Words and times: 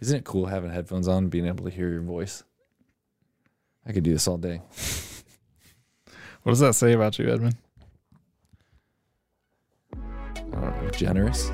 Isn't 0.00 0.18
it 0.18 0.24
cool 0.24 0.46
having 0.46 0.70
headphones 0.70 1.08
on 1.08 1.24
and 1.24 1.30
being 1.30 1.46
able 1.46 1.64
to 1.64 1.70
hear 1.70 1.90
your 1.90 2.02
voice? 2.02 2.42
I 3.86 3.92
could 3.92 4.04
do 4.04 4.12
this 4.12 4.28
all 4.28 4.38
day. 4.38 4.62
What 6.42 6.52
does 6.52 6.60
that 6.60 6.74
say 6.74 6.94
about 6.94 7.18
you, 7.18 7.30
Edmund? 7.30 7.56
I 9.92 9.98
don't 10.52 10.82
know, 10.82 10.90
generous. 10.90 11.50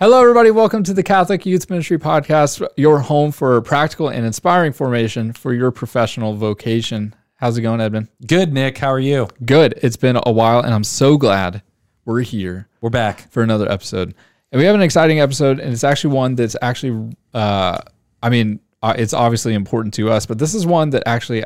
Hello, 0.00 0.20
everybody. 0.20 0.52
Welcome 0.52 0.84
to 0.84 0.94
the 0.94 1.02
Catholic 1.02 1.44
Youth 1.44 1.68
Ministry 1.68 1.98
Podcast, 1.98 2.64
your 2.76 3.00
home 3.00 3.32
for 3.32 3.60
practical 3.62 4.08
and 4.08 4.24
inspiring 4.24 4.72
formation 4.72 5.32
for 5.32 5.52
your 5.52 5.72
professional 5.72 6.34
vocation. 6.34 7.16
How's 7.34 7.58
it 7.58 7.62
going, 7.62 7.80
Edmund? 7.80 8.06
Good, 8.24 8.52
Nick. 8.52 8.78
How 8.78 8.90
are 8.92 9.00
you? 9.00 9.28
Good. 9.44 9.74
It's 9.82 9.96
been 9.96 10.16
a 10.24 10.30
while, 10.30 10.60
and 10.60 10.72
I'm 10.72 10.84
so 10.84 11.16
glad 11.16 11.62
we're 12.04 12.20
here 12.20 12.68
We're 12.80 12.90
back. 12.90 13.28
for 13.32 13.42
another 13.42 13.68
episode. 13.70 14.14
And 14.52 14.60
we 14.60 14.66
have 14.66 14.76
an 14.76 14.82
exciting 14.82 15.18
episode, 15.18 15.58
and 15.58 15.72
it's 15.72 15.82
actually 15.82 16.14
one 16.14 16.36
that's 16.36 16.54
actually, 16.62 17.16
uh, 17.34 17.78
I 18.22 18.30
mean, 18.30 18.60
uh, 18.84 18.94
it's 18.96 19.12
obviously 19.12 19.54
important 19.54 19.94
to 19.94 20.10
us, 20.10 20.26
but 20.26 20.38
this 20.38 20.54
is 20.54 20.64
one 20.64 20.90
that 20.90 21.02
actually 21.06 21.42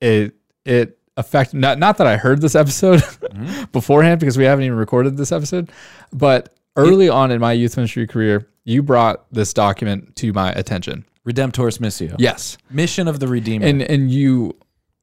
it 0.00 0.36
it 0.64 0.98
affected. 1.16 1.58
Not 1.58 1.80
not 1.80 1.98
that 1.98 2.06
I 2.06 2.16
heard 2.16 2.40
this 2.40 2.54
episode 2.54 3.02
beforehand 3.72 4.20
because 4.20 4.38
we 4.38 4.44
haven't 4.44 4.64
even 4.64 4.78
recorded 4.78 5.16
this 5.16 5.32
episode, 5.32 5.72
but 6.12 6.56
early 6.76 7.08
on 7.08 7.30
in 7.30 7.40
my 7.40 7.52
youth 7.52 7.76
ministry 7.76 8.06
career, 8.06 8.48
you 8.64 8.82
brought 8.82 9.26
this 9.32 9.52
document 9.52 10.16
to 10.16 10.32
my 10.32 10.52
attention. 10.52 11.04
Redemptoris 11.26 11.78
Missio. 11.78 12.14
Yes, 12.18 12.56
Mission 12.70 13.08
of 13.08 13.20
the 13.20 13.28
Redeemer. 13.28 13.66
and 13.66 13.82
and 13.82 14.10
you. 14.10 14.56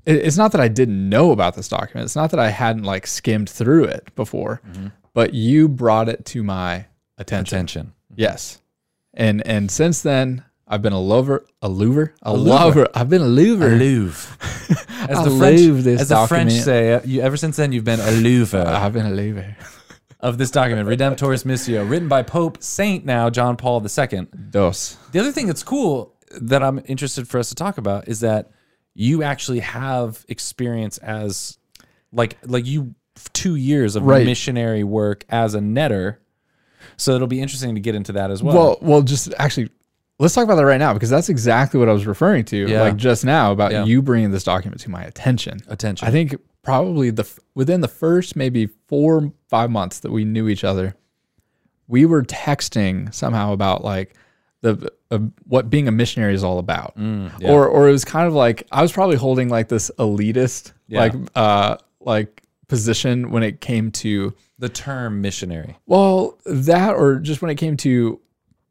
It's 0.06 0.36
not 0.36 0.52
that 0.52 0.60
I 0.60 0.68
didn't 0.68 1.08
know 1.08 1.32
about 1.32 1.56
this 1.56 1.70
document. 1.70 2.04
It's 2.04 2.16
not 2.16 2.32
that 2.32 2.40
I 2.40 2.50
hadn't 2.50 2.84
like 2.84 3.08
skimmed 3.08 3.50
through 3.50 3.86
it 3.86 4.14
before, 4.16 4.62
but 5.14 5.34
you 5.34 5.70
brought 5.70 6.10
it 6.10 6.26
to 6.26 6.44
my 6.44 6.88
attention. 7.18 7.58
Attention. 7.58 7.94
Yes. 8.16 8.60
And 9.14 9.46
and 9.48 9.72
since 9.72 10.02
then, 10.02 10.44
I've 10.68 10.82
been 10.82 10.94
a 10.94 11.00
lover, 11.00 11.46
a 11.62 11.70
lover, 11.70 12.14
a, 12.22 12.34
lover. 12.34 12.80
lover. 12.82 12.88
I've 12.94 13.10
been 13.10 13.22
a 13.22 13.28
lover. 13.28 13.70
Louvre. 13.70 14.38
As 15.10 15.24
the 15.24 15.36
French, 15.38 15.86
as 15.86 16.08
the 16.08 16.28
French 16.28 16.54
say, 16.54 16.94
uh, 16.94 17.02
you, 17.04 17.22
ever 17.22 17.36
since 17.36 17.58
then 17.58 17.74
you've 17.74 17.84
been 17.84 18.00
a 18.00 18.12
Louvre 18.12 18.66
I've 18.66 18.94
been 18.94 19.06
a 19.06 19.10
lover. 19.10 19.58
Of 20.24 20.38
this 20.40 20.50
document, 20.50 20.88
Redemptoris 20.88 21.44
Missio, 21.46 21.88
written 21.88 22.08
by 22.08 22.24
Pope 22.24 22.64
Saint 22.64 23.06
now 23.06 23.30
John 23.30 23.56
Paul 23.58 23.86
II. 23.86 24.28
Dos. 24.50 24.98
The 25.12 25.20
other 25.20 25.32
thing 25.32 25.46
that's 25.48 25.62
cool 25.64 26.16
that 26.42 26.64
I'm 26.64 26.82
interested 26.86 27.28
for 27.28 27.38
us 27.40 27.50
to 27.50 27.56
talk 27.56 27.78
about 27.78 28.08
is 28.08 28.22
that 28.22 28.50
you 28.96 29.22
actually 29.22 29.60
have 29.60 30.26
experience 30.30 30.98
as 31.00 31.58
like 32.12 32.38
like 32.46 32.66
you 32.66 32.96
two 33.34 33.56
years 33.56 33.96
of 33.96 34.04
Right. 34.04 34.26
missionary 34.26 34.84
work 34.84 35.26
as 35.30 35.54
a 35.56 35.60
netter. 35.60 36.18
So 36.98 37.14
it'll 37.16 37.28
be 37.28 37.42
interesting 37.42 37.76
to 37.76 37.82
get 37.82 37.94
into 37.96 38.14
that 38.14 38.32
as 38.32 38.42
well. 38.42 38.56
Well, 38.56 38.78
well, 38.82 39.02
just 39.02 39.34
actually, 39.38 39.70
let's 40.20 40.34
talk 40.34 40.44
about 40.46 40.56
that 40.56 40.66
right 40.66 40.78
now 40.80 40.94
because 40.94 41.10
that's 41.10 41.30
exactly 41.30 41.80
what 41.80 41.90
I 41.90 41.94
was 41.94 42.06
referring 42.08 42.46
to, 42.46 42.58
Yeah. 42.58 42.82
like 42.82 42.96
just 42.96 43.26
now 43.26 43.52
about 43.52 43.72
Yeah. 43.72 43.84
you 43.86 44.02
bringing 44.02 44.32
this 44.32 44.44
document 44.44 44.82
to 44.82 44.90
my 44.90 45.04
attention. 45.04 45.60
Attention. 45.68 46.08
I 46.08 46.12
think 46.12 46.36
probably 46.64 47.10
the 47.12 47.30
within 47.56 47.82
the 47.82 47.88
first 47.88 48.36
maybe 48.36 48.68
four 48.88 49.32
five 49.50 49.70
months 49.70 50.00
that 50.00 50.12
we 50.12 50.24
knew 50.26 50.48
each 50.48 50.64
other, 50.64 50.96
we 51.88 52.06
were 52.06 52.24
texting 52.24 53.14
somehow 53.14 53.52
about 53.54 53.84
like 53.84 54.16
the 54.62 54.90
uh, 55.12 55.20
what 55.46 55.70
being 55.70 55.88
a 55.88 55.92
missionary 55.92 56.34
is 56.34 56.44
all 56.44 56.58
about, 56.60 56.96
Mm, 56.98 57.32
yeah. 57.40 57.52
or 57.52 57.68
or 57.68 57.90
it 57.90 57.92
was 57.92 58.06
kind 58.06 58.28
of 58.28 58.34
like 58.34 58.66
I 58.72 58.82
was 58.82 58.92
probably 58.92 59.18
holding 59.18 59.50
like 59.50 59.68
this 59.68 59.92
elitist 60.00 60.72
Yeah. 60.88 61.00
like 61.02 61.14
uh 61.36 61.78
like 62.00 62.42
position 62.68 63.30
when 63.30 63.44
it 63.44 63.60
came 63.62 63.92
to 63.92 64.34
the 64.58 64.70
term 64.70 65.22
missionary. 65.22 65.78
well 65.86 66.38
that 66.46 66.96
or 66.96 67.20
just 67.20 67.42
when 67.42 67.52
it 67.52 67.56
came 67.56 67.76
to 67.78 68.20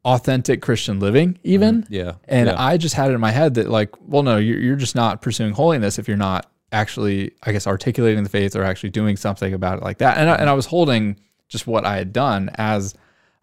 authentic 0.03 0.61
Christian 0.61 0.99
living 0.99 1.37
even 1.43 1.85
Yeah. 1.89 2.13
and 2.27 2.47
yeah. 2.47 2.55
I 2.57 2.77
just 2.77 2.95
had 2.95 3.11
it 3.11 3.13
in 3.13 3.21
my 3.21 3.31
head 3.31 3.53
that 3.53 3.69
like, 3.69 3.91
well, 4.01 4.23
no, 4.23 4.35
you're, 4.37 4.59
you're 4.59 4.75
just 4.75 4.95
not 4.95 5.21
pursuing 5.21 5.53
holiness 5.53 5.97
if 5.99 6.07
you're 6.09 6.17
not 6.17 6.51
actually, 6.73 7.31
I 7.43 7.51
guess, 7.53 7.67
articulating 7.67 8.23
the 8.23 8.29
faith 8.29 8.55
or 8.55 8.63
actually 8.63 8.89
doing 8.89 9.15
something 9.15 9.53
about 9.53 9.77
it 9.77 9.83
like 9.83 9.99
that. 9.99 10.17
And 10.17 10.29
I, 10.29 10.35
and 10.35 10.49
I 10.49 10.53
was 10.53 10.65
holding 10.65 11.19
just 11.47 11.67
what 11.67 11.85
I 11.85 11.97
had 11.97 12.11
done 12.11 12.49
as 12.55 12.95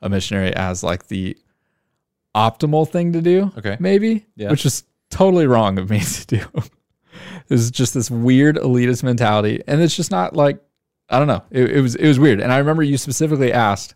a 0.02 0.08
missionary 0.08 0.54
as 0.54 0.82
like 0.82 1.06
the 1.08 1.36
optimal 2.34 2.88
thing 2.88 3.12
to 3.12 3.20
do. 3.22 3.52
Okay. 3.58 3.76
Maybe, 3.80 4.26
Yeah. 4.36 4.50
which 4.50 4.66
is 4.66 4.84
totally 5.10 5.46
wrong 5.46 5.78
of 5.78 5.90
me 5.90 6.00
to 6.00 6.26
do. 6.26 6.40
it 6.54 6.70
was 7.50 7.70
just 7.70 7.94
this 7.94 8.10
weird 8.10 8.56
elitist 8.56 9.02
mentality, 9.02 9.62
and 9.66 9.80
it's 9.80 9.96
just 9.96 10.10
not 10.10 10.34
like 10.36 10.60
I 11.08 11.19
don't 11.19 11.26
know. 11.28 11.42
It, 11.50 11.70
it 11.72 11.80
was 11.80 11.94
it 11.96 12.06
was 12.06 12.19
weird, 12.20 12.40
and 12.40 12.52
I 12.52 12.58
remember 12.58 12.82
you 12.84 12.96
specifically 12.96 13.52
asked, 13.52 13.94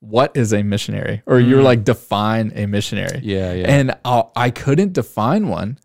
"What 0.00 0.34
is 0.36 0.54
a 0.54 0.62
missionary?" 0.62 1.22
Or 1.26 1.38
you 1.38 1.56
were 1.56 1.62
like, 1.62 1.84
"Define 1.84 2.50
a 2.54 2.64
missionary." 2.66 3.18
Mm. 3.18 3.24
yeah, 3.24 3.52
yeah. 3.52 3.66
And 3.70 3.94
I, 4.06 4.22
I 4.34 4.50
couldn't 4.50 4.94
define 4.94 5.48
one, 5.48 5.78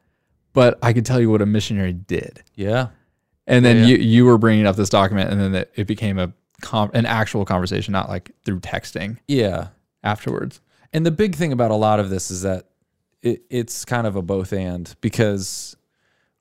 but 0.54 0.78
I 0.82 0.94
could 0.94 1.06
tell 1.06 1.20
you 1.20 1.30
what 1.30 1.42
a 1.42 1.46
missionary 1.46 1.94
did. 1.94 2.44
yeah. 2.56 2.88
And 3.48 3.66
then 3.66 3.78
Yeah, 3.78 3.82
yeah. 3.82 3.88
you 3.88 3.98
you 3.98 4.26
were 4.26 4.38
bringing 4.38 4.68
up 4.68 4.76
this 4.76 4.90
document, 4.90 5.32
and 5.32 5.42
then 5.42 5.56
it, 5.56 5.72
it 5.76 5.88
became 5.88 6.20
a 6.20 6.32
com- 6.62 6.92
an 6.94 7.06
actual 7.06 7.44
conversation, 7.44 7.92
not 7.92 8.08
like 8.08 8.32
through 8.46 8.60
texting 8.60 9.18
Yeah. 9.28 9.70
afterwards. 10.04 10.62
And 10.94 11.06
the 11.06 11.12
big 11.12 11.36
thing 11.36 11.52
about 11.52 11.72
a 11.72 11.76
lot 11.76 12.00
of 12.00 12.10
this 12.10 12.30
is 12.30 12.44
that 12.44 12.68
it, 13.22 13.42
it's 13.50 13.84
kind 13.84 14.06
of 14.06 14.16
a 14.16 14.22
both 14.22 14.54
and 14.54 14.94
because 15.02 15.76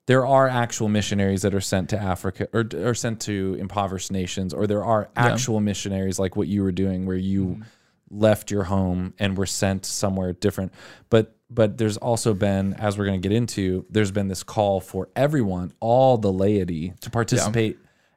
there 0.06 0.26
are 0.26 0.48
actual 0.48 0.88
missionaries 0.88 1.42
that 1.42 1.54
are 1.54 1.60
sent 1.60 1.88
to 1.90 1.98
Africa 1.98 2.48
or 2.52 2.66
are 2.84 2.94
sent 2.94 3.20
to 3.22 3.56
impoverished 3.58 4.10
nations, 4.12 4.52
or 4.52 4.66
there 4.66 4.84
are 4.84 5.08
actual 5.16 5.60
missionaries 5.60 6.18
like 6.18 6.36
what 6.36 6.48
you 6.48 6.62
were 6.62 6.72
doing, 6.72 7.06
where 7.06 7.16
you 7.16 7.44
mm-hmm. 7.44 7.62
left 8.10 8.50
your 8.50 8.64
home 8.64 9.14
and 9.18 9.38
were 9.38 9.46
sent 9.46 9.86
somewhere 9.86 10.32
different. 10.32 10.72
But 11.10 11.36
but 11.50 11.76
there's 11.78 11.96
also 11.96 12.32
been, 12.32 12.74
as 12.74 12.96
we're 12.96 13.06
going 13.06 13.20
to 13.20 13.28
get 13.28 13.34
into, 13.36 13.84
there's 13.90 14.12
been 14.12 14.28
this 14.28 14.42
call 14.42 14.80
for 14.80 15.08
everyone, 15.16 15.72
all 15.80 16.16
the 16.16 16.32
laity, 16.32 16.92
to 17.00 17.10
participate 17.10 17.76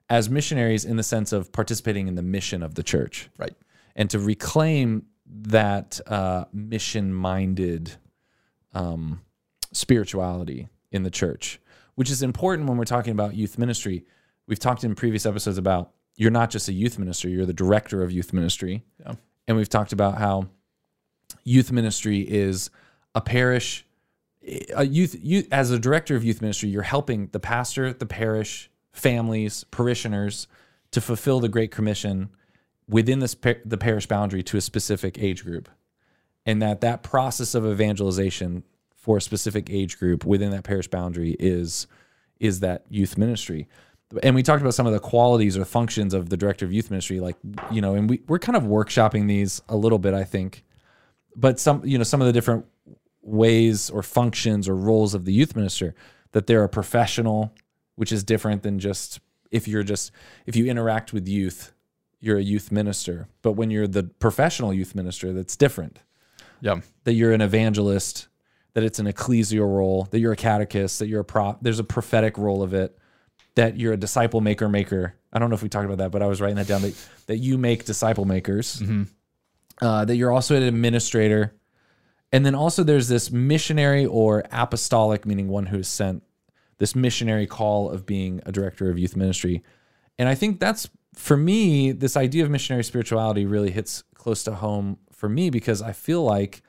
as 0.10 0.30
missionaries 0.30 0.86
in 0.86 0.98
the 0.98 1.04
sense 1.04 1.32
of 1.34 1.52
participating 1.52 2.08
in 2.08 2.16
the 2.16 2.22
mission 2.22 2.62
of 2.62 2.76
the 2.76 2.84
church 2.84 3.30
Right. 3.38 3.54
and 3.96 4.10
to 4.12 4.20
reclaim 4.20 5.08
that 5.26 6.00
uh, 6.06 6.46
mission-minded 6.54 7.94
um, 8.74 9.22
spirituality 9.72 10.68
in 10.92 11.04
the 11.04 11.10
church, 11.10 11.60
which 11.96 12.12
is 12.12 12.22
important 12.22 12.68
when 12.70 12.78
we're 12.78 12.86
talking 12.86 13.12
about 13.12 13.34
youth 13.36 13.58
ministry. 13.58 14.06
We've 14.48 14.60
talked 14.60 14.84
in 14.84 14.94
previous 14.96 15.26
episodes 15.26 15.58
about 15.58 15.92
you're 16.16 16.32
not 16.32 16.50
just 16.52 16.68
a 16.70 16.74
youth 16.74 17.00
minister; 17.00 17.28
you're 17.30 17.46
the 17.46 17.54
director 17.54 18.04
of 18.04 18.12
youth 18.12 18.34
ministry, 18.34 18.84
Yeah. 19.00 19.14
and 19.48 19.58
we've 19.58 19.70
talked 19.70 19.94
about 19.94 20.18
how 20.20 20.50
youth 21.44 21.72
ministry 21.72 22.20
is 22.22 22.70
a 23.16 23.22
parish. 23.22 23.86
A 24.76 24.86
youth, 24.86 25.16
you 25.22 25.46
as 25.52 25.72
a 25.72 25.80
director 25.80 26.16
of 26.16 26.24
youth 26.24 26.42
ministry, 26.42 26.68
you're 26.68 26.82
helping 26.82 27.28
the 27.28 27.40
pastor, 27.40 27.94
the 27.94 28.06
parish, 28.06 28.70
families, 28.92 29.64
parishioners 29.66 30.48
to 30.92 31.00
fulfill 31.00 31.40
the 31.40 31.48
Great 31.48 31.72
Commission 31.72 32.30
within 32.88 33.20
this 33.20 33.36
par- 33.36 33.62
the 33.64 33.78
parish 33.78 34.06
boundary 34.06 34.44
to 34.44 34.58
a 34.58 34.62
specific 34.62 35.18
age 35.18 35.44
group, 35.44 35.70
and 36.46 36.62
that 36.62 36.82
that 36.82 37.04
process 37.04 37.56
of 37.56 37.66
evangelization 37.66 38.64
for 38.96 39.18
a 39.18 39.22
specific 39.22 39.70
age 39.70 39.98
group 39.98 40.26
within 40.26 40.52
that 40.52 40.64
parish 40.64 40.88
boundary 40.88 41.36
is 41.40 41.88
is 42.40 42.60
that 42.62 42.86
youth 42.90 43.18
ministry. 43.18 43.68
And 44.22 44.36
we 44.36 44.44
talked 44.44 44.62
about 44.62 44.74
some 44.74 44.86
of 44.86 44.94
the 44.94 45.00
qualities 45.00 45.58
or 45.58 45.66
functions 45.66 46.14
of 46.14 46.30
the 46.30 46.38
director 46.38 46.66
of 46.66 46.72
youth 46.72 46.92
ministry, 46.92 47.20
like 47.20 47.36
you 47.72 47.82
know, 47.82 47.96
and 47.96 48.10
we 48.10 48.22
we're 48.28 48.40
kind 48.40 48.56
of 48.56 48.64
workshopping 48.64 49.28
these 49.28 49.62
a 49.70 49.76
little 49.76 50.00
bit, 50.00 50.14
I 50.14 50.24
think. 50.24 50.64
But 51.36 51.60
some 51.60 51.84
you 51.84 51.98
know 51.98 52.04
some 52.04 52.22
of 52.22 52.28
the 52.28 52.34
different 52.34 52.66
ways 53.24 53.90
or 53.90 54.04
functions 54.04 54.70
or 54.70 54.76
roles 54.76 55.14
of 55.14 55.26
the 55.26 55.34
youth 55.34 55.56
minister 55.56 55.96
that 56.34 56.46
they're 56.46 56.64
a 56.64 56.70
professional, 56.70 57.54
which 57.96 58.12
is 58.12 58.24
different 58.24 58.64
than 58.64 58.80
just 58.80 59.20
if 59.52 59.68
you're 59.68 59.84
just 59.84 60.12
if 60.46 60.56
you 60.56 60.66
interact 60.66 61.14
with 61.14 61.28
youth, 61.28 61.74
you're 62.20 62.38
a 62.38 62.44
youth 62.44 62.72
minister. 62.72 63.28
But 63.42 63.54
when 63.54 63.72
you're 63.72 63.88
the 63.88 64.04
professional 64.04 64.74
youth 64.74 64.96
minister, 64.96 65.32
that's 65.34 65.56
different. 65.56 66.00
Yeah. 66.62 66.82
That 67.04 67.14
you're 67.14 67.34
an 67.34 67.42
evangelist, 67.42 68.28
that 68.74 68.84
it's 68.84 69.00
an 69.00 69.06
ecclesial 69.06 69.68
role, 69.68 70.08
that 70.12 70.20
you're 70.20 70.32
a 70.32 70.38
catechist, 70.38 71.00
that 71.00 71.08
you're 71.08 71.22
a 71.22 71.26
prop. 71.26 71.62
There's 71.62 71.80
a 71.80 71.84
prophetic 71.84 72.38
role 72.38 72.64
of 72.64 72.74
it. 72.74 72.98
That 73.56 73.78
you're 73.78 73.94
a 73.94 73.98
disciple 73.98 74.42
maker 74.42 74.68
maker. 74.68 75.16
I 75.32 75.40
don't 75.40 75.50
know 75.50 75.56
if 75.56 75.62
we 75.62 75.70
talked 75.70 75.86
about 75.86 76.00
that, 76.00 76.12
but 76.12 76.24
I 76.24 76.28
was 76.28 76.42
writing 76.42 76.56
that 76.58 76.68
down. 76.68 76.82
That 76.82 76.96
that 77.28 77.38
you 77.38 77.58
make 77.58 77.86
disciple 77.86 78.26
makers. 78.26 78.82
Uh, 79.82 80.06
that 80.06 80.16
you're 80.16 80.32
also 80.32 80.56
an 80.56 80.64
administrator, 80.64 81.54
and 82.34 82.46
then 82.46 82.56
also 82.56 82.84
there's 82.84 83.08
this 83.08 83.32
missionary 83.32 84.06
or 84.06 84.44
apostolic, 84.52 85.26
meaning 85.26 85.48
one 85.48 85.68
who 85.68 85.80
is 85.80 85.88
sent. 85.88 86.24
This 86.80 86.96
missionary 86.96 87.48
call 87.48 87.90
of 87.90 88.06
being 88.06 88.42
a 88.46 88.52
director 88.52 88.90
of 88.90 89.00
youth 89.00 89.16
ministry, 89.16 89.64
and 90.20 90.28
I 90.28 90.36
think 90.36 90.60
that's 90.60 90.90
for 91.16 91.38
me. 91.38 91.94
This 91.94 92.18
idea 92.18 92.44
of 92.44 92.50
missionary 92.50 92.84
spirituality 92.84 93.46
really 93.46 93.72
hits 93.72 94.04
close 94.16 94.44
to 94.44 94.56
home 94.56 94.98
for 95.12 95.30
me 95.30 95.50
because 95.50 95.82
I 95.82 95.94
feel 95.94 96.24
like 96.24 96.62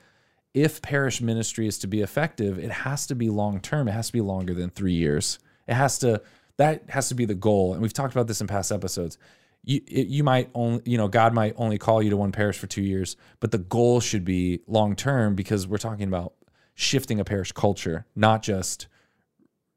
if 0.52 0.80
parish 0.82 1.20
ministry 1.20 1.66
is 1.66 1.78
to 1.78 1.88
be 1.88 2.00
effective, 2.00 2.58
it 2.58 2.70
has 2.70 3.06
to 3.08 3.14
be 3.16 3.28
long 3.28 3.60
term. 3.60 3.88
It 3.88 3.92
has 3.92 4.06
to 4.06 4.12
be 4.12 4.20
longer 4.20 4.54
than 4.54 4.70
three 4.70 4.92
years. 4.92 5.40
It 5.66 5.74
has 5.74 5.98
to 6.00 6.22
that 6.56 6.84
has 6.90 7.08
to 7.08 7.14
be 7.14 7.24
the 7.24 7.34
goal. 7.34 7.72
And 7.72 7.82
we've 7.82 7.92
talked 7.92 8.14
about 8.14 8.28
this 8.28 8.40
in 8.40 8.46
past 8.46 8.70
episodes. 8.70 9.18
You 9.64 9.80
it, 9.86 10.08
you 10.08 10.22
might 10.24 10.50
only 10.54 10.82
you 10.84 10.98
know 10.98 11.08
God 11.08 11.32
might 11.34 11.54
only 11.56 11.78
call 11.78 12.02
you 12.02 12.10
to 12.10 12.16
one 12.16 12.32
parish 12.32 12.58
for 12.58 12.66
two 12.66 12.82
years, 12.82 13.16
but 13.40 13.50
the 13.50 13.58
goal 13.58 14.00
should 14.00 14.24
be 14.24 14.60
long 14.66 14.94
term 14.94 15.34
because 15.34 15.66
we're 15.66 15.78
talking 15.78 16.06
about 16.08 16.34
shifting 16.74 17.20
a 17.20 17.24
parish 17.24 17.52
culture, 17.52 18.06
not 18.14 18.42
just 18.42 18.86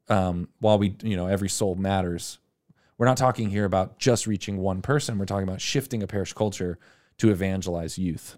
um, 0.08 0.48
while 0.60 0.78
we 0.78 0.96
you 1.02 1.16
know 1.16 1.26
every 1.26 1.48
soul 1.48 1.74
matters. 1.74 2.38
We're 2.98 3.06
not 3.06 3.16
talking 3.16 3.48
here 3.50 3.64
about 3.64 3.98
just 3.98 4.26
reaching 4.26 4.58
one 4.58 4.82
person. 4.82 5.18
We're 5.18 5.26
talking 5.26 5.46
about 5.48 5.60
shifting 5.60 6.02
a 6.02 6.06
parish 6.08 6.32
culture 6.32 6.78
to 7.18 7.30
evangelize 7.30 7.96
youth. 7.96 8.36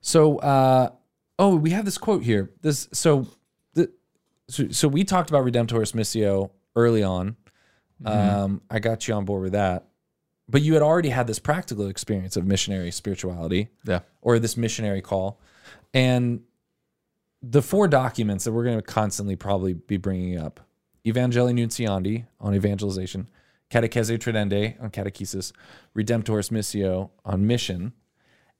So, 0.00 0.38
uh, 0.38 0.90
oh, 1.38 1.56
we 1.56 1.70
have 1.70 1.84
this 1.84 1.98
quote 1.98 2.22
here. 2.22 2.52
This 2.62 2.88
so, 2.92 3.26
the, 3.74 3.90
so, 4.48 4.68
so 4.68 4.86
we 4.86 5.02
talked 5.02 5.30
about 5.30 5.44
Redemptoris 5.44 5.92
Missio 5.94 6.50
early 6.76 7.02
on. 7.02 7.36
Um, 8.04 8.60
I 8.70 8.78
got 8.78 9.08
you 9.08 9.14
on 9.14 9.24
board 9.24 9.42
with 9.42 9.52
that, 9.52 9.86
but 10.48 10.62
you 10.62 10.74
had 10.74 10.82
already 10.82 11.08
had 11.08 11.26
this 11.26 11.38
practical 11.38 11.88
experience 11.88 12.36
of 12.36 12.44
missionary 12.46 12.90
spirituality 12.90 13.68
Yeah. 13.86 14.00
or 14.22 14.38
this 14.38 14.56
missionary 14.56 15.00
call, 15.00 15.40
and 15.94 16.40
the 17.42 17.62
four 17.62 17.88
documents 17.88 18.44
that 18.44 18.52
we're 18.52 18.64
going 18.64 18.76
to 18.78 18.82
constantly 18.82 19.36
probably 19.36 19.72
be 19.74 19.96
bringing 19.96 20.38
up: 20.38 20.60
Evangelii 21.06 21.54
Nuntiandi 21.54 22.26
on 22.40 22.54
evangelization, 22.54 23.28
Catechesi 23.70 24.18
Tradendae 24.18 24.80
on 24.82 24.90
catechesis, 24.90 25.52
Redemptoris 25.96 26.50
Missio 26.50 27.10
on 27.24 27.46
mission, 27.46 27.92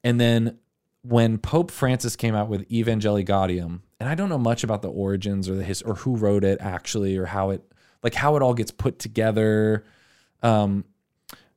and 0.02 0.20
then 0.20 0.58
when 1.02 1.38
Pope 1.38 1.70
Francis 1.70 2.16
came 2.16 2.34
out 2.34 2.48
with 2.48 2.68
Evangelii 2.68 3.24
Gaudium, 3.24 3.82
and 4.00 4.08
I 4.08 4.14
don't 4.14 4.28
know 4.28 4.38
much 4.38 4.64
about 4.64 4.82
the 4.82 4.90
origins 4.90 5.48
or 5.48 5.54
the 5.54 5.62
his 5.64 5.82
or 5.82 5.94
who 5.96 6.16
wrote 6.16 6.42
it 6.42 6.58
actually 6.60 7.16
or 7.16 7.26
how 7.26 7.50
it 7.50 7.62
like 8.02 8.14
how 8.14 8.36
it 8.36 8.42
all 8.42 8.54
gets 8.54 8.70
put 8.70 8.98
together. 8.98 9.84
Um, 10.42 10.84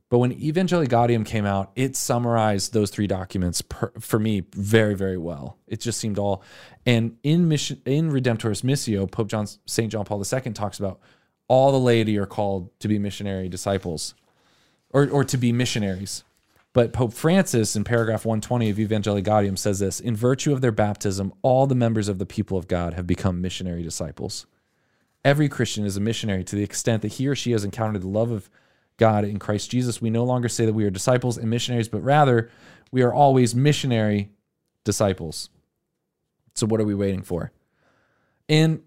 but 0.10 0.18
when 0.18 0.34
Evangelii 0.34 0.88
Gaudium 0.88 1.24
came 1.24 1.46
out, 1.46 1.72
it 1.76 1.96
summarized 1.96 2.74
those 2.74 2.90
three 2.90 3.06
documents 3.06 3.62
per, 3.62 3.92
for 4.00 4.18
me 4.18 4.44
very, 4.56 4.96
very 4.96 5.18
well. 5.18 5.58
It 5.68 5.80
just 5.80 6.00
seemed 6.00 6.18
all, 6.18 6.44
and 6.86 7.18
in 7.22 7.48
mission 7.48 7.82
in 7.86 8.12
Redemptoris 8.12 8.64
Missio, 8.64 9.10
Pope 9.10 9.28
John 9.28 9.48
Saint 9.68 9.92
John 9.92 10.06
Paul 10.06 10.24
II 10.24 10.54
talks 10.54 10.80
about 10.80 11.00
all 11.48 11.72
the 11.72 11.80
laity 11.80 12.18
are 12.18 12.26
called 12.26 12.78
to 12.80 12.88
be 12.88 12.98
missionary 12.98 13.50
disciples, 13.50 14.16
or 14.90 15.08
or 15.10 15.24
to 15.24 15.38
be 15.38 15.52
missionaries. 15.52 16.24
But 16.74 16.94
Pope 16.94 17.14
Francis, 17.14 17.76
in 17.76 17.84
paragraph 17.84 18.26
120 18.26 18.70
of 18.70 18.78
Evangelii 18.78 19.24
Gaudium, 19.24 19.58
says 19.58 19.80
this 19.80 20.00
In 20.00 20.16
virtue 20.16 20.54
of 20.54 20.62
their 20.62 20.72
baptism, 20.72 21.34
all 21.44 21.68
the 21.68 21.76
members 21.76 22.08
of 22.08 22.18
the 22.18 22.26
people 22.26 22.58
of 22.58 22.68
God 22.68 22.94
have 22.96 23.06
become 23.06 23.42
missionary 23.42 23.84
disciples. 23.84 24.48
Every 25.26 25.50
Christian 25.50 25.86
is 25.86 25.98
a 25.98 26.00
missionary 26.00 26.44
to 26.46 26.56
the 26.56 26.64
extent 26.64 27.02
that 27.02 27.14
he 27.14 27.28
or 27.28 27.36
she 27.36 27.52
has 27.52 27.64
encountered 27.64 28.02
the 28.02 28.08
love 28.08 28.32
of 28.32 28.50
God 28.98 29.26
in 29.26 29.40
Christ 29.40 29.72
Jesus. 29.72 30.02
We 30.02 30.10
no 30.10 30.24
longer 30.24 30.50
say 30.50 30.66
that 30.66 30.74
we 30.74 30.86
are 30.86 30.90
disciples 30.90 31.38
and 31.38 31.50
missionaries, 31.50 31.90
but 31.90 32.02
rather 32.04 32.50
we 32.92 33.02
are 33.02 33.14
always 33.14 33.56
missionary 33.56 34.30
disciples. 34.84 35.50
So 36.56 36.68
what 36.68 36.80
are 36.80 36.86
we 36.86 36.96
waiting 36.96 37.22
for? 37.22 37.52
And 38.48 38.82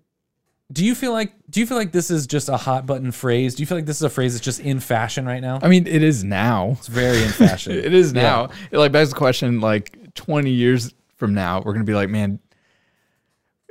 do 0.73 0.84
you 0.84 0.94
feel 0.94 1.12
like 1.12 1.34
do 1.50 1.61
you 1.61 1.67
feel 1.67 1.76
like 1.76 1.93
this 1.93 2.11
is 2.11 2.26
just 2.26 2.49
a 2.49 2.56
hot 2.56 2.87
button 2.87 3.12
phrase? 3.12 3.55
Do 3.55 3.62
you 3.62 3.67
feel 3.67 3.76
like 3.76 3.87
this 3.87 3.96
is 3.96 4.02
a 4.02 4.11
phrase 4.11 4.32
that's 4.32 4.44
just 4.44 4.61
in 4.61 4.81
fashion 4.81 5.26
right 5.26 5.40
now? 5.40 5.58
I 5.62 5.69
mean, 5.69 5.87
it 5.87 6.02
is 6.02 6.25
now. 6.25 6.76
It's 6.79 6.88
very 6.88 7.23
in 7.23 7.29
fashion. 7.29 7.73
It 7.82 7.94
is 7.94 8.12
now. 8.12 8.50
It 8.70 8.79
like 8.79 8.93
begs 8.93 9.11
the 9.11 9.17
question, 9.17 9.61
like 9.61 10.14
20 10.14 10.50
years 10.50 10.94
from 11.17 11.34
now, 11.34 11.62
we're 11.64 11.73
gonna 11.73 11.84
be 11.84 11.94
like, 11.94 12.08
man, 12.08 12.38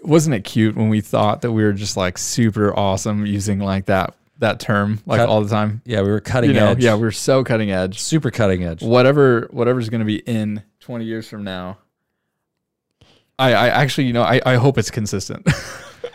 wasn't 0.04 0.36
it 0.36 0.44
cute 0.44 0.76
when 0.76 0.90
we 0.90 1.02
thought 1.02 1.42
that 1.42 1.52
we 1.52 1.64
were 1.64 1.74
just 1.74 1.96
like 1.98 2.18
super 2.18 2.78
awesome 2.78 3.26
using 3.26 3.60
like 3.60 3.86
that 3.86 4.16
that 4.40 4.60
term 4.60 5.00
like 5.06 5.20
Cut- 5.20 5.30
all 5.30 5.42
the 5.44 5.50
time? 5.50 5.82
Yeah, 5.86 6.02
we 6.02 6.10
were 6.10 6.20
cutting 6.20 6.50
You 6.52 6.56
know, 6.56 6.68
edge. 6.70 6.84
yeah, 6.84 6.96
we're 6.96 7.12
so 7.12 7.44
cutting 7.44 7.72
edge. 7.72 8.00
super 8.00 8.32
cutting 8.32 8.64
edge. 8.64 8.82
Whatever 8.82 9.48
whatever's 9.52 9.90
gonna 9.90 10.06
be 10.06 10.18
in 10.20 10.64
20 10.80 11.06
years 11.06 11.28
from 11.28 11.44
now. 11.44 11.78
I, 13.40 13.54
I 13.54 13.68
actually, 13.70 14.06
you 14.06 14.14
know, 14.14 14.22
I, 14.24 14.40
I 14.46 14.56
hope 14.56 14.78
it's 14.78 14.92
consistent. 14.92 15.48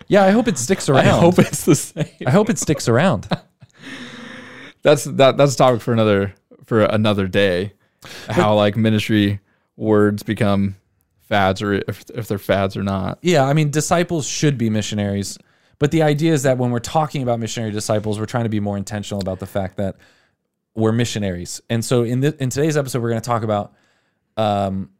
Yeah, 0.08 0.22
I 0.22 0.30
hope 0.30 0.46
it 0.46 0.56
sticks 0.56 0.88
around. 0.88 1.06
I 1.06 1.18
hope 1.18 1.36
it's 1.40 1.64
the 1.64 1.74
same. 1.74 2.06
I 2.24 2.30
hope 2.30 2.48
it 2.48 2.58
sticks 2.58 2.88
around. 2.88 3.26
that's 4.82 5.02
that 5.04 5.36
that's 5.36 5.54
a 5.54 5.56
topic 5.56 5.80
for 5.80 5.92
another 5.92 6.32
for 6.64 6.82
another 6.84 7.26
day. 7.26 7.72
How 8.28 8.54
like 8.54 8.76
ministry 8.76 9.40
words 9.76 10.22
become 10.22 10.76
fads 11.26 11.62
or 11.62 11.74
if 11.74 12.04
if 12.14 12.28
they're 12.28 12.38
fads 12.38 12.76
or 12.76 12.82
not. 12.82 13.18
Yeah, 13.22 13.44
I 13.44 13.52
mean, 13.52 13.70
disciples 13.70 14.26
should 14.26 14.56
be 14.56 14.70
missionaries, 14.70 15.38
but 15.78 15.90
the 15.90 16.02
idea 16.02 16.32
is 16.32 16.44
that 16.44 16.58
when 16.58 16.70
we're 16.70 16.78
talking 16.78 17.22
about 17.22 17.38
missionary 17.40 17.72
disciples, 17.72 18.18
we're 18.18 18.26
trying 18.26 18.44
to 18.44 18.50
be 18.50 18.60
more 18.60 18.76
intentional 18.76 19.20
about 19.20 19.40
the 19.40 19.46
fact 19.46 19.76
that 19.76 19.96
we're 20.74 20.92
missionaries. 20.92 21.60
And 21.68 21.84
so 21.84 22.02
in 22.02 22.20
the, 22.20 22.36
in 22.40 22.50
today's 22.50 22.76
episode, 22.76 23.02
we're 23.02 23.10
going 23.10 23.20
to 23.20 23.26
talk 23.26 23.42
about 23.42 23.72
um, 24.36 24.90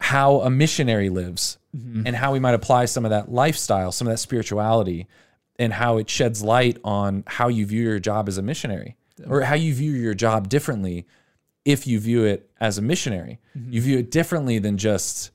how 0.00 0.40
a 0.40 0.50
missionary 0.50 1.10
lives 1.10 1.58
and 2.06 2.16
how 2.16 2.32
we 2.32 2.38
might 2.38 2.54
apply 2.54 2.86
some 2.86 3.04
of 3.04 3.10
that 3.10 3.30
lifestyle, 3.30 3.92
some 3.92 4.08
of 4.08 4.12
that 4.12 4.18
spirituality, 4.18 5.06
and 5.58 5.72
how 5.72 5.98
it 5.98 6.08
sheds 6.08 6.42
light 6.42 6.78
on 6.82 7.24
how 7.26 7.48
you 7.48 7.66
view 7.66 7.82
your 7.82 7.98
job 7.98 8.28
as 8.28 8.38
a 8.38 8.42
missionary 8.42 8.96
or 9.28 9.42
how 9.42 9.54
you 9.54 9.74
view 9.74 9.92
your 9.92 10.14
job 10.14 10.48
differently 10.48 11.06
if 11.64 11.86
you 11.86 12.00
view 12.00 12.24
it 12.24 12.50
as 12.60 12.78
a 12.78 12.82
missionary. 12.82 13.38
You 13.72 13.82
view 13.82 13.98
it 13.98 14.10
differently 14.10 14.58
than 14.58 14.78
just 14.78 15.30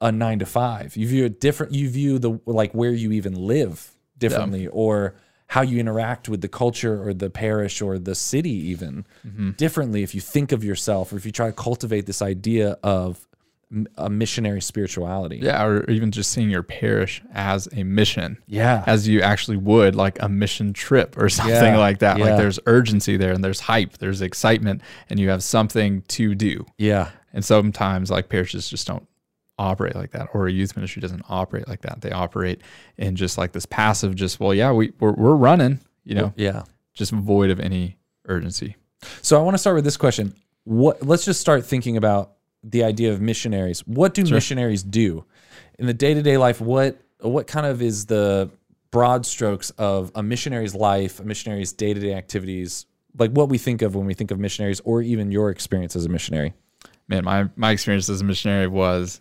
a 0.00 0.12
nine 0.12 0.38
to 0.38 0.46
five. 0.46 0.96
You 0.96 1.06
view 1.08 1.24
it 1.24 1.40
different. 1.40 1.72
You 1.72 1.88
view 1.90 2.18
the 2.18 2.40
like 2.46 2.72
where 2.72 2.92
you 2.92 3.12
even 3.12 3.34
live 3.34 3.94
differently, 4.16 4.66
or 4.68 5.14
how 5.48 5.62
you 5.62 5.78
interact 5.78 6.28
with 6.28 6.40
the 6.42 6.48
culture 6.48 7.02
or 7.02 7.14
the 7.14 7.30
parish 7.30 7.80
or 7.80 7.98
the 7.98 8.14
city 8.14 8.50
even 8.50 9.06
mm-hmm. 9.26 9.52
differently. 9.52 10.02
If 10.02 10.14
you 10.14 10.20
think 10.20 10.52
of 10.52 10.62
yourself, 10.62 11.12
or 11.12 11.16
if 11.16 11.24
you 11.24 11.32
try 11.32 11.46
to 11.46 11.52
cultivate 11.52 12.06
this 12.06 12.20
idea 12.20 12.76
of 12.82 13.26
a 13.96 14.08
missionary 14.08 14.62
spirituality. 14.62 15.38
Yeah, 15.42 15.62
or 15.62 15.84
even 15.90 16.10
just 16.10 16.30
seeing 16.32 16.48
your 16.48 16.62
parish 16.62 17.22
as 17.34 17.68
a 17.72 17.82
mission. 17.82 18.38
Yeah. 18.46 18.82
As 18.86 19.06
you 19.06 19.20
actually 19.20 19.58
would 19.58 19.94
like 19.94 20.22
a 20.22 20.28
mission 20.28 20.72
trip 20.72 21.16
or 21.18 21.28
something 21.28 21.54
Yeah, 21.54 21.76
like 21.78 21.98
that. 21.98 22.18
yeah. 22.18 22.24
Like 22.24 22.36
there's 22.38 22.58
urgency 22.66 23.18
there 23.18 23.32
and 23.32 23.44
there's 23.44 23.60
hype, 23.60 23.98
there's 23.98 24.22
excitement, 24.22 24.80
and 25.10 25.20
you 25.20 25.28
have 25.28 25.42
something 25.42 26.02
to 26.08 26.34
do. 26.34 26.64
yeah. 26.78 27.10
And 27.34 27.44
sometimes 27.44 28.10
like 28.10 28.30
parishes 28.30 28.70
just 28.70 28.86
don't 28.86 29.06
operate 29.58 29.94
like 29.96 30.12
that, 30.12 30.28
or 30.34 30.46
a 30.46 30.52
youth 30.52 30.76
ministry 30.76 31.00
doesn't 31.00 31.22
operate 31.28 31.68
like 31.68 31.82
that. 31.82 32.00
They 32.00 32.10
operate 32.10 32.60
in 32.96 33.16
just 33.16 33.38
like 33.38 33.52
this 33.52 33.66
passive, 33.66 34.14
just 34.14 34.38
well, 34.40 34.54
yeah, 34.54 34.72
we 34.72 34.92
we're, 35.00 35.12
we're 35.12 35.34
running, 35.34 35.80
you 36.04 36.14
know, 36.14 36.32
Yeah. 36.36 36.62
just 36.94 37.12
void 37.12 37.50
of 37.50 37.60
any 37.60 37.96
urgency. 38.26 38.76
So 39.22 39.38
I 39.38 39.42
want 39.42 39.54
to 39.54 39.58
start 39.58 39.76
with 39.76 39.84
this 39.84 39.96
question. 39.96 40.34
What 40.64 41.02
let's 41.06 41.24
just 41.24 41.40
start 41.40 41.64
thinking 41.64 41.96
about 41.96 42.32
the 42.62 42.84
idea 42.84 43.12
of 43.12 43.20
missionaries. 43.20 43.80
What 43.86 44.14
do 44.14 44.24
missionaries 44.24 44.82
do? 44.82 45.24
In 45.78 45.86
the 45.86 45.94
day-to-day 45.94 46.36
life, 46.36 46.60
what 46.60 47.00
what 47.20 47.46
kind 47.46 47.66
of 47.66 47.80
is 47.82 48.06
the 48.06 48.50
broad 48.90 49.26
strokes 49.26 49.70
of 49.70 50.10
a 50.14 50.22
missionary's 50.22 50.74
life, 50.74 51.20
a 51.20 51.24
missionary's 51.24 51.72
day-to-day 51.72 52.14
activities, 52.14 52.86
like 53.18 53.30
what 53.32 53.48
we 53.48 53.58
think 53.58 53.82
of 53.82 53.94
when 53.94 54.06
we 54.06 54.14
think 54.14 54.30
of 54.30 54.38
missionaries 54.38 54.80
or 54.80 55.02
even 55.02 55.30
your 55.32 55.50
experience 55.50 55.94
as 55.96 56.04
a 56.04 56.08
missionary? 56.08 56.54
man, 57.08 57.24
my 57.24 57.48
my 57.56 57.70
experience 57.70 58.08
as 58.08 58.20
a 58.20 58.24
missionary 58.24 58.66
was, 58.66 59.20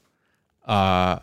uh, 0.68 1.20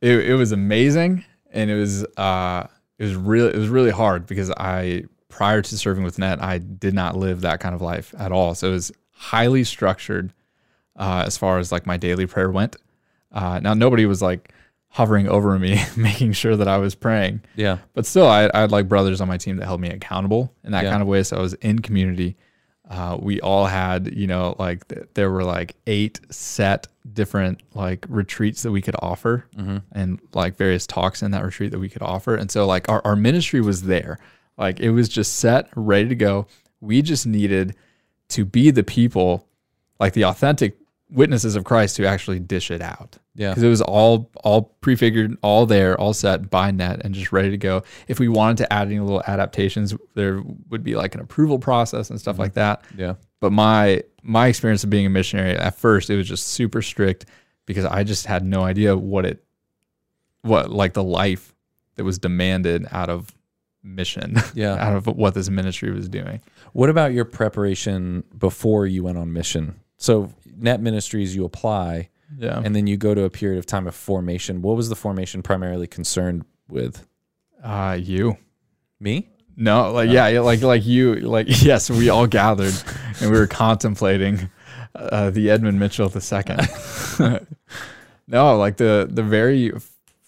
it, 0.00 0.30
it 0.30 0.34
was 0.34 0.50
amazing, 0.52 1.24
and 1.52 1.70
it 1.70 1.76
was 1.78 2.04
uh, 2.16 2.66
it 2.98 3.04
was 3.04 3.14
really 3.14 3.50
it 3.50 3.56
was 3.58 3.68
really 3.68 3.90
hard 3.90 4.26
because 4.26 4.50
I 4.50 5.04
prior 5.28 5.62
to 5.62 5.78
serving 5.78 6.04
with 6.04 6.18
Net, 6.18 6.42
I 6.42 6.58
did 6.58 6.94
not 6.94 7.16
live 7.16 7.40
that 7.42 7.60
kind 7.60 7.74
of 7.74 7.80
life 7.80 8.14
at 8.18 8.32
all. 8.32 8.54
So 8.54 8.68
it 8.68 8.72
was 8.72 8.92
highly 9.12 9.64
structured 9.64 10.32
uh, 10.96 11.22
as 11.26 11.36
far 11.38 11.58
as 11.58 11.72
like 11.72 11.86
my 11.86 11.96
daily 11.96 12.26
prayer 12.26 12.50
went. 12.50 12.76
Uh, 13.30 13.58
now 13.62 13.72
nobody 13.72 14.04
was 14.04 14.20
like 14.20 14.52
hovering 14.88 15.26
over 15.28 15.58
me, 15.58 15.80
making 15.96 16.32
sure 16.32 16.54
that 16.54 16.68
I 16.68 16.76
was 16.76 16.94
praying 16.94 17.40
Yeah. 17.56 17.78
but 17.94 18.04
still 18.04 18.26
I, 18.28 18.50
I 18.52 18.60
had 18.60 18.72
like 18.72 18.88
brothers 18.88 19.22
on 19.22 19.28
my 19.28 19.38
team 19.38 19.56
that 19.56 19.64
held 19.64 19.80
me 19.80 19.88
accountable 19.88 20.52
in 20.64 20.72
that 20.72 20.84
Yeah. 20.84 20.90
kind 20.90 21.00
of 21.00 21.08
way 21.08 21.22
so 21.22 21.38
i 21.38 21.40
was 21.40 21.54
in 21.54 21.78
community 21.78 22.36
uh, 22.90 23.16
we 23.18 23.40
all 23.40 23.64
had 23.64 24.14
you 24.14 24.26
know 24.26 24.54
like 24.58 24.86
th- 24.88 25.06
there 25.14 25.30
were 25.30 25.44
like 25.44 25.76
eight 25.86 26.20
set 26.28 26.88
different 27.10 27.62
like 27.74 28.06
retreats 28.08 28.62
that 28.62 28.70
we 28.70 28.80
could 28.80 28.96
offer 29.00 29.46
mm-hmm. 29.56 29.78
and 29.92 30.20
like 30.34 30.56
various 30.56 30.86
talks 30.86 31.22
in 31.22 31.32
that 31.32 31.44
retreat 31.44 31.72
that 31.72 31.78
we 31.78 31.88
could 31.88 32.02
offer. 32.02 32.36
And 32.36 32.50
so 32.50 32.66
like 32.66 32.88
our, 32.88 33.02
our 33.04 33.16
ministry 33.16 33.60
was 33.60 33.82
there. 33.82 34.18
Like 34.56 34.80
it 34.80 34.90
was 34.90 35.08
just 35.08 35.36
set 35.36 35.68
ready 35.74 36.08
to 36.08 36.14
go. 36.14 36.46
We 36.80 37.02
just 37.02 37.26
needed 37.26 37.74
to 38.28 38.44
be 38.44 38.70
the 38.70 38.84
people 38.84 39.48
like 39.98 40.12
the 40.12 40.24
authentic 40.24 40.76
witnesses 41.12 41.56
of 41.56 41.64
christ 41.64 41.96
who 41.96 42.04
actually 42.04 42.40
dish 42.40 42.70
it 42.70 42.80
out 42.80 43.18
Yeah. 43.34 43.50
because 43.50 43.62
it 43.62 43.68
was 43.68 43.82
all 43.82 44.30
all 44.44 44.62
prefigured, 44.80 45.36
all 45.42 45.66
there, 45.66 45.98
all 46.00 46.14
set 46.14 46.50
by 46.50 46.70
net, 46.70 47.02
and 47.04 47.14
just 47.14 47.32
ready 47.32 47.50
to 47.50 47.58
go. 47.58 47.82
If 48.08 48.18
we 48.18 48.28
wanted 48.28 48.56
to 48.58 48.72
add 48.72 48.88
any 48.88 48.98
little 49.00 49.22
adaptations, 49.26 49.94
there 50.14 50.42
would 50.70 50.82
be 50.82 50.96
like 50.96 51.14
an 51.14 51.20
approval 51.20 51.58
process 51.58 52.10
and 52.10 52.20
stuff 52.20 52.34
mm-hmm. 52.34 52.42
like 52.42 52.54
that. 52.54 52.84
Yeah. 52.96 53.14
But 53.40 53.52
my 53.52 54.02
my 54.22 54.46
experience 54.48 54.84
of 54.84 54.90
being 54.90 55.06
a 55.06 55.10
missionary 55.10 55.56
at 55.56 55.76
first, 55.78 56.10
it 56.10 56.16
was 56.16 56.28
just 56.28 56.48
super 56.48 56.82
strict, 56.82 57.26
because 57.66 57.84
I 57.84 58.04
just 58.04 58.26
had 58.26 58.44
no 58.44 58.62
idea 58.62 58.96
what 58.96 59.24
it, 59.26 59.44
what 60.42 60.70
like 60.70 60.94
the 60.94 61.04
life 61.04 61.54
that 61.96 62.04
was 62.04 62.18
demanded 62.18 62.86
out 62.90 63.10
of 63.10 63.30
mission, 63.82 64.36
Yeah. 64.54 64.74
out 64.74 64.96
of 64.96 65.06
what 65.06 65.34
this 65.34 65.48
ministry 65.50 65.90
was 65.92 66.08
doing. 66.08 66.40
What 66.72 66.88
about 66.88 67.12
your 67.12 67.24
preparation 67.24 68.24
before 68.38 68.86
you 68.86 69.02
went 69.04 69.18
on 69.18 69.32
mission? 69.32 69.80
So, 69.98 70.32
net 70.56 70.80
ministries, 70.80 71.34
you 71.36 71.44
apply 71.44 72.08
Yeah. 72.38 72.60
and 72.64 72.74
then 72.74 72.86
you 72.86 72.96
go 72.96 73.14
to 73.14 73.24
a 73.24 73.30
period 73.30 73.58
of 73.58 73.66
time 73.66 73.86
of 73.86 73.94
formation. 73.94 74.62
What 74.62 74.76
was 74.76 74.88
the 74.88 74.96
formation 74.96 75.42
primarily 75.42 75.86
concerned 75.86 76.44
with? 76.68 77.06
Uh, 77.62 77.96
you. 78.00 78.36
Me? 79.00 79.28
No, 79.56 79.92
like 79.92 80.10
yeah, 80.10 80.40
like 80.40 80.62
like 80.62 80.86
you, 80.86 81.14
like 81.16 81.46
yes, 81.62 81.90
we 81.90 82.08
all 82.08 82.26
gathered 82.26 82.74
and 83.20 83.30
we 83.30 83.38
were 83.38 83.46
contemplating 83.46 84.48
uh, 84.94 85.30
the 85.30 85.50
Edmund 85.50 85.78
Mitchell 85.78 86.08
the 86.08 86.20
second. 86.20 86.60
no, 88.26 88.56
like 88.56 88.76
the 88.78 89.08
the 89.10 89.22
very 89.22 89.72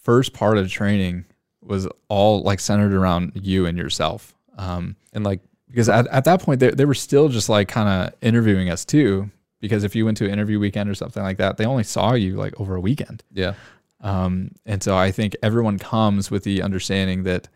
first 0.02 0.32
part 0.32 0.58
of 0.58 0.70
training 0.70 1.24
was 1.62 1.88
all 2.08 2.42
like 2.42 2.60
centered 2.60 2.92
around 2.92 3.32
you 3.42 3.64
and 3.66 3.78
yourself. 3.78 4.34
Um, 4.58 4.96
And 5.14 5.24
like, 5.24 5.40
because 5.68 5.88
at, 5.88 6.06
at 6.08 6.24
that 6.24 6.42
point 6.42 6.60
they, 6.60 6.70
they 6.70 6.84
were 6.84 6.94
still 6.94 7.28
just 7.30 7.48
like 7.48 7.68
kind 7.68 7.88
of 7.88 8.14
interviewing 8.20 8.68
us 8.68 8.84
too. 8.84 9.30
Because 9.68 9.82
if 9.84 9.96
you 9.96 10.04
went 10.04 10.16
to 10.18 10.26
an 10.26 10.30
interview 10.30 10.58
weekend 10.60 10.90
or 10.90 10.94
something 10.94 11.22
like 11.22 11.38
that, 11.38 11.56
they 11.56 11.64
only 11.64 11.84
saw 11.84 12.12
you 12.12 12.36
like 12.36 12.58
over 12.60 12.74
a 12.76 12.80
weekend. 12.80 13.22
yeah. 13.32 13.54
Um, 14.00 14.50
and 14.66 14.82
so 14.82 14.94
I 14.96 15.10
think 15.10 15.34
everyone 15.42 15.78
comes 15.78 16.30
with 16.30 16.44
the 16.44 16.60
understanding 16.60 17.22
that 17.22 17.48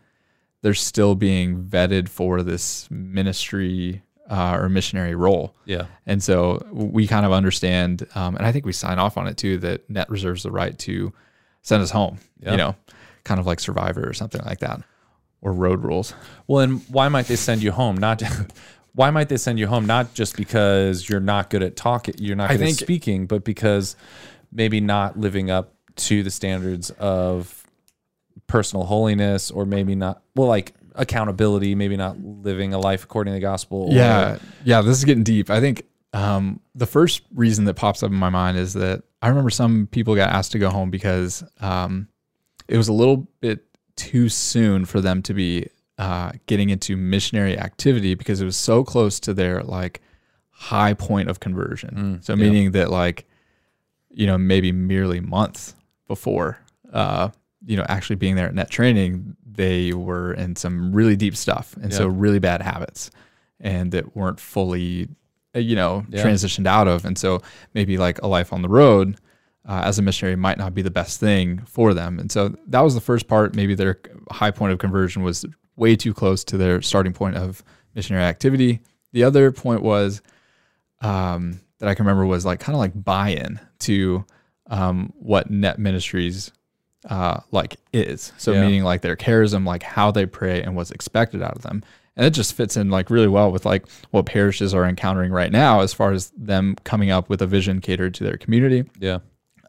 they're 0.63 0.73
still 0.73 1.13
being 1.13 1.63
vetted 1.63 2.09
for 2.09 2.41
this 2.41 2.89
ministry 2.89 4.01
uh, 4.29 4.57
or 4.59 4.67
missionary 4.69 5.13
role. 5.13 5.53
Yeah. 5.65 5.85
And 6.07 6.23
so 6.23 6.65
we 6.71 7.05
kind 7.05 7.25
of 7.25 7.31
understand, 7.31 8.07
um, 8.15 8.35
and 8.35 8.45
I 8.47 8.51
think 8.51 8.65
we 8.65 8.73
sign 8.73 8.97
off 8.97 9.15
on 9.17 9.27
it 9.27 9.37
too, 9.37 9.59
that 9.59 9.87
Net 9.89 10.09
reserves 10.09 10.41
the 10.41 10.49
right 10.51 10.77
to 10.79 11.13
send 11.61 11.83
us 11.83 11.91
home, 11.91 12.17
Yeah. 12.41 12.51
you 12.51 12.57
know, 12.57 12.75
kind 13.25 13.39
of 13.39 13.45
like 13.45 13.59
Survivor 13.59 14.07
or 14.07 14.13
something 14.13 14.41
like 14.43 14.59
that, 14.59 14.81
or 15.41 15.53
Road 15.53 15.83
Rules. 15.83 16.13
Well, 16.47 16.61
and 16.61 16.81
why 16.89 17.09
might 17.09 17.27
they 17.27 17.35
send 17.35 17.61
you 17.61 17.71
home? 17.71 17.95
Not 17.97 18.23
why 18.93 19.09
might 19.11 19.29
they 19.29 19.37
send 19.37 19.59
you 19.59 19.67
home? 19.67 19.85
Not 19.85 20.13
just 20.13 20.35
because 20.35 21.07
you're 21.07 21.19
not 21.19 21.49
good 21.49 21.63
at 21.63 21.75
talking, 21.75 22.15
you're 22.17 22.35
not 22.35 22.49
good 22.57 22.61
at 22.61 22.67
speaking, 22.85 23.27
but 23.27 23.43
because 23.43 23.95
maybe 24.51 24.81
not 24.81 25.17
living 25.19 25.49
up 25.51 25.73
to 25.97 26.23
the 26.23 26.31
standards 26.31 26.89
of 26.91 27.63
personal 28.47 28.85
holiness, 28.85 29.51
or 29.51 29.65
maybe 29.65 29.95
not. 29.95 30.21
Well, 30.35 30.47
like 30.47 30.73
accountability, 30.95 31.75
maybe 31.75 31.95
not 31.97 32.19
living 32.19 32.73
a 32.73 32.79
life 32.79 33.03
according 33.03 33.31
to 33.33 33.35
the 33.35 33.41
gospel. 33.41 33.89
or- 33.89 33.93
Yeah, 33.93 34.37
yeah, 34.63 34.81
this 34.81 34.97
is 34.97 35.05
getting 35.05 35.23
deep. 35.23 35.49
I 35.49 35.59
think 35.59 35.83
um, 36.13 36.59
the 36.75 36.87
first 36.87 37.21
reason 37.33 37.65
that 37.65 37.75
pops 37.75 38.01
up 38.01 38.09
in 38.11 38.17
my 38.17 38.29
mind 38.29 38.57
is 38.57 38.73
that 38.73 39.03
I 39.21 39.27
remember 39.27 39.49
some 39.51 39.87
people 39.91 40.15
got 40.15 40.29
asked 40.29 40.53
to 40.53 40.59
go 40.59 40.69
home 40.69 40.89
because 40.89 41.43
um, 41.59 42.07
it 42.67 42.77
was 42.77 42.87
a 42.87 42.93
little 42.93 43.27
bit 43.41 43.65
too 43.95 44.29
soon 44.29 44.85
for 44.85 45.01
them 45.01 45.21
to 45.23 45.33
be 45.33 45.67
uh, 45.99 46.31
getting 46.47 46.69
into 46.71 46.95
missionary 46.97 47.55
activity 47.59 48.15
because 48.15 48.41
it 48.41 48.45
was 48.45 48.57
so 48.57 48.83
close 48.83 49.19
to 49.19 49.33
their 49.33 49.61
like 49.63 50.01
high 50.49 50.93
point 50.93 51.29
of 51.29 51.39
conversion. 51.39 51.95
Mm, 51.95 52.25
so 52.25 52.33
yeah. 52.33 52.43
meaning 52.43 52.71
that 52.71 52.89
like 52.89 53.27
you 54.09 54.25
know 54.25 54.37
maybe 54.37 54.71
merely 54.71 55.19
months 55.19 55.75
before 56.07 56.57
uh, 56.93 57.29
you 57.65 57.77
know 57.77 57.85
actually 57.87 58.15
being 58.15 58.35
there 58.35 58.47
at 58.47 58.55
net 58.55 58.69
training, 58.69 59.35
they 59.45 59.93
were 59.93 60.33
in 60.33 60.55
some 60.55 60.91
really 60.93 61.15
deep 61.15 61.35
stuff 61.35 61.75
and 61.81 61.93
so 61.93 62.07
really 62.07 62.39
bad 62.39 62.61
habits 62.61 63.11
and 63.59 63.91
that 63.91 64.15
weren't 64.15 64.39
fully 64.39 65.09
uh, 65.55 65.59
you 65.59 65.75
know 65.75 66.05
Yeah. 66.09 66.23
transitioned 66.25 66.65
out 66.65 66.87
of 66.87 67.03
and 67.05 67.17
so 67.17 67.41
maybe 67.73 67.97
like 67.97 68.21
a 68.21 68.27
life 68.27 68.53
on 68.53 68.61
the 68.61 68.69
road 68.69 69.17
uh, 69.67 69.81
as 69.83 69.99
a 69.99 70.01
missionary 70.01 70.37
might 70.37 70.57
not 70.57 70.73
be 70.73 70.81
the 70.81 70.89
best 70.91 71.19
thing 71.19 71.59
for 71.65 71.93
them 71.93 72.19
and 72.19 72.31
so 72.31 72.55
that 72.67 72.79
was 72.81 72.95
the 72.95 73.01
first 73.01 73.27
part 73.27 73.55
maybe 73.55 73.75
their 73.75 73.99
high 74.31 74.51
point 74.51 74.71
of 74.71 74.79
conversion 74.79 75.21
was 75.23 75.45
way 75.79 75.95
too 75.95 76.13
close 76.13 76.43
to 76.45 76.57
their 76.57 76.81
starting 76.81 77.13
point 77.13 77.35
of 77.37 77.63
missionary 77.95 78.23
activity. 78.25 78.81
The 79.13 79.23
other 79.23 79.51
point 79.51 79.81
was 79.81 80.21
um, 81.01 81.59
that 81.79 81.87
i 81.87 81.95
can 81.95 82.05
remember 82.05 82.25
was 82.25 82.45
like 82.45 82.59
kind 82.59 82.75
of 82.75 82.79
like 82.79 82.91
buy-in 83.03 83.59
to 83.79 84.25
um, 84.69 85.13
what 85.17 85.49
net 85.49 85.79
ministries 85.79 86.51
uh, 87.09 87.39
like 87.51 87.77
is. 87.93 88.33
So 88.37 88.51
Yeah. 88.51 88.61
meaning 88.61 88.83
like 88.83 89.01
their 89.01 89.15
charism 89.15 89.65
like 89.65 89.81
how 89.83 90.11
they 90.11 90.25
pray 90.25 90.61
and 90.61 90.75
what's 90.75 90.91
expected 90.91 91.41
out 91.41 91.55
of 91.55 91.61
them. 91.61 91.81
And 92.17 92.25
it 92.25 92.31
just 92.31 92.53
fits 92.53 92.75
in 92.75 92.89
like 92.89 93.09
really 93.09 93.29
well 93.29 93.49
with 93.51 93.65
like 93.65 93.85
what 94.11 94.25
parishes 94.25 94.73
are 94.73 94.85
encountering 94.85 95.31
right 95.31 95.51
now 95.51 95.79
as 95.79 95.93
far 95.93 96.11
as 96.11 96.31
them 96.31 96.75
coming 96.83 97.09
up 97.09 97.29
with 97.29 97.41
a 97.41 97.47
vision 97.47 97.79
catered 97.79 98.13
to 98.15 98.25
their 98.25 98.35
community. 98.37 98.83
Yeah, 98.99 99.19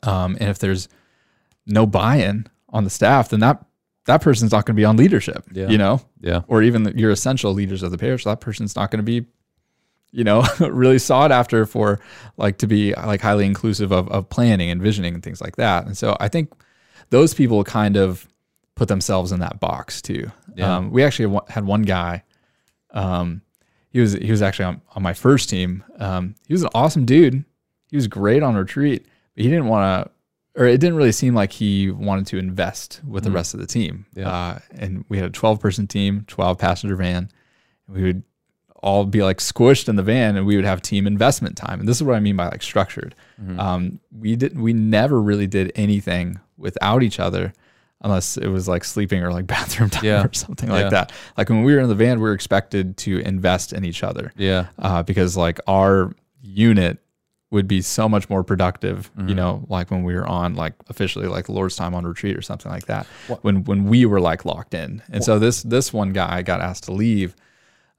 um, 0.02 0.36
and 0.40 0.50
if 0.50 0.58
there's 0.58 0.88
no 1.66 1.86
buy-in 1.86 2.46
on 2.70 2.82
the 2.84 2.90
staff 2.90 3.28
then 3.28 3.38
that 3.40 3.64
that 4.06 4.22
person's 4.22 4.50
not 4.52 4.64
going 4.66 4.74
to 4.76 4.80
be 4.80 4.84
on 4.84 4.96
leadership 4.96 5.44
Yeah. 5.52 5.68
you 5.68 5.78
know? 5.78 6.00
Yeah, 6.20 6.42
or 6.48 6.62
even 6.62 6.96
your 6.96 7.10
essential 7.10 7.52
leaders 7.52 7.82
of 7.82 7.90
the 7.90 7.98
parish 7.98 8.24
that 8.24 8.40
person's 8.40 8.74
not 8.76 8.90
going 8.90 8.98
to 8.98 9.02
be 9.04 9.26
you 10.12 10.24
know 10.24 10.44
really 10.60 10.98
sought 10.98 11.30
after 11.32 11.64
for 11.66 12.00
like 12.36 12.58
to 12.58 12.66
be 12.66 12.92
like 12.94 13.20
highly 13.20 13.46
inclusive 13.46 13.92
of, 13.92 14.08
of 14.08 14.28
planning 14.28 14.70
and 14.70 14.82
visioning 14.82 15.14
and 15.14 15.22
things 15.22 15.40
like 15.40 15.56
that. 15.56 15.86
And 15.86 15.96
so 15.96 16.16
i 16.20 16.28
think 16.28 16.52
those 17.10 17.34
people 17.34 17.62
kind 17.64 17.96
of 17.96 18.26
put 18.76 18.88
themselves 18.88 19.30
in 19.32 19.40
that 19.40 19.60
box 19.60 20.00
too. 20.02 20.30
Yeah. 20.56 20.76
um, 20.76 20.90
we 20.90 21.02
actually 21.04 21.38
had 21.48 21.64
one 21.64 21.82
guy 21.82 22.24
um, 22.92 23.42
he 23.90 24.00
was 24.00 24.12
he 24.14 24.30
was 24.30 24.42
actually 24.42 24.64
on, 24.66 24.80
on 24.96 25.02
my 25.02 25.12
first 25.14 25.48
team. 25.50 25.84
Um, 25.98 26.34
he 26.46 26.54
was 26.54 26.62
an 26.62 26.70
awesome 26.74 27.04
dude. 27.04 27.44
He 27.88 27.96
was 27.96 28.06
great 28.08 28.42
on 28.42 28.54
retreat 28.56 29.06
but 29.34 29.44
he 29.44 29.50
didn't 29.50 29.66
want 29.66 30.06
to 30.06 30.10
or 30.56 30.66
it 30.66 30.78
didn't 30.80 30.96
really 30.96 31.12
seem 31.12 31.34
like 31.34 31.52
he 31.52 31.90
wanted 31.90 32.26
to 32.26 32.38
invest 32.38 33.00
with 33.06 33.24
the 33.24 33.30
Mm. 33.30 33.34
rest 33.34 33.54
of 33.54 33.60
the 33.60 33.66
team 33.66 34.06
Yeah. 34.14 34.28
uh, 34.28 34.58
and 34.72 35.04
we 35.08 35.16
had 35.18 35.26
a 35.26 35.30
12 35.30 35.60
person 35.60 35.86
team 35.86 36.24
12 36.26 36.58
passenger 36.58 36.96
van 36.96 37.30
we 37.88 38.02
would 38.02 38.22
all 38.82 39.04
be 39.04 39.22
like 39.22 39.38
squished 39.38 39.88
in 39.88 39.96
the 39.96 40.02
van 40.02 40.36
and 40.36 40.46
we 40.46 40.56
would 40.56 40.64
have 40.64 40.80
team 40.82 41.06
investment 41.06 41.56
time 41.56 41.80
and 41.80 41.88
this 41.88 41.96
is 41.98 42.02
what 42.02 42.16
i 42.16 42.20
mean 42.20 42.36
by 42.36 42.48
like 42.48 42.62
structured 42.62 43.14
Mhm. 43.42 43.58
um, 43.58 44.00
we 44.18 44.36
didn't, 44.36 44.60
we 44.60 44.72
never 44.72 45.20
really 45.20 45.46
did 45.46 45.70
anything 45.74 46.38
without 46.56 47.02
each 47.02 47.20
other 47.20 47.52
unless 48.02 48.38
it 48.38 48.48
was 48.48 48.66
like 48.66 48.82
sleeping 48.84 49.22
or 49.22 49.30
like 49.32 49.46
bathroom 49.56 49.90
time 49.90 50.04
Yeah. 50.04 50.24
or 50.24 50.32
something 50.32 50.68
Yeah. 50.70 50.76
like 50.80 50.90
that 50.90 51.12
like 51.36 51.48
when 51.50 51.62
we 51.62 51.74
were 51.74 51.80
in 51.80 51.88
the 51.88 51.94
van 51.94 52.18
we 52.18 52.22
were 52.28 52.32
expected 52.34 52.96
to 52.98 53.18
invest 53.20 53.72
in 53.74 53.84
each 53.84 54.02
other 54.02 54.32
yeah, 54.36 54.66
uh, 54.78 55.02
because 55.02 55.36
like 55.36 55.60
our 55.66 56.12
unit 56.42 56.98
would 57.50 57.66
be 57.66 57.82
so 57.82 58.08
much 58.08 58.30
more 58.30 58.44
productive, 58.44 59.10
you 59.18 59.24
Mhm. 59.24 59.34
know, 59.36 59.64
like 59.68 59.90
when 59.90 60.04
we 60.04 60.14
were 60.14 60.26
on 60.26 60.54
like 60.54 60.74
officially 60.88 61.26
like 61.26 61.48
Lord's 61.48 61.74
time 61.74 61.94
on 61.96 62.04
retreat 62.06 62.36
or 62.36 62.42
something 62.42 62.70
like 62.70 62.86
that. 62.86 63.06
What- 63.26 63.42
When 63.42 63.64
when 63.64 63.84
we 63.86 64.06
were 64.06 64.20
like 64.20 64.44
locked 64.44 64.72
in, 64.74 65.02
and 65.10 65.24
so 65.24 65.38
this 65.38 65.62
this 65.64 65.92
one 65.92 66.12
guy 66.12 66.42
got 66.42 66.60
asked 66.60 66.84
to 66.84 66.92
leave 66.92 67.34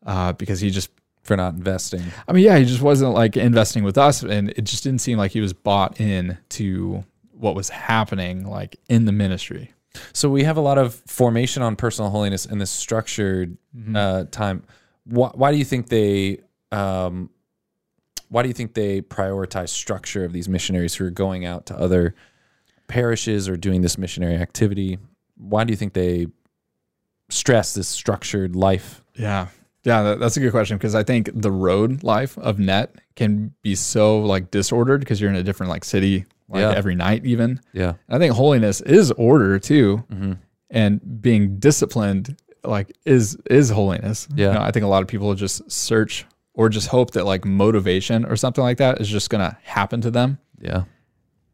uh, 0.06 0.32
because 0.34 0.60
he 0.62 0.70
just, 0.72 0.90
for 1.22 1.38
not 1.38 1.54
investing. 1.54 2.02
I 2.28 2.32
mean, 2.34 2.44
yeah, 2.46 2.58
he 2.58 2.66
just 2.66 2.82
wasn't 2.82 3.14
like 3.14 3.36
investing 3.38 3.84
with 3.84 3.98
us, 3.98 4.24
and 4.24 4.50
it 4.52 4.64
just 4.64 4.84
didn't 4.84 5.02
seem 5.02 5.18
like 5.18 5.32
he 5.32 5.42
was 5.42 5.54
bought 5.54 6.00
in 6.02 6.38
to 6.50 7.04
what 7.38 7.54
was 7.56 7.70
happening 7.70 8.46
like 8.48 8.78
in 8.90 9.06
the 9.06 9.12
ministry. 9.12 9.72
So 10.14 10.30
we 10.30 10.44
have 10.46 10.56
a 10.58 10.62
lot 10.62 10.78
of 10.78 10.96
formation 11.06 11.62
on 11.62 11.76
personal 11.76 12.10
holiness 12.10 12.46
in 12.46 12.58
this 12.60 12.72
structured 12.72 13.58
Mm-hmm. 13.78 13.96
uh, 13.96 14.24
time. 14.32 14.64
Why, 15.06 15.30
why 15.34 15.52
do 15.52 15.58
you 15.58 15.66
think 15.66 15.90
they? 15.90 16.40
Um, 16.72 17.30
why 18.32 18.42
do 18.42 18.48
you 18.48 18.54
think 18.54 18.74
they 18.74 19.02
prioritize 19.02 19.70
structure 19.70 20.24
of 20.26 20.32
these 20.34 20.48
missionaries 20.50 20.96
who 20.96 21.06
are 21.06 21.10
going 21.12 21.46
out 21.46 21.66
to 21.68 21.76
other 21.78 22.16
parishes 22.88 23.48
or 23.50 23.58
doing 23.58 23.82
this 23.82 23.98
missionary 23.98 24.36
activity? 24.38 24.98
Why 25.38 25.64
do 25.66 25.72
you 25.74 25.78
think 25.78 25.94
they 25.94 26.28
stress 27.30 27.74
this 27.74 27.88
structured 27.88 28.56
life? 28.56 29.04
Yeah. 29.16 29.48
Yeah, 29.84 30.04
that, 30.04 30.20
that's 30.20 30.38
a 30.38 30.40
good 30.40 30.52
question 30.52 30.78
because 30.78 30.94
I 30.96 31.04
think 31.04 31.30
the 31.34 31.52
road 31.52 32.04
life 32.04 32.38
of 32.38 32.60
net 32.60 32.96
can 33.16 33.54
be 33.64 33.74
so 33.76 34.20
like 34.22 34.52
disordered 34.52 35.00
because 35.02 35.20
you're 35.20 35.30
in 35.30 35.36
a 35.36 35.44
different 35.44 35.70
like 35.72 35.84
city 35.84 36.26
like 36.50 36.62
Yeah. 36.62 36.72
every 36.72 36.96
night 36.96 37.26
even. 37.26 37.60
Yeah. 37.74 37.94
And 38.08 38.16
I 38.16 38.20
think 38.20 38.34
holiness 38.36 38.82
is 38.82 39.12
order 39.12 39.58
too, 39.60 40.04
Mm-hmm. 40.12 40.34
and 40.70 41.22
being 41.22 41.58
disciplined 41.60 42.38
like 42.64 42.96
is 43.06 43.36
is 43.50 43.72
holiness. 43.72 44.28
You 44.36 44.46
Yeah. 44.46 44.54
know, 44.54 44.62
I 44.62 44.72
think 44.72 44.86
a 44.86 44.88
lot 44.88 45.02
of 45.02 45.08
people 45.08 45.34
just 45.34 45.70
search 45.72 46.26
or 46.54 46.70
just 46.70 46.88
hope 46.88 47.12
that 47.12 47.26
like 47.26 47.46
motivation 47.46 48.26
or 48.26 48.36
something 48.36 48.64
like 48.64 48.78
that 48.78 49.00
is 49.00 49.08
just 49.08 49.30
gonna 49.30 49.58
happen 49.64 50.02
to 50.02 50.12
them. 50.12 50.38
Yeah. 50.60 50.84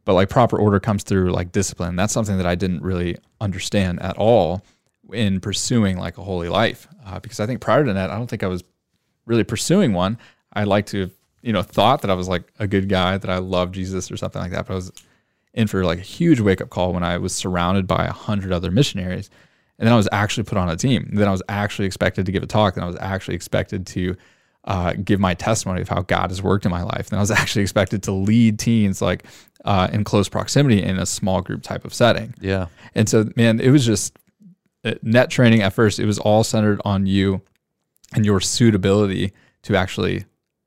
But 0.05 0.13
like 0.13 0.29
proper 0.29 0.57
order 0.57 0.79
comes 0.79 1.03
through 1.03 1.31
like 1.31 1.51
discipline. 1.51 1.95
That's 1.95 2.13
something 2.13 2.37
that 2.37 2.45
I 2.45 2.55
didn't 2.55 2.81
really 2.81 3.17
understand 3.41 4.01
at 4.01 4.17
all 4.17 4.63
in 5.11 5.39
pursuing 5.39 5.97
like 5.97 6.17
a 6.17 6.23
holy 6.23 6.49
life. 6.49 6.87
Uh, 7.05 7.19
because 7.19 7.39
I 7.39 7.45
think 7.45 7.61
prior 7.61 7.83
to 7.83 7.93
that, 7.93 8.09
I 8.09 8.17
don't 8.17 8.27
think 8.27 8.43
I 8.43 8.47
was 8.47 8.63
really 9.25 9.43
pursuing 9.43 9.93
one. 9.93 10.17
I 10.53 10.63
like 10.63 10.85
to, 10.87 11.11
you 11.41 11.53
know, 11.53 11.61
thought 11.61 12.01
that 12.01 12.11
I 12.11 12.13
was 12.13 12.27
like 12.27 12.43
a 12.59 12.67
good 12.67 12.89
guy, 12.89 13.17
that 13.17 13.29
I 13.29 13.37
loved 13.37 13.75
Jesus 13.75 14.09
or 14.11 14.17
something 14.17 14.41
like 14.41 14.51
that. 14.51 14.65
But 14.65 14.73
I 14.73 14.75
was 14.77 14.91
in 15.53 15.67
for 15.67 15.83
like 15.83 15.99
a 15.99 16.03
huge 16.03 16.39
wake 16.39 16.61
up 16.61 16.69
call 16.69 16.93
when 16.93 17.03
I 17.03 17.17
was 17.17 17.35
surrounded 17.35 17.87
by 17.87 18.05
a 18.05 18.13
hundred 18.13 18.51
other 18.51 18.71
missionaries. 18.71 19.29
And 19.77 19.85
then 19.85 19.93
I 19.93 19.97
was 19.97 20.09
actually 20.11 20.43
put 20.43 20.57
on 20.57 20.69
a 20.69 20.75
team. 20.75 21.07
And 21.09 21.17
Then 21.17 21.27
I 21.27 21.31
was 21.31 21.43
actually 21.49 21.85
expected 21.85 22.25
to 22.25 22.31
give 22.31 22.43
a 22.43 22.47
talk. 22.47 22.75
Then 22.75 22.83
I 22.83 22.87
was 22.87 22.97
actually 22.99 23.35
expected 23.35 23.85
to 23.87 24.15
uh, 24.67 24.93
give 25.03 25.19
my 25.19 25.33
testimony 25.33 25.81
of 25.81 25.89
how 25.89 26.01
God 26.03 26.29
has 26.29 26.43
worked 26.43 26.65
in 26.65 26.71
my 26.71 26.83
life. 26.83 27.09
And 27.09 27.17
I 27.17 27.21
was 27.21 27.31
actually 27.41 27.63
expected 27.63 28.03
to 28.03 28.11
lead 28.11 28.59
teens 28.59 29.01
like 29.01 29.23
uh, 29.65 29.87
in 29.91 30.03
close 30.03 30.29
proximity 30.29 30.83
in 30.83 30.97
a 30.99 31.05
small 31.05 31.41
group 31.41 31.63
type 31.63 31.85
of 31.85 31.93
setting. 31.93 32.33
Yeah. 32.39 32.67
And 32.93 33.07
so, 33.09 33.29
man, 33.35 33.59
it 33.59 33.69
was 33.71 33.85
just 33.85 34.15
uh, 34.85 34.93
net 35.01 35.29
training 35.29 35.61
at 35.61 35.73
first. 35.73 35.99
It 35.99 36.05
was 36.05 36.19
all 36.19 36.43
centered 36.43 36.81
on 36.85 37.05
you 37.05 37.41
and 38.13 38.25
your 38.25 38.39
suitability 38.41 39.31
to 39.63 39.75
actually, 39.75 40.25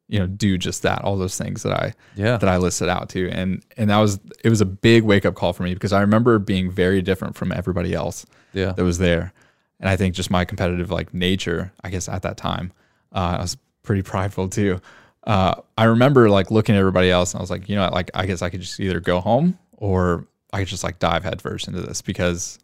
you 0.08 0.18
know, 0.18 0.26
do 0.26 0.58
just 0.58 0.82
that. 0.82 1.02
All 1.04 1.16
those 1.16 1.36
things 1.38 1.62
that 1.62 1.72
I 1.72 1.92
Yeah. 2.16 2.36
that 2.38 2.48
I 2.48 2.56
listed 2.56 2.88
out 2.88 3.08
to, 3.10 3.30
and 3.30 3.62
and 3.76 3.88
that 3.90 3.98
was 3.98 4.18
it 4.42 4.48
was 4.50 4.60
a 4.60 4.66
big 4.66 5.04
wake 5.04 5.24
up 5.24 5.34
call 5.34 5.52
for 5.52 5.62
me 5.62 5.72
because 5.74 5.92
I 5.92 6.00
remember 6.00 6.38
being 6.38 6.70
very 6.70 7.00
different 7.00 7.36
from 7.36 7.52
everybody 7.52 7.94
else 7.94 8.26
Yeah. 8.52 8.72
that 8.72 8.82
was 8.84 8.98
there, 8.98 9.32
and 9.78 9.88
I 9.88 9.96
think 9.96 10.14
just 10.14 10.30
my 10.30 10.44
competitive 10.44 10.90
like 10.90 11.14
nature, 11.14 11.72
I 11.84 11.90
guess 11.90 12.08
at 12.08 12.22
that 12.22 12.36
time, 12.36 12.72
uh, 13.14 13.36
I 13.38 13.42
was 13.42 13.56
pretty 13.82 14.02
prideful 14.02 14.48
too. 14.48 14.80
Uh, 15.24 15.54
I 15.76 15.84
remember 15.84 16.30
like 16.30 16.50
looking 16.50 16.74
at 16.74 16.78
everybody 16.78 17.10
else, 17.10 17.32
and 17.32 17.40
I 17.40 17.42
was 17.42 17.50
like, 17.50 17.68
you 17.68 17.76
know, 17.76 17.82
what, 17.82 17.92
like 17.92 18.10
I 18.14 18.26
guess 18.26 18.42
I 18.42 18.50
could 18.50 18.60
just 18.60 18.80
either 18.80 19.00
go 19.00 19.20
home 19.20 19.58
or 19.76 20.26
I 20.52 20.60
could 20.60 20.68
just 20.68 20.84
like 20.84 20.98
dive 20.98 21.24
headfirst 21.24 21.68
into 21.68 21.82
this 21.82 22.02
because 22.02 22.58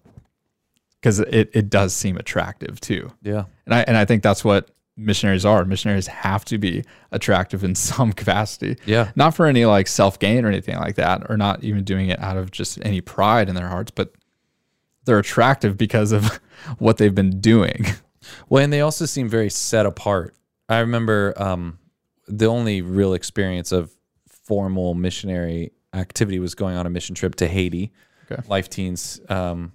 because 1.01 1.21
it 1.21 1.51
it 1.53 1.71
does 1.71 1.95
seem 1.95 2.17
attractive 2.17 2.81
too. 2.81 3.13
Yeah. 3.23 3.45
And 3.67 3.75
I 3.75 3.81
and 3.83 3.97
I 3.97 4.05
think 4.05 4.23
that's 4.23 4.45
what 4.45 4.71
missionaries 4.97 5.45
are. 5.45 5.65
Missionaries 5.65 6.07
have 6.07 6.45
to 6.47 6.59
be 6.59 6.85
attractive 7.13 7.63
in 7.63 7.75
some 7.75 8.13
capacity. 8.13 8.77
Yeah. 8.87 9.13
Not 9.15 9.35
for 9.35 9.47
any 9.47 9.65
like 9.67 9.87
self 9.87 10.19
gain 10.19 10.45
or 10.45 10.49
anything 10.49 10.77
like 10.77 10.97
that, 10.97 11.29
or 11.29 11.37
not 11.37 11.63
even 11.63 11.85
doing 11.85 12.09
it 12.09 12.19
out 12.21 12.37
of 12.37 12.51
just 12.51 12.79
any 12.83 13.01
pride 13.01 13.49
in 13.49 13.55
their 13.55 13.69
hearts, 13.69 13.91
but 13.91 14.13
they're 15.05 15.19
attractive 15.19 15.77
because 15.77 16.13
of 16.13 16.41
what 16.79 16.97
they've 16.97 17.15
been 17.15 17.41
doing. 17.41 17.87
Well, 18.49 18.65
and 18.65 18.73
they 18.73 18.81
also 18.81 19.07
seem 19.07 19.29
very 19.29 19.51
set 19.51 19.87
apart. 19.87 20.35
I 20.69 20.81
remember 20.81 21.35
um, 21.37 21.79
the 22.27 22.47
only 22.47 22.83
real 22.83 23.15
experience 23.15 23.73
of 23.73 23.93
formal 24.29 24.95
missionary 24.95 25.73
activity 25.93 26.39
was 26.39 26.55
going 26.55 26.77
on 26.77 26.87
a 26.87 26.91
mission 26.91 27.15
trip 27.15 27.35
to 27.37 27.49
Haiti, 27.49 27.93
Okay. 28.31 28.43
Life 28.49 28.69
Teens 28.69 29.21
um, 29.29 29.73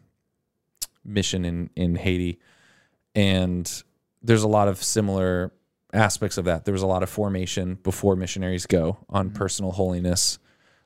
mission 1.05 1.45
in 1.45 1.69
in 1.75 1.95
Haiti, 1.95 2.39
and 3.15 3.83
there's 4.21 4.43
a 4.43 4.47
lot 4.47 4.67
of 4.67 4.83
similar 4.83 5.53
aspects 5.93 6.37
of 6.37 6.45
that. 6.45 6.65
There 6.65 6.73
was 6.73 6.81
a 6.81 6.87
lot 6.87 7.01
of 7.01 7.09
formation 7.09 7.75
before 7.75 8.15
missionaries 8.15 8.65
go 8.65 8.97
on 9.09 9.31
personal 9.31 9.71
holiness, 9.71 10.37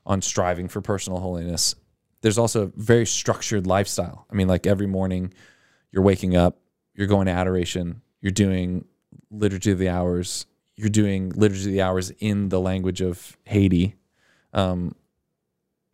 on 0.06 0.22
striving 0.22 0.68
for 0.68 0.80
personal 0.82 1.20
holiness. 1.20 1.76
There's 2.22 2.38
also 2.38 2.64
a 2.64 2.72
very 2.76 3.06
structured 3.06 3.68
lifestyle. 3.68 4.26
I 4.32 4.36
mean, 4.36 4.48
like 4.48 4.68
every 4.68 4.88
morning, 4.88 5.34
you're 5.92 6.04
waking 6.04 6.36
up, 6.36 6.60
you're 6.94 7.08
going 7.08 7.26
to 7.26 7.32
adoration, 7.32 8.02
you're 8.22 8.32
doing 8.32 8.86
liturgy 9.32 9.72
of 9.72 9.80
the 9.80 9.90
hours, 9.90 10.46
you're 10.76 10.90
doing 10.90 11.30
liturgy 11.30 11.66
of 11.66 11.74
the 11.74 11.82
hours 11.82 12.12
in 12.20 12.50
the 12.50 12.60
language 12.60 13.02
of 13.02 13.38
Haiti. 13.46 13.96
Um, 14.54 14.96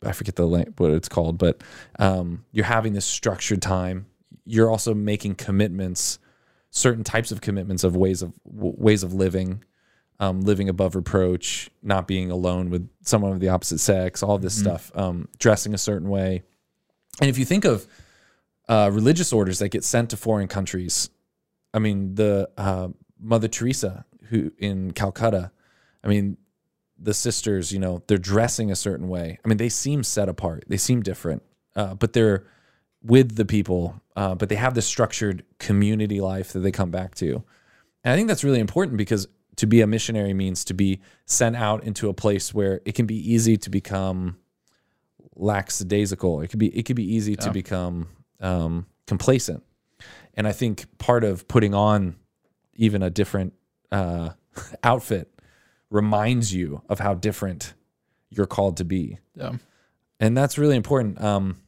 I 0.04 0.12
forget 0.12 0.36
the 0.36 0.46
what 0.46 0.90
it's 0.90 1.08
called, 1.08 1.38
but 1.38 1.62
um, 1.98 2.44
you're 2.52 2.64
having 2.64 2.92
this 2.92 3.04
structured 3.04 3.62
time. 3.62 4.06
You're 4.44 4.70
also 4.70 4.94
making 4.94 5.36
commitments, 5.36 6.18
certain 6.70 7.04
types 7.04 7.30
of 7.30 7.40
commitments 7.40 7.84
of 7.84 7.94
ways 7.94 8.22
of 8.22 8.32
w- 8.44 8.74
ways 8.76 9.04
of 9.04 9.14
living, 9.14 9.62
um, 10.18 10.40
living 10.40 10.68
above 10.68 10.96
reproach, 10.96 11.70
not 11.82 12.08
being 12.08 12.30
alone 12.30 12.70
with 12.70 12.88
someone 13.02 13.32
of 13.32 13.40
the 13.40 13.48
opposite 13.50 13.78
sex, 13.78 14.22
all 14.22 14.38
this 14.38 14.58
stuff, 14.58 14.90
um, 14.96 15.28
dressing 15.38 15.74
a 15.74 15.78
certain 15.78 16.08
way. 16.08 16.42
And 17.20 17.30
if 17.30 17.38
you 17.38 17.44
think 17.44 17.64
of 17.64 17.86
uh, 18.68 18.90
religious 18.92 19.32
orders 19.32 19.60
that 19.60 19.68
get 19.68 19.84
sent 19.84 20.10
to 20.10 20.16
foreign 20.16 20.48
countries, 20.48 21.10
I 21.72 21.78
mean 21.78 22.16
the 22.16 22.50
uh, 22.56 22.88
Mother 23.22 23.48
Teresa 23.48 24.04
who 24.28 24.52
in 24.58 24.92
Calcutta, 24.92 25.52
I 26.02 26.08
mean 26.08 26.36
the 26.98 27.14
sisters, 27.14 27.72
you 27.72 27.78
know, 27.78 28.02
they're 28.06 28.18
dressing 28.18 28.70
a 28.70 28.76
certain 28.76 29.08
way. 29.08 29.38
I 29.44 29.48
mean, 29.48 29.58
they 29.58 29.68
seem 29.68 30.04
set 30.04 30.28
apart. 30.28 30.64
They 30.68 30.76
seem 30.76 31.02
different, 31.02 31.42
uh, 31.74 31.94
but 31.94 32.12
they're 32.12 32.44
with 33.02 33.34
the 33.34 33.44
people. 33.44 34.00
Uh, 34.14 34.34
but 34.34 34.48
they 34.48 34.54
have 34.54 34.74
this 34.74 34.86
structured 34.86 35.44
community 35.58 36.20
life 36.20 36.52
that 36.52 36.60
they 36.60 36.70
come 36.70 36.90
back 36.90 37.14
to. 37.16 37.42
And 38.04 38.12
I 38.12 38.16
think 38.16 38.28
that's 38.28 38.44
really 38.44 38.60
important 38.60 38.98
because 38.98 39.26
to 39.56 39.66
be 39.66 39.80
a 39.80 39.86
missionary 39.86 40.34
means 40.34 40.64
to 40.66 40.74
be 40.74 41.00
sent 41.24 41.56
out 41.56 41.84
into 41.84 42.08
a 42.08 42.14
place 42.14 42.54
where 42.54 42.80
it 42.84 42.94
can 42.94 43.06
be 43.06 43.32
easy 43.32 43.56
to 43.56 43.70
become 43.70 44.38
lackadaisical. 45.34 46.40
It 46.40 46.48
could 46.48 46.58
be 46.58 46.68
it 46.76 46.84
could 46.84 46.96
be 46.96 47.14
easy 47.14 47.36
to 47.36 47.50
become 47.50 48.08
um, 48.40 48.86
complacent. 49.06 49.62
And 50.34 50.46
I 50.46 50.52
think 50.52 50.86
part 50.98 51.24
of 51.24 51.48
putting 51.48 51.74
on 51.74 52.16
even 52.74 53.02
a 53.02 53.10
different 53.10 53.54
uh, 53.90 54.30
outfit 54.82 55.32
reminds 55.90 56.52
you 56.54 56.82
of 56.88 56.98
how 56.98 57.14
different 57.14 57.74
you're 58.30 58.46
called 58.46 58.78
to 58.78 58.84
be. 58.84 59.18
Yeah. 59.34 59.52
And 60.18 60.36
that's 60.36 60.56
really 60.56 60.76
important. 60.76 61.20
Um, 61.20 61.58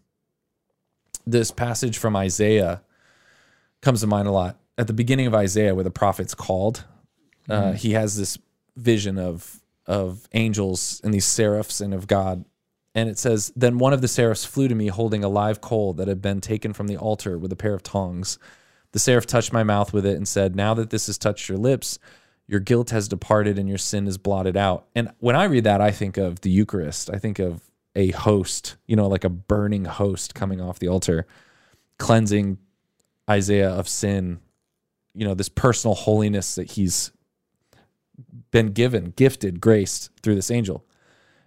this 1.26 1.50
passage 1.50 1.98
from 1.98 2.16
Isaiah 2.16 2.82
comes 3.82 4.00
to 4.00 4.06
mind 4.06 4.28
a 4.28 4.30
lot. 4.30 4.58
At 4.76 4.86
the 4.86 4.92
beginning 4.92 5.26
of 5.26 5.34
Isaiah, 5.34 5.74
where 5.74 5.84
the 5.84 5.90
prophet's 5.90 6.34
called, 6.34 6.84
uh, 7.48 7.72
he 7.72 7.92
has 7.92 8.16
this 8.16 8.38
vision 8.76 9.18
of 9.18 9.60
of 9.86 10.26
angels 10.32 11.00
and 11.04 11.12
these 11.12 11.26
seraphs 11.26 11.80
and 11.80 11.92
of 11.92 12.06
God. 12.06 12.44
And 12.94 13.08
it 13.08 13.18
says, 13.18 13.52
Then 13.54 13.78
one 13.78 13.92
of 13.92 14.00
the 14.00 14.08
seraphs 14.08 14.44
flew 14.44 14.68
to 14.68 14.74
me 14.74 14.86
holding 14.86 15.24
a 15.24 15.28
live 15.28 15.60
coal 15.60 15.92
that 15.94 16.08
had 16.08 16.22
been 16.22 16.40
taken 16.40 16.72
from 16.72 16.86
the 16.86 16.96
altar 16.96 17.38
with 17.38 17.52
a 17.52 17.56
pair 17.56 17.74
of 17.74 17.82
tongs. 17.82 18.38
The 18.94 19.00
seraph 19.00 19.26
touched 19.26 19.52
my 19.52 19.64
mouth 19.64 19.92
with 19.92 20.06
it 20.06 20.16
and 20.16 20.26
said, 20.26 20.54
Now 20.54 20.72
that 20.74 20.90
this 20.90 21.08
has 21.08 21.18
touched 21.18 21.48
your 21.48 21.58
lips, 21.58 21.98
your 22.46 22.60
guilt 22.60 22.90
has 22.90 23.08
departed 23.08 23.58
and 23.58 23.68
your 23.68 23.76
sin 23.76 24.06
is 24.06 24.18
blotted 24.18 24.56
out. 24.56 24.86
And 24.94 25.10
when 25.18 25.34
I 25.34 25.44
read 25.44 25.64
that, 25.64 25.80
I 25.80 25.90
think 25.90 26.16
of 26.16 26.42
the 26.42 26.50
Eucharist. 26.50 27.10
I 27.12 27.18
think 27.18 27.40
of 27.40 27.60
a 27.96 28.12
host, 28.12 28.76
you 28.86 28.94
know, 28.94 29.08
like 29.08 29.24
a 29.24 29.28
burning 29.28 29.84
host 29.84 30.36
coming 30.36 30.60
off 30.60 30.78
the 30.78 30.86
altar, 30.86 31.26
cleansing 31.98 32.58
Isaiah 33.28 33.70
of 33.70 33.88
sin, 33.88 34.38
you 35.12 35.26
know, 35.26 35.34
this 35.34 35.48
personal 35.48 35.96
holiness 35.96 36.54
that 36.54 36.70
he's 36.70 37.10
been 38.52 38.68
given, 38.68 39.12
gifted, 39.16 39.60
graced 39.60 40.10
through 40.22 40.36
this 40.36 40.52
angel. 40.52 40.86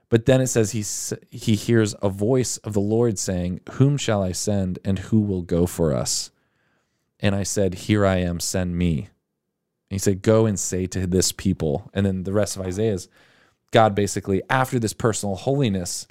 But 0.09 0.25
then 0.25 0.41
it 0.41 0.47
says 0.47 0.71
he 0.71 0.83
he 1.31 1.55
hears 1.55 1.95
a 2.01 2.09
voice 2.09 2.57
of 2.57 2.73
the 2.73 2.81
Lord 2.81 3.17
saying, 3.17 3.61
"Whom 3.71 3.95
shall 3.95 4.21
I 4.21 4.33
send, 4.33 4.79
and 4.83 4.99
who 4.99 5.21
will 5.21 5.43
go 5.43 5.65
for 5.65 5.93
us?" 5.93 6.29
And 7.19 7.35
I 7.35 7.43
said, 7.43 7.73
"Here 7.73 8.05
I 8.05 8.17
am, 8.17 8.39
send 8.39 8.77
me." 8.77 8.99
And 8.99 9.95
he 9.95 9.97
said, 9.97 10.21
"Go 10.21 10.45
and 10.45 10.59
say 10.59 10.85
to 10.87 11.07
this 11.07 11.31
people." 11.31 11.89
And 11.93 12.05
then 12.05 12.23
the 12.23 12.33
rest 12.33 12.55
of 12.55 12.65
Isaiah 12.65 12.93
is 12.93 13.09
God 13.71 13.95
basically 13.95 14.41
after 14.49 14.79
this 14.79 14.93
personal 14.93 15.35
holiness, 15.35 16.07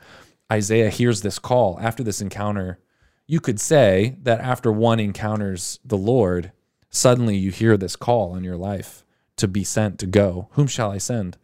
Isaiah 0.52 0.90
hears 0.90 1.22
this 1.22 1.38
call 1.38 1.78
after 1.80 2.02
this 2.02 2.20
encounter. 2.20 2.78
You 3.26 3.40
could 3.40 3.60
say 3.60 4.16
that 4.22 4.40
after 4.40 4.70
one 4.70 5.00
encounters 5.00 5.80
the 5.84 5.96
Lord, 5.96 6.52
suddenly 6.90 7.36
you 7.36 7.50
hear 7.50 7.76
this 7.76 7.96
call 7.96 8.36
in 8.36 8.44
your 8.44 8.56
life 8.56 9.04
to 9.36 9.48
be 9.48 9.64
sent 9.64 9.98
to 9.98 10.06
go. 10.06 10.48
Whom 10.52 10.66
shall 10.66 10.90
I 10.90 10.98
send? 10.98 11.36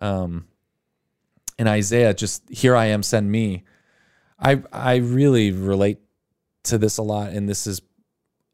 Um, 0.00 0.46
and 1.58 1.68
Isaiah 1.68 2.14
just 2.14 2.48
here 2.48 2.74
I 2.76 2.86
am, 2.86 3.02
send 3.02 3.30
me. 3.30 3.64
I 4.38 4.62
I 4.72 4.96
really 4.96 5.52
relate 5.52 5.98
to 6.64 6.78
this 6.78 6.96
a 6.96 7.02
lot, 7.02 7.30
and 7.30 7.48
this 7.48 7.64
has 7.66 7.80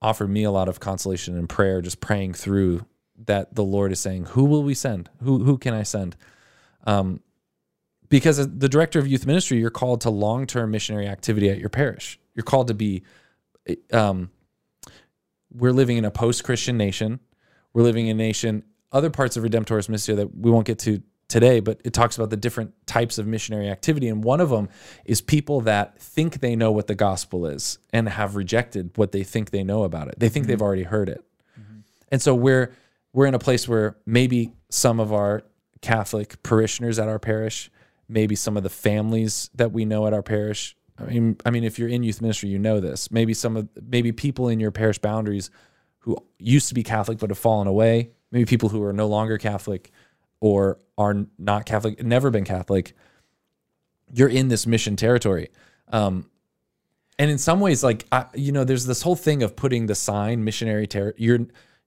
offered 0.03 0.29
me 0.29 0.45
a 0.45 0.51
lot 0.51 0.69
of 0.69 0.81
consolation 0.81 1.37
and 1.37 1.49
prayer, 1.49 1.81
just 1.81 2.01
praying 2.01 2.35
through 2.35 2.87
that 3.27 3.55
the 3.55 3.65
Lord 3.65 3.93
is 3.93 4.01
saying, 4.01 4.27
"Who 4.27 4.45
will 4.45 4.63
we 4.63 4.75
send? 4.75 5.09
Who 5.23 5.45
who 5.45 5.59
can 5.59 5.75
I 5.75 5.83
send?" 5.83 6.17
Um, 6.87 7.21
because 8.09 8.37
the 8.37 8.69
director 8.69 8.99
of 8.99 9.09
youth 9.09 9.27
ministry, 9.27 9.59
you're 9.59 9.71
called 9.71 10.01
to 10.03 10.11
long 10.11 10.47
term 10.47 10.71
missionary 10.71 11.09
activity 11.09 11.51
at 11.51 11.59
your 11.59 11.71
parish. 11.71 12.19
You're 12.35 12.45
called 12.45 12.69
to 12.69 12.75
be. 12.75 13.03
Um, 13.93 14.31
we're 15.53 15.73
living 15.73 15.97
in 15.97 16.05
a 16.05 16.11
post 16.11 16.45
Christian 16.45 16.77
nation. 16.77 17.21
We're 17.73 17.83
living 17.83 18.07
in 18.07 18.17
a 18.17 18.23
nation. 18.23 18.65
Other 18.93 19.11
parts 19.11 19.37
of 19.37 19.43
Redemptoris 19.43 19.89
Missio 19.89 20.17
that 20.17 20.37
we 20.37 20.51
won't 20.51 20.67
get 20.67 20.79
to 20.81 21.03
today, 21.29 21.61
but 21.61 21.81
it 21.85 21.93
talks 21.93 22.17
about 22.17 22.31
the 22.31 22.37
different 22.37 22.75
types 22.87 23.19
of 23.19 23.27
missionary 23.27 23.69
activity. 23.69 24.09
And 24.09 24.23
one 24.23 24.41
of 24.41 24.51
them 24.51 24.69
is 25.05 25.21
people 25.21 25.61
that 25.63 25.99
think 25.99 26.41
they 26.41 26.55
know 26.55 26.71
what 26.71 26.87
the 26.87 26.95
gospel 26.95 27.47
is 27.47 27.79
and 27.93 28.09
have 28.09 28.37
rejected 28.37 28.93
what 28.97 29.13
they 29.13 29.25
think 29.25 29.51
they 29.51 29.65
know 29.65 29.83
about 29.83 30.09
it. 30.09 30.19
They 30.19 30.29
think 30.29 30.47
they've 30.47 30.57
mm-hmm. 30.57 30.65
already 30.65 30.83
heard 30.85 31.09
it. 31.09 31.25
Mm-hmm. 31.59 31.81
And 32.13 32.23
so 32.23 32.35
we're 32.35 32.73
we're 33.13 33.27
in 33.27 33.35
a 33.35 33.39
place 33.39 33.67
where 33.67 33.97
maybe 34.05 34.53
some 34.69 35.01
of 35.01 35.13
our 35.13 35.43
Catholic 35.81 36.43
parishioners 36.43 36.99
at 36.99 37.09
our 37.09 37.19
parish, 37.19 37.71
maybe 38.09 38.35
some 38.35 38.57
of 38.57 38.63
the 38.63 38.69
families 38.69 39.51
that 39.55 39.73
we 39.73 39.85
know 39.85 40.07
at 40.07 40.13
our 40.13 40.23
parish. 40.23 40.77
I 40.99 41.05
mean, 41.05 41.37
I 41.45 41.51
mean, 41.51 41.65
if 41.65 41.79
you're 41.79 41.89
in 41.89 42.03
youth 42.03 42.21
ministry, 42.21 42.49
you 42.49 42.59
know 42.59 42.81
this. 42.81 43.11
Maybe 43.11 43.35
some 43.35 43.57
of 43.57 43.69
maybe 43.87 44.13
people 44.13 44.49
in 44.49 44.61
your 44.61 44.71
parish 44.71 44.99
boundaries 44.99 45.51
who 46.01 46.17
used 46.39 46.69
to 46.69 46.75
be 46.75 46.83
Catholic 46.83 47.19
but 47.19 47.31
have 47.31 47.39
fallen 47.39 47.67
away. 47.67 48.11
Maybe 48.31 48.45
people 48.45 48.69
who 48.69 48.83
are 48.83 48.93
no 48.93 49.07
longer 49.07 49.39
Catholic 49.39 49.91
or 50.41 50.79
are 50.99 51.27
not 51.39 51.67
Catholic, 51.67 52.03
never 52.03 52.31
been 52.31 52.45
Catholic. 52.45 52.95
You're 54.13 54.29
in 54.29 54.49
this 54.49 54.67
mission 54.67 54.97
territory. 54.97 55.49
Um, 55.89 56.31
and 57.19 57.31
in 57.31 57.39
some 57.39 57.61
ways, 57.61 57.83
like 57.83 58.05
I, 58.13 58.27
you 58.35 58.53
know, 58.53 58.65
there's 58.65 58.87
this 58.87 59.03
whole 59.03 59.17
thing 59.17 59.43
of 59.43 59.57
putting 59.57 59.87
the 59.87 59.95
sign 59.95 60.45
missionary 60.45 60.87
ter- 60.87 61.15
You're 61.17 61.47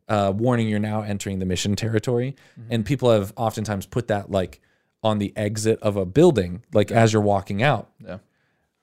uh, 0.10 0.34
warning 0.36 0.68
you're 0.68 0.80
now 0.80 1.02
entering 1.04 1.40
the 1.40 1.46
mission 1.46 1.76
territory. 1.76 2.36
And 2.70 2.86
people 2.86 3.12
have 3.12 3.32
oftentimes 3.38 3.86
put 3.86 4.08
that 4.08 4.32
like 4.32 4.60
on 5.04 5.20
the 5.20 5.32
exit 5.38 5.80
of 5.82 5.96
a 5.96 6.06
building, 6.06 6.64
like 6.74 6.92
as 6.92 7.14
you're 7.14 7.22
walking 7.22 7.62
out. 7.62 7.92
Yeah. 8.04 8.18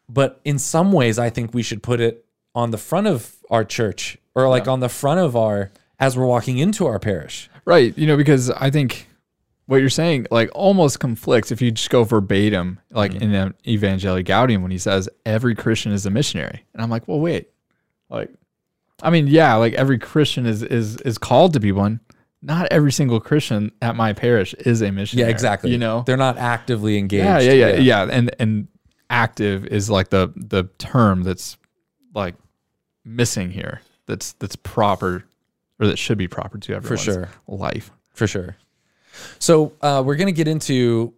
But 0.09 0.41
in 0.45 0.59
some 0.59 0.93
ways, 0.93 1.19
I 1.19 1.31
think 1.31 1.53
we 1.53 1.63
should 1.63 1.83
put 1.83 2.01
it 2.01 2.25
on 2.55 2.71
the 2.71 2.79
front 2.79 3.09
of 3.09 3.37
our 3.51 3.65
church 3.65 4.17
or 4.35 4.49
like 4.49 4.69
on 4.69 4.81
the 4.81 4.89
front 4.89 5.21
of 5.21 5.35
our 5.35 5.73
as 5.99 6.17
we're 6.17 6.27
walking 6.27 6.59
into 6.59 6.87
our 6.87 6.99
parish. 6.99 7.51
Right. 7.65 7.97
You 7.99 8.07
know, 8.07 8.17
because 8.17 8.51
I 8.51 8.71
think 8.71 9.09
what 9.67 9.79
you're 9.79 9.89
saying 9.89 10.27
like 10.31 10.51
almost 10.55 11.01
conflicts 11.01 11.51
if 11.51 11.61
you 11.61 11.71
just 11.71 11.91
go 11.91 12.05
verbatim, 12.05 12.81
like 12.91 13.15
in 13.15 13.35
um, 13.35 13.55
Evangelii 13.67 14.25
Gaudium 14.25 14.63
when 14.63 14.71
he 14.71 14.79
says 14.79 15.09
every 15.25 15.55
Christian 15.55 15.93
is 15.93 16.07
a 16.07 16.11
missionary. 16.11 16.65
And 16.73 16.83
I'm 16.83 16.91
like, 16.91 17.07
well, 17.09 17.21
wait. 17.21 17.51
Like 18.09 18.31
I 19.03 19.11
mean, 19.11 19.27
yeah, 19.27 19.55
like 19.57 19.75
every 19.75 19.99
Christian 19.99 20.47
is 20.47 20.63
is 20.63 20.97
is 20.99 21.19
called 21.19 21.53
to 21.55 21.61
be 21.61 21.73
one. 21.73 22.01
Not 22.43 22.69
every 22.71 22.93
single 22.93 23.19
Christian 23.19 23.73
at 23.83 23.97
my 23.97 24.13
parish 24.13 24.55
is 24.55 24.83
a 24.83 24.93
missionary. 24.93 25.29
Yeah, 25.29 25.33
exactly. 25.33 25.73
You 25.73 25.79
know? 25.79 26.05
they're 26.07 26.17
not 26.17 26.39
actively 26.39 26.97
engaged. 26.97 27.25
Yeah, 27.25 27.41
yeah, 27.41 27.53
yeah, 27.53 27.77
yeah. 27.77 28.09
And 28.11 28.35
and 28.39 28.69
active 29.11 29.67
is 29.67 29.91
like 29.91 30.11
the 30.11 30.33
the 30.37 30.65
term 30.79 31.25
that's 31.25 31.57
like 32.15 32.37
missing 33.05 33.51
here. 33.51 33.81
That's 34.07 34.33
that's 34.35 34.55
proper 34.55 35.25
or 35.81 35.87
that 35.89 35.99
should 35.99 36.19
be 36.19 36.29
proper 36.29 36.59
to 36.59 36.75
everyone's 36.75 37.05
For 37.05 37.13
sure. 37.13 37.29
life. 37.49 37.91
for 38.15 38.27
sure. 38.27 38.57
So 39.39 39.73
uh, 39.81 40.03
we're 40.05 40.17
going 40.17 40.27
to 40.27 40.33
get 40.33 40.49
into 40.49 41.15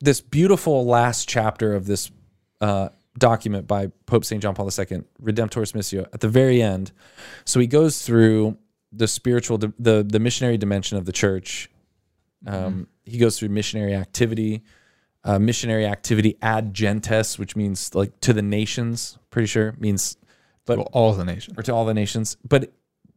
this 0.00 0.20
beautiful 0.20 0.84
last 0.86 1.28
chapter 1.28 1.74
of 1.74 1.86
this 1.86 2.10
uh, 2.60 2.88
document 3.18 3.66
by 3.66 3.88
Pope 4.06 4.24
St. 4.24 4.40
John 4.42 4.54
Paul 4.54 4.66
II, 4.66 5.02
Redemptoris 5.22 5.72
Missio, 5.74 6.06
at 6.12 6.20
the 6.20 6.28
very 6.28 6.62
end. 6.62 6.92
So 7.44 7.60
he 7.60 7.66
goes 7.66 8.02
through 8.02 8.56
the 8.92 9.06
spiritual, 9.06 9.58
the 9.58 9.72
the 10.08 10.18
missionary 10.18 10.58
dimension 10.58 10.98
of 10.98 11.04
the 11.04 11.12
church. 11.12 11.70
Um, 12.46 12.88
He 13.04 13.18
goes 13.18 13.38
through 13.38 13.50
missionary 13.50 13.94
activity, 13.94 14.62
uh, 15.24 15.38
missionary 15.38 15.86
activity 15.86 16.36
ad 16.42 16.72
gentes, 16.74 17.38
which 17.38 17.54
means 17.56 17.94
like 17.94 18.18
to 18.20 18.32
the 18.32 18.42
nations. 18.42 19.18
Pretty 19.30 19.46
sure 19.46 19.74
means, 19.78 20.16
but 20.64 20.78
Well, 20.78 20.88
all 20.92 21.12
the 21.12 21.24
nations. 21.24 21.58
or 21.58 21.62
to 21.62 21.72
all 21.72 21.84
the 21.84 21.94
nations. 21.94 22.36
But 22.48 22.72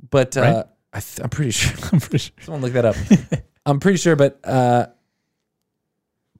but 0.10 0.36
uh, 0.38 0.42
Right? 0.42 0.66
I 0.94 1.00
th- 1.00 1.20
I'm 1.24 1.30
pretty 1.30 1.52
sure. 1.52 1.78
I'm 1.92 2.00
pretty 2.00 2.20
sure. 2.20 2.36
Someone 2.42 2.62
look 2.62 2.74
that 2.74 2.86
up. 2.86 2.96
I'm 3.66 3.80
pretty 3.80 3.98
sure, 3.98 4.16
but 4.16 4.40
uh, 4.44 4.88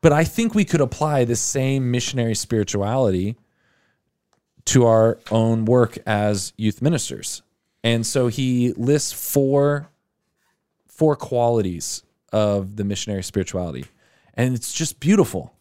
but 0.02 0.12
I 0.12 0.24
think 0.26 0.54
we 0.54 0.66
could 0.66 0.82
apply 0.82 1.26
the 1.26 1.36
same 1.36 1.90
missionary 1.90 2.36
spirituality 2.36 3.38
to 4.66 4.86
our 4.86 5.20
own 5.32 5.66
work 5.66 5.98
as 6.06 6.54
youth 6.58 6.82
ministers. 6.82 7.42
And 7.84 8.06
so 8.06 8.28
he 8.28 8.74
lists 8.74 9.12
four 9.12 9.90
four 10.88 11.16
qualities 11.16 12.04
of 12.32 12.76
the 12.76 12.84
missionary 12.84 13.24
spirituality. 13.24 13.86
And 14.36 14.54
it's 14.54 14.74
just 14.74 15.00
beautiful. 15.00 15.54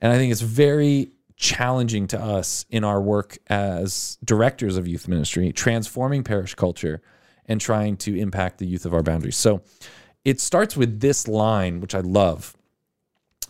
And 0.00 0.12
I 0.12 0.16
think 0.16 0.32
it's 0.32 0.40
very 0.40 1.10
challenging 1.36 2.06
to 2.08 2.20
us 2.20 2.66
in 2.70 2.84
our 2.84 3.00
work 3.00 3.38
as 3.48 4.18
directors 4.24 4.76
of 4.76 4.88
youth 4.88 5.08
ministry, 5.08 5.52
transforming 5.52 6.24
parish 6.24 6.54
culture 6.54 7.00
and 7.46 7.60
trying 7.60 7.96
to 7.98 8.16
impact 8.16 8.58
the 8.58 8.66
youth 8.66 8.84
of 8.86 8.94
our 8.94 9.02
boundaries. 9.02 9.36
So 9.36 9.62
it 10.24 10.40
starts 10.40 10.76
with 10.76 11.00
this 11.00 11.26
line, 11.28 11.80
which 11.80 11.94
I 11.94 12.00
love 12.00 12.56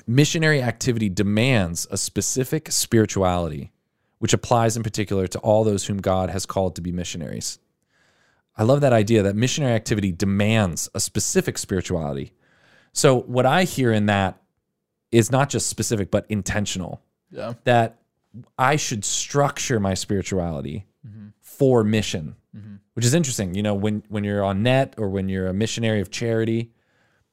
missionary 0.06 0.60
activity 0.62 1.08
demands 1.08 1.86
a 1.90 1.96
specific 1.96 2.72
spirituality, 2.72 3.70
which 4.18 4.32
applies 4.32 4.76
in 4.76 4.82
particular 4.82 5.26
to 5.28 5.38
all 5.40 5.62
those 5.64 5.86
whom 5.86 5.98
God 5.98 6.30
has 6.30 6.46
called 6.46 6.74
to 6.76 6.82
be 6.82 6.90
missionaries. 6.92 7.58
I 8.56 8.64
love 8.64 8.80
that 8.80 8.92
idea 8.92 9.22
that 9.22 9.36
missionary 9.36 9.74
activity 9.74 10.10
demands 10.12 10.88
a 10.94 11.00
specific 11.00 11.56
spirituality. 11.56 12.32
So, 12.92 13.20
what 13.20 13.46
I 13.46 13.64
hear 13.64 13.92
in 13.92 14.06
that 14.06 14.40
is 15.10 15.30
not 15.30 15.48
just 15.48 15.68
specific, 15.68 16.10
but 16.10 16.26
intentional 16.28 17.00
Yeah. 17.30 17.54
that 17.64 17.98
I 18.58 18.76
should 18.76 19.04
structure 19.04 19.78
my 19.80 19.94
spirituality 19.94 20.86
Mm-hmm. 21.06 21.28
for 21.40 21.82
mission, 21.82 22.36
mm-hmm. 22.56 22.76
which 22.94 23.04
is 23.04 23.12
interesting. 23.12 23.54
You 23.56 23.62
know, 23.64 23.74
when 23.74 24.04
when 24.08 24.22
you're 24.22 24.44
on 24.44 24.62
net 24.62 24.94
or 24.98 25.08
when 25.08 25.28
you're 25.28 25.48
a 25.48 25.52
missionary 25.52 26.00
of 26.00 26.12
charity, 26.12 26.70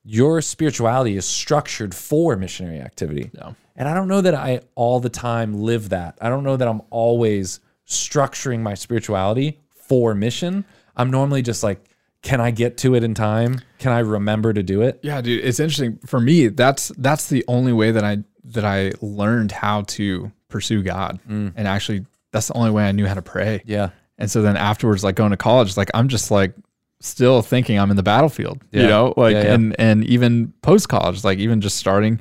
your 0.03 0.41
spirituality 0.41 1.15
is 1.17 1.25
structured 1.25 1.93
for 1.93 2.35
missionary 2.35 2.79
activity. 2.79 3.29
Yeah. 3.33 3.53
And 3.75 3.87
I 3.87 3.93
don't 3.93 4.07
know 4.07 4.21
that 4.21 4.33
I 4.33 4.61
all 4.73 4.99
the 4.99 5.09
time 5.09 5.61
live 5.61 5.89
that. 5.89 6.17
I 6.19 6.29
don't 6.29 6.43
know 6.43 6.57
that 6.57 6.67
I'm 6.67 6.81
always 6.89 7.59
structuring 7.87 8.61
my 8.61 8.73
spirituality 8.73 9.59
for 9.69 10.15
mission. 10.15 10.65
I'm 10.95 11.11
normally 11.11 11.41
just 11.41 11.63
like, 11.63 11.83
can 12.21 12.41
I 12.41 12.51
get 12.51 12.77
to 12.77 12.95
it 12.95 13.03
in 13.03 13.13
time? 13.13 13.61
Can 13.77 13.91
I 13.91 13.99
remember 13.99 14.51
to 14.51 14.63
do 14.63 14.81
it? 14.81 14.99
Yeah, 15.03 15.21
dude, 15.21 15.43
it's 15.45 15.59
interesting 15.59 15.99
for 16.05 16.19
me. 16.19 16.47
That's 16.47 16.91
that's 16.97 17.27
the 17.27 17.45
only 17.47 17.71
way 17.71 17.91
that 17.91 18.03
I 18.03 18.23
that 18.45 18.65
I 18.65 18.91
learned 19.01 19.51
how 19.51 19.83
to 19.83 20.31
pursue 20.49 20.81
God, 20.81 21.19
mm. 21.29 21.53
and 21.55 21.67
actually, 21.67 22.05
that's 22.31 22.47
the 22.47 22.53
only 22.55 22.71
way 22.71 22.87
I 22.87 22.91
knew 22.91 23.05
how 23.07 23.13
to 23.15 23.21
pray. 23.21 23.61
Yeah. 23.65 23.89
And 24.17 24.29
so 24.29 24.41
then 24.41 24.57
afterwards, 24.57 25.03
like 25.03 25.15
going 25.15 25.31
to 25.31 25.37
college, 25.37 25.77
like 25.77 25.89
I'm 25.93 26.07
just 26.09 26.29
like 26.31 26.53
still 26.99 27.41
thinking 27.41 27.79
I'm 27.79 27.89
in 27.91 27.97
the 27.97 28.03
battlefield, 28.03 28.61
Yeah. 28.71 28.81
you 28.81 28.87
know, 28.87 29.13
like 29.17 29.33
Yeah, 29.33 29.43
yeah. 29.43 29.53
and 29.53 29.75
and 29.79 30.05
even 30.05 30.53
post 30.61 30.89
college, 30.89 31.23
like 31.23 31.39
even 31.39 31.61
just 31.61 31.77
starting 31.77 32.19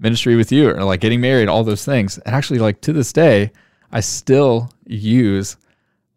ministry 0.00 0.36
with 0.36 0.50
you 0.52 0.70
or 0.70 0.82
like 0.84 1.00
getting 1.00 1.20
married, 1.20 1.48
all 1.48 1.64
those 1.64 1.84
things. 1.84 2.18
And 2.18 2.34
actually, 2.34 2.58
like 2.58 2.80
to 2.82 2.92
this 2.92 3.12
day, 3.12 3.52
I 3.92 4.00
still 4.00 4.70
use 4.86 5.56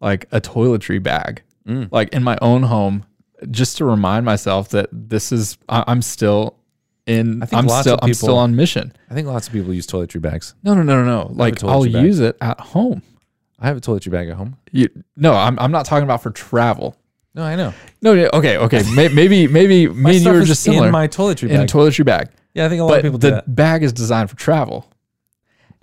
like 0.00 0.26
a 0.32 0.40
toiletry 0.40 1.00
bag, 1.02 1.42
Mm. 1.66 1.88
like 1.92 2.08
in 2.12 2.24
my 2.24 2.36
own 2.42 2.64
home, 2.64 3.04
just 3.52 3.76
to 3.78 3.84
remind 3.84 4.24
myself 4.26 4.70
that 4.70 4.88
this 4.92 5.30
is 5.30 5.56
I, 5.68 5.84
I'm 5.86 6.02
still 6.02 6.56
in. 7.06 7.40
I 7.40 7.46
think 7.46 7.58
I'm 7.60 7.66
lots 7.66 7.82
still 7.82 7.94
of 7.94 8.00
I'm 8.02 8.14
still 8.14 8.36
on 8.38 8.56
mission. 8.56 8.92
I 9.08 9.14
think 9.14 9.28
lots 9.28 9.46
of 9.46 9.52
people 9.52 9.72
use 9.72 9.86
toiletry 9.86 10.20
bags. 10.20 10.56
No, 10.64 10.74
no, 10.74 10.82
no, 10.82 11.04
no, 11.04 11.22
no. 11.22 11.32
Like 11.32 11.62
I'll 11.62 11.84
bag. 11.84 11.92
use 12.04 12.18
it 12.18 12.36
at 12.40 12.58
home. 12.58 13.02
I 13.62 13.68
have 13.68 13.76
a 13.76 13.80
toiletry 13.80 14.10
bag 14.10 14.28
at 14.28 14.36
home. 14.36 14.56
You, 14.72 14.88
no, 15.16 15.32
I'm 15.34 15.58
I'm 15.58 15.70
not 15.70 15.86
talking 15.86 16.04
about 16.04 16.22
for 16.22 16.30
travel. 16.30 16.96
No, 17.34 17.42
I 17.44 17.54
know. 17.56 17.72
No, 18.02 18.12
yeah, 18.12 18.28
okay, 18.34 18.58
okay. 18.58 18.82
May- 18.94 19.08
maybe 19.08 19.46
maybe 19.46 19.88
me 19.88 19.94
and 19.94 20.14
you 20.14 20.20
stuff 20.20 20.34
are 20.34 20.40
is 20.40 20.48
just 20.48 20.62
similar 20.64 20.86
in 20.86 20.92
my 20.92 21.08
toiletry 21.08 21.42
bag. 21.48 21.50
in 21.52 21.56
a 21.56 21.58
bag. 21.60 21.68
toiletry 21.70 22.04
bag. 22.04 22.28
yeah, 22.54 22.66
I 22.66 22.68
think 22.68 22.80
a 22.80 22.84
lot 22.84 22.96
of 22.98 23.02
people 23.02 23.18
do 23.18 23.28
the 23.30 23.34
that. 23.36 23.54
bag 23.54 23.82
is 23.84 23.92
designed 23.92 24.28
for 24.28 24.36
travel. 24.36 24.86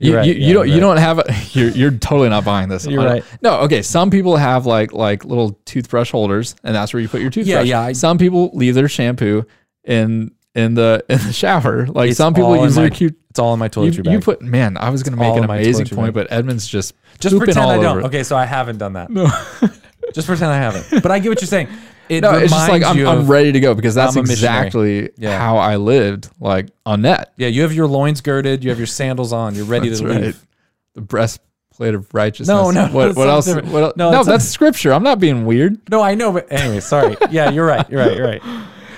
You, 0.01 0.15
right. 0.15 0.25
you, 0.25 0.33
Yeah, 0.33 0.53
don't 0.53 0.67
you 0.67 0.73
right. 0.75 0.79
don't 0.81 0.97
have 0.97 1.19
a, 1.19 1.23
you're 1.51 1.69
you're 1.71 1.91
totally 1.91 2.29
not 2.29 2.45
buying 2.45 2.69
this. 2.69 2.85
You're 2.85 3.01
I- 3.01 3.05
right. 3.05 3.23
No, 3.41 3.61
okay. 3.61 3.81
Some 3.81 4.09
people 4.11 4.35
have 4.37 4.65
like 4.65 4.93
like 4.93 5.25
little 5.25 5.51
toothbrush 5.65 6.11
holders, 6.11 6.55
and 6.63 6.75
that's 6.75 6.93
where 6.93 7.01
you 7.01 7.07
put 7.09 7.21
your 7.21 7.29
toothbrush. 7.31 7.65
yeah, 7.65 7.81
I- 7.81 7.93
some 7.93 8.17
people 8.17 8.51
leave 8.53 8.75
their 8.75 8.87
shampoo 8.89 9.45
in 9.85 10.31
in 10.55 10.73
the 10.75 11.03
in 11.09 11.17
the 11.19 11.33
shower. 11.33 11.87
Like 11.87 12.09
It's 12.09 12.17
some 12.17 12.33
people 12.33 12.49
all 12.49 12.55
in 12.55 12.63
use 12.63 12.75
my 12.75 12.83
their 12.83 12.89
cute. 12.91 13.17
It's 13.29 13.39
all 13.39 13.53
in 13.53 13.59
my 13.59 13.65
You, 13.65 13.69
toiletry 13.69 14.03
bag. 14.03 14.13
you 14.13 14.19
put 14.19 14.41
man. 14.41 14.75
I 14.77 14.89
was 14.89 15.03
gonna 15.03 15.21
all 15.21 15.29
make 15.35 15.37
an 15.37 15.43
in 15.43 15.49
amazing 15.49 15.85
point, 15.87 16.13
bag. 16.13 16.27
but 16.27 16.31
Edmund's 16.35 16.67
just 16.67 16.95
just 17.19 17.37
pretend 17.37 17.59
I 17.59 17.79
don't. 17.79 18.05
Okay, 18.05 18.23
so 18.23 18.35
I 18.35 18.45
haven't 18.45 18.77
done 18.79 18.93
that. 18.93 19.09
No. 19.11 19.25
just 20.13 20.27
pretend 20.27 20.51
I 20.51 20.57
haven't. 20.57 21.03
But 21.03 21.11
I 21.11 21.19
get 21.19 21.29
what 21.29 21.41
you're 21.41 21.47
saying. 21.47 21.67
It 22.09 22.21
No, 22.21 22.35
it's 22.35 22.51
just 22.51 22.69
like 22.69 22.81
I'm, 22.83 23.07
I'm 23.07 23.27
ready 23.27 23.51
to 23.51 23.59
go 23.59 23.75
because 23.75 23.93
that's 23.93 24.15
a 24.15 24.19
exactly 24.21 25.11
Yeah. 25.17 25.37
how 25.37 25.57
I 25.57 25.75
lived, 25.75 26.29
like 26.39 26.69
on 26.87 27.03
net. 27.03 27.33
Yeah, 27.37 27.49
you 27.49 27.61
have 27.61 27.71
your 27.73 27.85
loins 27.85 28.21
girded. 28.21 28.63
You 28.63 28.71
have 28.71 28.79
your 28.79 28.87
sandals 28.87 29.31
on. 29.31 29.53
You're 29.53 29.65
ready 29.65 29.95
to 29.95 30.07
right. 30.07 30.21
leave. 30.23 30.47
The 30.95 31.01
breastplate 31.01 31.93
of 31.93 32.11
righteousness. 32.15 32.47
No, 32.47 32.71
no, 32.71 32.87
What, 32.87 33.15
what 33.15 33.27
else? 33.27 33.45
different. 33.45 33.67
What, 33.67 33.95
No, 33.95 34.05
no, 34.09 34.11
that's 34.11 34.27
that's 34.27 34.45
scripture. 34.45 34.91
I'm 34.91 35.03
not 35.03 35.19
being 35.19 35.45
weird. 35.45 35.77
No, 35.91 36.01
I 36.01 36.15
know, 36.15 36.31
but 36.31 36.51
anyway, 36.51 36.79
sorry. 36.79 37.15
Yeah, 37.29 37.51
you're 37.51 37.67
right. 37.67 37.87
You're 37.91 37.99
right. 38.03 38.17
You're 38.17 38.25
right. 38.25 38.41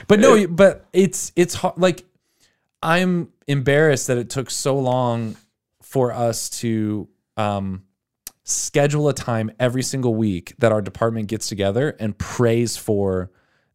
But 0.08 0.22
no, 0.22 0.48
but 0.50 0.86
it's 0.94 1.34
it's 1.36 1.54
hard. 1.54 1.74
Like 1.78 2.06
I'm 2.84 3.30
embarrassed 3.48 4.08
that 4.08 4.18
it 4.18 4.30
took 4.30 4.50
so 4.50 4.78
long 4.78 5.36
for 5.82 6.12
us 6.12 6.50
to 6.62 7.08
um, 7.38 7.84
schedule 8.44 9.08
a 9.10 9.14
time 9.14 9.52
every 9.60 9.84
single 9.84 10.16
week 10.16 10.54
that 10.60 10.72
our 10.72 10.82
department 10.82 11.28
gets 11.28 11.48
together 11.48 11.96
and 12.00 12.18
prays 12.18 12.78
for 12.78 13.30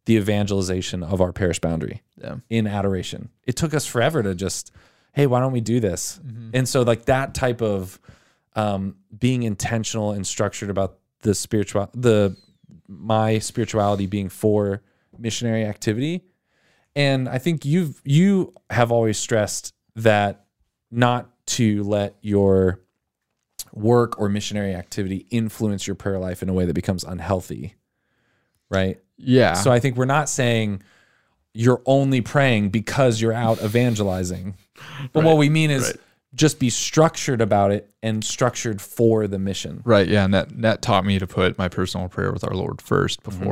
the 0.05 0.15
evangelization 0.15 1.03
of 1.03 1.21
our 1.21 1.33
parish 1.33 1.59
boundary 1.59 2.01
Yeah. 2.21 2.37
in 2.49 2.65
adoration. 2.67 3.29
It 3.45 3.55
took 3.55 3.73
us 3.73 3.85
forever 3.85 4.23
to 4.23 4.33
just, 4.35 4.71
hey, 5.13 5.27
why 5.27 5.39
don't 5.41 5.51
we 5.51 5.61
do 5.61 5.79
this? 5.79 6.19
And 6.53 6.67
so, 6.67 6.81
like 6.83 7.05
that 7.05 7.33
type 7.33 7.61
of 7.61 7.99
um, 8.55 8.95
being 9.17 9.43
intentional 9.43 10.11
and 10.11 10.25
structured 10.25 10.69
about 10.69 10.97
the 11.21 11.35
spiritual, 11.35 11.89
the 11.93 12.35
my 12.87 13.39
spirituality 13.39 14.05
being 14.05 14.29
for 14.29 14.81
missionary 15.17 15.65
activity. 15.65 16.23
And 16.97 17.29
I 17.29 17.37
think 17.37 17.63
you've 17.63 18.01
you 18.03 18.53
have 18.71 18.91
always 18.91 19.19
stressed 19.19 19.71
that 19.95 20.47
not 20.89 21.29
to 21.45 21.83
let 21.83 22.15
your 22.21 22.81
work 23.71 24.19
or 24.19 24.29
missionary 24.29 24.73
activity 24.73 25.27
influence 25.29 25.85
your 25.85 25.95
prayer 25.95 26.17
life 26.17 26.41
in 26.41 26.49
a 26.49 26.53
way 26.53 26.65
that 26.65 26.73
becomes 26.73 27.03
unhealthy. 27.03 27.75
Right? 28.71 28.99
Yeah. 29.15 29.53
So 29.53 29.71
I 29.71 29.79
think 29.79 29.95
we're 29.95 30.05
not 30.05 30.27
saying 30.27 30.81
you're 31.53 31.83
only 31.85 32.21
praying 32.21 32.69
because 32.69 33.21
you're 33.21 33.31
out 33.31 33.61
evangelizing. 33.61 34.55
But 35.13 35.23
what 35.23 35.37
we 35.37 35.49
mean 35.49 35.69
is 35.69 35.83
right. 35.83 35.95
just 36.33 36.59
be 36.59 36.71
structured 36.71 37.41
about 37.41 37.71
it 37.71 37.91
and 38.01 38.23
structured 38.23 38.81
for 38.81 39.27
the 39.27 39.37
mission. 39.37 39.83
right. 39.85 40.07
Yeah. 40.07 40.25
And 40.25 40.33
that 40.33 40.61
that 40.63 40.81
taught 40.81 41.05
me 41.05 41.19
to 41.19 41.27
put 41.27 41.59
my 41.59 41.69
personal 41.69 42.09
prayer 42.09 42.31
with 42.31 42.43
our 42.43 42.55
Lord 42.55 42.81
first 42.81 43.21
Mm-hmm. 43.21 43.43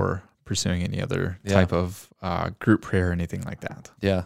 Before 0.46 0.54
pursuing 0.54 0.84
any 0.84 1.02
other 1.02 1.40
Yeah. 1.44 1.54
type 1.54 1.74
of 1.74 2.10
uh, 2.22 2.52
group 2.60 2.82
prayer 2.82 3.10
or 3.10 3.12
anything 3.12 3.42
like 3.44 3.62
that. 3.62 3.90
Yeah. 4.02 4.24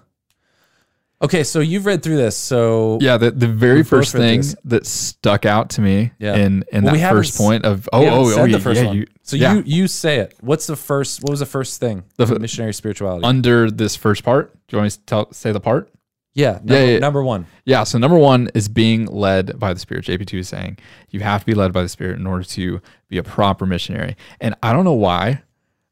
Okay, 1.22 1.44
so 1.44 1.60
you've 1.60 1.86
read 1.86 2.02
through 2.02 2.16
this. 2.16 2.38
So 2.38 2.98
Yeah, 3.02 3.18
the, 3.18 3.32
the 3.32 3.48
very 3.48 3.84
first 3.84 4.14
thing 4.14 4.38
this. 4.40 4.56
that 4.66 4.86
stuck 4.86 5.46
out 5.46 5.70
to 5.72 5.82
me 5.82 6.12
Yeah. 6.18 6.36
in 6.36 6.64
in 6.72 6.84
Well, 6.86 6.96
that 6.96 7.12
first 7.12 7.38
point 7.38 7.66
of 7.66 7.90
oh 7.92 8.04
haven't 8.04 8.20
oh 8.20 8.30
said 8.30 8.40
oh 8.40 8.44
the 8.46 8.50
yeah, 8.52 8.58
first 8.60 8.82
yeah, 8.82 8.88
one. 8.88 8.96
you, 8.98 9.06
so 9.24 9.36
yeah. 9.36 9.54
you 9.56 9.64
you 9.66 9.88
say 9.88 10.20
it. 10.20 10.34
What's 10.42 10.66
the 10.68 10.78
first? 10.78 11.22
What 11.22 11.32
was 11.32 11.40
the 11.42 11.46
first 11.46 11.80
thing? 11.80 12.04
The 12.18 12.26
The 12.26 12.40
missionary 12.40 12.74
spirituality. 12.74 13.26
under 13.26 13.70
this 13.70 13.96
first 13.98 14.24
part. 14.24 14.54
Do 14.68 14.78
you 14.78 14.82
want 14.82 14.86
me 14.86 14.90
to 14.92 15.06
tell, 15.06 15.34
say 15.34 15.52
the 15.52 15.60
part? 15.60 15.90
yeah, 16.36 16.52
number, 16.64 16.74
yeah, 16.74 16.86
yeah. 16.94 17.00
Number 17.00 17.22
one. 17.24 17.48
Yeah. 17.66 17.84
So 17.84 17.98
number 17.98 18.18
one 18.18 18.50
is 18.54 18.70
being 18.70 19.06
led 19.08 19.60
by 19.60 19.74
the 19.74 19.80
Spirit. 19.80 20.06
JP2 20.06 20.40
is 20.40 20.48
saying 20.48 20.78
you 21.10 21.20
have 21.20 21.42
to 21.42 21.46
be 21.46 21.54
led 21.54 21.74
by 21.74 21.82
the 21.82 21.90
Spirit 21.90 22.18
in 22.18 22.26
order 22.28 22.46
to 22.46 22.80
be 23.10 23.18
a 23.18 23.24
proper 23.24 23.66
missionary. 23.66 24.16
And 24.40 24.56
I 24.64 24.72
don't 24.72 24.86
know 24.86 24.94
why. 24.94 25.42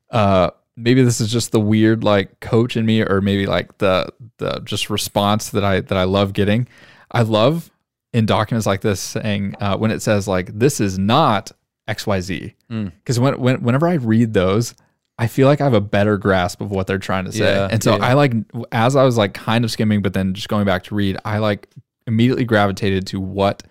Uh, 0.09 0.49
maybe 0.75 1.01
this 1.03 1.19
is 1.21 1.31
just 1.31 1.51
the 1.51 1.59
weird 1.59 2.03
like 2.03 2.39
coach 2.39 2.77
in 2.77 2.85
me, 2.85 3.01
or 3.01 3.21
maybe 3.21 3.45
like 3.45 3.77
the 3.79 4.11
the 4.37 4.59
just 4.63 4.89
response 4.89 5.49
that 5.49 5.63
I 5.63 5.81
that 5.81 5.97
I 5.97 6.03
love 6.03 6.33
getting. 6.33 6.67
I 7.11 7.21
love 7.23 7.71
in 8.13 8.25
documents 8.25 8.65
like 8.65 8.81
this 8.81 8.99
saying 8.99 9.55
uh, 9.59 9.77
when 9.77 9.91
it 9.91 10.01
says 10.01 10.27
like 10.27 10.57
this 10.57 10.79
is 10.79 10.97
not 10.97 11.51
X 11.87 12.05
Y 12.07 12.19
Z 12.21 12.53
Mm. 12.71 12.91
because 12.99 13.19
when, 13.19 13.39
when 13.39 13.61
whenever 13.63 13.87
I 13.87 13.93
read 13.95 14.33
those. 14.33 14.73
I 15.19 15.25
feel 15.25 15.47
like 15.47 15.61
I 15.61 15.63
have 15.63 15.73
a 15.73 15.81
better 15.81 16.15
grasp 16.19 16.61
of 16.61 16.69
what 16.69 16.85
they're 16.85 16.99
trying 16.99 17.25
to 17.25 17.31
say. 17.31 17.39
Yeah, 17.51 17.67
and 17.71 17.81
so 17.81 17.95
yeah. 17.97 18.05
I 18.05 18.13
like 18.13 18.33
as 18.71 18.95
I 18.95 19.03
was 19.03 19.17
like 19.17 19.33
kind 19.33 19.65
of 19.65 19.71
skimming, 19.71 20.03
but 20.03 20.13
then 20.13 20.35
just 20.35 20.47
going 20.47 20.63
back 20.63 20.83
to 20.83 20.93
read, 20.95 21.17
I 21.25 21.39
like 21.39 21.67
immediately 22.05 22.45
gravitated 22.45 23.07
to 23.07 23.19
what 23.19 23.63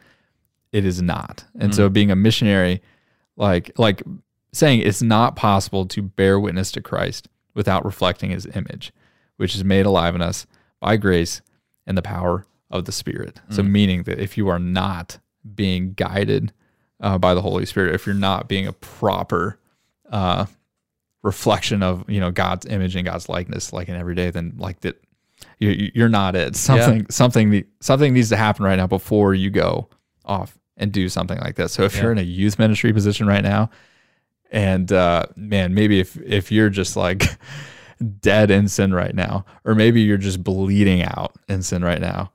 it 0.72 0.84
is 0.84 1.00
not. 1.00 1.44
And 1.60 1.70
Mm. 1.70 1.76
so 1.76 1.88
being 1.88 2.10
a 2.10 2.16
missionary, 2.16 2.82
like 3.36 3.70
like 3.78 4.02
saying 4.56 4.80
it's 4.80 5.02
not 5.02 5.36
possible 5.36 5.86
to 5.86 6.02
bear 6.02 6.38
witness 6.40 6.72
to 6.72 6.80
Christ 6.80 7.28
without 7.54 7.84
reflecting 7.84 8.30
his 8.30 8.46
image, 8.54 8.92
which 9.36 9.54
is 9.54 9.64
made 9.64 9.86
alive 9.86 10.14
in 10.14 10.22
us 10.22 10.46
by 10.80 10.96
grace 10.96 11.42
and 11.86 11.96
the 11.96 12.02
power 12.02 12.46
of 12.70 12.84
the 12.84 12.92
Spirit. 12.92 13.40
So 13.50 13.62
Mm. 13.62 13.70
meaning 13.70 14.02
that 14.04 14.18
if 14.18 14.36
you 14.36 14.48
are 14.48 14.58
not 14.58 15.18
being 15.54 15.92
guided 15.92 16.52
uh, 17.00 17.18
by 17.18 17.34
the 17.34 17.42
Holy 17.42 17.64
Spirit, 17.66 17.94
if 17.94 18.06
you're 18.06 18.14
not 18.14 18.48
being 18.48 18.66
a 18.66 18.72
proper 18.72 19.58
uh, 20.10 20.46
reflection 21.22 21.82
of 21.82 22.08
you 22.08 22.20
know 22.20 22.30
God's 22.30 22.66
image 22.66 22.96
and 22.96 23.04
God's 23.04 23.28
likeness, 23.28 23.72
like 23.72 23.88
in 23.88 23.94
every 23.96 24.14
day, 24.14 24.30
then 24.30 24.54
like 24.58 24.80
that 24.80 25.02
you, 25.58 25.90
you're 25.94 26.08
not 26.08 26.34
it. 26.36 26.56
Something 26.56 27.06
something 27.10 27.64
something 27.80 28.12
needs 28.14 28.28
to 28.30 28.36
happen 28.36 28.64
right 28.64 28.76
now 28.76 28.86
before 28.86 29.34
you 29.34 29.50
go 29.50 29.88
off 30.24 30.58
and 30.76 30.92
do 30.92 31.08
something 31.08 31.38
like 31.38 31.56
this. 31.56 31.72
So 31.72 31.82
if 31.84 31.94
Yeah. 31.96 32.02
you're 32.02 32.12
in 32.12 32.18
a 32.18 32.22
youth 32.22 32.58
ministry 32.58 32.92
position 32.92 33.26
right 33.26 33.42
now, 33.42 33.70
and 34.50 34.90
uh, 34.92 35.26
man, 35.36 35.74
maybe 35.74 36.00
if 36.00 36.16
if 36.18 36.50
you're 36.52 36.70
just 36.70 36.96
like 36.96 37.24
dead 38.20 38.50
in 38.50 38.68
sin 38.68 38.92
right 38.94 39.14
now, 39.14 39.44
or 39.64 39.74
maybe 39.74 40.00
you're 40.02 40.16
just 40.18 40.42
bleeding 40.44 41.02
out 41.02 41.34
in 41.48 41.62
sin 41.62 41.82
right 41.84 42.00
now. 42.00 42.30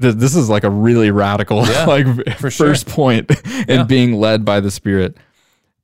th- 0.00 0.14
This 0.16 0.36
is 0.36 0.48
like 0.48 0.64
a 0.64 0.70
really 0.70 1.10
radical, 1.10 1.66
Yeah, 1.66 1.84
like 1.86 2.06
for 2.38 2.50
sure. 2.50 2.68
first 2.68 2.86
point 2.88 3.30
in 3.46 3.64
Yeah. 3.80 3.82
being 3.84 4.14
led 4.14 4.44
by 4.44 4.60
the 4.60 4.70
Spirit 4.70 5.16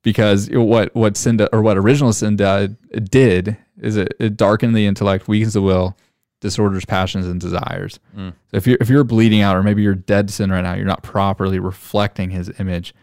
because 0.02 0.48
what 0.50 0.94
what 0.94 1.16
sin 1.16 1.36
do- 1.38 1.48
or 1.52 1.62
what 1.62 1.76
original 1.78 2.12
sin 2.12 2.36
did, 2.36 2.76
did 3.10 3.56
is 3.80 3.96
it, 3.96 4.14
it 4.18 4.36
darkened 4.36 4.74
the 4.76 4.86
intellect, 4.86 5.28
weakens 5.28 5.54
the 5.54 5.62
will, 5.62 5.96
disorders 6.40 6.84
passions 6.84 7.26
and 7.26 7.40
desires. 7.40 7.98
Mm. 8.16 8.32
So 8.50 8.56
if 8.56 8.66
you're 8.66 8.78
if 8.80 8.88
you're 8.88 9.04
bleeding 9.04 9.40
out, 9.42 9.56
or 9.56 9.62
maybe 9.62 9.82
you're 9.82 9.94
dead 9.94 10.28
to 10.28 10.34
sin 10.34 10.50
right 10.50 10.60
now, 10.62 10.74
you're 10.74 10.84
not 10.84 11.02
properly 11.02 11.58
reflecting 11.58 12.30
His 12.30 12.50
image. 12.60 12.94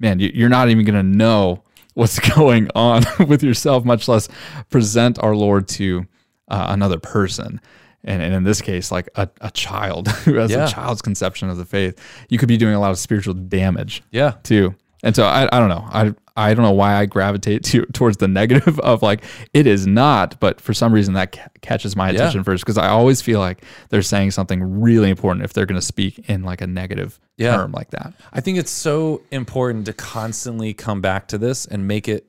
Man, 0.00 0.18
you- 0.18 0.32
you're 0.34 0.48
not 0.48 0.68
even 0.68 0.84
gonna 0.84 1.02
know 1.02 1.62
what's 1.94 2.18
going 2.36 2.68
on 2.74 3.02
with 3.28 3.42
yourself, 3.42 3.84
much 3.84 4.08
less 4.08 4.28
present 4.70 5.18
our 5.22 5.34
Lord 5.36 5.68
to 5.68 6.06
uh, 6.48 6.66
another 6.70 6.98
person. 6.98 7.60
And, 8.06 8.20
and 8.20 8.34
in 8.34 8.44
this 8.44 8.60
case, 8.60 8.92
like 8.92 9.08
a, 9.14 9.28
a 9.40 9.50
child 9.50 10.08
who 10.24 10.34
has 10.34 10.50
Yeah. 10.50 10.66
a 10.66 10.68
child's 10.68 11.00
conception 11.00 11.48
of 11.48 11.56
the 11.56 11.64
faith, 11.64 11.98
you 12.28 12.36
could 12.38 12.48
be 12.48 12.56
doing 12.58 12.74
a 12.74 12.80
lot 12.80 12.90
of 12.90 12.98
spiritual 12.98 13.32
damage 13.34 14.02
Yeah. 14.10 14.32
too. 14.42 14.74
And 15.04 15.14
so 15.14 15.24
I, 15.24 15.48
I 15.52 15.60
don't 15.60 15.68
know. 15.68 15.84
I 15.92 16.14
I 16.36 16.52
don't 16.54 16.64
know 16.64 16.72
why 16.72 16.94
I 16.96 17.06
gravitate 17.06 17.62
to 17.64 17.84
towards 17.92 18.16
the 18.16 18.26
negative 18.26 18.80
of 18.80 19.02
like 19.02 19.22
it 19.52 19.66
is 19.68 19.86
not, 19.86 20.40
but 20.40 20.60
for 20.60 20.74
some 20.74 20.92
reason 20.92 21.14
that 21.14 21.30
ca- 21.32 21.46
catches 21.60 21.94
my 21.94 22.08
Yeah. 22.08 22.14
attention 22.16 22.42
first 22.42 22.64
because 22.64 22.78
I 22.78 22.88
always 22.88 23.20
feel 23.22 23.38
like 23.38 23.62
they're 23.90 24.02
saying 24.02 24.32
something 24.32 24.80
really 24.80 25.10
important 25.10 25.44
if 25.44 25.52
they're 25.52 25.66
going 25.66 25.78
to 25.80 25.86
speak 25.86 26.28
in 26.28 26.42
like 26.42 26.60
a 26.60 26.66
negative 26.66 27.20
Yeah. 27.36 27.54
term 27.56 27.70
like 27.72 27.90
that. 27.90 28.14
I 28.32 28.40
think 28.40 28.58
it's 28.58 28.70
so 28.72 29.22
important 29.30 29.86
to 29.86 29.92
constantly 29.92 30.74
come 30.74 31.00
back 31.00 31.28
to 31.28 31.38
this 31.38 31.66
and 31.66 31.86
make 31.86 32.08
it, 32.08 32.26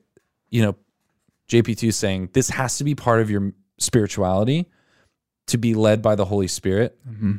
you 0.50 0.62
know, 0.62 0.76
JP2 1.48 1.92
saying 1.94 2.28
this 2.32 2.50
has 2.50 2.78
to 2.78 2.84
be 2.84 2.94
part 2.94 3.20
of 3.20 3.30
your 3.30 3.52
spirituality 3.78 4.66
to 5.46 5.56
be 5.58 5.74
led 5.74 6.02
by 6.02 6.14
the 6.14 6.24
Holy 6.26 6.48
Spirit. 6.48 6.96
Mm-hmm. 7.08 7.36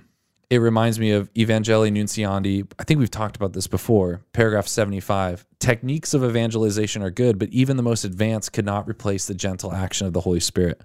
It 0.49 0.59
reminds 0.59 0.97
me 0.97 1.11
of 1.11 1.33
Evangelii 1.33 1.91
Nuntiandi. 1.91 2.71
I 2.79 2.83
think 2.85 2.99
we've 2.99 3.11
talked 3.11 3.35
about 3.35 3.51
this 3.51 3.67
before. 3.67 4.21
Paragraph 4.31 4.67
75. 4.67 5.45
Techniques 5.59 6.13
of 6.13 6.23
evangelization 6.23 7.03
are 7.03 7.09
good, 7.09 7.37
but 7.37 7.49
even 7.49 7.75
the 7.75 7.83
most 7.83 8.05
advanced 8.05 8.53
could 8.53 8.65
not 8.65 8.87
replace 8.87 9.25
the 9.25 9.33
gentle 9.33 9.73
action 9.73 10.07
of 10.07 10.13
the 10.13 10.21
Holy 10.21 10.39
Spirit. 10.39 10.81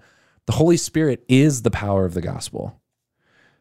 The 0.47 0.53
Holy 0.53 0.75
Spirit 0.75 1.23
is 1.29 1.61
the 1.61 1.71
power 1.71 2.03
of 2.03 2.13
the 2.13 2.21
gospel. 2.21 2.81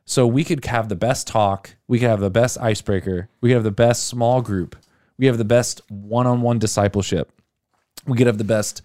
So 0.05 0.27
we 0.27 0.43
could 0.43 0.65
have 0.65 0.89
the 0.89 0.97
best 0.97 1.29
talk, 1.29 1.77
we 1.87 2.01
could 2.01 2.09
have 2.09 2.19
the 2.19 2.31
best 2.31 2.59
icebreaker, 2.59 3.29
we 3.41 3.51
could 3.51 3.55
have 3.55 3.63
the 3.63 3.71
best 3.71 4.09
small 4.09 4.43
group, 4.43 4.75
we 5.17 5.27
have 5.27 5.39
the 5.39 5.45
best 5.45 5.81
one-on-one 5.89 6.59
discipleship, 6.59 7.31
we 8.05 8.17
could 8.17 8.27
have 8.27 8.39
the 8.39 8.45
best 8.45 8.83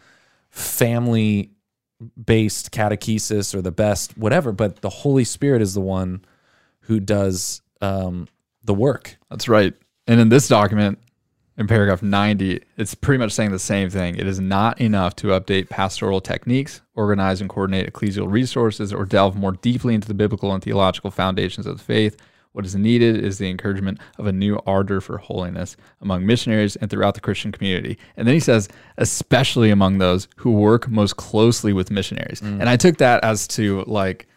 family 0.51 1.51
based 2.23 2.71
catechesis 2.71 3.55
or 3.55 3.63
the 3.63 3.71
best 3.71 4.15
whatever, 4.15 4.51
but 4.51 4.81
the 4.81 4.89
Holy 4.89 5.23
Spirit 5.23 5.63
is 5.63 5.73
the 5.73 5.81
one 5.81 6.23
who 6.87 6.99
does 6.99 7.61
um, 7.81 8.27
the 8.63 8.73
work. 8.73 9.17
That's 9.29 9.47
right. 9.47 9.73
And 10.07 10.19
in 10.19 10.29
this 10.29 10.47
document, 10.47 10.99
in 11.57 11.67
paragraph 11.67 12.01
90, 12.01 12.61
it's 12.77 12.95
pretty 12.95 13.17
much 13.17 13.31
saying 13.33 13.51
the 13.51 13.59
same 13.59 13.89
thing. 13.89 14.15
It 14.15 14.27
is 14.27 14.39
not 14.39 14.79
enough 14.79 15.15
to 15.17 15.27
update 15.27 15.69
pastoral 15.69 16.21
techniques, 16.21 16.81
organize 16.95 17.41
and 17.41 17.49
coordinate 17.49 17.91
ecclesial 17.91 18.31
resources, 18.31 18.93
or 18.93 19.05
delve 19.05 19.35
more 19.35 19.53
deeply 19.53 19.95
into 19.95 20.07
the 20.07 20.13
biblical 20.13 20.53
and 20.53 20.63
theological 20.63 21.11
foundations 21.11 21.65
of 21.65 21.77
the 21.77 21.83
faith. 21.83 22.15
What 22.53 22.65
is 22.65 22.75
needed 22.75 23.23
is 23.23 23.37
the 23.37 23.49
encouragement 23.49 23.99
of 24.17 24.25
a 24.27 24.31
new 24.31 24.59
ardor 24.65 25.01
for 25.01 25.17
holiness 25.17 25.75
among 26.01 26.25
missionaries 26.25 26.75
and 26.77 26.89
throughout 26.89 27.15
the 27.15 27.21
Christian 27.21 27.51
community. 27.51 27.97
And 28.15 28.27
then 28.27 28.33
he 28.33 28.39
says, 28.39 28.69
especially 28.97 29.69
among 29.69 29.97
those 29.97 30.27
who 30.37 30.51
work 30.51 30.87
most 30.89 31.17
closely 31.17 31.73
with 31.73 31.91
missionaries. 31.91 32.41
And 32.61 32.69
I 32.69 32.77
took 32.77 32.97
that 32.97 33.23
as 33.23 33.47
to 33.49 33.83
like, 33.87 34.27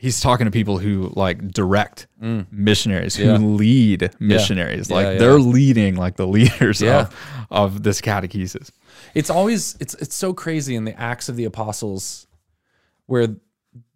he's 0.00 0.18
talking 0.18 0.46
to 0.46 0.50
people 0.50 0.78
who 0.78 1.12
like 1.14 1.46
direct 1.48 2.06
mm. 2.22 2.46
missionaries, 2.50 3.16
who 3.16 3.24
Yeah. 3.24 3.36
lead 3.36 4.10
missionaries. 4.18 4.88
Yeah, 4.88 4.96
Like 4.96 5.06
yeah. 5.06 5.18
they're 5.18 5.38
leading 5.38 5.96
like 5.96 6.16
the 6.16 6.26
leaders 6.36 6.82
of, 6.82 7.14
of 7.50 7.82
this 7.82 8.00
catechesis. 8.00 8.70
It's 9.14 9.28
always 9.28 9.76
it's 9.78 9.92
it's 9.94 10.14
so 10.14 10.32
crazy 10.32 10.74
in 10.74 10.84
the 10.86 10.98
Acts 10.98 11.28
of 11.28 11.36
the 11.36 11.44
Apostles 11.44 12.26
where 13.04 13.28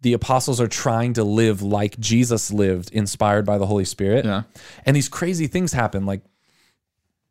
the 0.01 0.13
apostles 0.13 0.61
are 0.61 0.67
trying 0.67 1.13
to 1.13 1.23
live 1.23 1.63
like 1.63 1.99
Jesus 1.99 2.51
lived, 2.51 2.91
inspired 2.91 3.45
by 3.45 3.57
the 3.57 3.65
Holy 3.65 3.83
Spirit. 3.83 4.25
Yeah. 4.25 4.43
And 4.85 4.95
these 4.95 5.09
crazy 5.09 5.47
things 5.47 5.73
happen. 5.73 6.05
Like 6.05 6.21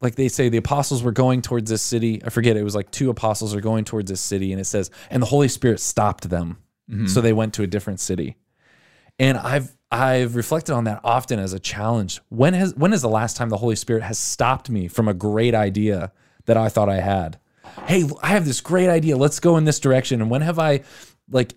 like 0.00 0.16
they 0.16 0.28
say 0.28 0.48
the 0.48 0.58
apostles 0.58 1.04
were 1.04 1.12
going 1.12 1.42
towards 1.42 1.70
this 1.70 1.80
city. 1.80 2.20
I 2.24 2.30
forget 2.30 2.56
it 2.56 2.64
was 2.64 2.74
like 2.74 2.90
two 2.90 3.08
apostles 3.08 3.54
are 3.54 3.60
going 3.60 3.84
towards 3.84 4.10
this 4.10 4.20
city, 4.20 4.50
and 4.50 4.60
it 4.60 4.64
says, 4.64 4.90
and 5.10 5.22
the 5.22 5.26
Holy 5.26 5.48
Spirit 5.48 5.78
stopped 5.78 6.28
them. 6.28 6.58
Mm-hmm. 6.90 7.06
So 7.06 7.20
they 7.20 7.32
went 7.32 7.54
to 7.54 7.62
a 7.62 7.68
different 7.68 8.00
city. 8.00 8.36
And 9.18 9.38
I've 9.38 9.76
I've 9.90 10.34
reflected 10.34 10.72
on 10.72 10.84
that 10.84 11.00
often 11.04 11.38
as 11.38 11.52
a 11.52 11.60
challenge. 11.60 12.20
When 12.28 12.54
has 12.54 12.74
when 12.74 12.92
is 12.92 13.02
the 13.02 13.08
last 13.08 13.36
time 13.36 13.48
the 13.48 13.58
Holy 13.58 13.76
Spirit 13.76 14.02
has 14.02 14.18
stopped 14.18 14.68
me 14.68 14.88
from 14.88 15.08
a 15.08 15.14
great 15.14 15.54
idea 15.54 16.12
that 16.46 16.56
I 16.56 16.68
thought 16.68 16.88
I 16.88 17.00
had? 17.00 17.38
Hey, 17.86 18.04
I 18.22 18.28
have 18.28 18.44
this 18.44 18.60
great 18.60 18.88
idea. 18.88 19.16
Let's 19.16 19.40
go 19.40 19.56
in 19.56 19.64
this 19.64 19.80
direction. 19.80 20.20
And 20.20 20.30
when 20.30 20.42
have 20.42 20.58
I 20.58 20.82
like 21.30 21.54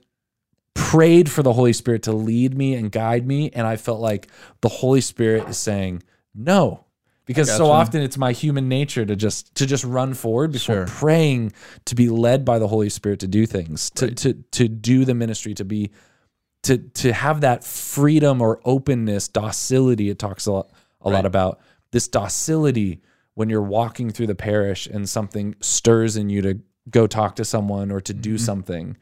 prayed 0.73 1.29
for 1.29 1.41
the 1.41 1.53
Holy 1.53 1.73
Spirit 1.73 2.03
to 2.03 2.11
lead 2.11 2.55
me 2.55 2.75
and 2.75 2.91
guide 2.91 3.25
me 3.27 3.49
and 3.49 3.65
I 3.65 3.75
felt 3.75 3.99
like 3.99 4.27
the 4.61 4.69
Holy 4.69 5.01
Spirit 5.01 5.47
is 5.49 5.57
saying 5.57 6.03
no. 6.35 6.83
Because 7.25 7.49
so 7.49 7.65
Gotcha. 7.65 7.71
often 7.71 8.01
it's 8.03 8.17
my 8.17 8.31
human 8.31 8.69
nature 8.69 9.05
to 9.05 9.15
just 9.15 9.53
to 9.55 9.65
just 9.65 9.83
run 9.83 10.13
forward 10.13 10.51
before 10.53 10.75
Sure. 10.75 10.85
praying 10.87 11.51
to 11.85 11.95
be 11.95 12.07
led 12.07 12.45
by 12.45 12.57
the 12.57 12.67
Holy 12.69 12.89
Spirit 12.89 13.19
to 13.19 13.27
do 13.27 13.45
things, 13.45 13.89
to 13.91 14.11
to 14.11 14.33
to 14.51 14.69
do 14.69 15.03
the 15.03 15.13
ministry, 15.13 15.53
to 15.55 15.65
be 15.65 15.91
to 16.67 16.77
to 16.77 17.13
have 17.13 17.41
that 17.41 17.63
freedom 17.63 18.41
or 18.41 18.59
openness, 18.65 19.27
docility. 19.27 20.09
It 20.09 20.19
talks 20.19 20.45
a 20.45 20.51
lot 20.51 20.71
a 21.01 21.09
lot 21.09 21.25
about 21.25 21.59
this 21.91 22.07
docility 22.07 23.01
when 23.35 23.49
you're 23.49 23.61
walking 23.61 24.09
through 24.09 24.27
the 24.27 24.35
parish 24.35 24.87
and 24.87 25.07
something 25.07 25.55
stirs 25.61 26.17
in 26.17 26.29
you 26.29 26.41
to 26.41 26.59
go 26.89 27.07
talk 27.07 27.35
to 27.37 27.45
someone 27.45 27.91
or 27.91 28.01
to 28.01 28.13
do 28.13 28.37
something, 28.37 28.97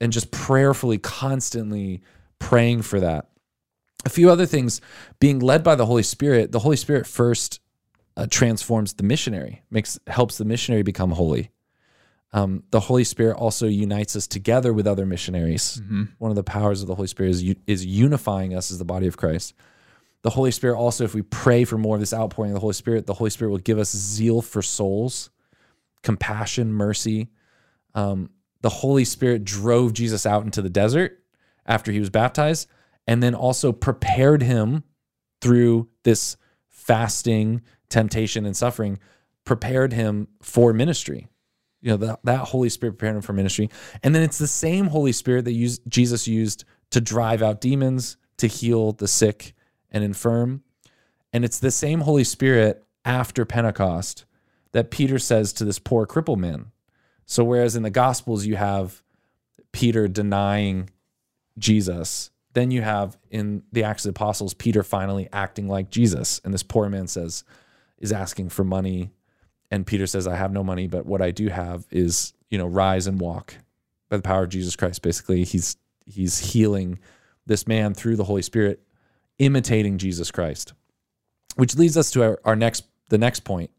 and 0.00 0.12
just 0.12 0.30
prayerfully, 0.30 0.98
constantly 0.98 2.02
praying 2.38 2.82
for 2.82 3.00
that. 3.00 3.28
A 4.04 4.08
few 4.10 4.30
other 4.30 4.46
things: 4.46 4.80
being 5.20 5.38
led 5.38 5.62
by 5.62 5.76
the 5.76 5.86
Holy 5.86 6.02
Spirit. 6.02 6.50
The 6.50 6.60
Holy 6.60 6.76
Spirit 6.76 7.06
first 7.06 7.60
uh, 8.16 8.26
transforms 8.28 8.94
the 8.94 9.04
missionary, 9.04 9.62
makes 9.70 9.98
helps 10.08 10.38
the 10.38 10.44
missionary 10.44 10.82
become 10.82 11.12
holy. 11.12 11.50
Um, 12.34 12.64
the 12.72 12.80
Holy 12.80 13.04
Spirit 13.04 13.36
also 13.36 13.68
unites 13.68 14.16
us 14.16 14.26
together 14.26 14.72
with 14.72 14.88
other 14.88 15.06
missionaries. 15.06 15.80
One 16.18 16.32
of 16.32 16.36
the 16.36 16.42
powers 16.42 16.82
of 16.82 16.88
the 16.88 16.96
Holy 16.96 17.06
Spirit 17.06 17.30
is, 17.30 17.54
is 17.68 17.86
unifying 17.86 18.56
us 18.56 18.72
as 18.72 18.78
the 18.78 18.84
body 18.84 19.06
of 19.06 19.16
Christ. 19.16 19.54
The 20.22 20.30
Holy 20.30 20.50
Spirit 20.50 20.76
also, 20.76 21.04
if 21.04 21.14
we 21.14 21.22
pray 21.22 21.64
for 21.64 21.78
more 21.78 21.94
of 21.94 22.00
this 22.00 22.12
outpouring 22.12 22.50
of 22.50 22.54
the 22.54 22.60
Holy 22.60 22.74
Spirit, 22.74 23.06
the 23.06 23.14
Holy 23.14 23.30
Spirit 23.30 23.52
will 23.52 23.58
give 23.58 23.78
us 23.78 23.94
zeal 23.94 24.42
for 24.42 24.62
souls, 24.62 25.30
compassion, 26.02 26.72
mercy. 26.72 27.28
Um, 27.94 28.30
the 28.62 28.68
Holy 28.68 29.04
Spirit 29.04 29.44
drove 29.44 29.92
Jesus 29.92 30.26
out 30.26 30.42
into 30.42 30.60
the 30.60 30.70
desert 30.70 31.22
after 31.66 31.92
he 31.92 32.00
was 32.00 32.10
baptized, 32.10 32.68
and 33.06 33.22
then 33.22 33.36
also 33.36 33.70
prepared 33.70 34.42
him 34.42 34.82
through 35.40 35.88
this 36.02 36.36
fasting, 36.68 37.60
temptation, 37.90 38.44
and 38.44 38.56
suffering, 38.56 38.98
prepared 39.44 39.92
him 39.92 40.26
for 40.42 40.72
ministry. 40.72 41.28
You 41.84 41.90
know, 41.90 41.96
that, 41.98 42.20
that 42.24 42.38
Holy 42.38 42.70
Spirit 42.70 42.92
prepared 42.92 43.16
him 43.16 43.22
for 43.22 43.34
ministry. 43.34 43.68
And 44.02 44.14
then 44.14 44.22
it's 44.22 44.38
the 44.38 44.46
same 44.46 44.86
Holy 44.86 45.12
Spirit 45.12 45.44
that 45.44 45.52
used, 45.52 45.82
Jesus 45.86 46.26
used 46.26 46.64
to 46.90 47.00
drive 47.00 47.42
out 47.42 47.60
demons, 47.60 48.16
to 48.38 48.46
heal 48.46 48.92
the 48.92 49.06
sick 49.06 49.54
and 49.90 50.02
infirm. 50.02 50.62
And 51.32 51.44
it's 51.44 51.58
the 51.58 51.70
same 51.70 52.00
Holy 52.00 52.24
Spirit 52.24 52.82
after 53.04 53.44
Pentecost 53.44 54.24
that 54.72 54.90
Peter 54.90 55.18
says 55.18 55.52
to 55.52 55.64
this 55.64 55.78
poor 55.78 56.06
crippled 56.06 56.40
man. 56.40 56.72
So, 57.26 57.44
whereas 57.44 57.76
in 57.76 57.82
the 57.82 57.90
Gospels 57.90 58.46
you 58.46 58.56
have 58.56 59.02
Peter 59.72 60.08
denying 60.08 60.88
Jesus, 61.58 62.30
then 62.54 62.70
you 62.70 62.80
have 62.80 63.18
in 63.30 63.62
the 63.72 63.84
Acts 63.84 64.06
of 64.06 64.14
the 64.14 64.18
Apostles 64.18 64.54
Peter 64.54 64.82
finally 64.82 65.28
acting 65.32 65.68
like 65.68 65.90
Jesus. 65.90 66.40
And 66.44 66.54
this 66.54 66.62
poor 66.62 66.88
man 66.88 67.08
says, 67.08 67.44
is 67.98 68.12
asking 68.12 68.50
for 68.50 68.64
money. 68.64 69.10
And 69.70 69.86
Peter 69.86 70.06
says, 70.06 70.26
I 70.26 70.36
have 70.36 70.52
no 70.52 70.62
money, 70.62 70.86
but 70.86 71.06
what 71.06 71.22
I 71.22 71.30
do 71.30 71.48
have 71.48 71.86
is, 71.90 72.32
you 72.50 72.58
know, 72.58 72.66
rise 72.66 73.06
and 73.06 73.20
walk 73.20 73.56
by 74.08 74.16
the 74.16 74.22
power 74.22 74.44
of 74.44 74.50
Jesus 74.50 74.76
Christ. 74.76 75.02
Basically, 75.02 75.44
he's 75.44 75.76
he's 76.06 76.38
healing 76.52 76.98
this 77.46 77.66
man 77.66 77.94
through 77.94 78.16
the 78.16 78.24
Holy 78.24 78.42
Spirit, 78.42 78.80
imitating 79.38 79.98
Jesus 79.98 80.30
Christ. 80.30 80.74
Which 81.56 81.76
leads 81.76 81.96
us 81.96 82.10
to 82.12 82.22
our, 82.22 82.40
our 82.44 82.56
next 82.56 82.84
the 83.08 83.18
next 83.18 83.40
point. 83.40 83.70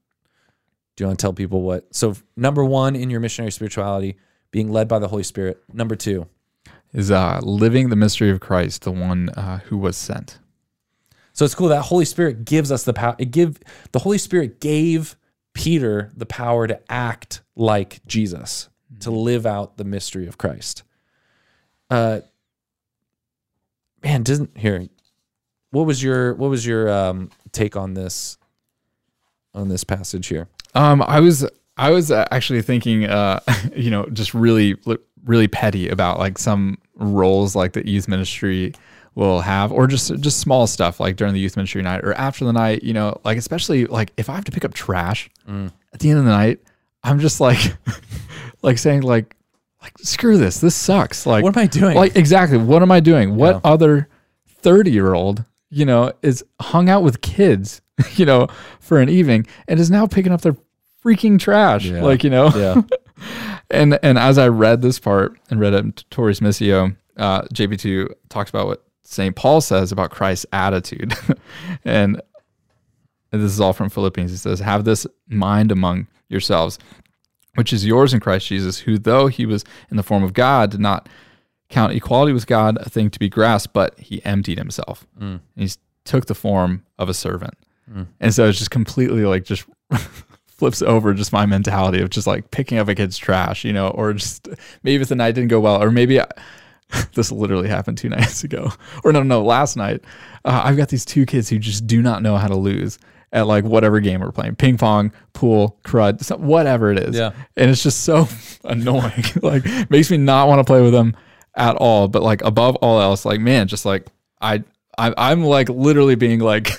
Do 0.95 1.03
you 1.03 1.07
want 1.07 1.19
to 1.19 1.23
tell 1.23 1.33
people 1.33 1.61
what? 1.61 1.93
So 1.93 2.15
number 2.35 2.63
one 2.63 2.95
in 2.95 3.09
your 3.09 3.19
missionary 3.19 3.51
spirituality, 3.51 4.17
being 4.51 4.71
led 4.71 4.87
by 4.87 4.99
the 4.99 5.07
Holy 5.07 5.23
Spirit. 5.23 5.61
Number 5.73 5.95
two, 5.95 6.27
Is 6.93 7.11
uh, 7.11 7.39
living 7.43 7.89
the 7.89 7.97
mystery 7.97 8.29
of 8.29 8.39
Christ, 8.39 8.83
the 8.83 8.91
one 8.91 9.29
uh, 9.29 9.59
who 9.65 9.77
was 9.77 9.97
sent. 9.97 10.39
So 11.33 11.43
it's 11.43 11.53
cool 11.53 11.67
that 11.67 11.81
Holy 11.81 12.05
Spirit 12.05 12.45
gives 12.45 12.71
us 12.71 12.83
the 12.83 12.93
power. 12.93 13.15
It 13.17 13.31
give 13.31 13.59
the 13.91 13.99
Holy 13.99 14.17
Spirit 14.17 14.61
gave 14.61 15.17
Peter 15.55 16.11
the 16.15 16.25
power 16.27 16.67
to 16.67 16.79
act 16.91 17.41
like 17.55 18.05
Jesus, 18.05 18.69
to 18.99 19.09
live 19.09 19.47
out 19.47 19.77
the 19.77 19.83
mystery 19.83 20.27
of 20.27 20.37
Christ. 20.37 20.83
Uh, 21.89 22.19
man, 24.03 24.21
doesn't 24.21 24.55
here. 24.57 24.87
What 25.71 25.87
was 25.87 26.03
your 26.03 26.35
what 26.35 26.49
was 26.49 26.65
your 26.65 26.89
um, 26.89 27.31
take 27.51 27.75
on 27.75 27.95
this 27.95 28.37
on 29.55 29.69
this 29.69 29.83
passage 29.83 30.27
here? 30.27 30.47
Um, 30.75 31.01
I 31.01 31.19
was 31.21 31.47
I 31.77 31.89
was 31.89 32.11
uh, 32.11 32.27
actually 32.31 32.61
thinking, 32.61 33.05
uh, 33.05 33.39
you 33.75 33.89
know, 33.89 34.05
just 34.07 34.33
really 34.33 34.75
really 35.23 35.47
petty 35.47 35.89
about 35.89 36.19
like 36.19 36.37
some 36.37 36.77
roles 36.95 37.55
like 37.55 37.73
the 37.73 37.87
youth 37.89 38.07
ministry 38.07 38.73
will 39.15 39.41
have, 39.41 39.71
or 39.71 39.87
just 39.87 40.13
just 40.19 40.39
small 40.39 40.67
stuff 40.67 40.99
like 40.99 41.15
during 41.15 41.33
the 41.33 41.39
youth 41.39 41.55
ministry 41.57 41.81
night 41.81 42.03
or 42.03 42.13
after 42.13 42.45
the 42.45 42.53
night. 42.53 42.83
You 42.83 42.93
know, 42.93 43.19
like 43.23 43.37
especially 43.37 43.85
like 43.85 44.11
if 44.17 44.29
I 44.29 44.35
have 44.35 44.45
to 44.45 44.51
pick 44.51 44.65
up 44.65 44.73
trash 44.73 45.29
at 45.47 45.99
the 45.99 46.09
end 46.09 46.19
of 46.19 46.25
the 46.25 46.31
night, 46.31 46.59
I'm 47.03 47.19
just 47.19 47.39
like 47.39 47.59
like 48.61 48.77
saying 48.77 49.01
like 49.01 49.35
like 49.81 49.93
screw 49.99 50.37
this, 50.37 50.59
this 50.59 50.75
sucks. 50.75 51.25
Like 51.25 51.43
What 51.43 51.55
am 51.55 51.63
I 51.63 51.67
doing? 51.67 51.95
Like 51.95 52.15
exactly, 52.15 52.57
what 52.57 52.81
am 52.81 52.91
I 52.91 52.99
doing? 52.99 53.35
What 53.35 53.55
Yeah. 53.55 53.61
other 53.63 54.09
thirty 54.47 54.91
year 54.91 55.13
old 55.13 55.45
you 55.69 55.85
know 55.85 56.11
is 56.21 56.43
hung 56.61 56.89
out 56.89 57.01
with 57.03 57.21
kids 57.21 57.81
you 58.15 58.25
know 58.25 58.47
for 58.79 58.99
an 58.99 59.09
evening 59.09 59.45
and 59.67 59.79
is 59.79 59.89
now 59.89 60.05
picking 60.05 60.31
up 60.31 60.41
their 60.41 60.55
freaking 61.03 61.39
trash 61.39 61.85
Yeah. 61.85 62.03
like 62.03 62.23
you 62.23 62.29
know 62.29 62.49
Yeah, 62.55 62.81
and 63.71 63.97
and 64.03 64.17
as 64.17 64.37
I 64.37 64.47
read 64.47 64.81
this 64.81 64.99
part 64.99 65.37
and 65.49 65.59
Redemptoris 65.59 66.39
Missio, 66.41 66.95
uh, 67.17 67.41
JP2 67.53 68.09
talks 68.29 68.49
about 68.49 68.67
what 68.67 68.83
St. 69.05 69.35
Paul 69.35 69.61
says 69.61 69.91
about 69.91 70.11
Christ's 70.11 70.45
attitude. 70.51 71.13
and, 71.85 72.21
this 73.31 73.51
is 73.51 73.59
all 73.59 73.73
from 73.73 73.89
Philippians. 73.89 74.31
He 74.31 74.37
says, 74.37 74.59
Have 74.59 74.85
this 74.85 75.05
mind 75.27 75.71
among 75.71 76.07
yourselves, 76.29 76.79
which 77.55 77.73
is 77.73 77.85
yours 77.85 78.13
in 78.13 78.19
Christ 78.19 78.47
Jesus, 78.47 78.79
who, 78.79 78.97
though 78.97 79.27
he 79.27 79.45
was 79.45 79.65
in 79.91 79.97
the 79.97 80.03
form 80.03 80.23
of 80.23 80.33
God, 80.33 80.71
did 80.71 80.79
not 80.79 81.09
count 81.69 81.93
equality 81.93 82.31
with 82.31 82.47
God 82.47 82.77
a 82.77 82.89
thing 82.89 83.09
to 83.09 83.19
be 83.19 83.27
grasped, 83.27 83.73
but 83.73 83.99
he 83.99 84.23
emptied 84.23 84.57
himself. 84.57 85.05
Mm. 85.19 85.41
And 85.55 85.69
he 85.69 85.69
took 86.05 86.27
the 86.27 86.35
form 86.35 86.85
of 86.97 87.09
a 87.09 87.13
servant. 87.13 87.55
Mm. 87.91 88.07
And 88.19 88.33
so 88.33 88.47
it's 88.47 88.59
just 88.59 88.71
completely 88.71 89.25
like 89.25 89.43
just 89.43 89.65
flips 90.47 90.81
over 90.81 91.13
just 91.13 91.33
my 91.33 91.45
mentality 91.45 92.01
of 92.01 92.09
just 92.09 92.27
like 92.27 92.51
picking 92.51 92.77
up 92.77 92.87
a 92.87 92.95
kid's 92.95 93.17
trash, 93.17 93.65
you 93.65 93.73
know, 93.73 93.89
or 93.89 94.13
just 94.13 94.47
maybe 94.83 95.01
if 95.01 95.09
the 95.09 95.15
night 95.15 95.33
didn't 95.33 95.49
go 95.49 95.59
well, 95.59 95.81
or 95.81 95.91
maybe 95.91 96.21
I, 96.21 96.27
this 97.13 97.31
literally 97.31 97.67
happened 97.69 97.97
two 97.97 98.09
nights 98.17 98.43
ago, 98.43 98.71
or 99.03 99.11
no, 99.13 99.23
no, 99.23 99.43
last 99.43 99.75
night. 99.77 100.03
Uh, 100.43 100.61
I've 100.65 100.77
got 100.77 100.89
these 100.89 101.05
two 101.05 101.25
kids 101.25 101.49
who 101.49 101.57
just 101.59 101.87
do 101.87 102.01
not 102.01 102.21
know 102.21 102.37
how 102.37 102.47
to 102.47 102.55
lose 102.55 102.99
at 103.31 103.47
like 103.47 103.63
whatever 103.65 103.99
game 103.99 104.21
we're 104.21 104.31
playing 104.31 104.55
ping 104.55 104.77
pong, 104.77 105.11
pool, 105.33 105.77
crud, 105.83 106.37
whatever 106.39 106.91
it 106.91 106.99
is. 106.99 107.15
Yeah. 107.15 107.31
And 107.57 107.69
it's 107.69 107.83
just 107.83 108.01
so 108.01 108.27
annoying. 108.63 109.23
like, 109.41 109.65
makes 109.89 110.09
me 110.11 110.17
not 110.17 110.47
want 110.47 110.59
to 110.59 110.63
play 110.63 110.81
with 110.81 110.93
them 110.93 111.15
at 111.55 111.75
all. 111.75 112.07
But 112.07 112.21
like, 112.23 112.41
above 112.43 112.75
all 112.77 113.01
else, 113.01 113.25
like, 113.25 113.39
man, 113.41 113.67
just 113.67 113.83
like, 113.85 114.07
I, 114.39 114.63
I 114.97 115.13
I'm 115.17 115.43
like 115.43 115.67
literally 115.69 116.15
being 116.15 116.39
like, 116.39 116.69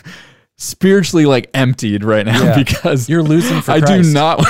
spiritually 0.58 1.26
like 1.26 1.50
emptied 1.52 2.02
right 2.04 2.24
now 2.24 2.42
Yeah. 2.42 2.54
because 2.56 3.08
You're 3.10 3.22
losing 3.22 3.60
for 3.60 3.72
I 3.72 3.80
do 3.80 3.86
Christ. 3.86 4.14
not 4.14 4.40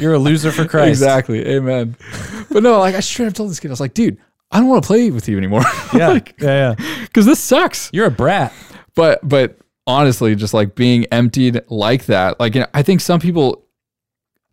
you're 0.00 0.14
a 0.14 0.18
loser 0.18 0.50
for 0.50 0.66
Christ. 0.66 0.88
exactly 0.88 1.46
amen 1.46 1.94
but 2.50 2.62
no 2.62 2.78
like 2.78 2.94
I 2.94 3.00
straight 3.00 3.26
up 3.26 3.34
told 3.34 3.50
this 3.50 3.60
kid 3.60 3.68
I 3.68 3.72
was 3.72 3.80
like 3.80 3.92
dude 3.92 4.16
I 4.50 4.58
don't 4.60 4.68
want 4.68 4.82
to 4.82 4.86
play 4.86 5.10
with 5.10 5.28
you 5.28 5.36
anymore 5.38 5.62
Yeah, 5.94 6.20
yeah, 6.40 6.74
yeah. 6.78 7.00
because 7.02 7.26
this 7.26 7.40
sucks 7.40 7.90
You're 7.92 8.06
a 8.06 8.10
brat. 8.10 8.52
but 8.94 9.26
but 9.26 9.58
honestly 9.86 10.34
just 10.34 10.54
like 10.54 10.74
being 10.74 11.04
emptied 11.06 11.60
like 11.68 12.06
that 12.06 12.38
like 12.40 12.54
you 12.54 12.60
know, 12.62 12.66
I 12.74 12.82
think 12.82 13.00
some 13.00 13.20
people 13.20 13.64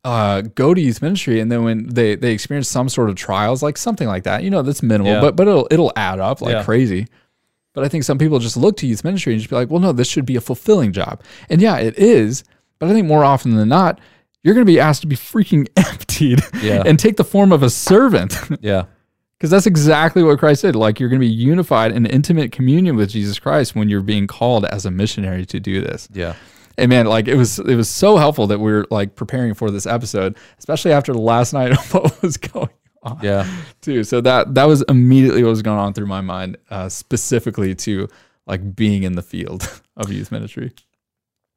uh 0.06 0.42
go 0.42 0.74
to 0.74 0.82
youth 0.82 1.02
ministry 1.02 1.40
and 1.40 1.52
then 1.52 1.64
when 1.64 1.88
they 1.88 2.16
they 2.16 2.34
experience 2.34 2.68
some 2.70 2.90
sort 2.90 3.10
of 3.10 3.16
trials 3.16 3.64
like 3.64 3.78
something 3.78 4.08
like 4.08 4.24
that 4.24 4.44
you 4.44 4.50
know 4.50 4.62
that's 4.62 4.84
minimal 4.84 5.14
Yeah. 5.14 5.22
but 5.22 5.36
but 5.36 5.48
it'll 5.48 5.68
it'll 5.72 5.94
add 5.96 6.20
up 6.20 6.42
like 6.42 6.54
Yeah. 6.54 6.64
crazy 6.64 7.08
but 7.74 7.84
I 7.84 7.88
think 7.88 8.04
some 8.04 8.18
people 8.20 8.38
just 8.40 8.56
look 8.58 8.78
to 8.78 8.88
youth 8.88 9.04
ministry 9.04 9.34
and 9.34 9.40
just 9.42 9.50
be 9.50 9.56
like, 9.56 9.72
well, 9.72 9.80
no, 9.80 9.92
this 9.94 10.08
should 10.08 10.28
be 10.28 10.36
a 10.36 10.42
fulfilling 10.42 10.92
job. 10.94 11.24
And 11.50 11.60
yeah, 11.60 11.78
it 11.80 11.98
is. 11.98 12.44
But 12.78 12.88
I 12.90 12.94
think 12.94 13.08
more 13.08 13.24
often 13.24 13.56
than 13.56 13.68
not, 13.70 14.00
you're 14.44 14.54
going 14.54 14.64
to 14.64 14.72
be 14.72 14.80
asked 14.80 15.02
to 15.02 15.08
be 15.08 15.16
freaking 15.16 15.68
emptied 15.76 16.42
Yeah. 16.62 16.84
and 16.86 17.00
take 17.00 17.18
the 17.18 17.24
form 17.24 17.52
of 17.52 17.64
a 17.64 17.72
servant. 17.72 18.36
Yeah, 18.62 18.84
Because 19.44 19.52
that's 19.52 19.66
exactly 19.68 20.24
what 20.24 20.40
Christ 20.40 20.62
did. 20.62 20.74
Like 20.74 21.02
you're 21.02 21.10
going 21.10 21.20
to 21.20 21.28
be 21.28 21.34
unified 21.34 21.92
in 21.92 22.06
intimate 22.06 22.54
communion 22.54 22.96
with 22.96 23.10
Jesus 23.10 23.40
Christ 23.40 23.76
when 23.76 23.90
you're 23.90 24.00
being 24.00 24.26
called 24.26 24.64
as 24.64 24.86
a 24.86 24.92
missionary 24.92 25.46
to 25.48 25.60
do 25.60 25.82
this. 25.82 26.08
yeah. 26.14 26.36
And 26.78 26.88
man, 26.88 27.08
like 27.08 27.28
it 27.28 27.36
was 27.36 27.60
it 27.60 27.76
was 27.76 27.90
so 27.90 28.16
helpful 28.16 28.48
that 28.48 28.60
we 28.62 28.72
were 28.72 28.88
like 28.90 29.16
preparing 29.16 29.54
for 29.54 29.70
this 29.70 29.86
episode, 29.86 30.38
especially 30.60 30.94
after 30.94 31.12
the 31.12 31.20
last 31.20 31.52
night 31.52 31.74
of 31.74 31.94
what 31.94 32.22
was 32.22 32.38
going 32.38 32.70
on 33.04 33.20
Yeah. 33.22 33.46
too. 33.82 34.06
So 34.06 34.22
that 34.22 34.56
that 34.56 34.64
was 34.64 34.82
immediately 34.88 35.44
what 35.44 35.50
was 35.50 35.62
going 35.62 35.78
on 35.78 35.94
through 35.94 36.08
my 36.08 36.22
mind, 36.22 36.56
uh, 36.70 36.88
specifically 36.88 37.76
to 37.76 38.08
like 38.48 38.78
being 38.78 39.04
in 39.04 39.16
the 39.16 39.22
field 39.22 39.70
of 39.98 40.10
youth 40.10 40.32
ministry. 40.32 40.72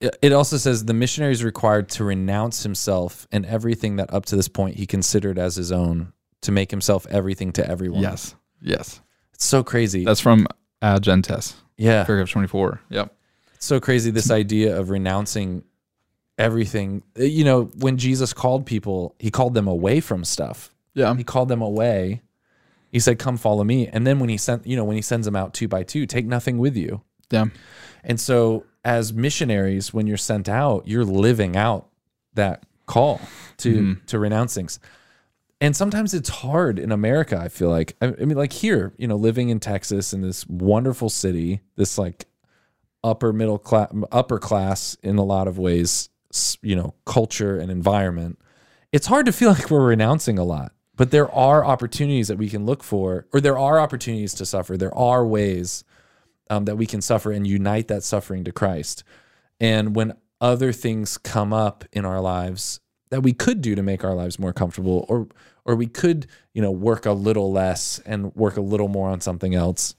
It 0.00 0.32
also 0.32 0.56
says 0.56 0.86
the 0.86 0.92
missionary 0.92 1.32
is 1.34 1.44
required 1.44 1.88
to 1.90 2.02
renounce 2.04 2.64
himself 2.64 3.28
and 3.30 3.46
everything 3.46 3.94
that 3.96 4.12
up 4.12 4.26
to 4.26 4.34
this 4.36 4.48
point 4.48 4.74
he 4.74 4.86
considered 4.86 5.38
as 5.38 5.54
his 5.54 5.70
own, 5.70 6.12
to 6.42 6.52
make 6.52 6.70
himself 6.70 7.06
everything 7.10 7.52
to 7.52 7.68
everyone. 7.68 8.02
Yes, 8.02 8.34
yes, 8.60 9.00
It's 9.34 9.46
so 9.46 9.62
crazy. 9.64 10.04
that's 10.04 10.20
from 10.20 10.46
uh, 10.82 10.98
Gentes, 10.98 11.54
yeah. 11.76 12.04
paragraph 12.04 12.30
twenty 12.30 12.48
four. 12.48 12.80
Yep. 12.90 13.12
It's 13.54 13.66
so 13.66 13.80
crazy 13.80 14.10
this 14.10 14.30
idea 14.30 14.78
of 14.78 14.90
renouncing 14.90 15.64
everything. 16.38 17.02
Uh, 17.18 17.24
You 17.24 17.44
know, 17.44 17.64
when 17.78 17.96
Jesus 17.96 18.32
called 18.32 18.66
people, 18.66 19.14
he 19.18 19.30
called 19.30 19.54
them 19.54 19.66
away 19.68 20.00
from 20.00 20.24
stuff. 20.24 20.74
Yeah. 20.94 21.14
He 21.14 21.24
called 21.24 21.48
them 21.48 21.62
away. 21.62 22.22
He 22.92 23.00
said, 23.00 23.18
"Come 23.18 23.36
follow 23.36 23.64
me." 23.64 23.88
And 23.88 24.06
then 24.06 24.18
when 24.18 24.28
he 24.28 24.36
sent, 24.36 24.66
you 24.66 24.76
know, 24.76 24.84
when 24.84 24.96
he 24.96 25.02
sends 25.02 25.24
them 25.26 25.36
out 25.36 25.52
two 25.54 25.68
by 25.68 25.82
two, 25.82 26.06
take 26.06 26.26
nothing 26.26 26.58
with 26.58 26.76
you. 26.76 27.02
Yeah. 27.30 27.46
And 28.04 28.20
so, 28.20 28.64
as 28.84 29.12
missionaries, 29.12 29.92
when 29.92 30.06
you're 30.06 30.16
sent 30.16 30.48
out, 30.48 30.86
you're 30.86 31.04
living 31.04 31.56
out 31.56 31.88
that 32.34 32.64
call 32.86 33.20
to 33.58 33.96
to 34.06 34.18
renounce 34.18 34.54
things. 34.54 34.78
And 35.60 35.74
sometimes 35.74 36.12
it's 36.12 36.28
hard 36.28 36.78
in 36.78 36.92
America. 36.92 37.38
I 37.38 37.48
feel 37.48 37.70
like 37.70 37.96
I, 38.02 38.10
mean, 38.10 38.36
like 38.36 38.52
here, 38.52 38.92
you 38.98 39.08
know, 39.08 39.16
living 39.16 39.48
in 39.48 39.58
Texas 39.58 40.12
in 40.12 40.20
this 40.20 40.46
wonderful 40.46 41.08
city, 41.08 41.60
this 41.76 41.96
like 41.96 42.26
upper 43.02 43.32
middle 43.32 43.58
class, 43.58 43.90
upper 44.12 44.38
class 44.38 44.96
in 45.02 45.16
a 45.16 45.24
lot 45.24 45.48
of 45.48 45.58
ways, 45.58 46.10
you 46.60 46.76
know, 46.76 46.94
culture 47.06 47.58
and 47.58 47.70
environment. 47.70 48.38
it's 48.92 49.06
hard 49.06 49.26
to 49.26 49.32
feel 49.32 49.50
like 49.52 49.70
we're 49.70 49.86
renouncing 49.86 50.38
a 50.38 50.44
lot, 50.44 50.72
but 50.94 51.10
there 51.10 51.30
are 51.32 51.64
opportunities 51.64 52.28
that 52.28 52.38
we 52.38 52.50
can 52.50 52.66
look 52.66 52.82
for, 52.82 53.26
or 53.32 53.40
there 53.40 53.58
are 53.58 53.80
opportunities 53.80 54.34
to 54.34 54.44
suffer. 54.44 54.76
There 54.76 54.94
are 54.94 55.26
ways 55.26 55.84
um, 56.50 56.66
that 56.66 56.76
we 56.76 56.86
can 56.86 57.00
suffer 57.00 57.32
and 57.32 57.46
unite 57.46 57.88
that 57.88 58.02
suffering 58.02 58.44
to 58.44 58.52
Christ. 58.52 59.04
And 59.58 59.96
when 59.96 60.14
other 60.40 60.72
things 60.72 61.16
come 61.16 61.54
up 61.54 61.84
in 61.92 62.04
our 62.04 62.20
lives 62.20 62.80
that 63.10 63.22
we 63.22 63.32
could 63.32 63.60
do 63.60 63.74
to 63.74 63.82
make 63.82 64.04
our 64.04 64.14
lives 64.14 64.38
more 64.38 64.52
comfortable, 64.52 65.06
or 65.08 65.28
or 65.64 65.74
we 65.74 65.86
could, 65.86 66.26
you 66.54 66.62
know, 66.62 66.70
work 66.70 67.06
a 67.06 67.12
little 67.12 67.52
less 67.52 68.00
and 68.06 68.34
work 68.36 68.56
a 68.56 68.60
little 68.60 68.88
more 68.88 69.10
on 69.10 69.20
something 69.20 69.54
else, 69.54 69.94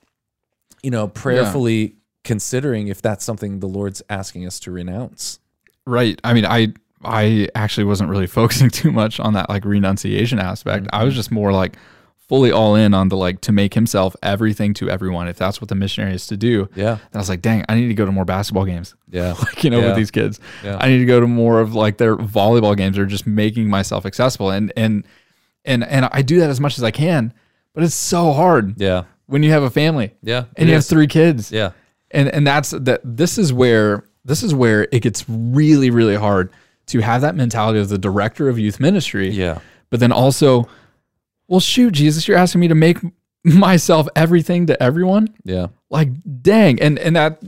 you 0.82 0.92
know, 0.92 1.08
prayerfully 1.08 1.96
considering 2.24 2.88
if 2.88 3.02
that's 3.02 3.24
something 3.24 3.60
the 3.60 3.68
Lord's 3.68 4.02
asking 4.10 4.46
us 4.46 4.60
to 4.62 4.72
renounce. 4.72 5.40
Right. 5.86 6.20
I 6.24 6.34
mean, 6.34 6.46
I 6.46 6.74
I 7.04 7.48
actually 7.56 7.86
wasn't 7.86 8.10
really 8.10 8.28
focusing 8.40 8.70
too 8.70 8.92
much 8.92 9.20
on 9.20 9.34
that 9.34 9.50
like 9.50 9.66
renunciation 9.66 10.40
aspect. 10.40 10.88
I 10.92 11.04
was 11.04 11.14
mm-hmm. 11.14 11.20
just 11.20 11.32
more 11.32 11.52
like 11.52 11.78
fully 12.28 12.52
all 12.52 12.76
in 12.76 12.94
on 12.94 13.08
the 13.10 13.16
like 13.16 13.40
to 13.42 13.52
make 13.54 13.74
himself 13.74 14.16
everything 14.22 14.74
to 14.74 14.90
everyone 14.90 15.28
if 15.30 15.38
that's 15.38 15.62
what 15.62 15.70
the 15.70 15.76
missionary 15.76 16.14
is 16.14 16.28
to 16.28 16.36
do. 16.36 16.68
Yeah. 16.76 16.92
And 16.94 17.16
I 17.16 17.18
was 17.20 17.30
like, 17.30 17.42
dang, 17.42 17.64
I 17.70 17.76
need 17.76 17.88
to 17.88 17.94
go 17.94 18.06
to 18.06 18.12
more 18.12 18.26
basketball 18.26 18.66
games. 18.66 18.94
Yeah. 19.10 19.34
Like, 19.40 19.64
you 19.64 19.70
know, 19.70 19.80
Yeah. 19.80 19.88
with 19.88 19.96
these 19.96 20.12
kids. 20.12 20.40
Yeah. 20.64 20.78
I 20.82 20.90
need 20.90 20.98
to 21.00 21.06
go 21.06 21.22
to 21.22 21.28
more 21.28 21.62
of 21.62 21.74
like 21.74 21.98
their 21.98 22.18
volleyball 22.18 22.76
games 22.76 22.98
or 22.98 23.06
just 23.06 23.26
making 23.26 23.70
myself 23.70 24.06
accessible. 24.06 24.50
And 24.52 24.74
and 24.76 25.06
and 25.64 25.84
and 25.86 26.10
I 26.12 26.22
do 26.22 26.40
that 26.42 26.50
as 26.50 26.60
much 26.60 26.78
as 26.78 26.84
I 26.84 26.92
can, 26.92 27.34
but 27.74 27.84
it's 27.84 27.96
so 27.96 28.34
hard 28.34 28.74
Yeah. 28.82 29.04
when 29.28 29.44
you 29.44 29.52
have 29.52 29.64
a 29.64 29.70
family 29.70 30.14
Yeah. 30.22 30.46
and 30.58 30.68
you 30.68 30.76
have 30.76 30.86
three 30.86 31.08
kids 31.08 31.52
Yeah. 31.52 31.72
and 32.12 32.28
and 32.30 32.46
that's 32.46 32.72
that 32.72 33.00
this 33.06 33.38
is 33.38 33.54
where 33.54 34.04
this 34.26 34.44
is 34.44 34.54
where 34.54 34.90
it 34.92 35.00
gets 35.02 35.24
really 35.30 35.90
really 35.90 36.16
hard 36.18 36.50
to 36.88 37.00
have 37.00 37.22
that 37.22 37.36
mentality 37.36 37.80
of 37.80 37.88
the 37.88 37.98
director 37.98 38.50
of 38.50 38.60
youth 38.60 38.80
ministry 38.82 39.30
Yeah. 39.30 39.60
but 39.90 40.02
then 40.02 40.12
also 40.12 40.68
well 41.48 41.60
shoot 41.60 41.92
jesus 41.94 42.28
you're 42.28 42.38
asking 42.38 42.62
me 42.62 42.68
to 42.68 42.76
make 42.76 42.98
myself 43.44 44.08
everything 44.16 44.66
to 44.68 44.82
everyone 44.84 45.34
Yeah. 45.44 45.68
like 45.90 46.10
dang 46.42 46.82
and 46.82 47.00
and 47.00 47.16
that 47.16 47.42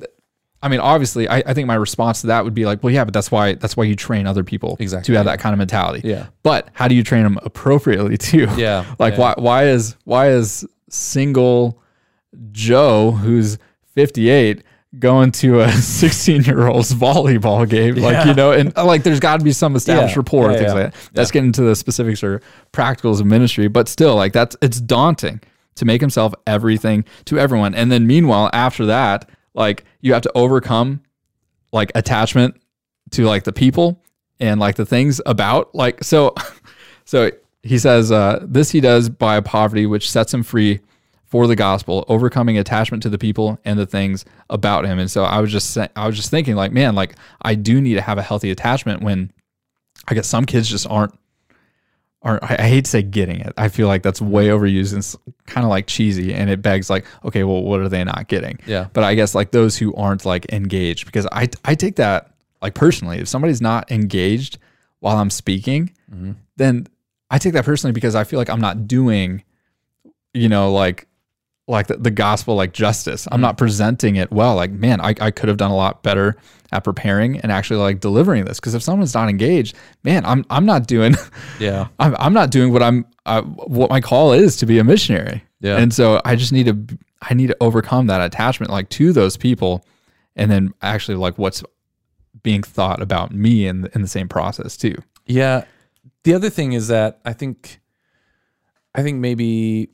i 0.62 0.68
mean 0.70 0.80
obviously 0.80 1.28
I, 1.28 1.38
I 1.46 1.54
think 1.54 1.68
my 1.68 1.76
response 1.76 2.22
to 2.22 2.28
that 2.28 2.44
would 2.44 2.54
be 2.54 2.66
like 2.66 2.82
well 2.84 2.94
yeah 2.94 3.04
but 3.04 3.14
that's 3.14 3.32
why 3.32 3.54
that's 3.56 3.76
why 3.76 3.84
you 3.86 3.96
train 3.96 4.28
other 4.28 4.44
people 4.44 4.78
Exactly, 4.80 5.14
to 5.14 5.18
have 5.18 5.26
that 5.26 5.40
kind 5.40 5.54
of 5.54 5.58
mentality 5.58 6.08
Yeah. 6.08 6.28
but 6.44 6.70
how 6.74 6.88
do 6.88 6.96
you 6.96 7.04
train 7.04 7.24
them 7.24 7.38
appropriately 7.44 8.18
too 8.30 8.48
Yeah. 8.58 8.86
like 9.00 9.14
Yeah. 9.16 9.20
why 9.20 9.34
why 9.38 9.66
is 9.68 9.96
why 10.06 10.30
is 10.30 10.66
single 10.90 11.82
Joe 12.52 13.12
who's 13.12 13.58
58 13.96 14.64
going 14.98 15.32
to 15.32 15.60
a 15.60 15.72
16 15.72 16.44
year 16.46 16.68
old's 16.68 16.92
volleyball 16.94 17.70
game 17.70 17.96
like 17.96 18.14
Yeah. 18.14 18.28
you 18.28 18.34
know 18.34 18.52
and 18.54 18.76
uh, 18.76 18.84
like 18.86 19.04
there's 19.04 19.20
got 19.20 19.38
to 19.38 19.44
be 19.44 19.52
some 19.52 19.76
established 19.76 20.16
Yeah. 20.16 20.20
rapport 20.20 20.52
Yeah, 20.52 20.58
things 20.58 20.74
like 20.74 20.94
that 20.94 21.10
that's 21.14 21.30
getting 21.30 21.48
into 21.48 21.62
the 21.62 21.76
specifics 21.76 22.24
or 22.24 22.42
practicals 22.74 23.20
of 23.20 23.28
ministry 23.28 23.68
but 23.68 23.88
still 23.88 24.16
like 24.16 24.34
that's 24.34 24.56
it's 24.64 24.82
daunting 24.82 25.42
to 25.76 25.86
make 25.86 26.02
himself 26.02 26.34
everything 26.48 27.06
to 27.26 27.38
everyone 27.38 27.76
and 27.76 27.92
then 27.92 28.08
meanwhile 28.08 28.50
after 28.52 28.88
that 28.88 29.30
like 29.54 29.84
you 30.02 30.12
have 30.14 30.24
to 30.24 30.32
overcome 30.34 31.02
like 31.72 31.92
attachment 31.94 32.60
to 33.12 33.26
like 33.26 33.44
the 33.44 33.54
people 33.54 34.02
and 34.40 34.60
like 34.60 34.76
the 34.76 34.86
things 34.88 35.22
about 35.28 35.74
like 35.76 36.04
so 36.04 36.34
so 37.06 37.30
he 37.62 37.78
says 37.78 38.12
uh, 38.12 38.40
this 38.48 38.72
he 38.72 38.82
does 38.82 39.08
by 39.10 39.40
poverty 39.40 39.86
which 39.86 40.10
sets 40.10 40.34
him 40.34 40.42
free 40.42 40.80
for 41.30 41.46
the 41.46 41.56
gospel 41.56 42.04
overcoming 42.08 42.58
attachment 42.58 43.04
to 43.04 43.10
the 43.10 43.18
people 43.18 43.60
and 43.64 43.80
the 43.80 43.86
things 43.86 44.26
about 44.50 44.86
him. 44.86 45.00
And 45.00 45.10
so 45.10 45.24
i 45.24 45.40
was 45.40 45.52
just 45.52 45.78
i 45.78 46.08
was 46.08 46.16
just 46.16 46.30
thinking 46.30 46.56
like 46.56 46.72
man 46.72 46.96
like 46.96 47.16
i 47.42 47.56
do 47.56 47.80
need 47.80 47.94
to 47.94 48.02
have 48.02 48.18
a 48.18 48.24
healthy 48.24 48.52
attachment 48.52 49.02
when 49.02 49.32
i 50.08 50.14
guess 50.14 50.28
some 50.28 50.46
kids 50.46 50.68
just 50.68 50.88
aren't 50.90 51.14
aren't 52.22 52.44
i 52.44 52.68
hate 52.68 52.86
to 52.86 52.92
say 52.92 53.02
getting 53.02 53.40
it. 53.40 53.54
I 53.58 53.70
feel 53.70 53.88
like 53.88 54.04
that's 54.04 54.22
way 54.22 54.48
overused 54.48 54.94
and 54.94 55.36
kind 55.46 55.64
of 55.64 55.70
like 55.70 55.88
cheesy 55.88 56.34
and 56.34 56.50
it 56.50 56.62
begs 56.62 56.90
like 56.90 57.06
okay 57.24 57.44
well 57.44 57.62
what 57.64 57.80
are 57.80 57.90
they 57.90 58.04
not 58.04 58.28
getting? 58.28 58.60
Yeah. 58.66 58.88
but 58.94 59.04
I 59.04 59.16
guess 59.16 59.36
like 59.36 59.52
those 59.52 59.78
who 59.78 59.94
aren't 59.96 60.26
like 60.26 60.52
engaged 60.52 61.06
because 61.06 61.28
I 61.32 61.50
I 61.64 61.76
take 61.76 61.96
that 61.98 62.32
like 62.62 62.74
personally. 62.74 63.20
If 63.20 63.30
somebody's 63.30 63.62
not 63.62 63.90
engaged 63.90 64.58
while 65.00 65.18
I'm 65.18 65.30
speaking 65.30 65.94
mm-hmm. 66.12 66.34
then 66.58 66.88
I 67.32 67.38
take 67.38 67.54
that 67.54 67.66
personally 67.66 67.94
because 67.94 68.16
I 68.16 68.24
feel 68.24 68.40
like 68.40 68.50
I'm 68.50 68.62
not 68.62 68.88
doing 68.88 69.44
you 70.34 70.50
know 70.50 70.74
like 70.74 71.08
like 71.70 71.88
the, 71.88 71.98
the 71.98 72.12
gospel 72.12 72.56
like 72.56 72.74
justice 72.74 73.28
I'm 73.32 73.42
not 73.42 73.58
presenting 73.58 74.16
it 74.16 74.32
well 74.32 74.56
like 74.56 74.72
man 74.72 75.00
I, 75.02 75.16
I 75.22 75.32
could 75.32 75.50
have 75.50 75.58
done 75.58 75.72
a 75.72 75.76
lot 75.76 76.04
better 76.04 76.36
at 76.72 76.84
preparing 76.84 77.40
and 77.40 77.52
actually 77.52 77.80
like 77.80 78.00
delivering 78.00 78.46
this 78.46 78.60
because 78.60 78.76
if 78.76 78.84
someone's 78.84 79.14
not 79.14 79.30
engaged 79.30 79.76
man 80.04 80.26
I'm 80.26 80.46
I'm 80.50 80.66
not 80.66 80.88
doing 80.88 81.16
Yeah. 81.60 81.88
I'm, 82.00 82.16
I'm 82.20 82.34
not 82.34 82.52
doing 82.52 82.74
what 82.74 82.84
I'm 82.84 83.06
uh, 83.26 83.44
what 83.44 83.90
my 83.90 84.02
call 84.02 84.34
is 84.34 84.58
to 84.58 84.66
be 84.66 84.80
a 84.80 84.84
missionary. 84.84 85.44
Yeah. 85.60 85.78
And 85.78 85.94
so 85.94 86.22
I 86.26 86.36
just 86.36 86.52
need 86.52 86.66
to 86.66 86.98
I 87.22 87.34
need 87.34 87.48
to 87.48 87.58
overcome 87.62 88.08
that 88.08 88.22
attachment 88.22 88.72
like 88.72 88.90
to 88.90 89.12
those 89.12 89.38
people, 89.38 89.86
and 90.36 90.50
then 90.50 90.74
actually 90.82 91.16
like 91.16 91.38
what's 91.38 91.64
being 92.42 92.64
thought 92.64 93.02
about 93.02 93.34
me 93.34 93.68
in 93.68 93.82
the, 93.82 93.92
in 93.94 94.02
the 94.02 94.08
same 94.08 94.28
process 94.30 94.78
too. 94.78 94.96
Yeah. 95.26 95.66
The 96.24 96.34
other 96.34 96.50
thing 96.50 96.74
is 96.74 96.88
that 96.88 97.20
I 97.26 97.34
think 97.34 97.82
I 98.96 99.04
think 99.04 99.20
maybe 99.20 99.90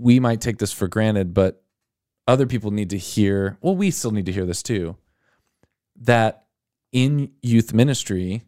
we 0.00 0.20
might 0.20 0.40
take 0.40 0.58
this 0.58 0.72
for 0.72 0.88
granted, 0.88 1.34
but 1.34 1.62
other 2.26 2.46
people 2.46 2.70
need 2.70 2.90
to 2.90 2.98
hear, 2.98 3.58
well, 3.60 3.76
we 3.76 3.90
still 3.90 4.10
need 4.10 4.26
to 4.26 4.32
hear 4.32 4.46
this 4.46 4.62
too, 4.62 4.96
that 6.00 6.46
in 6.92 7.30
youth 7.42 7.72
ministry, 7.72 8.42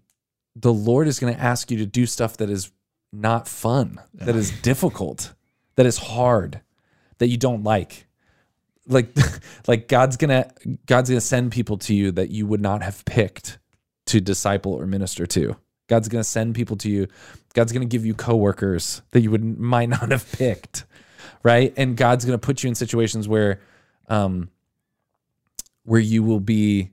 the 0.57 0.73
Lord 0.73 1.07
is 1.07 1.19
going 1.19 1.35
to 1.35 1.41
ask 1.41 1.71
you 1.71 1.79
to 1.79 1.87
do 1.87 2.07
stuff 2.07 2.37
that 2.39 2.51
is 2.51 2.73
not 3.13 3.49
fun, 3.49 4.01
that 4.15 4.37
is 4.37 4.51
difficult, 4.61 5.35
that 5.77 5.87
is 5.87 5.99
hard, 5.99 6.61
that 7.19 7.29
you 7.29 7.37
don't 7.37 7.63
like. 7.63 8.07
Like 8.87 9.15
like 9.69 9.89
God's 9.89 10.17
going 10.17 10.31
to 10.31 10.51
God's 10.87 11.11
going 11.11 11.21
to 11.21 11.27
send 11.27 11.53
people 11.53 11.79
to 11.79 11.95
you 11.95 12.11
that 12.13 12.31
you 12.31 12.47
would 12.47 12.61
not 12.61 12.83
have 12.83 13.05
picked 13.05 13.59
to 14.07 14.21
disciple 14.21 14.73
or 14.73 14.87
minister 14.87 15.27
to. 15.27 15.57
God's 15.89 16.09
going 16.09 16.23
to 16.23 16.29
send 16.29 16.55
people 16.55 16.77
to 16.79 16.91
you. 16.91 17.07
God's 17.55 17.73
going 17.73 17.87
to 17.87 17.91
give 17.91 18.05
you 18.05 18.15
coworkers 18.15 19.03
that 19.13 19.21
you 19.21 19.31
would 19.31 19.59
might 19.59 19.89
not 19.89 20.11
have 20.11 20.31
picked, 20.33 20.85
right? 21.43 21.73
And 21.77 21.97
God's 21.97 22.25
going 22.25 22.39
to 22.39 22.45
put 22.45 22.63
you 22.63 22.69
in 22.69 22.75
situations 22.75 23.29
where, 23.29 23.61
um, 24.09 24.51
where 25.85 26.01
you 26.01 26.23
will 26.23 26.41
be, 26.41 26.91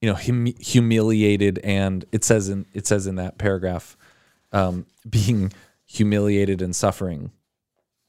you 0.00 0.08
know, 0.08 0.14
hum- 0.14 0.54
humiliated, 0.60 1.58
and 1.64 2.04
it 2.12 2.24
says 2.24 2.48
in 2.48 2.66
it 2.72 2.86
says 2.86 3.06
in 3.06 3.16
that 3.16 3.38
paragraph, 3.38 3.96
um, 4.52 4.86
being 5.10 5.52
humiliated 5.86 6.62
and 6.62 6.74
suffering. 6.76 7.30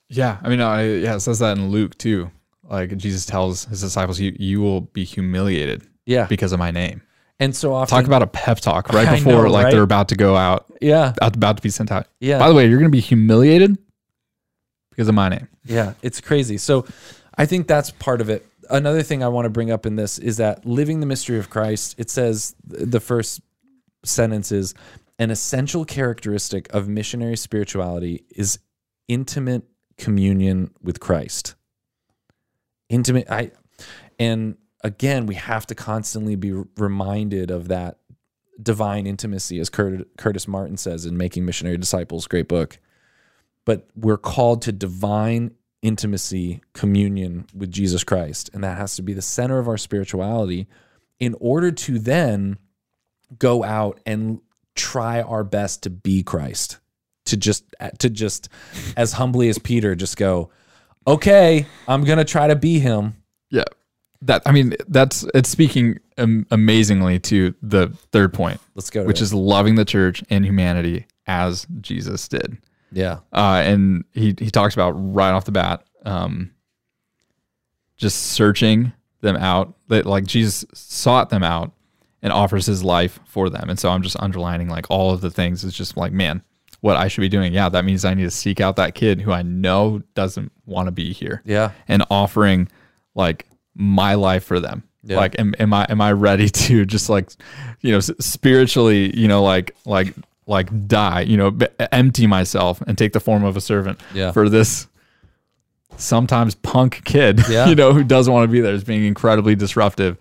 Yeah, 0.10 0.38
I 0.44 0.50
mean, 0.50 0.62
I, 0.62 0.84
yeah, 0.84 1.16
it 1.16 1.20
says 1.22 1.40
that 1.40 1.58
in 1.58 1.70
Luke 1.70 1.98
too. 1.98 2.32
Like 2.64 2.96
Jesus 2.98 3.26
tells 3.26 3.66
his 3.66 3.82
disciples, 3.82 4.20
"You 4.20 4.36
you 4.40 4.62
will 4.62 4.82
be 4.82 5.04
humiliated 5.04 5.88
Yeah, 6.06 6.26
because 6.28 6.52
of 6.52 6.60
my 6.60 6.70
name." 6.72 7.02
and 7.40 7.56
so 7.56 7.74
often, 7.74 7.96
Talk 7.98 8.06
about 8.06 8.22
a 8.22 8.28
pep 8.28 8.60
talk 8.60 8.90
right 8.90 9.10
before 9.18 9.44
know, 9.46 9.50
like 9.50 9.66
right? 9.66 9.72
they're 9.72 9.82
about 9.82 10.10
to 10.10 10.16
go 10.16 10.36
out, 10.36 10.66
yeah, 10.82 11.14
about, 11.18 11.36
about 11.36 11.58
to 11.58 11.64
be 11.64 11.70
sent 11.70 11.92
out. 11.92 12.06
yeah. 12.20 12.38
By 12.38 12.50
the 12.50 12.54
way, 12.54 12.68
you're 12.68 12.78
going 12.80 12.92
to 12.92 12.96
be 12.96 13.00
humiliated 13.00 13.78
because 15.00 15.08
of 15.08 15.16
my 15.16 15.30
name. 15.30 15.48
Yeah, 15.64 15.94
it's 16.02 16.20
crazy. 16.20 16.58
So 16.58 16.86
I 17.38 17.46
think 17.46 17.68
that's 17.68 17.90
part 17.90 18.20
of 18.20 18.30
it. 18.30 18.46
Another 18.70 19.02
thing 19.02 19.24
I 19.24 19.30
want 19.30 19.46
to 19.46 19.50
bring 19.50 19.72
up 19.72 19.86
in 19.86 19.96
this 19.96 20.20
is 20.20 20.36
that 20.38 20.66
living 20.66 21.00
the 21.00 21.06
mystery 21.06 21.40
of 21.40 21.50
Christ, 21.50 21.96
it 21.98 22.10
says 22.10 22.54
the 22.66 23.00
first 23.00 23.40
sentence 24.04 24.52
is 24.52 24.74
an 25.18 25.32
essential 25.32 25.86
characteristic 25.86 26.68
of 26.74 26.90
missionary 26.90 27.38
spirituality 27.38 28.26
is 28.36 28.60
intimate 29.08 29.64
communion 29.98 30.72
with 30.84 31.00
Christ. 31.00 31.56
Intimate 32.90 33.32
I 33.32 33.52
and 34.20 34.58
again, 34.84 35.28
we 35.28 35.36
have 35.36 35.66
to 35.68 35.76
constantly 35.76 36.36
be 36.36 36.52
reminded 36.76 37.52
of 37.52 37.70
that 37.70 38.00
divine 38.62 39.08
intimacy 39.08 39.62
as 39.62 39.70
Curtis 39.70 40.46
Martin 40.46 40.76
says 40.76 41.06
in 41.06 41.16
Making 41.16 41.46
Missionary 41.46 41.78
Disciples, 41.78 42.28
great 42.28 42.50
book 42.50 42.80
but 43.66 43.88
we're 43.96 44.18
called 44.18 44.62
to 44.64 44.72
divine 44.72 45.52
intimacy, 45.82 46.62
communion 46.74 47.46
with 47.56 47.72
Jesus 47.72 48.04
Christ. 48.04 48.50
And 48.54 48.64
that 48.64 48.78
has 48.78 48.96
to 48.98 49.02
be 49.02 49.14
the 49.14 49.22
center 49.22 49.60
of 49.60 49.68
our 49.68 49.78
spirituality 49.78 50.68
in 51.20 51.36
order 51.40 51.72
to 51.72 52.00
then 52.00 52.58
go 53.38 53.64
out 53.64 54.00
and 54.06 54.42
try 54.76 55.22
our 55.22 55.44
best 55.44 55.84
to 55.84 55.90
be 55.90 56.24
Christ. 56.24 56.80
To 57.26 57.38
just 57.38 57.64
to 58.00 58.10
just 58.10 58.50
as 58.98 59.14
humbly 59.14 59.50
as 59.50 59.60
Peter 59.60 59.94
just 59.94 60.18
go, 60.18 60.50
"Okay, 61.06 61.68
I'm 61.88 62.04
going 62.04 62.18
to 62.18 62.26
try 62.26 62.48
to 62.48 62.56
be 62.56 62.80
him." 62.80 63.18
Yeah. 63.52 63.66
That 64.24 64.42
I 64.48 64.52
mean, 64.52 64.74
that's 64.88 65.26
it's 65.36 65.48
speaking 65.48 66.00
amazingly 66.18 67.20
to 67.20 67.54
the 67.62 67.90
third 68.12 68.34
point, 68.34 68.60
Let's 68.74 68.90
go 68.90 69.04
which 69.04 69.20
it. 69.22 69.24
is 69.24 69.34
loving 69.34 69.76
the 69.76 69.86
church 69.86 70.24
and 70.30 70.44
humanity 70.44 71.06
as 71.28 71.68
Jesus 71.80 72.28
did. 72.28 72.58
Yeah. 72.92 73.20
Uh, 73.34 73.62
and 73.64 74.04
he 74.14 74.36
he 74.38 74.50
talks 74.50 74.74
about 74.74 74.92
right 74.92 75.32
off 75.32 75.46
the 75.46 75.52
bat, 75.52 75.84
um, 76.06 76.52
just 77.98 78.18
searching 78.32 78.94
them 79.22 79.36
out. 79.36 79.74
That 79.88 80.06
like 80.06 80.26
Jesus 80.26 80.66
sought 80.74 81.30
them 81.30 81.44
out 81.44 81.72
and 82.22 82.34
offers 82.34 82.66
his 82.66 82.84
life 82.84 83.20
for 83.26 83.50
them. 83.50 83.70
And 83.70 83.80
so 83.80 83.90
I'm 83.90 84.02
just 84.02 84.18
underlining 84.20 84.70
like 84.70 84.86
all 84.90 85.12
of 85.12 85.22
the 85.22 85.32
things. 85.32 85.64
It's 85.64 85.76
just 85.76 85.98
like, 85.98 86.12
man, 86.12 86.44
what 86.82 86.98
I 86.98 87.08
should 87.08 87.22
be 87.22 87.30
doing. 87.30 87.54
Yeah, 87.54 87.70
that 87.70 87.86
means 87.86 88.06
I 88.06 88.14
need 88.14 88.24
to 88.24 88.32
seek 88.32 88.60
out 88.62 88.76
that 88.78 88.96
kid 88.96 89.22
who 89.22 89.32
I 89.32 89.42
know 89.42 90.02
doesn't 90.16 90.52
want 90.66 90.88
to 90.88 90.92
be 90.92 91.14
here. 91.14 91.42
Yeah. 91.46 91.72
And 91.88 92.04
offering 92.10 92.68
like 93.16 93.48
my 93.76 94.16
life 94.16 94.44
for 94.44 94.60
them. 94.60 94.84
Yeah. 95.04 95.18
Like, 95.18 95.40
am, 95.40 95.54
am 95.60 95.74
I 95.74 95.86
am 95.90 96.02
I 96.02 96.12
ready 96.12 96.50
to 96.68 96.86
just 96.86 97.10
like, 97.10 97.32
you 97.82 97.92
know, 97.92 98.00
spiritually, 98.00 99.18
you 99.18 99.28
know, 99.28 99.44
like 99.44 99.76
like 99.86 100.14
like 100.50 100.88
die, 100.88 101.22
you 101.22 101.38
know, 101.38 101.52
b- 101.52 101.68
empty 101.92 102.28
myself 102.28 102.82
and 102.88 102.98
take 102.98 103.14
the 103.14 103.20
form 103.20 103.44
of 103.46 103.56
a 103.56 103.62
servant 103.62 104.00
Yeah. 104.14 104.32
for 104.32 104.50
this 104.50 104.88
sometimes 105.98 106.56
punk 106.56 107.04
kid, 107.06 107.42
Yeah. 107.50 107.68
you 107.68 107.76
know, 107.76 107.94
who 107.94 108.04
doesn't 108.04 108.32
want 108.34 108.48
to 108.50 108.52
be 108.52 108.62
there 108.62 108.74
is 108.74 108.84
being 108.84 109.06
incredibly 109.06 109.56
disruptive. 109.56 110.18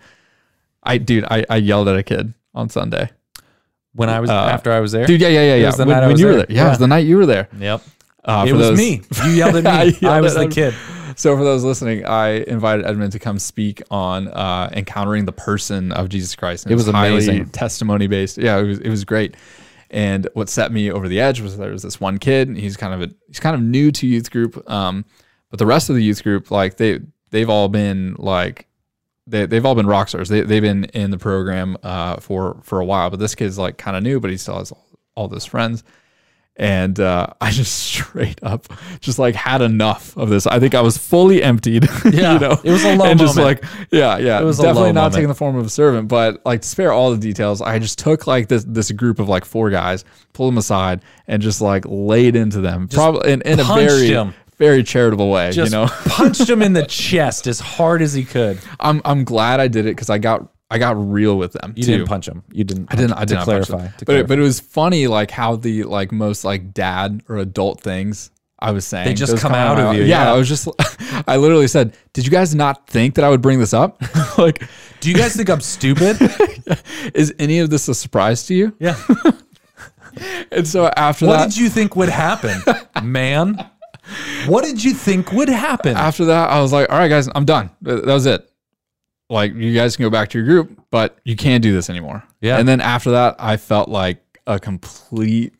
I 0.83 0.97
dude, 0.97 1.25
I, 1.25 1.45
I 1.49 1.57
yelled 1.57 1.87
at 1.87 1.97
a 1.97 2.03
kid 2.03 2.33
on 2.53 2.69
Sunday. 2.69 3.09
When 3.93 4.07
I 4.09 4.19
was 4.19 4.29
Uh, 4.29 4.33
after 4.33 4.71
I 4.71 4.79
was 4.79 4.91
there. 4.91 5.05
Dude, 5.05 5.19
yeah, 5.19 5.27
yeah, 5.29 5.41
yeah, 5.41 5.55
yeah. 5.55 5.65
was 5.67 5.77
the 5.77 5.85
when 5.85 5.95
night 5.95 6.03
I 6.03 6.07
when 6.07 6.11
was 6.13 6.21
you 6.21 6.27
were 6.27 6.33
there. 6.33 6.45
there. 6.45 6.55
Yeah, 6.55 6.67
it 6.67 6.69
was 6.69 6.77
the 6.79 6.87
night 6.87 7.05
you 7.05 7.17
were 7.17 7.25
there. 7.25 7.49
Yep. 7.59 7.81
Uh, 8.23 8.45
it 8.47 8.53
was 8.53 8.67
those- 8.69 8.77
me. 8.77 9.01
You 9.25 9.31
yelled 9.31 9.55
at 9.55 9.65
I 9.67 9.85
me. 9.85 9.97
I, 10.03 10.11
yelled 10.13 10.23
was 10.23 10.35
the 10.35 10.47
kid. 10.47 10.73
So 11.15 11.35
for 11.35 11.43
those 11.43 11.63
listening, 11.65 12.05
I 12.05 12.43
invited 12.47 12.85
Edmund 12.85 13.11
to 13.13 13.19
come 13.19 13.39
speak 13.39 13.81
on 13.91 14.27
uh, 14.29 14.69
encountering 14.71 15.25
the 15.25 15.31
person 15.33 15.91
of 15.91 16.07
Jesus 16.07 16.33
Christ. 16.35 16.63
And 16.65 16.71
It 16.71 16.75
was 16.75 16.87
highly 16.87 17.13
amazing. 17.15 17.49
testimony 17.49 18.07
based. 18.07 18.37
Yeah, 18.37 18.59
it 18.59 18.63
was 18.63 18.79
it 18.79 18.89
was 18.89 19.03
great. 19.03 19.35
And 19.89 20.27
what 20.33 20.49
set 20.49 20.71
me 20.71 20.91
over 20.91 21.07
the 21.07 21.19
edge 21.19 21.41
was 21.41 21.57
there 21.57 21.71
was 21.71 21.83
this 21.83 21.99
one 21.99 22.17
kid. 22.17 22.47
And 22.47 22.57
he's 22.57 22.77
kind 22.77 22.93
of 22.93 23.09
a 23.09 23.13
he's 23.27 23.39
kind 23.39 23.55
of 23.55 23.61
new 23.61 23.91
to 23.91 24.07
youth 24.07 24.31
group, 24.31 24.69
um, 24.69 25.05
but 25.49 25.59
the 25.59 25.65
rest 25.65 25.89
of 25.89 25.95
the 25.95 26.03
youth 26.03 26.23
group, 26.23 26.51
like 26.51 26.77
they 26.77 26.99
they've 27.31 27.49
all 27.49 27.69
been 27.69 28.15
like 28.19 28.67
they 29.25 29.45
they've 29.45 29.65
all 29.65 29.75
been 29.75 29.87
rock 29.87 30.09
stars. 30.09 30.29
They 30.29 30.41
they've 30.41 30.61
been 30.61 30.85
in 30.85 31.11
the 31.11 31.17
program 31.17 31.77
uh, 31.83 32.17
for 32.17 32.59
for 32.63 32.79
a 32.79 32.85
while, 32.85 33.09
but 33.09 33.19
this 33.19 33.35
kid's 33.35 33.57
like 33.57 33.77
kind 33.77 33.97
of 33.97 34.03
new, 34.03 34.19
but 34.19 34.29
he 34.29 34.37
still 34.37 34.57
has 34.59 34.71
all, 34.71 34.85
all 35.15 35.27
those 35.27 35.45
friends 35.45 35.83
and 36.59 36.99
uh, 36.99 37.27
I 37.41 37.49
just 37.51 37.73
straight 37.85 38.37
up 38.43 38.67
just 38.99 39.17
like 39.17 39.33
had 39.33 39.61
enough 39.61 40.15
of 40.17 40.29
this. 40.29 40.45
I 40.45 40.59
think 40.59 40.75
I 40.75 40.81
was 40.81 40.97
fully 40.97 41.41
emptied. 41.41 41.87
Yeah, 42.09 42.33
you 42.33 42.39
know, 42.39 42.59
it 42.63 42.71
was 42.71 42.83
a 42.83 42.95
low 42.95 43.05
and 43.05 43.19
just 43.19 43.37
like 43.37 43.63
yeah, 43.91 44.17
yeah, 44.17 44.41
It 44.41 44.43
was 44.43 44.57
definitely 44.57 44.91
not 44.93 45.01
moment. 45.01 45.13
taking 45.15 45.27
the 45.29 45.35
form 45.35 45.55
of 45.55 45.65
a 45.65 45.69
servant, 45.69 46.07
but 46.07 46.43
like 46.45 46.61
to 46.61 46.67
spare 46.67 46.91
all 46.91 47.11
the 47.11 47.17
details, 47.17 47.61
I 47.61 47.79
just 47.79 47.97
took 47.99 48.27
like 48.27 48.47
this 48.47 48.65
this 48.67 48.91
group 48.91 49.19
of 49.19 49.29
like 49.29 49.45
four 49.45 49.69
guys, 49.69 50.03
pulled 50.33 50.51
them 50.51 50.57
aside, 50.57 51.01
and 51.27 51.41
just 51.41 51.61
like 51.61 51.85
laid 51.87 52.35
into 52.35 52.61
them, 52.61 52.87
probably 52.87 53.31
in, 53.31 53.41
in 53.43 53.59
a 53.59 53.63
very 53.63 54.07
him. 54.07 54.33
very 54.57 54.83
charitable 54.83 55.29
way. 55.29 55.51
Just 55.51 55.71
you 55.71 55.77
know, 55.77 55.87
punched 56.05 56.49
him 56.49 56.61
in 56.61 56.73
the 56.73 56.85
chest 56.85 57.47
as 57.47 57.59
hard 57.59 58.01
as 58.01 58.13
he 58.13 58.25
could. 58.25 58.59
I'm 58.79 59.01
I'm 59.05 59.23
glad 59.23 59.59
I 59.59 59.67
did 59.67 59.85
it 59.85 59.95
because 59.95 60.09
I 60.09 60.17
got 60.17 60.51
I 60.71 60.77
got 60.77 60.95
real 60.97 61.37
with 61.37 61.53
them. 61.53 61.73
You 61.75 61.83
too. 61.83 61.91
didn't 61.93 62.07
punch 62.07 62.27
him. 62.27 62.43
You 62.51 62.63
didn't. 62.63 62.91
I 62.91 62.95
didn't. 62.95 63.13
I 63.13 63.25
did 63.25 63.35
not 63.35 63.45
punch 63.45 63.67
them. 63.67 63.79
clarify. 63.79 63.97
to 63.97 64.05
but 64.05 64.15
it, 64.15 64.27
but 64.27 64.37
it 64.37 64.43
was 64.43 64.59
funny, 64.59 65.07
like 65.07 65.31
how 65.31 65.55
the 65.55 65.83
like 65.83 66.11
most 66.11 66.43
like 66.43 66.73
dad 66.73 67.23
or 67.27 67.37
adult 67.37 67.81
things 67.81 68.31
I 68.61 68.71
was 68.71 68.85
saying 68.85 69.05
They 69.07 69.13
just 69.13 69.37
come 69.37 69.51
come 69.51 69.53
out 69.53 69.79
of 69.79 69.95
you, 69.95 70.01
Yeah, 70.01 70.25
yeah. 70.25 70.33
I 70.33 70.37
was 70.37 70.47
just. 70.47 70.67
I 71.27 71.37
literally 71.37 71.67
said, 71.67 71.95
"Did 72.13 72.25
you 72.25 72.31
guys 72.31 72.53
not 72.53 72.87
think 72.87 73.15
that 73.15 73.23
I 73.23 73.29
would 73.29 73.41
bring 73.41 73.59
this 73.59 73.73
up? 73.73 74.01
like, 74.37 74.63
Do 74.99 75.09
you 75.09 75.15
guys 75.15 75.35
think 75.35 75.49
I'm 75.49 75.61
stupid? 75.61 76.17
is 77.13 77.33
any 77.39 77.59
of 77.59 77.69
this 77.69 77.87
a 77.87 77.95
surprise 77.95 78.45
to 78.47 78.53
you?" 78.53 78.75
yeah. 78.79 78.97
And 80.51 80.67
so 80.67 80.87
after 80.97 81.25
that 81.25 81.31
What 81.31 81.37
that, 81.37 81.49
did 81.51 81.57
you 81.57 81.69
think 81.69 81.95
would 81.95 82.09
happen, 82.09 82.61
man? 83.01 83.69
What 84.47 84.65
did 84.65 84.83
you 84.83 84.93
think 84.93 85.31
would 85.31 85.47
happen? 85.49 85.95
after 85.95 86.25
that, 86.25 86.49
I 86.49 86.61
was 86.61 86.73
like, 86.73 86.89
"All 86.89 86.97
right, 86.97 87.07
guys, 87.07 87.29
I'm 87.33 87.45
done. 87.45 87.69
That 87.81 88.05
was 88.05 88.25
it. 88.25 88.48
Like, 89.29 89.53
you 89.53 89.73
guys 89.73 89.95
can 89.95 90.03
go 90.03 90.09
back 90.09 90.29
to 90.29 90.37
your 90.39 90.45
group, 90.47 90.85
but 90.91 91.17
you 91.23 91.35
can't 91.35 91.61
do 91.61 91.71
this 91.73 91.89
anymore." 91.89 92.23
Yeah. 92.41 92.57
And 92.57 92.67
then 92.67 92.81
after 92.81 93.11
that, 93.11 93.35
I 93.39 93.57
felt 93.57 93.89
like 93.89 94.23
a 94.47 94.59
complete 94.59 95.53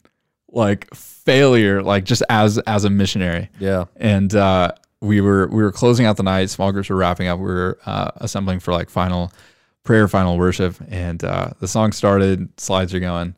like 0.51 0.93
failure, 0.95 1.81
like 1.83 2.03
just 2.05 2.23
as 2.29 2.57
as 2.59 2.83
a 2.83 2.89
missionary. 2.89 3.49
Yeah. 3.59 3.85
and 3.95 4.33
uh, 4.33 4.71
we 5.01 5.21
were 5.21 5.47
we 5.47 5.63
were 5.63 5.71
closing 5.71 6.05
out 6.05 6.17
the 6.17 6.23
night. 6.23 6.49
Small 6.49 6.71
groups 6.71 6.89
were 6.89 6.95
wrapping 6.95 7.27
up. 7.27 7.39
We 7.39 7.45
were 7.45 7.79
uh, 7.85 8.11
assembling 8.17 8.59
for 8.59 8.73
like 8.73 8.89
final 8.89 9.31
prayer, 9.83 10.07
final 10.07 10.37
worship, 10.37 10.75
and 10.89 11.23
uh, 11.23 11.51
the 11.59 11.67
song 11.67 11.91
started. 11.91 12.49
Slides 12.59 12.93
are 12.93 12.99
going, 12.99 13.35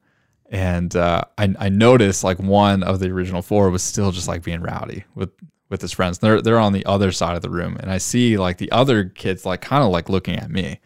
and 0.49 0.95
uh, 0.95 1.23
I 1.37 1.53
I 1.59 1.69
noticed 1.69 2.23
like 2.23 2.39
one 2.39 2.83
of 2.83 2.99
the 2.99 3.09
original 3.09 3.41
four 3.41 3.69
was 3.69 3.83
still 3.83 4.11
just 4.11 4.27
like 4.27 4.43
being 4.43 4.61
rowdy 4.61 5.03
with 5.15 5.29
with 5.71 5.81
his 5.81 5.91
friends. 5.91 6.19
They're 6.19 6.39
they're 6.43 6.59
on 6.59 6.73
the 6.73 6.85
other 6.85 7.11
side 7.11 7.35
of 7.35 7.41
the 7.41 7.49
room, 7.49 7.77
and 7.79 7.89
I 7.89 7.97
see 7.97 8.37
like 8.37 8.57
the 8.59 8.71
other 8.71 9.05
kids 9.05 9.43
like 9.45 9.61
kind 9.61 9.83
of 9.83 9.89
like 9.89 10.07
looking 10.09 10.35
at 10.37 10.51
me, 10.51 10.79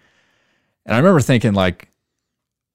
and 0.86 0.96
I 0.96 0.98
remember 0.98 1.20
thinking 1.20 1.54
like. 1.54 1.90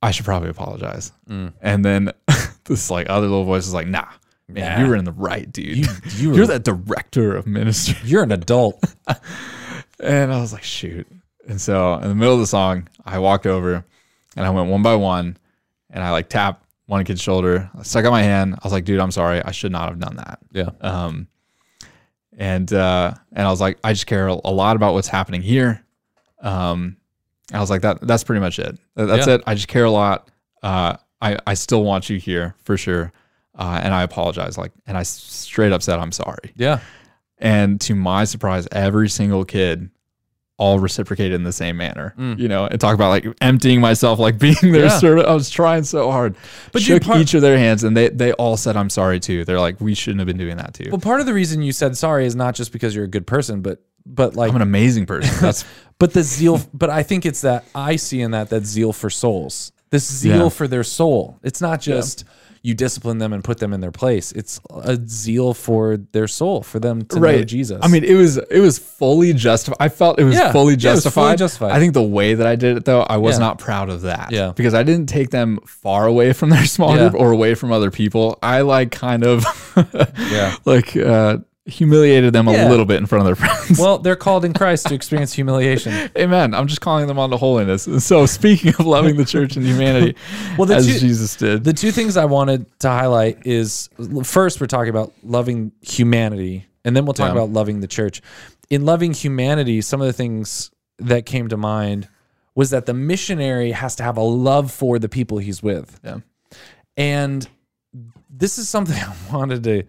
I 0.03 0.13
should 0.13 0.25
probably 0.25 0.49
apologize. 0.49 1.13
And 1.29 1.85
then 1.85 2.11
this 2.65 2.91
like 2.91 3.11
other 3.11 3.27
little 3.27 3.45
voice 3.45 3.67
is 3.67 3.75
like, 3.75 3.87
nah, 3.87 4.07
man, 4.49 4.79
Nah. 4.79 4.83
you 4.83 4.89
were 4.89 4.97
in 4.97 5.05
the 5.05 5.13
right, 5.13 5.53
dude. 5.53 5.77
You, 5.77 5.85
you 6.17 6.31
You're 6.37 6.47
were, 6.47 6.55
the 6.55 6.59
director 6.59 7.37
of 7.37 7.47
ministry. 7.47 7.99
you're 8.03 8.23
an 8.23 8.33
adult. 8.33 8.83
And 10.03 10.33
I 10.33 10.41
was 10.41 10.55
like, 10.55 10.63
shoot. 10.63 11.07
And 11.47 11.61
so 11.61 11.97
in 11.97 12.09
the 12.09 12.15
middle 12.15 12.33
of 12.33 12.41
the 12.41 12.47
song, 12.47 12.89
I 13.05 13.19
walked 13.19 13.47
over 13.47 13.85
and 14.39 14.47
I 14.47 14.49
went 14.49 14.71
one 14.71 14.83
by 14.83 14.95
one 14.95 15.37
and 15.91 16.03
I 16.03 16.11
like 16.13 16.31
tapped 16.31 16.65
one 16.87 17.05
kid's 17.05 17.21
shoulder. 17.21 17.71
I 17.79 17.83
stuck 17.83 18.07
out 18.07 18.11
my 18.11 18.23
hand. 18.23 18.55
I 18.55 18.61
was 18.65 18.73
like, 18.73 18.87
dude, 18.87 19.01
I'm 19.01 19.11
sorry. 19.11 19.43
I 19.43 19.51
should 19.51 19.71
not 19.73 19.91
have 19.91 19.99
done 20.01 20.17
that. 20.17 20.39
Yeah. 20.53 20.71
Um, 20.81 21.29
and 22.41 22.73
uh, 22.73 23.13
and 23.33 23.47
I 23.47 23.51
was 23.51 23.61
like, 23.61 23.79
I 23.85 23.93
just 23.93 24.07
care 24.07 24.27
a 24.27 24.35
lot 24.51 24.75
about 24.75 24.95
what's 24.95 25.07
happening 25.09 25.43
here. 25.43 25.85
Um, 26.41 26.97
I 27.53 27.61
was 27.61 27.69
like, 27.71 27.83
that 27.83 28.01
that's 28.01 28.25
pretty 28.25 28.41
much 28.41 28.59
it. 28.59 28.77
That's 28.97 29.27
Yeah. 29.29 29.35
it. 29.35 29.43
I 29.47 29.55
just 29.55 29.69
care 29.69 29.85
a 29.85 29.91
lot. 29.91 30.29
Uh, 30.63 30.97
I 31.21 31.37
I 31.47 31.55
still 31.55 31.85
want 31.85 32.09
you 32.11 32.19
here 32.19 32.57
for 32.65 32.77
sure. 32.77 33.13
Uh, 33.59 33.79
and 33.83 33.93
I 33.93 34.03
apologize. 34.05 34.57
Like, 34.57 34.73
and 34.87 34.97
I 34.97 35.03
straight 35.03 35.71
up 35.73 35.83
said, 35.83 35.99
I'm 35.99 36.13
sorry. 36.13 36.53
Yeah. 36.57 36.81
And 37.39 37.79
to 37.83 37.95
my 37.95 38.25
surprise, 38.25 38.67
every 38.73 39.09
single 39.11 39.45
kid 39.45 39.91
all 40.61 40.79
reciprocated 40.79 41.33
in 41.33 41.43
the 41.43 41.53
same 41.53 41.77
manner. 41.77 42.15
Mm. 42.19 42.39
You 42.39 42.47
know, 42.49 42.67
and 42.67 42.81
talk 42.81 42.95
about 42.95 43.09
like 43.09 43.27
emptying 43.41 43.81
myself, 43.81 44.19
like 44.19 44.39
being 44.47 44.55
their 44.61 44.85
Yeah. 44.85 44.99
servant. 44.99 45.27
I 45.27 45.35
was 45.35 45.51
trying 45.51 45.83
so 45.85 46.11
hard. 46.11 46.37
But 46.71 46.83
shook 46.83 47.03
part- 47.03 47.19
each 47.21 47.35
of 47.35 47.43
their 47.43 47.59
hands 47.59 47.83
and 47.83 47.97
they 47.97 48.11
they 48.11 48.33
all 48.35 48.57
said 48.57 48.77
I'm 48.77 48.91
sorry 48.91 49.19
too. 49.19 49.45
They're 49.45 49.59
like, 49.59 49.81
we 49.81 49.95
shouldn't 49.95 50.21
have 50.21 50.27
been 50.29 50.37
doing 50.39 50.59
that 50.59 50.75
too. 50.75 50.91
Well, 50.91 51.01
part 51.01 51.21
of 51.21 51.27
the 51.27 51.35
reason 51.35 51.63
you 51.63 51.73
said 51.73 51.97
sorry 51.97 52.27
is 52.27 52.37
not 52.37 52.55
just 52.55 52.73
because 52.73 52.95
you're 52.95 53.05
a 53.07 53.09
good 53.09 53.27
person, 53.27 53.63
but 53.63 53.83
but 54.07 54.37
like 54.37 54.51
I'm 54.51 54.57
an 54.57 54.63
amazing 54.63 55.07
person. 55.07 55.35
That's 55.41 55.65
but 55.99 56.13
the 56.13 56.23
zeal 56.23 56.61
but 56.75 56.91
I 56.91 57.03
think 57.03 57.27
it's 57.27 57.41
that 57.41 57.65
I 57.75 57.97
see 57.97 58.21
in 58.21 58.31
that 58.33 58.51
that 58.51 58.65
zeal 58.67 58.93
for 58.93 59.11
souls. 59.11 59.73
This 59.91 60.07
zeal 60.13 60.45
Yeah. 60.45 60.49
for 60.51 60.69
their 60.69 60.85
soul. 60.85 61.39
It's 61.43 61.61
not 61.61 61.81
just 61.81 62.25
you 62.63 62.75
discipline 62.75 63.17
them 63.19 63.33
and 63.33 63.43
put 63.43 63.57
them 63.59 63.73
in 63.73 63.81
their 63.81 63.91
place. 63.91 64.33
It's 64.33 64.61
a 64.71 64.99
zeal 65.07 65.55
for 65.55 65.97
their 66.13 66.29
soul, 66.29 66.63
for 66.63 66.79
them 66.79 67.05
to 67.07 67.19
know 67.19 67.43
Jesus. 67.45 67.79
I 67.83 67.89
mean, 67.89 68.05
it 68.05 68.15
was 68.15 68.37
it 68.37 68.61
was 68.61 68.79
fully 68.79 69.33
justified. 69.33 69.79
I 69.81 69.89
felt 69.89 70.19
it 70.21 70.25
was 70.25 70.35
Yeah, 70.35 70.53
fully 70.53 70.75
yeah, 70.75 70.91
it 70.91 70.93
was 70.93 71.05
justified. 71.05 71.23
fully 71.25 71.37
justified. 71.37 71.73
I 71.73 71.79
think 71.79 71.95
the 71.95 72.03
way 72.03 72.35
that 72.35 72.47
I 72.47 72.57
did 72.57 72.77
it 72.77 72.85
though, 72.85 73.01
I 73.03 73.17
was 73.17 73.37
Yeah. 73.37 73.47
not 73.47 73.59
proud 73.59 73.89
of 73.89 74.03
that. 74.03 74.31
Yeah. 74.31 74.53
Because 74.55 74.75
I 74.75 74.83
didn't 74.83 75.07
take 75.09 75.31
them 75.31 75.59
far 75.67 76.07
away 76.07 76.33
from 76.35 76.51
their 76.51 76.67
small 76.67 76.95
group 76.97 77.15
or 77.15 77.31
away 77.33 77.55
from 77.55 77.73
other 77.73 77.91
people. 77.91 78.39
I 78.43 78.61
like 78.61 78.91
kind 78.91 79.25
of 79.25 79.45
Yeah. 80.31 80.57
like 80.67 80.97
uh 80.97 81.39
humiliated 81.71 82.33
them 82.33 82.47
Yeah. 82.49 82.67
a 82.67 82.71
little 82.71 82.85
bit 82.85 82.99
in 82.99 83.07
front 83.07 83.21
of 83.21 83.27
their 83.27 83.35
friends. 83.47 83.79
well, 83.79 83.99
they're 84.05 84.17
called 84.17 84.45
in 84.45 84.53
Christ 84.53 84.87
to 84.89 84.95
experience 84.95 85.33
humiliation. 85.33 86.11
Amen. 86.17 86.53
I'm 86.55 86.67
just 86.67 86.81
calling 86.81 87.07
them 87.07 87.19
on 87.19 87.31
to 87.31 87.37
holiness. 87.37 87.87
And 87.87 88.03
so 88.13 88.27
speaking 88.27 88.75
of 88.79 88.87
loving 88.87 89.17
the 89.17 89.25
church 89.25 89.57
and 89.57 89.65
humanity 89.65 90.17
Well, 90.59 90.67
the 90.67 90.77
as 90.77 90.87
two- 90.87 90.99
Jesus 90.99 91.37
did. 91.37 91.65
The 91.65 91.73
two 91.73 91.91
things 91.93 92.17
I 92.17 92.25
wanted 92.27 92.67
to 92.81 92.89
highlight 92.89 93.47
is 93.47 93.89
first 94.25 94.61
we're 94.61 94.67
talking 94.67 94.91
about 94.91 95.13
loving 95.23 95.73
humanity, 95.81 96.67
and 96.85 96.97
then 96.97 97.05
we'll 97.07 97.15
talk 97.15 97.29
Yeah. 97.29 97.33
about 97.41 97.51
loving 97.51 97.81
the 97.81 97.89
church. 97.89 98.21
In 98.69 98.85
loving 98.85 99.13
humanity, 99.15 99.81
some 99.81 100.01
of 100.01 100.07
the 100.07 100.13
things 100.13 100.71
that 100.99 101.25
came 101.27 101.49
to 101.49 101.57
mind 101.57 102.09
was 102.55 102.71
that 102.71 102.87
the 102.87 102.95
missionary 102.95 103.73
has 103.73 103.95
to 103.97 104.03
have 104.03 104.17
a 104.17 104.23
love 104.23 104.71
for 104.71 104.99
the 104.99 105.09
people 105.09 105.39
he's 105.39 105.63
with. 105.63 105.99
yeah. 106.05 106.19
And 106.97 107.49
this 108.29 108.59
is 108.59 108.69
something 108.69 108.97
I 109.03 109.15
wanted 109.33 109.63
to, 109.65 109.85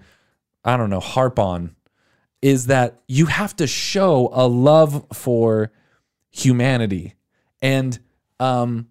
I 0.64 0.78
don't 0.78 0.90
know, 0.90 1.00
harp 1.00 1.40
on 1.40 1.76
is 2.42 2.68
that 2.68 3.02
you 3.08 3.28
have 3.28 3.56
to 3.58 3.68
show 3.68 4.30
a 4.34 4.48
love 4.48 5.06
for 5.14 5.72
humanity. 6.32 7.14
And 7.62 7.98
um, 8.40 8.88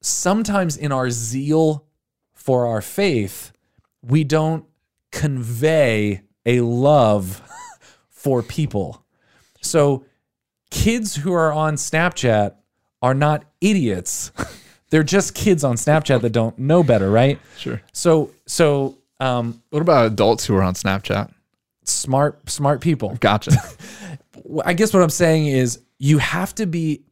sometimes 0.00 0.76
in 0.76 0.90
our 0.90 1.10
zeal 1.10 1.84
for 2.32 2.66
our 2.66 2.80
faith, 2.80 3.52
we 4.00 4.24
don't 4.24 4.64
convey 5.10 6.22
a 6.46 6.60
love 6.60 7.42
for 8.08 8.42
people. 8.42 9.04
So 9.60 10.04
kids 10.70 11.16
who 11.16 11.32
are 11.32 11.52
on 11.52 11.74
Snapchat 11.74 12.54
are 13.02 13.14
not 13.14 13.44
idiots. 13.60 14.32
They're 14.90 15.02
just 15.02 15.34
kids 15.34 15.64
on 15.64 15.76
Snapchat 15.76 16.22
that 16.22 16.30
don't 16.30 16.58
know 16.58 16.82
better, 16.82 17.10
right? 17.10 17.38
Sure. 17.58 17.82
So 17.92 18.32
so 18.46 18.96
um 19.20 19.62
What 19.70 19.82
about 19.82 20.06
adults 20.06 20.46
who 20.46 20.54
are 20.56 20.62
on 20.62 20.74
Snapchat? 20.74 21.32
smart 21.84 22.48
smart 22.50 22.80
people. 22.80 23.16
Gotcha. 23.20 23.52
I 24.64 24.74
guess 24.74 24.92
what 24.92 25.02
I'm 25.02 25.10
saying 25.10 25.46
is 25.46 25.80
you 25.98 26.18
have 26.18 26.54
to 26.56 26.66
be 26.66 27.02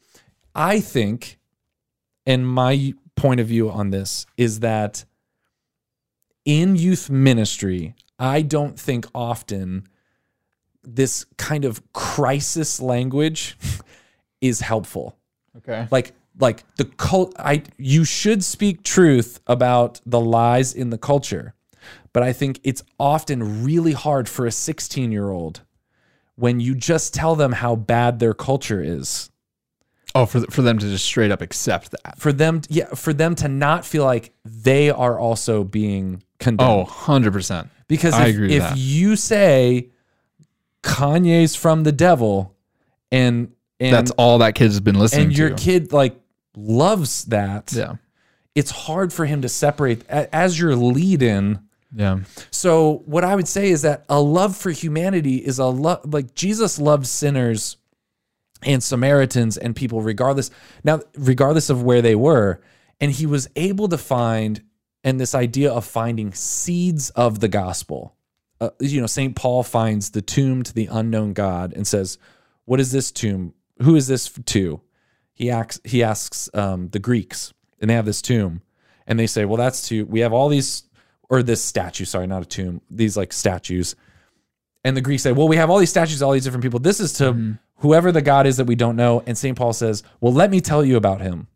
I 0.54 0.80
think 0.80 1.38
and 2.26 2.46
my 2.46 2.94
point 3.14 3.40
of 3.40 3.46
view 3.46 3.70
on 3.70 3.90
this 3.90 4.26
is 4.36 4.60
that 4.60 5.04
in 6.44 6.76
youth 6.76 7.10
ministry, 7.10 7.94
I 8.18 8.42
don't 8.42 8.78
think 8.78 9.06
often 9.14 9.88
this 10.82 11.24
kind 11.36 11.64
of 11.64 11.82
crisis 11.92 12.80
language 12.80 13.56
is 14.40 14.60
helpful. 14.60 15.16
Okay. 15.56 15.88
Like 15.90 16.12
like 16.38 16.64
the 16.76 16.84
cult 16.84 17.34
I 17.38 17.62
you 17.78 18.04
should 18.04 18.44
speak 18.44 18.82
truth 18.82 19.40
about 19.46 20.00
the 20.06 20.20
lies 20.20 20.74
in 20.74 20.90
the 20.90 20.98
culture. 20.98 21.54
But 22.16 22.22
I 22.22 22.32
think 22.32 22.60
it's 22.64 22.82
often 22.98 23.62
really 23.62 23.92
hard 23.92 24.26
for 24.26 24.46
a 24.46 24.48
16-year-old 24.48 25.60
when 26.36 26.60
you 26.60 26.74
just 26.74 27.12
tell 27.12 27.36
them 27.36 27.52
how 27.52 27.76
bad 27.76 28.20
their 28.20 28.32
culture 28.32 28.82
is 28.82 29.28
Oh, 30.14 30.24
for 30.24 30.40
for 30.50 30.62
them 30.62 30.78
to 30.78 30.86
just 30.88 31.04
straight 31.04 31.30
up 31.30 31.42
accept 31.42 31.90
that. 31.90 32.18
for 32.18 32.32
them 32.32 32.62
yeah 32.70 32.86
for 32.94 33.12
them 33.12 33.34
to 33.34 33.48
not 33.48 33.84
feel 33.84 34.04
like 34.04 34.32
they 34.46 34.88
are 34.88 35.18
also 35.18 35.62
being 35.62 36.22
condemned 36.40 36.70
Oh, 36.70 36.84
100%. 36.90 37.68
because 37.86 38.14
I 38.14 38.28
if, 38.28 38.40
with 38.40 38.50
if 38.50 38.62
that. 38.62 38.78
you 38.78 39.14
say 39.16 39.90
kanye's 40.82 41.54
from 41.54 41.82
the 41.82 41.92
devil 41.92 42.56
and 43.12 43.52
and 43.78 43.92
That's 43.92 44.10
all 44.12 44.38
that 44.38 44.54
kid's 44.54 44.80
been 44.80 44.98
listening 44.98 45.24
to 45.24 45.26
and 45.28 45.36
your 45.38 45.50
to. 45.50 45.54
kid 45.56 45.92
like 45.92 46.18
loves 46.56 47.26
that 47.26 47.74
yeah. 47.74 47.96
it's 48.54 48.70
hard 48.70 49.12
for 49.12 49.26
him 49.26 49.42
to 49.42 49.50
separate 49.50 50.08
as 50.08 50.58
your 50.58 50.74
lead 50.76 51.22
in 51.22 51.60
Yeah. 51.98 52.20
so 52.50 53.02
what 53.06 53.24
i 53.24 53.34
would 53.34 53.48
say 53.48 53.70
is 53.70 53.80
that 53.82 54.04
a 54.10 54.20
love 54.20 54.54
for 54.54 54.70
humanity 54.70 55.36
is 55.36 55.58
a 55.58 55.64
love 55.64 56.12
like 56.12 56.34
jesus 56.34 56.78
loves 56.78 57.08
sinners 57.08 57.78
and 58.62 58.82
Samaritans 58.82 59.56
and 59.56 59.74
people 59.74 60.02
regardless 60.02 60.50
now 60.84 61.00
regardless 61.16 61.70
of 61.70 61.82
where 61.82 62.02
they 62.02 62.14
were. 62.14 62.60
And 63.00 63.12
he 63.12 63.26
was 63.26 63.48
able 63.56 63.88
to 63.88 63.98
find 63.98 64.62
and 65.04 65.20
this 65.20 65.34
idea 65.34 65.70
of 65.70 65.84
finding 65.84 66.32
seeds 66.32 67.10
of 67.10 67.40
the 67.40 67.48
gospel. 67.48 68.16
Uh, 68.60 68.70
you 68.80 69.00
know 69.00 69.06
St 69.06 69.36
Paul 69.36 69.62
finds 69.62 70.10
the 70.10 70.22
tomb 70.22 70.62
to 70.62 70.72
the 70.72 70.88
unknown 70.90 71.32
God 71.32 71.72
and 71.74 71.86
says 71.86 72.18
what 72.64 72.80
is 72.80 72.90
this 72.90 73.12
tomb? 73.12 73.54
Who 73.82 73.94
is 73.94 74.08
this 74.08 74.30
to? 74.46 74.80
He 75.34 75.50
asks 75.50 75.80
he 75.84 76.02
asks 76.02 76.48
um, 76.54 76.88
the 76.88 76.98
Greeks 76.98 77.52
and 77.80 77.90
they 77.90 77.94
have 77.94 78.06
this 78.06 78.22
tomb. 78.22 78.62
And 79.06 79.18
they 79.18 79.26
say 79.26 79.44
well 79.44 79.58
that's 79.58 79.86
to 79.88 80.06
we 80.06 80.20
have 80.20 80.32
all 80.32 80.48
these 80.48 80.84
or 81.28 81.42
this 81.42 81.62
statue 81.62 82.04
sorry 82.04 82.26
not 82.26 82.42
a 82.42 82.46
tomb 82.46 82.80
these 82.90 83.16
like 83.16 83.32
statues 83.32 83.94
and 84.86 84.96
the 84.96 85.00
Greeks 85.00 85.24
say, 85.24 85.32
well, 85.32 85.48
we 85.48 85.56
have 85.56 85.68
all 85.68 85.78
these 85.78 85.90
statues, 85.90 86.22
all 86.22 86.30
these 86.30 86.44
different 86.44 86.62
people. 86.62 86.78
This 86.78 87.00
is 87.00 87.14
to 87.14 87.58
whoever 87.78 88.12
the 88.12 88.22
God 88.22 88.46
is 88.46 88.58
that 88.58 88.68
we 88.68 88.76
don't 88.76 88.94
know. 88.94 89.20
And 89.26 89.36
St. 89.36 89.58
Paul 89.58 89.72
says, 89.72 90.04
well, 90.20 90.32
let 90.32 90.48
me 90.48 90.60
tell 90.60 90.84
you 90.84 90.96
about 90.96 91.20
him. 91.20 91.48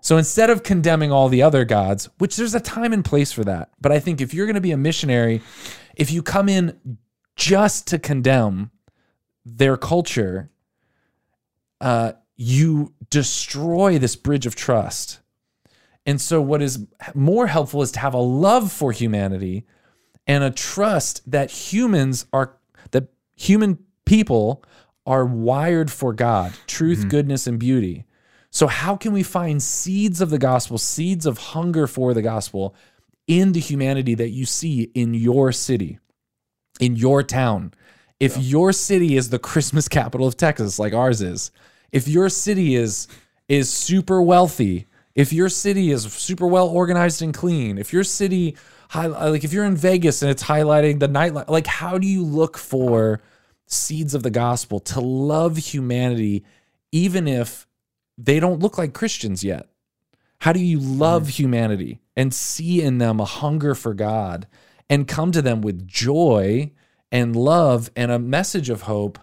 So 0.00 0.18
instead 0.18 0.50
of 0.50 0.62
condemning 0.62 1.10
all 1.10 1.28
the 1.28 1.42
other 1.42 1.64
gods, 1.64 2.10
which 2.18 2.36
there's 2.36 2.54
a 2.54 2.60
time 2.60 2.92
and 2.92 3.04
place 3.04 3.32
for 3.32 3.42
that, 3.42 3.70
but 3.80 3.90
I 3.90 3.98
think 3.98 4.20
if 4.20 4.32
you're 4.32 4.46
going 4.46 4.54
to 4.54 4.60
be 4.60 4.70
a 4.70 4.76
missionary, 4.76 5.42
if 5.96 6.12
you 6.12 6.22
come 6.22 6.48
in 6.48 6.98
just 7.34 7.88
to 7.88 7.98
condemn 7.98 8.70
their 9.44 9.76
culture, 9.76 10.48
uh, 11.80 12.12
you 12.36 12.94
destroy 13.10 13.98
this 13.98 14.14
bridge 14.14 14.46
of 14.46 14.54
trust. 14.54 15.18
And 16.06 16.20
so, 16.20 16.40
what 16.40 16.62
is 16.62 16.86
more 17.14 17.46
helpful 17.46 17.82
is 17.82 17.92
to 17.92 18.00
have 18.00 18.14
a 18.14 18.18
love 18.18 18.70
for 18.70 18.92
humanity 18.92 19.64
and 20.26 20.44
a 20.44 20.50
trust 20.50 21.28
that 21.30 21.50
humans 21.50 22.26
are 22.32 22.56
that 22.90 23.08
human 23.36 23.78
people 24.04 24.64
are 25.06 25.24
wired 25.24 25.90
for 25.90 26.12
God, 26.12 26.52
truth, 26.66 27.00
mm-hmm. 27.00 27.08
goodness, 27.08 27.46
and 27.46 27.58
beauty. 27.58 28.04
So 28.50 28.68
how 28.68 28.96
can 28.96 29.12
we 29.12 29.22
find 29.22 29.62
seeds 29.62 30.20
of 30.20 30.30
the 30.30 30.38
gospel, 30.38 30.78
seeds 30.78 31.26
of 31.26 31.38
hunger 31.38 31.86
for 31.86 32.14
the 32.14 32.22
gospel 32.22 32.74
in 33.26 33.52
the 33.52 33.60
humanity 33.60 34.14
that 34.14 34.30
you 34.30 34.46
see 34.46 34.92
in 34.94 35.12
your 35.12 35.50
city, 35.50 35.98
in 36.78 36.96
your 36.96 37.22
town? 37.22 37.74
If 38.20 38.38
your 38.38 38.72
city 38.72 39.16
is 39.16 39.30
the 39.30 39.40
Christmas 39.40 39.88
capital 39.88 40.26
of 40.26 40.36
Texas, 40.36 40.78
like 40.78 40.94
ours 40.94 41.20
is, 41.20 41.50
if 41.90 42.06
your 42.06 42.28
city 42.28 42.76
is 42.76 43.08
is 43.48 43.70
super 43.70 44.22
wealthy, 44.22 44.86
if 45.14 45.32
your 45.32 45.48
city 45.48 45.90
is 45.90 46.04
super 46.12 46.46
well 46.46 46.68
organized 46.68 47.22
and 47.22 47.32
clean, 47.32 47.78
if 47.78 47.92
your 47.92 48.04
city 48.04 48.56
like 48.94 49.44
if 49.44 49.52
you're 49.52 49.64
in 49.64 49.76
Vegas 49.76 50.22
and 50.22 50.30
it's 50.30 50.44
highlighting 50.44 51.00
the 51.00 51.08
nightlife, 51.08 51.48
like 51.48 51.66
how 51.66 51.98
do 51.98 52.06
you 52.06 52.24
look 52.24 52.56
for 52.56 53.20
seeds 53.66 54.14
of 54.14 54.22
the 54.22 54.30
gospel 54.30 54.78
to 54.78 55.00
love 55.00 55.56
humanity, 55.56 56.44
even 56.92 57.26
if 57.26 57.66
they 58.16 58.38
don't 58.38 58.60
look 58.60 58.78
like 58.78 58.92
Christians 58.92 59.42
yet? 59.42 59.68
How 60.38 60.52
do 60.52 60.60
you 60.60 60.78
love 60.78 61.22
mm-hmm. 61.22 61.30
humanity 61.30 62.00
and 62.16 62.34
see 62.34 62.82
in 62.82 62.98
them 62.98 63.18
a 63.18 63.24
hunger 63.24 63.74
for 63.74 63.94
God 63.94 64.46
and 64.90 65.08
come 65.08 65.32
to 65.32 65.42
them 65.42 65.62
with 65.62 65.86
joy 65.86 66.70
and 67.10 67.34
love 67.34 67.90
and 67.96 68.10
a 68.10 68.18
message 68.18 68.68
of 68.68 68.82
hope 68.82 69.18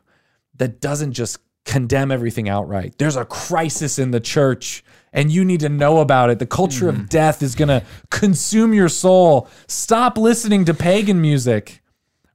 that 0.55 0.81
doesn't 0.81 1.13
just 1.13 1.37
condemn 1.63 2.11
everything 2.11 2.49
outright? 2.49 2.95
There's 2.97 3.15
a 3.17 3.25
crisis 3.25 3.99
in 3.99 4.11
the 4.11 4.19
church 4.19 4.83
and 5.14 5.32
you 5.32 5.43
need 5.43 5.59
to 5.62 5.70
know 5.70 5.99
about 5.99 6.30
it. 6.30 6.39
The 6.39 6.45
culture 6.45 6.88
of 6.88 7.09
death 7.09 7.43
is 7.43 7.55
going 7.55 7.70
to 7.70 7.84
consume 8.09 8.74
your 8.74 8.89
soul. 8.89 9.49
Stop 9.68 10.18
listening 10.18 10.66
to 10.66 10.74
pagan 10.74 11.22
music, 11.22 11.82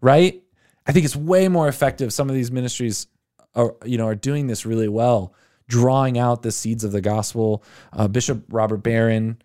right? 0.01 0.43
I 0.87 0.93
think 0.93 1.05
it's 1.05 1.16
way 1.16 1.49
more 1.49 1.68
effective. 1.68 2.12
Some 2.12 2.29
of 2.29 2.35
these 2.35 2.51
ministries 2.51 3.07
are, 3.55 3.74
you 3.85 3.99
know, 3.99 4.07
are 4.07 4.14
doing 4.14 4.47
this 4.47 4.66
really 4.66 4.89
well, 4.89 5.35
drawing 5.68 6.18
out 6.18 6.43
the 6.43 6.53
seeds 6.53 6.85
of 6.85 6.93
the 6.93 7.01
gospel. 7.01 7.64
Uh, 7.93 8.09
Bishop 8.09 8.45
Robert 8.51 8.79
Barron, 8.79 9.41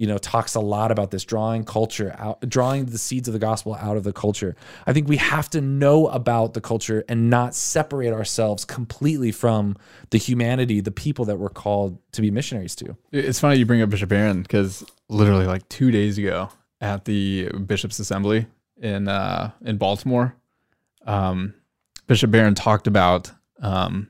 you 0.00 0.06
know, 0.06 0.16
talks 0.16 0.54
a 0.54 0.60
lot 0.60 0.90
about 0.90 1.10
this, 1.10 1.26
drawing 1.26 1.62
culture 1.62 2.16
out, 2.18 2.40
drawing 2.48 2.86
the 2.86 2.96
seeds 2.96 3.28
of 3.28 3.34
the 3.34 3.38
gospel 3.38 3.74
out 3.74 3.98
of 3.98 4.02
the 4.02 4.14
culture. 4.14 4.56
I 4.86 4.94
think 4.94 5.06
we 5.06 5.18
have 5.18 5.50
to 5.50 5.60
know 5.60 6.06
about 6.06 6.54
the 6.54 6.62
culture 6.62 7.04
and 7.06 7.28
not 7.28 7.54
separate 7.54 8.10
ourselves 8.10 8.64
completely 8.64 9.30
from 9.30 9.76
the 10.08 10.16
humanity, 10.16 10.80
the 10.80 10.90
people 10.90 11.26
that 11.26 11.36
we're 11.36 11.50
called 11.50 11.98
to 12.12 12.22
be 12.22 12.30
missionaries 12.30 12.74
to. 12.76 12.96
It's 13.12 13.40
funny 13.40 13.58
you 13.58 13.66
bring 13.66 13.82
up 13.82 13.90
Bishop 13.90 14.08
Barron 14.08 14.40
because 14.40 14.82
literally 15.10 15.44
like 15.44 15.68
two 15.68 15.90
days 15.90 16.16
ago 16.16 16.48
at 16.80 17.04
the 17.04 17.50
Bishop's 17.50 17.98
Assembly 17.98 18.46
in 18.78 19.06
uh, 19.06 19.50
in 19.66 19.76
Baltimore, 19.76 20.34
um, 21.04 21.52
Bishop 22.06 22.30
Barron 22.30 22.54
talked 22.54 22.86
about 22.86 23.30
um, 23.60 24.08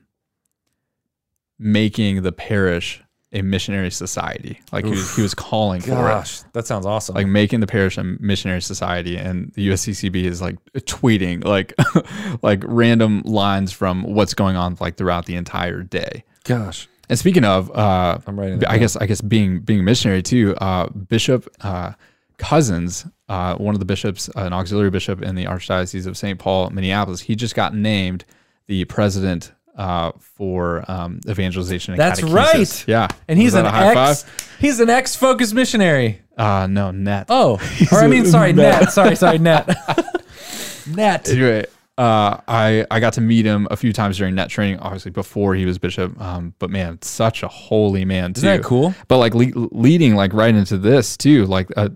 making 1.59 2.21
the 2.21 2.31
parish 2.31 3.03
a 3.33 3.41
missionary 3.41 3.91
society. 3.91 4.59
Like 4.71 4.85
he 4.85 4.91
was, 4.91 5.15
he 5.15 5.21
was 5.21 5.33
calling 5.33 5.81
for 5.81 5.91
it. 5.91 5.95
Gosh, 5.95 6.41
that 6.53 6.67
sounds 6.67 6.85
awesome. 6.85 7.15
Like 7.15 7.27
making 7.27 7.61
the 7.61 7.67
parish 7.67 7.97
a 7.97 8.03
missionary 8.03 8.61
society, 8.61 9.17
and 9.17 9.51
the 9.53 9.69
USCCB 9.69 10.23
is 10.23 10.41
like 10.41 10.57
tweeting 10.73 11.43
like 11.45 11.73
like 12.41 12.63
random 12.65 13.21
lines 13.23 13.71
from 13.71 14.03
what's 14.03 14.33
going 14.33 14.55
on 14.55 14.77
like 14.79 14.97
throughout 14.97 15.25
the 15.25 15.35
entire 15.35 15.81
day. 15.81 16.23
gosh, 16.43 16.87
And 17.07 17.17
speaking 17.17 17.45
of, 17.45 17.71
uh, 17.71 18.19
I'm 18.27 18.39
writing 18.39 18.65
I 18.65 18.77
guess 18.77 18.95
I 18.95 19.05
guess 19.05 19.21
being 19.21 19.59
being 19.59 19.79
a 19.79 19.83
missionary 19.83 20.21
too. 20.23 20.55
Uh, 20.57 20.89
Bishop 20.89 21.47
uh, 21.61 21.93
Cozzens, 22.37 23.09
uh, 23.29 23.55
one 23.55 23.75
of 23.75 23.79
the 23.79 23.85
bishops, 23.85 24.29
an 24.35 24.51
auxiliary 24.51 24.89
bishop 24.89 25.21
in 25.21 25.35
the 25.35 25.45
Archdiocese 25.45 26.07
of 26.07 26.17
St. 26.17 26.37
Paul, 26.37 26.69
Minneapolis, 26.71 27.21
he 27.21 27.35
just 27.35 27.55
got 27.55 27.73
named 27.73 28.25
the 28.67 28.83
president 28.85 29.51
uh, 29.75 30.11
for 30.19 30.83
um, 30.91 31.19
evangelization. 31.27 31.93
And 31.93 31.99
That's 31.99 32.21
catechesis. 32.21 32.33
right. 32.33 32.87
Yeah, 32.87 33.07
and 33.27 33.39
he's 33.39 33.53
an 33.53 33.65
ex. 33.65 34.23
five? 34.23 34.49
He's 34.59 34.79
an 34.79 34.89
ex-focused 34.89 35.53
missionary. 35.53 36.21
Uh, 36.37 36.67
no, 36.69 36.91
net. 36.91 37.27
Oh, 37.29 37.59
or 37.91 37.97
I 38.03 38.07
mean, 38.07 38.25
sorry, 38.25 38.53
net. 38.53 38.91
Sorry, 38.91 39.15
sorry, 39.15 39.37
net. 39.39 39.67
net. 40.87 41.29
Anyway, 41.29 41.65
uh, 41.97 42.37
I 42.47 42.85
I 42.89 42.99
got 42.99 43.13
to 43.13 43.21
meet 43.21 43.45
him 43.45 43.67
a 43.71 43.77
few 43.77 43.93
times 43.93 44.17
during 44.17 44.35
net 44.35 44.49
training, 44.49 44.79
obviously 44.79 45.11
before 45.11 45.55
he 45.55 45.65
was 45.65 45.77
bishop. 45.77 46.19
Um, 46.21 46.53
but 46.59 46.69
man, 46.69 47.01
such 47.01 47.43
a 47.43 47.47
holy 47.47 48.05
man 48.05 48.33
too. 48.33 48.39
Isn't 48.39 48.61
that 48.61 48.63
cool? 48.63 48.93
But 49.07 49.17
like 49.17 49.35
le- 49.35 49.51
leading 49.71 50.15
like 50.15 50.33
right 50.33 50.53
into 50.53 50.77
this 50.77 51.17
too, 51.17 51.45
like 51.45 51.69
a, 51.77 51.91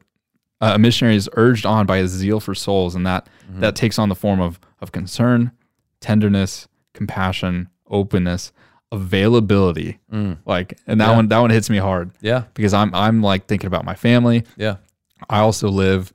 a 0.62 0.78
missionary 0.80 1.16
is 1.16 1.30
urged 1.34 1.66
on 1.66 1.86
by 1.86 1.98
a 1.98 2.08
zeal 2.08 2.40
for 2.40 2.54
souls, 2.56 2.96
and 2.96 3.06
that 3.06 3.28
Mm-hmm. 3.46 3.60
that 3.60 3.76
takes 3.76 4.00
on 4.00 4.10
the 4.10 4.16
form 4.16 4.42
of 4.42 4.60
of 4.82 4.92
concern, 4.92 5.52
tenderness, 6.02 6.68
compassion, 6.96 7.70
openness, 7.90 8.52
availability. 8.92 10.00
Like, 10.46 10.80
and 10.88 11.00
that 11.02 11.06
Mm. 11.08 11.10
Yeah. 11.12 11.16
one 11.16 11.28
that 11.30 11.40
one 11.40 11.50
hits 11.52 11.70
me 11.70 11.78
hard 11.78 12.12
Yeah, 12.22 12.44
because 12.54 12.74
I'm 12.74 12.94
I'm 12.96 13.22
like 13.22 13.46
thinking 13.48 13.68
about 13.68 13.86
my 13.86 13.96
family. 13.96 14.44
yeah. 14.58 14.78
I 15.30 15.40
also 15.40 15.70
live 15.70 16.12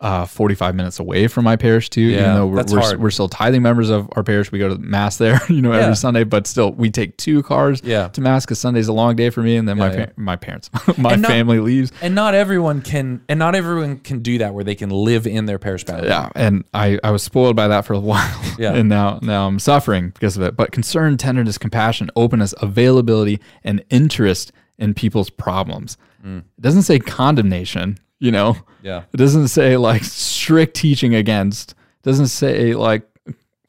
uh, 0.00 0.26
45 0.26 0.74
minutes 0.74 0.98
away 1.00 1.26
from 1.26 1.44
my 1.44 1.56
parish 1.56 1.88
too. 1.88 2.02
Yeah, 2.02 2.18
even 2.20 2.34
though 2.34 2.46
we're, 2.48 2.56
that's 2.56 2.72
we're, 2.72 2.80
hard. 2.80 3.00
we're 3.00 3.10
still 3.10 3.28
tithing 3.30 3.62
members 3.62 3.88
of 3.88 4.08
our 4.12 4.22
parish. 4.22 4.52
We 4.52 4.58
go 4.58 4.68
to 4.68 4.76
mass 4.78 5.16
there, 5.16 5.40
you 5.48 5.62
know, 5.62 5.72
Yeah. 5.72 5.80
every 5.84 5.96
Sunday, 5.96 6.24
but 6.24 6.46
still 6.46 6.72
we 6.72 6.90
take 6.90 7.16
two 7.16 7.42
cars 7.42 7.80
Yeah. 7.82 8.08
to 8.08 8.20
mass 8.20 8.44
because 8.44 8.58
Sunday's 8.58 8.88
a 8.88 8.92
long 8.92 9.16
day 9.16 9.30
for 9.30 9.42
me. 9.42 9.56
And 9.56 9.66
then 9.66 9.78
my, 9.78 9.90
Yeah, 9.90 9.98
yeah. 9.98 10.06
pa- 10.06 10.12
my 10.16 10.36
parents, 10.36 10.68
my 10.98 11.14
And 11.14 11.22
not- 11.22 11.30
family 11.30 11.60
leaves. 11.60 11.92
And 12.02 12.14
not 12.14 12.34
everyone 12.34 12.82
can, 12.82 13.22
and 13.28 13.38
not 13.38 13.54
everyone 13.54 13.98
can 14.00 14.20
do 14.20 14.36
that 14.38 14.52
where 14.52 14.64
they 14.64 14.74
can 14.74 14.90
live 14.90 15.26
in 15.26 15.46
their 15.46 15.58
parish 15.58 15.84
boundary. 15.84 16.08
Yeah. 16.10 16.28
And 16.34 16.64
I, 16.74 16.98
I 17.02 17.10
was 17.10 17.22
spoiled 17.22 17.56
by 17.56 17.68
that 17.68 17.86
for 17.86 17.94
a 17.94 18.00
while. 18.12 18.42
Yeah. 18.58 18.74
and 18.74 18.88
now, 18.90 19.18
now 19.22 19.46
I'm 19.46 19.58
suffering 19.58 20.10
because 20.10 20.36
of 20.36 20.42
it. 20.42 20.56
But 20.56 20.72
concern, 20.72 21.16
tenderness, 21.16 21.56
compassion, 21.56 22.10
openness, 22.16 22.52
availability, 22.60 23.40
and 23.64 23.82
interest 23.88 24.52
in 24.78 24.92
people's 24.92 25.30
problems. 25.30 25.96
It 26.28 26.42
doesn't 26.60 26.82
say 26.82 26.98
condemnation, 26.98 27.98
you 28.18 28.30
know. 28.30 28.56
Yeah. 28.82 29.04
It 29.12 29.16
doesn't 29.16 29.48
say 29.48 29.76
like 29.76 30.04
strict 30.04 30.74
teaching 30.76 31.14
against. 31.14 31.72
It 31.72 32.02
doesn't 32.02 32.28
say 32.28 32.74
like 32.74 33.06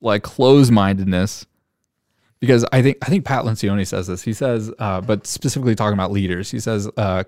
like 0.01 0.23
close 0.23 0.69
mindedness. 0.71 1.45
Because 2.39 2.63
I 2.71 2.83
think 2.83 2.97
I 3.01 3.07
think 3.07 3.25
Pat 3.25 3.45
Lencioni 3.45 3.85
says 3.87 4.07
this. 4.07 4.21
He 4.21 4.33
says, 4.33 4.71
uh, 4.77 5.01
but 5.01 5.25
specifically 5.25 5.73
talking 5.73 5.95
about 5.95 6.11
leaders, 6.11 6.51
he 6.51 6.59
says, 6.59 6.87
uh, 6.95 7.23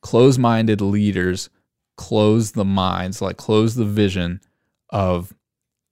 close 0.00 0.38
minded 0.38 0.80
leaders 0.80 1.50
close 1.96 2.52
the 2.52 2.64
minds, 2.64 3.22
like 3.22 3.36
close 3.36 3.76
the 3.76 3.84
vision 3.84 4.40
of 4.90 5.32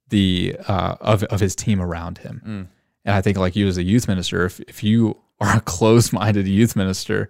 the 0.09 0.57
uh, 0.67 0.95
of 0.99 1.23
of 1.23 1.39
his 1.39 1.55
team 1.55 1.81
around 1.81 2.17
him. 2.19 2.41
And 3.05 3.15
I 3.15 3.21
think 3.21 3.37
like 3.37 3.55
you 3.55 3.67
as 3.67 3.77
a 3.77 3.83
youth 3.83 4.07
minister, 4.09 4.45
if 4.45 4.59
if 4.61 4.83
you 4.83 5.17
are 5.39 5.57
a 5.57 5.61
close 5.65 6.11
minded 6.11 6.47
youth 6.47 6.75
minister 6.75 7.29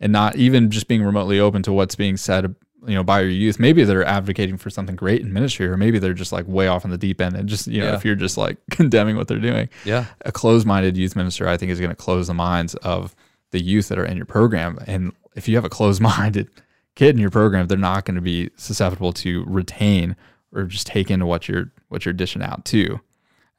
and 0.00 0.12
not 0.12 0.36
even 0.36 0.70
just 0.70 0.88
being 0.88 1.02
remotely 1.02 1.38
open 1.38 1.62
to 1.62 1.72
what's 1.72 1.94
being 1.94 2.16
said 2.16 2.54
you 2.86 2.94
know 2.94 3.02
by 3.02 3.20
your 3.20 3.30
youth 3.30 3.58
maybe 3.58 3.82
they're 3.84 4.04
advocating 4.04 4.56
for 4.56 4.70
something 4.70 4.96
great 4.96 5.20
in 5.22 5.32
ministry 5.32 5.66
or 5.66 5.76
maybe 5.76 5.98
they're 5.98 6.12
just 6.14 6.32
like 6.32 6.46
way 6.46 6.66
off 6.68 6.84
in 6.84 6.90
the 6.90 6.98
deep 6.98 7.20
end 7.20 7.34
and 7.36 7.48
just 7.48 7.66
you 7.66 7.80
know 7.80 7.88
Yeah. 7.88 7.94
if 7.96 8.04
you're 8.04 8.14
just 8.14 8.36
like 8.36 8.56
condemning 8.70 9.16
what 9.16 9.28
they're 9.28 9.38
doing 9.38 9.68
Yeah. 9.84 10.06
a 10.22 10.32
closed-minded 10.32 10.96
youth 10.96 11.16
minister 11.16 11.48
i 11.48 11.56
think 11.56 11.70
is 11.72 11.78
going 11.80 11.90
to 11.90 11.96
close 11.96 12.26
the 12.26 12.34
minds 12.34 12.74
of 12.76 13.14
the 13.52 13.62
youth 13.62 13.88
that 13.88 13.98
are 13.98 14.04
in 14.04 14.16
your 14.16 14.26
program 14.26 14.78
and 14.86 15.12
if 15.34 15.48
you 15.48 15.54
have 15.56 15.64
a 15.64 15.68
closed-minded 15.70 16.48
kid 16.94 17.14
in 17.14 17.20
your 17.20 17.30
program 17.30 17.66
they're 17.66 17.78
not 17.78 18.04
going 18.04 18.14
to 18.16 18.20
be 18.20 18.50
susceptible 18.56 19.12
to 19.12 19.44
retain 19.46 20.14
or 20.52 20.64
just 20.64 20.86
take 20.86 21.10
into 21.10 21.26
what 21.26 21.48
you're 21.48 21.72
what 21.88 22.04
you're 22.04 22.12
dishing 22.14 22.42
out 22.42 22.64
too 22.64 23.00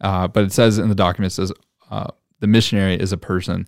uh, 0.02 0.28
but 0.28 0.44
it 0.44 0.52
says 0.52 0.78
in 0.78 0.90
the 0.90 0.96
document 0.96 1.32
it 1.32 1.36
says 1.36 1.52
uh, 1.90 2.08
the 2.42 2.48
missionary 2.48 2.96
is 2.96 3.12
a 3.12 3.18
person 3.18 3.68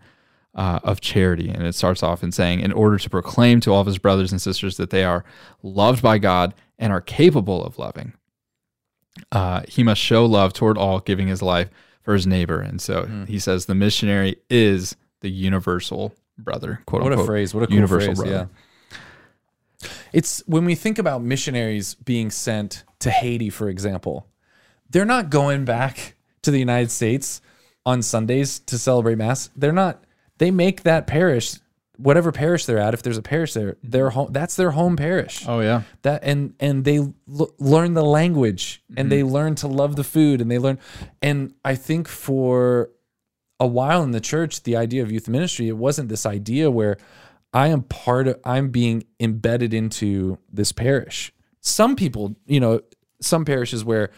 uh, 0.58 0.80
of 0.84 1.00
charity. 1.00 1.50
And 1.50 1.66
it 1.66 1.76
starts 1.76 2.04
off 2.04 2.24
in 2.24 2.32
saying, 2.32 2.60
in 2.60 2.72
order 2.72 2.98
to 2.98 3.10
proclaim 3.10 3.60
to 3.62 3.72
all 3.72 3.82
of 3.82 3.88
his 3.88 3.98
brothers 3.98 4.32
and 4.32 4.42
sisters 4.42 4.78
that 4.78 4.90
they 4.90 5.04
are 5.04 5.24
loved 5.64 6.02
by 6.02 6.18
God 6.18 6.54
and 6.78 6.92
are 6.92 7.02
capable 7.02 7.64
of 7.64 7.80
loving, 7.80 8.14
uh, 9.32 9.62
he 9.68 9.84
must 9.84 10.02
show 10.02 10.26
love 10.26 10.54
toward 10.54 10.78
all, 10.78 11.00
giving 11.00 11.28
his 11.28 11.42
life 11.42 11.70
for 12.02 12.14
his 12.14 12.28
neighbor. 12.28 12.60
And 12.60 12.82
so 12.82 13.26
he 13.28 13.40
says 13.40 13.66
the 13.66 13.76
missionary 13.76 14.38
is 14.50 14.96
the 15.22 15.30
universal 15.30 16.14
brother, 16.38 16.82
quote 16.86 17.04
What 17.04 17.14
a 17.14 17.24
phrase. 17.24 17.54
What 17.54 17.64
a 17.64 17.68
cool 17.68 17.76
universal 17.76 18.16
phrase. 18.16 18.30
brother. 18.30 18.50
Yeah. 18.50 19.88
It's 20.12 20.42
when 20.48 20.66
we 20.66 20.76
think 20.76 20.98
about 20.98 21.22
missionaries 21.22 21.96
being 21.96 22.32
sent 22.32 22.84
to 23.00 23.12
Haiti, 23.12 23.50
for 23.50 23.70
example, 23.70 24.28
they're 24.90 25.06
not 25.06 25.30
going 25.30 25.66
back 25.66 26.16
to 26.42 26.52
the 26.52 26.60
United 26.60 26.90
States 26.92 27.42
on 27.86 28.02
Sundays 28.02 28.60
to 28.60 28.78
celebrate 28.78 29.18
Mass. 29.18 29.50
They're 29.56 29.72
not, 29.72 30.04
they 30.38 30.52
make 30.52 30.84
that 30.84 31.08
parish, 31.08 31.56
whatever 31.98 32.32
parish 32.32 32.66
they're 32.66 32.78
at, 32.78 32.94
if 32.94 33.02
there's 33.02 33.18
a 33.18 33.22
parish 33.22 33.54
there, 33.54 33.74
mhm. 33.74 33.78
their 33.84 34.10
home, 34.12 34.32
that's 34.32 34.56
their 34.56 34.72
home 34.72 34.96
parish. 34.96 35.46
Oh, 35.48 35.60
yeah. 35.60 35.84
that 36.04 36.24
and 36.24 36.54
and 36.60 36.86
they 36.86 36.98
l- 36.98 37.54
learn 37.60 37.94
the 37.94 38.04
language 38.04 38.84
and 38.96 39.08
mhm. 39.08 39.10
they 39.10 39.24
learn 39.24 39.56
to 39.56 39.68
love 39.68 39.96
the 39.96 40.04
food 40.04 40.42
and 40.42 40.50
they 40.50 40.60
learn 40.60 40.80
and 41.22 41.54
i 41.66 41.76
think 41.76 42.08
for 42.08 42.90
a 43.60 43.68
while 43.68 44.04
in 44.04 44.12
the 44.12 44.22
church 44.22 44.64
the 44.64 44.76
idea 44.76 45.02
of 45.02 45.12
youth 45.12 45.28
ministry 45.28 45.68
it 45.68 45.78
wasn't 45.78 46.08
this 46.10 46.26
idea 46.26 46.70
where 46.70 46.98
i 47.54 47.68
am 47.68 47.82
part 47.82 48.28
of 48.28 48.40
i'm 48.44 48.70
being 48.70 49.04
embedded 49.20 49.74
into 49.74 50.38
this 50.52 50.72
parish 50.72 51.34
some 51.62 51.96
people 51.96 52.36
you 52.46 52.60
know 52.60 52.80
some 53.22 53.46
parishes 53.46 53.84
where 53.84 54.12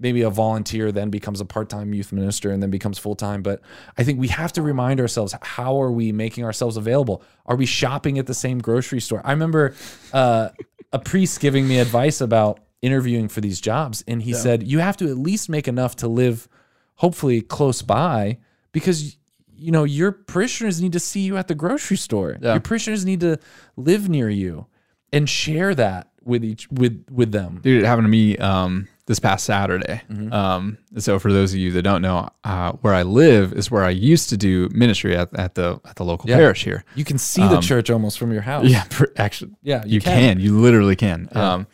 maybe 0.00 0.22
a 0.22 0.30
volunteer 0.30 0.90
then 0.90 1.08
becomes 1.10 1.40
a 1.40 1.44
part-time 1.44 1.94
youth 1.94 2.12
minister 2.12 2.50
and 2.50 2.62
then 2.62 2.70
becomes 2.70 2.98
full-time. 2.98 3.42
But 3.42 3.60
i 3.96 4.04
think 4.04 4.18
we 4.18 4.28
have 4.28 4.52
to 4.54 4.62
remind 4.62 5.00
ourselves 5.00 5.34
how 5.42 5.80
are 5.80 5.92
we 5.92 6.12
making 6.12 6.44
ourselves 6.44 6.76
available? 6.76 7.22
Are 7.46 7.56
we 7.56 7.66
shopping 7.66 8.18
at 8.18 8.26
the 8.26 8.34
same 8.34 8.58
grocery 8.58 9.00
store? 9.00 9.22
I 9.24 9.30
remember 9.30 9.74
uh, 10.12 10.50
a 10.92 10.98
priest 10.98 11.40
giving 11.40 11.66
me 11.68 11.78
advice 11.78 12.20
about 12.20 12.60
interviewing 12.82 13.28
for 13.28 13.40
these 13.40 13.60
jobs 13.60 14.04
and 14.06 14.22
he 14.22 14.34
said 14.34 14.62
you 14.62 14.78
have 14.78 14.96
to 14.98 15.08
at 15.08 15.16
least 15.16 15.48
make 15.48 15.66
enough 15.66 15.96
to 15.96 16.08
live 16.08 16.48
hopefully 16.96 17.40
close 17.40 17.80
by 17.82 18.38
because 18.72 19.16
you 19.56 19.70
know 19.70 19.84
your 19.84 20.12
parishioners 20.12 20.82
need 20.82 20.92
to 20.92 21.00
see 21.00 21.20
you 21.20 21.36
at 21.36 21.48
the 21.48 21.54
grocery 21.54 21.96
store. 21.96 22.36
Yeah. 22.40 22.52
your 22.52 22.60
parishioners 22.60 23.04
need 23.04 23.20
to 23.20 23.38
live 23.76 24.08
near 24.08 24.28
you 24.28 24.66
and 25.12 25.28
share 25.28 25.74
that 25.74 26.10
with 26.22 26.44
each 26.44 26.68
with 26.70 27.06
with 27.10 27.32
them. 27.32 27.60
Dude, 27.62 27.82
it 27.82 27.86
happened 27.86 28.04
to 28.06 28.10
me 28.10 28.36
um, 28.38 28.88
this 29.06 29.18
past 29.18 29.44
Saturday. 29.44 30.00
Mm-hmm. 30.10 30.32
Um, 30.32 30.78
so 30.98 31.18
for 31.18 31.30
those 31.32 31.52
of 31.52 31.58
you 31.58 31.72
that 31.72 31.82
don't 31.82 32.00
know, 32.00 32.28
uh, 32.44 32.72
where 32.80 32.94
I 32.94 33.02
live 33.02 33.52
is 33.52 33.70
where 33.70 33.84
I 33.84 33.90
used 33.90 34.30
to 34.30 34.36
do 34.36 34.68
ministry 34.72 35.14
at, 35.16 35.28
at 35.38 35.54
the 35.56 35.78
at 35.84 35.96
the 35.96 36.04
local 36.04 36.30
Yeah. 36.30 36.36
parish 36.36 36.64
here. 36.64 36.84
you 36.94 37.04
can 37.04 37.18
see 37.18 37.46
the 37.46 37.60
church 37.60 37.90
almost 37.90 38.18
from 38.18 38.32
your 38.32 38.42
house 38.42 38.64
Um, 38.64 38.70
Yeah, 38.70 38.84
actually, 39.16 39.52
Yeah, 39.62 39.84
you 39.84 39.94
you, 39.96 40.00
can. 40.00 40.36
can. 40.36 40.40
You 40.40 40.58
literally 40.58 40.96
can. 40.96 41.28
Um, 41.32 41.66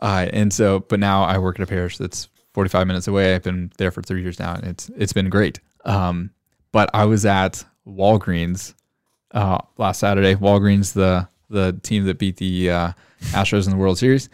uh, 0.00 0.26
and 0.32 0.52
so, 0.52 0.80
but 0.80 0.98
now 0.98 1.24
I 1.24 1.38
work 1.38 1.58
at 1.60 1.62
a 1.62 1.66
parish 1.66 1.98
that's 1.98 2.28
45 2.54 2.86
minutes 2.86 3.06
away. 3.06 3.34
I've 3.34 3.42
been 3.42 3.70
there 3.78 3.90
for 3.90 4.02
three 4.02 4.22
years 4.22 4.38
now, 4.38 4.54
and 4.54 4.64
it's 4.64 4.90
it's 4.96 5.12
been 5.12 5.28
great. 5.30 5.60
Um, 5.84 6.30
but 6.72 6.88
I 6.94 7.04
was 7.04 7.24
at 7.26 7.64
Walgreens 7.86 8.74
uh, 9.32 9.58
last 9.78 10.00
Saturday. 10.00 10.34
Walgreens, 10.34 10.92
the 10.94 11.28
the 11.52 11.78
team 11.82 12.04
that 12.04 12.18
beat 12.18 12.36
the 12.38 12.70
uh, 12.70 12.92
Astros 13.30 13.66
in 13.66 13.70
the 13.70 13.76
World 13.76 13.98
Series. 13.98 14.28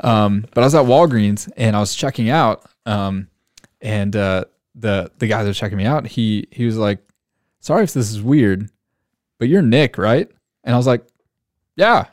Um, 0.00 0.44
but 0.54 0.62
I 0.62 0.66
was 0.66 0.74
at 0.74 0.84
Walgreens 0.84 1.50
and 1.56 1.76
I 1.76 1.80
was 1.80 1.94
checking 1.94 2.30
out, 2.30 2.64
um, 2.86 3.28
and 3.80 4.14
uh, 4.16 4.44
the 4.74 5.10
the 5.18 5.26
guy 5.26 5.42
that 5.42 5.48
was 5.48 5.58
checking 5.58 5.78
me 5.78 5.84
out, 5.84 6.06
he 6.06 6.48
he 6.50 6.66
was 6.66 6.76
like, 6.76 6.98
"Sorry 7.60 7.84
if 7.84 7.92
this 7.92 8.10
is 8.10 8.20
weird, 8.20 8.68
but 9.38 9.48
you're 9.48 9.62
Nick, 9.62 9.98
right?" 9.98 10.28
And 10.64 10.74
I 10.74 10.78
was 10.78 10.86
like, 10.86 11.06
"Yeah." 11.76 12.06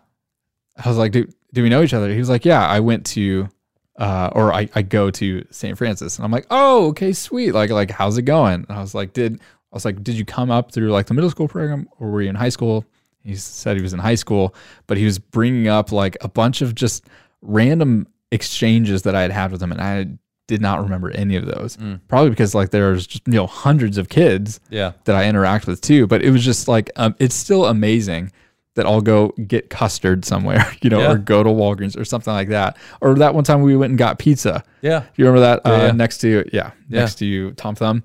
I 0.84 0.88
was 0.88 0.97
like, 0.97 1.12
"Do 1.12 1.28
do 1.54 1.64
we 1.64 1.70
know 1.70 1.82
each 1.82 1.93
other?" 1.93 2.12
He 2.12 2.20
was 2.20 2.30
like, 2.30 2.45
"Yeah, 2.45 2.66
I 2.66 2.80
went 2.80 3.06
to." 3.08 3.49
Uh, 3.97 4.32
or 4.34 4.52
I, 4.52 4.68
I 4.74 4.82
go 4.82 5.12
to 5.12 5.45
St. 5.52 5.78
Francis 5.78 6.18
and 6.18 6.26
I'm 6.26 6.32
like, 6.32 6.47
oh, 6.49 6.88
okay, 6.88 7.14
sweet. 7.14 7.52
Like, 7.52 7.70
like, 7.70 7.91
how's 7.91 8.18
it 8.18 8.24
going? 8.24 8.66
And 8.68 8.72
I 8.72 8.80
was 8.80 8.95
like, 8.95 9.14
did 9.14 9.39
I 9.72 9.76
was 9.76 9.86
like, 9.86 10.04
did 10.04 10.16
you 10.16 10.26
come 10.26 10.49
up 10.49 10.72
through 10.72 10.91
like 10.91 11.06
the 11.06 11.14
middle 11.14 11.30
school 11.30 11.47
program 11.47 11.88
or 11.99 12.10
were 12.10 12.22
you 12.22 12.30
in 12.30 12.36
high 12.36 12.49
school? 12.49 12.86
He 13.24 13.36
said 13.36 13.78
he 13.78 13.84
was 13.84 13.93
in 13.93 13.99
high 13.99 14.15
school, 14.15 14.55
but 14.88 14.97
he 14.97 15.05
was 15.05 15.19
bringing 15.19 15.67
up 15.67 15.91
like 15.91 16.17
a 16.22 16.28
bunch 16.28 16.61
of 16.61 16.74
just 16.76 17.05
random 17.41 18.07
exchanges 18.32 19.01
that 19.03 19.15
I 19.15 19.22
had 19.22 19.32
had 19.32 19.51
with 19.51 19.61
him, 19.61 19.72
and 19.72 19.82
I 19.82 20.07
did 20.47 20.61
not 20.61 20.82
remember 20.82 21.11
any 21.11 21.36
of 21.36 21.45
those. 21.45 21.78
Probably 22.07 22.30
because 22.30 22.53
like 22.55 22.72
there's 22.72 23.07
just 23.07 23.28
you 23.28 23.34
know 23.34 23.47
hundreds 23.47 23.97
of 23.97 24.09
kids 24.09 24.59
yeah 24.69 24.93
that 25.05 25.15
I 25.15 25.28
interact 25.28 25.67
with 25.67 25.82
too. 25.82 26.07
But 26.07 26.24
it 26.24 26.32
was 26.32 26.43
just 26.43 26.67
like 26.67 26.89
um, 26.95 27.15
it's 27.19 27.36
still 27.36 27.65
amazing 27.65 28.32
that 28.76 28.86
I'll 28.86 29.01
go 29.01 29.30
get 29.47 29.69
custard 29.69 30.24
somewhere, 30.24 30.65
you 30.82 30.89
know, 30.89 30.99
Yeah. 31.01 31.11
or 31.11 31.17
go 31.17 31.43
to 31.43 31.49
Walgreens 31.49 31.97
or 31.99 32.05
something 32.05 32.32
like 32.34 32.47
that. 32.49 32.78
Or 33.01 33.15
that 33.15 33.36
one 33.36 33.43
time 33.43 33.61
we 33.61 33.76
went 33.76 33.91
and 33.91 33.97
got 33.97 34.17
pizza. 34.17 34.63
yeah 34.82 35.03
You 35.17 35.26
remember 35.26 35.41
that 35.41 35.65
uh, 35.65 35.88
yeah. 35.88 35.91
next 35.91 36.19
to 36.19 36.49
yeah, 36.53 36.72
Yeah. 36.89 36.99
next 37.01 37.15
to 37.15 37.26
you, 37.26 37.51
Tom 37.51 37.76
Thumb, 37.76 38.03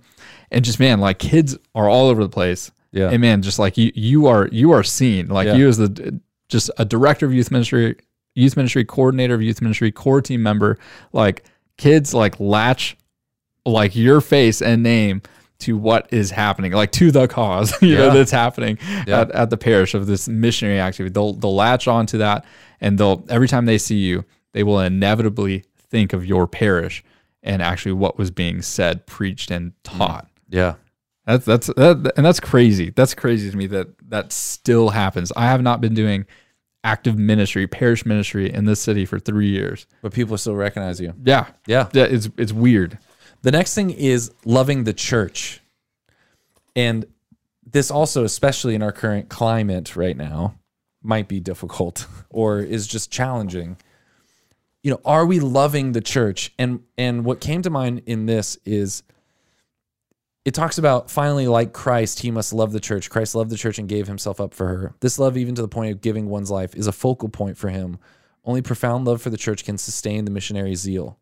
and 0.51 0.65
just 0.65 0.81
man, 0.81 0.99
like 1.01 1.19
kids 1.21 1.57
are 1.75 1.89
all 1.89 2.09
over 2.09 2.23
the 2.23 2.29
place. 2.29 2.71
Yeah. 2.93 3.11
and 3.11 3.21
man, 3.21 3.43
just 3.43 3.59
like 3.59 3.77
you, 3.77 3.93
you 3.95 4.27
are 4.27 4.49
you 4.53 4.73
are 4.73 4.83
seen. 4.83 5.29
Like 5.29 5.47
Yeah. 5.47 5.55
you 5.55 5.69
as 5.69 5.77
the 5.79 6.21
just 6.49 6.71
a 6.79 6.85
director 6.85 7.27
of 7.27 7.35
youth 7.35 7.51
ministry, 7.51 7.97
youth 8.35 8.57
ministry 8.57 8.85
coordinator 8.85 9.35
of 9.35 9.43
youth 9.43 9.61
ministry, 9.61 9.91
core 9.93 10.23
team 10.23 10.43
member. 10.43 10.79
Like 11.13 11.45
kids 11.77 12.15
like 12.15 12.39
latch 12.41 12.97
like 13.65 13.97
your 13.97 14.21
face 14.21 14.63
and 14.63 14.83
name 14.83 15.23
to 15.59 15.77
what 15.77 16.07
is 16.13 16.31
happening, 16.31 16.73
like 16.73 16.93
to 16.93 17.11
the 17.11 17.27
cause, 17.27 17.75
you 17.83 17.89
Yeah. 17.95 17.99
know, 17.99 18.15
that's 18.15 18.31
happening 18.31 18.79
Yeah. 19.07 19.23
at, 19.23 19.31
at 19.33 19.51
the 19.51 19.57
parish 19.57 19.95
of 19.95 20.07
this 20.07 20.29
missionary 20.29 20.81
activity. 20.81 21.13
They'll 21.13 21.33
they'll 21.33 21.55
latch 21.55 21.89
on 21.89 22.07
to 22.07 22.19
that 22.19 22.45
and 22.81 22.99
they'll 22.99 23.25
every 23.29 23.49
time 23.49 23.67
they 23.67 23.79
see 23.79 23.97
you, 23.99 24.25
they 24.53 24.63
will 24.63 24.81
inevitably 24.81 25.65
think 25.91 26.13
of 26.13 26.25
your 26.25 26.47
parish 26.47 27.03
and 27.43 27.63
actually 27.63 27.93
what 27.93 28.19
was 28.19 28.31
being 28.31 28.61
said, 28.63 29.07
preached, 29.07 29.51
and 29.51 29.71
mm. 29.71 29.75
taught. 29.83 30.29
yeah 30.49 30.75
That's 31.27 31.45
that's 31.45 31.67
that, 31.67 32.13
and 32.17 32.25
that's 32.25 32.41
crazy. 32.41 32.91
That's 32.91 33.15
crazy 33.15 33.51
to 33.51 33.57
me 33.57 33.67
that 33.69 33.89
that 34.11 34.33
still 34.33 34.91
happens. 34.91 35.33
I 35.37 35.47
have 35.47 35.61
not 35.61 35.81
been 35.81 35.95
doing 35.95 36.25
active 36.85 37.19
ministry, 37.19 37.67
parish 37.67 38.07
ministry 38.07 38.53
in 38.53 38.65
this 38.65 38.81
city 38.81 39.05
for 39.05 39.19
three 39.19 39.49
years. 39.49 39.87
but 40.03 40.13
people 40.13 40.39
still 40.39 40.55
recognize 40.55 41.01
you 41.01 41.13
Yeah, 41.25 41.47
yeah 41.67 41.89
yeah, 41.93 42.05
it's 42.05 42.29
it's 42.39 42.53
weird. 42.53 42.99
The 43.43 43.51
next 43.51 43.75
thing 43.75 43.91
is 43.91 44.33
loving 44.45 44.85
the 44.85 44.93
church. 44.93 45.61
And 46.77 47.07
this 47.65 47.91
also, 47.91 48.25
especially 48.25 48.75
in 48.75 48.83
our 48.83 48.93
current 48.93 49.29
climate 49.29 49.97
right 49.97 50.17
now, 50.17 50.55
might 51.03 51.27
be 51.27 51.41
difficult 51.41 52.07
or 52.31 52.61
is 52.61 52.87
just 52.87 53.11
challenging. 53.11 53.79
You 54.85 54.93
know, 54.93 55.01
are 55.05 55.27
we 55.27 55.41
loving 55.41 55.91
the 55.91 56.01
church? 56.01 56.53
And 56.57 56.85
and 56.97 57.25
what 57.25 57.41
came 57.41 57.63
to 57.63 57.71
mind 57.71 58.03
in 58.07 58.27
this 58.27 58.57
is 58.65 59.03
it 60.47 60.55
talks 60.55 60.79
about 60.79 61.11
finally 61.11 61.47
like 61.47 61.75
Christ, 61.75 62.21
he 62.21 62.31
must 62.31 62.55
love 62.55 62.73
the 62.73 62.81
church. 62.81 63.11
Christ 63.11 63.35
loved 63.35 63.51
the 63.51 63.57
church 63.59 63.79
and 63.79 63.87
gave 63.89 64.07
himself 64.07 64.41
up 64.41 64.55
for 64.55 64.67
her. 64.69 64.95
This 65.01 65.19
love, 65.19 65.37
even 65.37 65.55
to 65.57 65.63
the 65.63 65.69
point 65.69 65.93
of 65.93 66.01
giving 66.01 66.31
one's 66.31 66.51
life, 66.51 66.75
is 66.75 66.87
a 66.87 66.93
focal 66.93 67.29
point 67.29 67.59
for 67.59 67.69
him. 67.69 67.99
Only 68.45 68.63
profound 68.63 69.05
love 69.05 69.21
for 69.21 69.29
the 69.29 69.37
church 69.37 69.65
can 69.65 69.77
sustain 69.77 70.25
the 70.25 70.31
missionary 70.31 70.75
zeal 70.75 71.19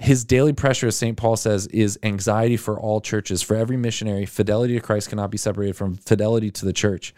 his 0.00 0.24
daily 0.24 0.54
pressure, 0.54 0.86
as 0.86 0.96
St. 0.96 1.16
Paul 1.16 1.36
says, 1.36 1.66
is 1.66 1.98
anxiety 2.02 2.56
for 2.56 2.80
all 2.80 3.02
churches. 3.02 3.42
For 3.42 3.54
every 3.54 3.76
missionary, 3.76 4.24
fidelity 4.24 4.74
to 4.74 4.80
Christ 4.80 5.10
cannot 5.10 5.30
be 5.30 5.36
separated 5.36 5.76
from 5.76 5.96
fidelity 5.96 6.50
to 6.52 6.64
the 6.64 6.72
church. 6.72 7.14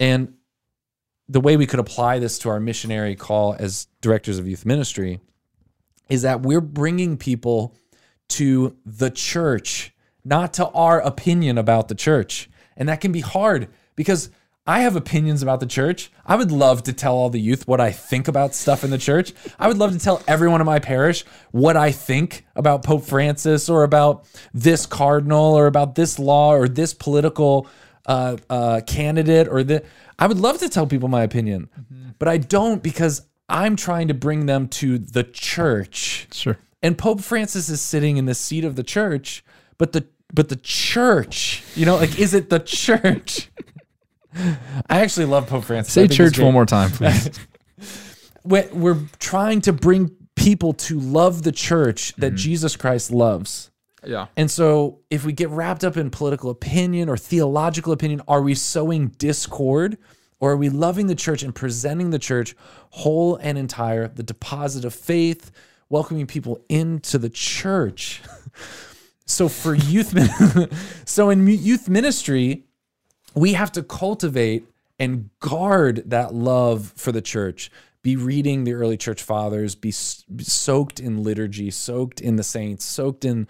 And 0.00 0.34
the 1.28 1.40
way 1.40 1.56
we 1.56 1.66
could 1.66 1.78
apply 1.78 2.18
this 2.18 2.38
to 2.40 2.48
our 2.48 2.58
missionary 2.58 3.14
call 3.14 3.54
as 3.56 3.86
directors 4.00 4.38
of 4.38 4.48
youth 4.48 4.66
ministry 4.66 5.20
is 6.08 6.22
that 6.22 6.42
we're 6.42 6.60
bringing 6.60 7.16
people 7.16 7.76
to 8.30 8.76
the 8.84 9.10
church, 9.10 9.94
not 10.28 10.52
to 10.54 10.68
our 10.68 11.00
opinion 11.00 11.58
about 11.58 11.88
the 11.88 11.94
church. 11.94 12.50
And 12.76 12.88
that 12.88 13.00
can 13.00 13.12
be 13.12 13.20
hard 13.20 13.68
because 13.96 14.30
I 14.66 14.80
have 14.80 14.96
opinions 14.96 15.42
about 15.42 15.60
the 15.60 15.66
church. 15.66 16.12
I 16.26 16.36
would 16.36 16.52
love 16.52 16.82
to 16.82 16.92
tell 16.92 17.14
all 17.14 17.30
the 17.30 17.40
youth 17.40 17.66
what 17.66 17.80
I 17.80 17.90
think 17.90 18.28
about 18.28 18.54
stuff 18.54 18.84
in 18.84 18.90
the 18.90 18.98
church. 18.98 19.32
I 19.58 19.66
would 19.66 19.78
love 19.78 19.92
to 19.92 19.98
tell 19.98 20.22
everyone 20.28 20.60
in 20.60 20.66
my 20.66 20.78
parish 20.78 21.24
what 21.52 21.74
I 21.74 21.90
think 21.90 22.44
about 22.54 22.84
Pope 22.84 23.04
Francis 23.04 23.70
or 23.70 23.82
about 23.82 24.26
this 24.52 24.84
cardinal 24.84 25.54
or 25.54 25.66
about 25.66 25.94
this 25.94 26.18
law 26.18 26.52
or 26.52 26.68
this 26.68 26.92
political 26.92 27.66
uh, 28.04 28.36
uh, 28.50 28.82
candidate 28.86 29.48
or 29.48 29.64
the. 29.64 29.82
I 30.18 30.26
would 30.26 30.38
love 30.38 30.58
to 30.58 30.68
tell 30.68 30.86
people 30.86 31.08
my 31.08 31.22
opinion, 31.22 31.70
but 32.18 32.28
I 32.28 32.36
don't 32.36 32.82
because 32.82 33.22
I'm 33.48 33.74
trying 33.74 34.08
to 34.08 34.14
bring 34.14 34.44
them 34.44 34.68
to 34.68 34.98
the 34.98 35.24
church. 35.24 36.28
Sure. 36.30 36.58
And 36.82 36.98
Pope 36.98 37.22
Francis 37.22 37.70
is 37.70 37.80
sitting 37.80 38.18
in 38.18 38.26
the 38.26 38.34
seat 38.34 38.64
of 38.64 38.76
the 38.76 38.82
church, 38.82 39.42
but 39.78 39.92
the 39.92 40.06
but 40.32 40.48
the 40.48 40.56
church, 40.56 41.62
you 41.74 41.86
know, 41.86 41.96
like 41.96 42.18
is 42.18 42.34
it 42.34 42.50
the 42.50 42.60
church? 42.60 43.50
I 44.34 45.00
actually 45.00 45.26
love 45.26 45.46
Pope 45.46 45.64
Francis. 45.64 45.92
Say 45.92 46.08
church 46.08 46.38
one 46.38 46.52
more 46.52 46.66
time, 46.66 46.90
please. 46.90 47.30
We're, 48.44 48.68
we're 48.72 49.02
trying 49.18 49.60
to 49.62 49.74
bring 49.74 50.10
people 50.34 50.72
to 50.72 50.98
love 50.98 51.42
the 51.42 51.52
church 51.52 52.14
that 52.16 52.28
mm-hmm. 52.28 52.36
Jesus 52.36 52.76
Christ 52.76 53.10
loves. 53.10 53.70
yeah. 54.06 54.28
And 54.38 54.50
so, 54.50 55.00
if 55.10 55.26
we 55.26 55.32
get 55.34 55.50
wrapped 55.50 55.84
up 55.84 55.98
in 55.98 56.08
political 56.08 56.48
opinion 56.48 57.10
or 57.10 57.18
theological 57.18 57.92
opinion, 57.92 58.22
are 58.26 58.40
we 58.40 58.54
sowing 58.54 59.08
discord 59.08 59.98
or 60.40 60.52
are 60.52 60.56
we 60.56 60.70
loving 60.70 61.08
the 61.08 61.14
church 61.14 61.42
and 61.42 61.54
presenting 61.54 62.08
the 62.08 62.18
church 62.18 62.54
whole 62.90 63.36
and 63.36 63.58
entire, 63.58 64.08
the 64.08 64.22
deposit 64.22 64.84
of 64.84 64.94
faith, 64.94 65.50
welcoming 65.90 66.26
people 66.26 66.64
into 66.70 67.18
the 67.18 67.28
church? 67.28 68.22
so, 69.28 69.48
for 69.48 69.74
youth, 69.74 70.14
so 71.04 71.30
in 71.30 71.46
youth 71.46 71.88
ministry, 71.88 72.64
we 73.34 73.52
have 73.52 73.70
to 73.72 73.82
cultivate 73.82 74.64
and 74.98 75.30
guard 75.40 76.02
that 76.06 76.34
love 76.34 76.92
for 76.96 77.12
the 77.12 77.22
church. 77.22 77.70
Be 78.02 78.16
reading 78.16 78.64
the 78.64 78.72
early 78.72 78.96
church 78.96 79.22
fathers 79.22 79.74
be, 79.74 79.92
be 80.34 80.44
soaked 80.44 80.98
in 80.98 81.22
liturgy 81.22 81.70
soaked 81.70 82.20
in 82.20 82.36
the 82.36 82.42
saints 82.42 82.84
soaked 82.84 83.24
in 83.24 83.46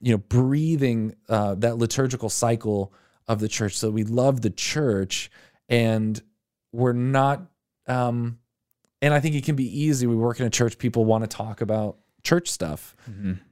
you 0.00 0.12
know 0.12 0.18
breathing 0.18 1.14
uh, 1.28 1.54
that 1.56 1.76
liturgical 1.78 2.28
cycle 2.28 2.92
of 3.28 3.38
the 3.38 3.48
church. 3.48 3.76
So 3.76 3.90
we 3.90 4.02
love 4.02 4.40
the 4.40 4.50
church 4.50 5.30
and 5.68 6.20
we're 6.72 6.92
not 6.92 7.42
um 7.86 8.38
and 9.02 9.14
i 9.14 9.20
think 9.20 9.34
it 9.34 9.44
can 9.44 9.56
be 9.56 9.80
easy. 9.82 10.06
We 10.06 10.16
work 10.16 10.40
in 10.40 10.46
a 10.46 10.50
church 10.50 10.78
people 10.78 11.04
want 11.04 11.22
to 11.22 11.28
talk 11.28 11.60
about 11.60 11.98
church 12.24 12.50
stuff. 12.50 12.96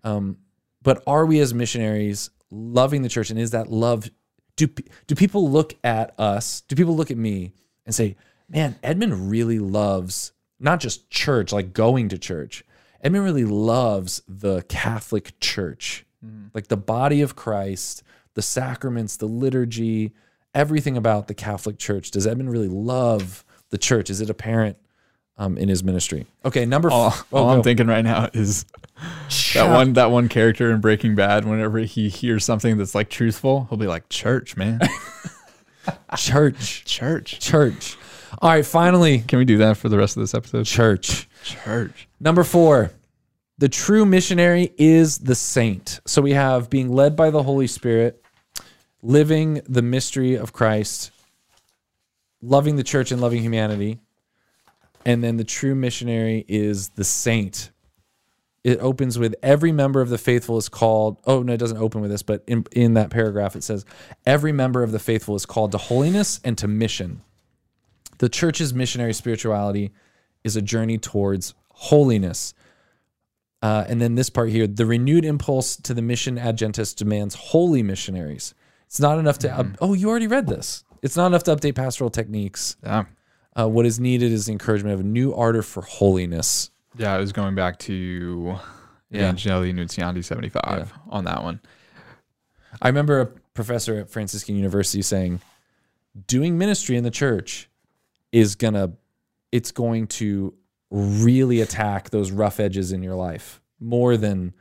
Um 0.02 0.38
but 0.88 1.02
are 1.06 1.26
we 1.26 1.38
as 1.40 1.52
missionaries 1.52 2.30
loving 2.50 3.02
the 3.02 3.10
church? 3.10 3.28
And 3.28 3.38
is 3.38 3.50
that 3.50 3.70
love 3.70 4.08
do 4.56 4.68
do 5.06 5.14
people 5.14 5.50
look 5.50 5.76
at 5.84 6.18
us 6.18 6.62
do 6.62 6.74
people 6.74 6.96
look 6.96 7.10
at 7.10 7.18
me 7.18 7.52
and 7.84 7.94
say 7.94 8.16
man 8.48 8.74
edmund 8.82 9.30
really 9.30 9.58
loves 9.58 10.32
not 10.58 10.80
just 10.80 11.10
church 11.10 11.52
like 11.52 11.74
going 11.74 12.08
to 12.08 12.16
church. 12.16 12.64
Edmund 13.02 13.22
really 13.22 13.44
loves 13.44 14.22
the 14.26 14.62
catholic 14.62 15.38
church. 15.40 16.06
Mm-hmm. 16.24 16.46
Like 16.54 16.68
the 16.68 16.78
body 16.78 17.20
of 17.20 17.36
christ 17.36 18.02
the 18.32 18.40
sacraments 18.40 19.18
the 19.18 19.26
liturgy 19.26 20.14
everything 20.54 20.96
about 20.96 21.28
the 21.28 21.34
catholic 21.34 21.76
church. 21.76 22.12
Does 22.12 22.26
edmund 22.26 22.50
really 22.50 22.66
love 22.66 23.44
the 23.68 23.76
church? 23.76 24.08
Is 24.08 24.22
it 24.22 24.30
apparent 24.30 24.78
um, 25.38 25.56
in 25.56 25.68
his 25.68 25.82
ministry 25.84 26.26
okay 26.44 26.66
number 26.66 26.90
All, 26.90 27.08
f- 27.08 27.26
all 27.32 27.48
oh, 27.48 27.48
I'm 27.48 27.62
thinking 27.62 27.86
right 27.86 28.04
now 28.04 28.28
is 28.32 28.66
that 29.54 29.70
one 29.70 29.92
that 29.94 30.10
one 30.10 30.28
character 30.28 30.70
in 30.70 30.80
Breaking 30.80 31.14
Bad. 31.14 31.44
Whenever 31.44 31.78
he 31.78 32.08
hears 32.08 32.44
something 32.44 32.76
that's 32.76 32.94
like 32.94 33.08
truthful, 33.08 33.66
he'll 33.68 33.78
be 33.78 33.86
like, 33.86 34.08
"Church, 34.08 34.56
man, 34.56 34.80
church 36.16 36.84
church." 36.84 37.38
church 37.38 37.96
all 38.40 38.50
right 38.50 38.66
finally 38.66 39.20
Can 39.20 39.38
we 39.38 39.44
do 39.44 39.58
that 39.58 39.76
for 39.76 39.88
the 39.88 39.96
rest 39.96 40.16
of 40.16 40.22
this 40.22 40.34
episode? 40.34 40.66
church 40.66 41.28
Church. 41.44 42.08
Number 42.20 42.44
four, 42.44 42.90
the 43.58 43.68
true 43.68 44.04
missionary 44.04 44.72
is 44.76 45.18
the 45.18 45.34
saint. 45.34 46.00
So 46.06 46.20
we 46.20 46.32
have 46.32 46.68
being 46.68 46.92
led 46.92 47.16
by 47.16 47.30
the 47.30 47.42
Holy 47.42 47.66
Spirit, 47.66 48.22
living 49.02 49.62
the 49.68 49.82
mystery 49.82 50.34
of 50.34 50.52
Christ, 50.52 51.10
loving 52.42 52.76
the 52.76 52.82
church 52.82 53.12
and 53.12 53.20
loving 53.20 53.42
humanity. 53.42 53.98
And 55.04 55.22
then 55.22 55.36
the 55.36 55.44
true 55.44 55.74
missionary 55.74 56.44
is 56.48 56.90
the 56.90 57.04
saint. 57.04 57.70
It 58.64 58.78
opens 58.80 59.18
with 59.18 59.34
every 59.42 59.72
member 59.72 60.00
of 60.00 60.08
the 60.08 60.18
faithful 60.18 60.58
is 60.58 60.68
called. 60.68 61.18
Oh, 61.26 61.42
no, 61.42 61.52
it 61.54 61.58
doesn't 61.58 61.78
open 61.78 62.00
with 62.00 62.10
this, 62.10 62.22
but 62.22 62.42
in, 62.46 62.66
in 62.72 62.94
that 62.94 63.10
paragraph 63.10 63.56
it 63.56 63.62
says, 63.62 63.84
every 64.26 64.52
member 64.52 64.82
of 64.82 64.92
the 64.92 64.98
faithful 64.98 65.36
is 65.36 65.46
called 65.46 65.72
to 65.72 65.78
holiness 65.78 66.40
and 66.44 66.58
to 66.58 66.68
mission. 66.68 67.22
The 68.18 68.28
church's 68.28 68.74
missionary 68.74 69.14
spirituality 69.14 69.92
is 70.44 70.56
a 70.56 70.62
journey 70.62 70.98
towards 70.98 71.54
holiness. 71.70 72.52
Uh, 73.62 73.84
and 73.88 74.00
then 74.00 74.14
this 74.16 74.30
part 74.30 74.50
here 74.50 74.66
the 74.66 74.86
renewed 74.86 75.24
impulse 75.24 75.76
to 75.76 75.94
the 75.94 76.02
mission 76.02 76.38
ad 76.38 76.58
gentes 76.58 76.94
demands 76.94 77.34
holy 77.34 77.82
missionaries. 77.82 78.54
It's 78.86 79.00
not 79.00 79.18
enough 79.18 79.38
to, 79.40 79.56
up- 79.56 79.66
oh, 79.80 79.94
you 79.94 80.08
already 80.08 80.26
read 80.26 80.46
this. 80.46 80.84
It's 81.02 81.16
not 81.16 81.26
enough 81.26 81.44
to 81.44 81.54
update 81.54 81.74
pastoral 81.74 82.10
techniques. 82.10 82.76
Yeah. 82.82 83.04
Uh, 83.58 83.68
what 83.68 83.86
is 83.86 83.98
needed 83.98 84.30
is 84.30 84.46
the 84.46 84.52
encouragement 84.52 84.94
of 84.94 85.00
a 85.00 85.04
new 85.04 85.34
ardor 85.34 85.62
for 85.62 85.82
holiness. 85.82 86.70
Yeah, 86.96 87.14
I 87.14 87.18
was 87.18 87.32
going 87.32 87.54
back 87.54 87.78
to 87.80 88.58
Yeah. 89.10 89.32
Evangelii 89.32 89.72
Nuntiandi 89.74 90.24
75 90.24 90.92
on 91.08 91.24
that 91.24 91.42
one. 91.42 91.60
I 92.80 92.88
remember 92.88 93.20
a 93.20 93.26
professor 93.26 93.98
at 93.98 94.10
Franciscan 94.10 94.54
University 94.54 95.02
saying, 95.02 95.40
doing 96.26 96.58
ministry 96.58 96.96
in 96.96 97.04
the 97.04 97.10
church 97.10 97.68
is 98.32 98.54
gonna, 98.54 98.92
it's 99.50 99.72
going 99.72 100.06
to 100.08 100.54
really 100.90 101.60
attack 101.60 102.10
those 102.10 102.30
rough 102.30 102.60
edges 102.60 102.92
in 102.92 103.02
your 103.02 103.14
life 103.14 103.60
more 103.80 104.16
than 104.16 104.52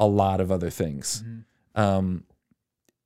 a 0.00 0.06
lot 0.06 0.40
of 0.40 0.50
other 0.50 0.70
things. 0.70 1.22
Um, 1.74 2.24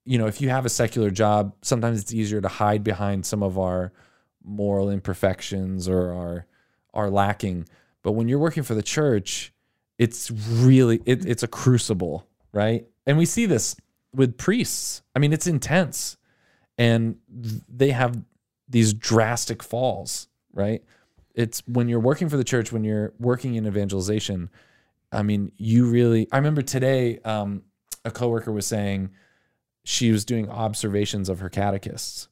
you 0.05 0.19
know, 0.19 0.27
if 0.27 0.41
you 0.41 0.49
have 0.49 0.65
a 0.65 0.71
secular 0.71 1.11
job, 1.11 1.55
sometimes 1.63 2.01
it's 2.01 2.15
easier 2.15 2.41
to 2.41 2.49
hide 2.49 2.83
behind 2.83 3.27
some 3.27 3.43
of 3.43 3.59
our 3.59 3.93
moral 4.49 4.91
imperfections 4.91 5.89
or 5.89 6.13
are 6.13 6.47
our 6.95 7.11
lacking. 7.11 7.69
But 8.03 8.13
when 8.13 8.29
you're 8.29 8.39
working 8.39 8.63
for 8.63 8.75
the 8.75 8.83
church, 8.83 9.53
it's 9.99 10.31
really 10.31 11.01
it, 11.05 11.27
it's 11.27 11.43
a 11.43 11.49
crucible, 11.49 12.27
right? 12.53 12.87
And 13.07 13.19
we 13.19 13.27
see 13.27 13.47
this 13.47 13.77
with 14.15 14.39
priests. 14.39 15.03
I 15.15 15.19
mean, 15.19 15.33
it's 15.33 15.47
intense, 15.47 16.17
and 16.77 17.17
they 17.69 17.91
have 17.91 18.21
these 18.69 18.93
drastic 18.93 19.63
falls, 19.63 20.29
right? 20.53 20.83
It's 21.35 21.63
when 21.67 21.89
you're 21.89 22.01
working 22.01 22.29
for 22.29 22.37
the 22.37 22.45
church, 22.45 22.73
when 22.73 22.85
you're 22.85 23.13
working 23.19 23.55
in 23.55 23.67
evangelization. 23.67 24.51
I 25.13 25.23
mean, 25.23 25.53
you 25.57 25.87
really. 25.87 26.29
I 26.33 26.37
remember 26.37 26.63
today, 26.63 27.19
um, 27.25 27.63
a 28.05 28.11
coworker 28.11 28.53
was 28.53 28.67
saying 28.67 29.11
she 29.85 30.13
was 30.13 30.25
doing 30.25 30.51
observations 30.51 31.29
of 31.29 31.41
her 31.41 31.49
catechists, 31.49 32.29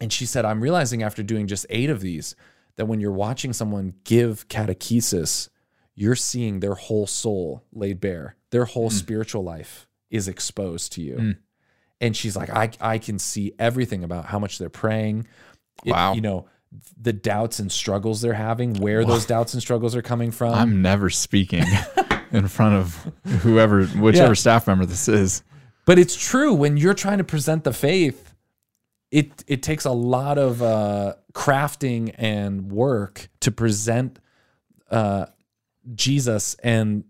and 0.00 0.12
she 0.12 0.26
said, 0.26 0.44
"I'm 0.44 0.60
realizing 0.60 1.02
after 1.02 1.22
doing 1.22 1.46
just 1.46 1.66
eight 1.70 1.90
of 1.90 2.00
these 2.00 2.34
that 2.76 2.86
when 2.86 3.00
you're 3.00 3.12
watching 3.12 3.52
someone 3.52 3.94
give 4.04 4.48
catechesis, 4.48 5.48
you're 5.94 6.16
seeing 6.16 6.60
their 6.60 6.74
whole 6.74 7.06
soul 7.06 7.64
laid 7.72 8.00
bare. 8.00 8.36
Their 8.50 8.64
whole 8.64 8.90
spiritual 8.90 9.42
life 9.44 9.86
is 10.10 10.28
exposed 10.28 10.92
to 10.92 11.02
you." 11.02 11.14
Mm. 11.16 11.36
And 12.00 12.16
she's 12.16 12.36
like, 12.36 12.50
"I 12.50 12.70
I 12.80 12.98
can 12.98 13.18
see 13.18 13.52
everything 13.58 14.04
about 14.04 14.24
how 14.26 14.38
much 14.38 14.58
they're 14.58 14.68
praying. 14.70 15.26
It- 15.84 15.92
Wow. 15.92 16.14
you 16.14 16.20
know." 16.20 16.46
The 17.02 17.12
doubts 17.12 17.58
and 17.58 17.70
struggles 17.72 18.20
they're 18.20 18.32
having, 18.32 18.74
where 18.74 19.04
those 19.04 19.26
doubts 19.26 19.54
and 19.54 19.60
struggles 19.60 19.96
are 19.96 20.02
coming 20.02 20.30
from. 20.30 20.54
I'm 20.54 20.82
never 20.82 21.10
speaking 21.10 21.64
in 22.30 22.46
front 22.46 22.76
of 22.76 23.12
whoever, 23.42 23.84
whichever 23.86 24.28
Yeah. 24.28 24.34
staff 24.34 24.68
member 24.68 24.86
this 24.86 25.08
is. 25.08 25.42
But 25.84 25.98
it's 25.98 26.14
true 26.14 26.54
when 26.54 26.76
you're 26.76 26.94
trying 26.94 27.18
to 27.18 27.24
present 27.24 27.64
the 27.64 27.72
faith, 27.72 28.29
it 29.10 29.44
it 29.46 29.62
takes 29.62 29.84
a 29.84 29.90
lot 29.90 30.38
of 30.38 30.62
uh, 30.62 31.14
crafting 31.32 32.14
and 32.18 32.70
work 32.70 33.28
to 33.40 33.50
present 33.50 34.18
uh, 34.90 35.26
Jesus 35.94 36.54
and 36.62 37.04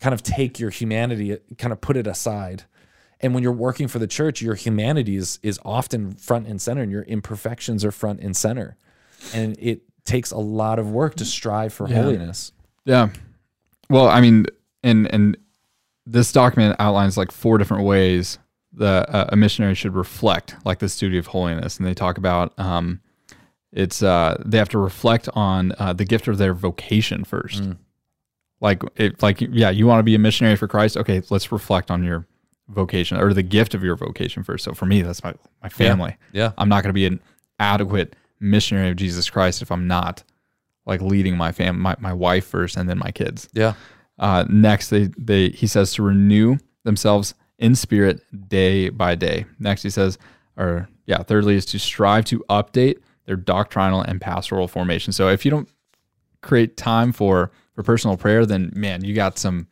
kind 0.00 0.12
of 0.14 0.22
take 0.22 0.58
your 0.58 0.70
humanity, 0.70 1.36
kind 1.58 1.72
of 1.72 1.80
put 1.80 1.96
it 1.96 2.06
aside. 2.06 2.64
And 3.20 3.34
when 3.34 3.42
you're 3.44 3.52
working 3.52 3.86
for 3.86 4.00
the 4.00 4.08
church, 4.08 4.42
your 4.42 4.56
humanity 4.56 5.14
is, 5.14 5.38
is 5.44 5.60
often 5.64 6.12
front 6.16 6.48
and 6.48 6.60
center, 6.60 6.82
and 6.82 6.90
your 6.90 7.02
imperfections 7.04 7.84
are 7.84 7.92
front 7.92 8.18
and 8.20 8.36
center. 8.36 8.76
And 9.32 9.56
it 9.60 9.82
takes 10.04 10.32
a 10.32 10.38
lot 10.38 10.80
of 10.80 10.90
work 10.90 11.14
to 11.16 11.24
strive 11.24 11.72
for 11.72 11.88
Yeah. 11.88 12.02
holiness. 12.02 12.50
Yeah. 12.84 13.10
Well, 13.88 14.08
I 14.08 14.20
mean, 14.20 14.46
and 14.82 15.06
and 15.12 15.36
this 16.04 16.32
document 16.32 16.74
outlines 16.80 17.16
like 17.16 17.30
four 17.30 17.58
different 17.58 17.84
ways 17.84 18.38
that 18.74 19.08
uh, 19.14 19.26
a 19.28 19.36
missionary 19.36 19.74
should 19.74 19.94
reflect 19.94 20.56
like 20.64 20.78
this 20.78 20.96
duty 20.96 21.18
of 21.18 21.28
holiness, 21.28 21.78
and 21.78 21.86
they 21.86 21.94
talk 21.94 22.18
about 22.18 22.58
um, 22.58 23.00
it's 23.72 24.02
uh, 24.02 24.40
they 24.44 24.58
have 24.58 24.68
to 24.70 24.78
reflect 24.78 25.28
on 25.34 25.74
uh, 25.78 25.92
the 25.92 26.04
gift 26.04 26.28
of 26.28 26.38
their 26.38 26.54
vocation 26.54 27.24
first. 27.24 27.62
Mm. 27.62 27.78
Like 28.60 28.82
it, 28.96 29.22
like 29.22 29.40
yeah, 29.40 29.70
you 29.70 29.86
want 29.86 29.98
to 29.98 30.04
be 30.04 30.14
a 30.14 30.18
missionary 30.18 30.56
for 30.56 30.68
Christ. 30.68 30.96
Okay, 30.96 31.22
let's 31.30 31.50
reflect 31.50 31.90
on 31.90 32.04
your 32.04 32.26
vocation 32.68 33.18
or 33.18 33.34
the 33.34 33.42
gift 33.42 33.74
of 33.74 33.82
your 33.82 33.96
vocation 33.96 34.42
first. 34.42 34.64
So 34.64 34.72
for 34.72 34.86
me, 34.86 35.02
that's 35.02 35.22
my 35.24 35.34
my 35.62 35.68
family. 35.68 36.16
Yeah. 36.32 36.52
I'm 36.58 36.68
not 36.68 36.82
going 36.82 36.90
to 36.90 36.94
be 36.94 37.06
an 37.06 37.20
adequate 37.58 38.16
missionary 38.40 38.90
of 38.90 38.96
Jesus 38.96 39.30
Christ 39.30 39.62
if 39.62 39.70
I'm 39.70 39.86
not 39.86 40.22
like 40.84 41.00
leading 41.00 41.36
my 41.36 41.52
fam 41.52 41.78
my, 41.78 41.96
my 42.00 42.12
wife 42.12 42.46
first 42.46 42.76
and 42.76 42.88
then 42.88 42.98
my 42.98 43.10
kids. 43.10 43.48
Yeah. 43.52 43.74
Uh, 44.18 44.44
next, 44.48 44.90
they 44.90 45.08
they 45.16 45.48
he 45.50 45.66
says 45.66 45.92
to 45.94 46.02
renew 46.02 46.58
themselves 46.84 47.34
in 47.62 47.74
spirit 47.74 48.20
day 48.48 48.90
by 48.90 49.14
day. 49.14 49.46
Next, 49.58 49.82
he 49.82 49.88
says, 49.90 50.18
or 50.58 50.88
yeah, 51.06 51.22
thirdly 51.22 51.54
is 51.54 51.64
to 51.66 51.78
strive 51.78 52.26
to 52.26 52.44
update 52.50 52.98
their 53.24 53.36
doctrinal 53.36 54.02
and 54.02 54.20
pastoral 54.20 54.68
formation. 54.68 55.12
So 55.12 55.28
if 55.28 55.44
you 55.44 55.50
don't 55.50 55.68
create 56.42 56.76
time 56.76 57.12
for 57.12 57.50
for 57.74 57.82
personal 57.82 58.16
prayer, 58.18 58.44
then 58.44 58.70
man, 58.74 59.02
you 59.04 59.14
got 59.14 59.38
some 59.38 59.66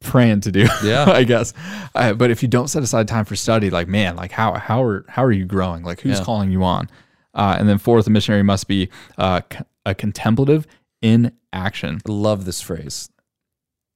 praying 0.00 0.40
to 0.42 0.52
do. 0.52 0.66
Yeah. 0.84 1.04
I 1.10 1.24
guess. 1.24 1.52
Uh, 1.94 2.14
but 2.14 2.30
if 2.30 2.42
you 2.42 2.48
don't 2.48 2.68
set 2.68 2.82
aside 2.82 3.06
time 3.08 3.24
for 3.26 3.36
study, 3.36 3.68
like 3.70 3.88
man, 3.88 4.16
like 4.16 4.32
how 4.32 4.54
how 4.54 4.82
are 4.82 5.04
how 5.08 5.24
are 5.24 5.32
you 5.32 5.44
growing? 5.44 5.82
Like 5.82 6.00
who's 6.00 6.18
Yeah. 6.18 6.24
calling 6.24 6.50
you 6.50 6.64
on? 6.64 6.88
Uh, 7.34 7.56
and 7.58 7.68
then 7.68 7.78
fourth, 7.78 8.06
a 8.06 8.10
missionary 8.10 8.42
must 8.42 8.66
be 8.66 8.88
uh, 9.18 9.40
a 9.84 9.94
contemplative 9.94 10.66
in 11.02 11.32
action. 11.52 12.00
I 12.08 12.10
love 12.10 12.44
this 12.44 12.60
phrase. 12.60 13.08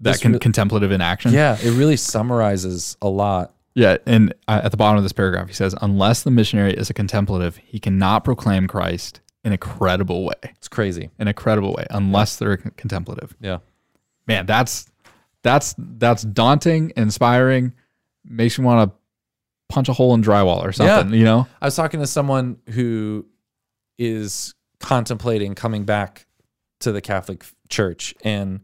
That 0.00 0.12
This 0.14 0.24
re- 0.24 0.38
contemplative 0.38 0.90
in 0.90 1.00
action. 1.00 1.32
Yeah. 1.32 1.56
It 1.62 1.70
really 1.76 1.96
summarizes 1.96 2.96
a 3.00 3.08
lot. 3.08 3.54
Yeah, 3.74 3.96
and 4.06 4.32
at 4.46 4.70
the 4.70 4.76
bottom 4.76 4.98
of 4.98 5.02
this 5.02 5.12
paragraph, 5.12 5.48
he 5.48 5.54
says, 5.54 5.74
unless 5.82 6.22
the 6.22 6.30
missionary 6.30 6.74
is 6.74 6.90
a 6.90 6.94
contemplative, 6.94 7.56
he 7.56 7.80
cannot 7.80 8.22
proclaim 8.22 8.68
Christ 8.68 9.20
in 9.42 9.52
a 9.52 9.58
credible 9.58 10.24
way. 10.24 10.34
It's 10.44 10.68
crazy. 10.68 11.10
In 11.18 11.26
a 11.26 11.34
credible 11.34 11.74
way, 11.74 11.84
unless 11.90 12.36
they're 12.36 12.56
con- 12.56 12.72
contemplative. 12.76 13.34
Yeah. 13.40 13.58
Man, 14.28 14.46
that's 14.46 14.90
that's 15.42 15.74
that's 15.76 16.22
daunting, 16.22 16.92
inspiring, 16.96 17.72
makes 18.24 18.56
you 18.56 18.64
want 18.64 18.90
to 18.90 18.96
punch 19.68 19.88
a 19.88 19.92
hole 19.92 20.14
in 20.14 20.22
drywall 20.22 20.62
or 20.62 20.72
something. 20.72 21.12
You 21.12 21.24
know? 21.24 21.48
I 21.60 21.66
was 21.66 21.74
talking 21.74 22.00
to 22.00 22.06
someone 22.06 22.58
who 22.70 23.26
is 23.98 24.54
contemplating 24.78 25.54
coming 25.54 25.84
back 25.84 26.26
to 26.80 26.92
the 26.92 27.00
Catholic 27.00 27.44
Church, 27.68 28.14
and 28.22 28.60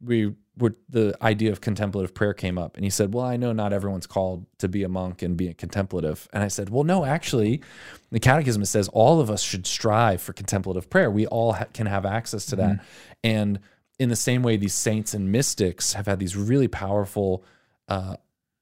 we 0.00 0.34
were 0.58 0.74
the 0.88 1.16
idea 1.22 1.50
of 1.52 1.60
contemplative 1.60 2.14
prayer 2.14 2.34
came 2.34 2.58
up, 2.58 2.76
and 2.76 2.84
he 2.84 2.90
said, 2.90 3.14
"Well, 3.14 3.24
I 3.24 3.36
know 3.36 3.52
not 3.52 3.72
everyone's 3.72 4.06
called 4.06 4.46
to 4.58 4.68
be 4.68 4.82
a 4.82 4.88
monk 4.88 5.22
and 5.22 5.36
be 5.36 5.48
a 5.48 5.54
contemplative," 5.54 6.28
and 6.32 6.42
I 6.42 6.48
said, 6.48 6.70
"Well, 6.70 6.84
no, 6.84 7.04
actually, 7.04 7.62
the 8.10 8.20
Catechism 8.20 8.64
says 8.64 8.88
all 8.88 9.20
of 9.20 9.30
us 9.30 9.42
should 9.42 9.66
strive 9.66 10.20
for 10.20 10.32
contemplative 10.32 10.90
prayer. 10.90 11.10
We 11.10 11.26
all 11.26 11.54
ha- 11.54 11.66
can 11.72 11.86
have 11.86 12.04
access 12.04 12.46
to 12.46 12.56
that, 12.56 12.84
and 13.24 13.60
in 13.98 14.08
the 14.08 14.16
same 14.16 14.42
way, 14.42 14.56
these 14.56 14.74
saints 14.74 15.14
and 15.14 15.32
mystics 15.32 15.94
have 15.94 16.06
had 16.06 16.18
these 16.18 16.36
really 16.36 16.68
powerful." 16.68 17.44
Uh, 17.88 18.16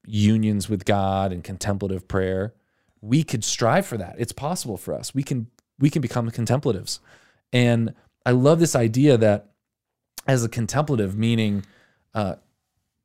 unions 0.09 0.69
with 0.69 0.85
God 0.85 1.33
and 1.33 1.43
contemplative 1.43 2.07
prayer 2.07 2.55
we 3.01 3.23
could 3.23 3.45
strive 3.45 3.87
for 3.87 3.97
that. 3.97 4.17
It's 4.19 4.33
possible 4.33 4.77
for 4.77 4.95
us. 4.95 5.15
We 5.15 5.23
can 5.23 5.49
we 5.79 5.91
can 5.91 6.03
become 6.03 6.31
contemplatives. 6.31 7.01
And 7.53 7.95
I 8.25 8.31
love 8.31 8.59
this 8.59 8.75
idea 8.75 9.17
that 9.19 9.51
as 10.27 10.43
a 10.43 10.49
contemplative, 10.49 11.17
meaning 11.17 11.65
uh, 12.17 12.37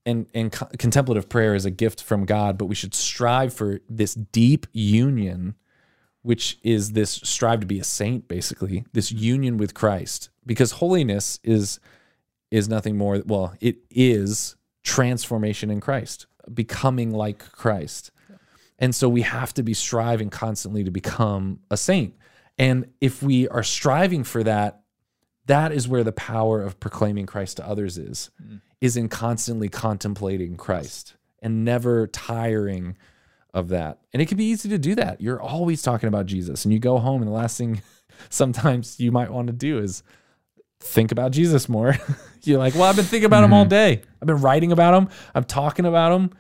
and 0.06 0.26
and 0.34 0.52
co- 0.52 0.70
contemplative 0.80 1.30
prayer 1.30 1.54
is 1.54 1.66
a 1.66 1.70
gift 1.70 2.02
from 2.02 2.26
God, 2.26 2.58
but 2.58 2.66
we 2.66 2.76
should 2.76 2.96
strive 2.96 3.54
for 3.54 3.82
this 3.88 4.16
deep 4.16 4.66
union, 4.72 5.56
which 6.24 6.58
is 6.64 6.94
this 6.94 7.12
strive 7.12 7.60
to 7.60 7.68
be 7.68 7.80
a 7.80 7.84
saint, 7.84 8.28
basically 8.28 8.86
this 8.94 9.12
union 9.12 9.58
with 9.58 9.76
Christ, 9.76 10.30
because 10.46 10.72
holiness 10.72 11.40
is 11.44 11.80
is 12.50 12.68
nothing 12.68 12.98
more. 12.98 13.22
Well, 13.26 13.54
it 13.62 13.78
is 13.92 14.56
transformation 14.82 15.70
in 15.70 15.82
Christ, 15.82 16.26
becoming 16.52 17.12
like 17.12 17.52
Christ. 17.52 18.12
And 18.80 18.96
so 18.96 19.08
we 19.08 19.22
have 19.22 19.54
to 19.54 19.62
be 19.64 19.76
striving 19.76 20.32
constantly 20.32 20.84
to 20.84 20.90
become 20.90 21.60
a 21.70 21.78
saint. 21.78 22.16
And 22.58 22.88
if 23.00 23.22
we 23.22 23.48
are 23.50 23.62
striving 23.62 24.24
for 24.24 24.42
that, 24.44 24.82
that 25.46 25.72
is 25.72 25.88
where 25.88 26.04
the 26.04 26.12
power 26.12 26.62
of 26.62 26.80
proclaiming 26.80 27.28
Christ 27.28 27.58
to 27.58 27.68
others 27.68 27.98
is, 28.00 28.32
is 28.82 28.98
in 28.98 29.08
constantly 29.08 29.70
contemplating 29.70 30.58
Christ 30.58 31.16
and 31.42 31.64
never 31.64 32.08
tiring 32.08 32.98
of 33.54 33.70
that. 33.70 34.00
And 34.12 34.22
it 34.22 34.28
can 34.28 34.38
be 34.38 34.46
easy 34.46 34.70
to 34.70 34.78
do 34.78 34.96
that. 34.96 35.22
You're 35.22 35.42
always 35.42 35.82
talking 35.82 36.08
about 36.08 36.26
Jesus 36.26 36.66
and 36.66 36.74
you 36.74 36.80
go 36.80 36.98
home 36.98 37.22
and 37.22 37.30
the 37.30 37.34
last 37.34 37.58
thing 37.58 37.82
sometimes 38.30 39.00
you 39.00 39.12
might 39.12 39.32
want 39.32 39.48
to 39.48 39.54
do 39.54 39.78
is 39.78 40.04
think 40.80 41.12
about 41.12 41.32
Jesus 41.32 41.70
more. 41.70 41.96
You're 42.44 42.58
like, 42.60 42.74
well, 42.74 42.84
I've 42.84 42.96
been 42.96 43.06
thinking 43.06 43.26
about 43.26 43.44
him 43.44 43.54
all 43.54 43.66
day. 43.66 44.02
I've 44.22 44.28
been 44.28 44.42
writing 44.42 44.72
about 44.72 44.96
him. 44.96 45.10
I'm 45.36 45.44
talking 45.44 45.86
about 45.86 46.12
him. 46.12 46.32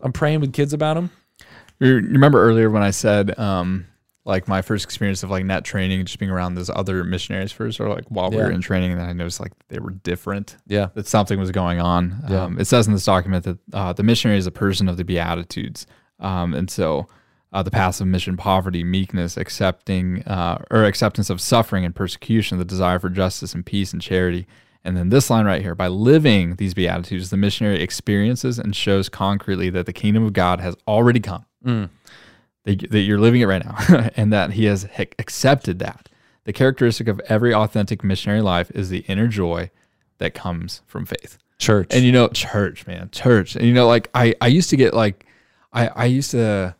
I'm 0.00 0.12
praying 0.12 0.40
with 0.40 0.52
kids 0.52 0.72
about 0.72 0.96
him. 0.96 1.10
You 1.80 1.94
remember 1.94 2.40
earlier 2.40 2.70
when 2.70 2.82
I 2.82 2.90
said, 2.90 3.36
um, 3.38 3.86
like 4.24 4.46
my 4.48 4.60
first 4.62 4.84
experience 4.84 5.22
of 5.22 5.30
like 5.30 5.44
net 5.44 5.64
training, 5.64 6.04
just 6.04 6.18
being 6.18 6.30
around 6.30 6.54
those 6.54 6.70
other 6.70 7.02
missionaries 7.04 7.52
first, 7.52 7.80
or 7.80 7.88
like 7.88 8.04
while 8.08 8.30
we 8.30 8.36
were 8.36 8.50
in 8.50 8.60
training, 8.60 8.92
and 8.92 9.00
then 9.00 9.08
I 9.08 9.12
noticed 9.12 9.40
like 9.40 9.52
they 9.68 9.78
were 9.78 9.90
different. 9.90 10.56
Yeah. 10.66 10.88
that 10.94 11.06
something 11.06 11.38
was 11.38 11.50
going 11.50 11.80
on. 11.80 12.22
Yeah. 12.28 12.44
Um, 12.44 12.58
it 12.60 12.66
says 12.66 12.86
in 12.86 12.92
this 12.92 13.04
document 13.04 13.44
that 13.44 13.58
uh, 13.72 13.92
the 13.92 14.02
missionary 14.02 14.38
is 14.38 14.46
a 14.46 14.50
person 14.52 14.88
of 14.88 14.96
the 14.96 15.04
Beatitudes. 15.04 15.86
Um, 16.18 16.52
and 16.54 16.70
so 16.70 17.08
uh, 17.52 17.62
the 17.62 17.70
of 18.00 18.06
mission, 18.06 18.36
poverty, 18.36 18.84
meekness, 18.84 19.36
accepting 19.36 20.22
uh, 20.24 20.62
or 20.70 20.84
acceptance 20.84 21.30
of 21.30 21.40
suffering 21.40 21.84
and 21.84 21.94
persecution, 21.94 22.58
the 22.58 22.64
desire 22.64 22.98
for 22.98 23.08
justice 23.08 23.54
and 23.54 23.66
peace 23.66 23.92
and 23.92 24.00
charity. 24.00 24.46
And 24.84 24.96
then 24.96 25.10
this 25.10 25.28
line 25.28 25.44
right 25.44 25.60
here 25.60 25.74
by 25.74 25.88
living 25.88 26.56
these 26.56 26.74
Beatitudes, 26.74 27.30
the 27.30 27.36
missionary 27.36 27.82
experiences 27.82 28.58
and 28.58 28.74
shows 28.74 29.08
concretely 29.08 29.68
that 29.70 29.86
the 29.86 29.92
kingdom 29.92 30.24
of 30.24 30.32
God 30.32 30.60
has 30.60 30.74
already 30.86 31.20
come, 31.20 31.44
that, 31.64 31.90
that 32.76 33.00
you're 33.00 33.18
living 33.20 33.40
it 33.40 33.46
right 33.46 33.64
now, 33.64 34.10
and 34.16 34.32
that 34.32 34.52
he 34.52 34.64
has 34.64 34.88
accepted 35.18 35.78
that. 35.80 36.08
The 36.44 36.52
characteristic 36.52 37.08
of 37.08 37.20
every 37.28 37.54
authentic 37.54 38.02
missionary 38.02 38.40
life 38.40 38.70
is 38.72 38.88
the 38.88 39.00
inner 39.00 39.28
joy 39.28 39.70
that 40.18 40.34
comes 40.34 40.82
from 40.86 41.06
faith. 41.06 41.38
Church. 41.58 41.88
And 41.90 42.04
you 42.04 42.12
know, 42.12 42.28
church, 42.28 42.86
man, 42.86 43.10
church. 43.12 43.54
And 43.54 43.66
you 43.66 43.74
know, 43.74 43.86
like 43.86 44.08
I, 44.14 44.34
I 44.40 44.46
used 44.46 44.70
to 44.70 44.76
get 44.76 44.94
like, 44.94 45.26
I, 45.72 45.88
I 45.88 46.04
used 46.06 46.30
to 46.30 46.74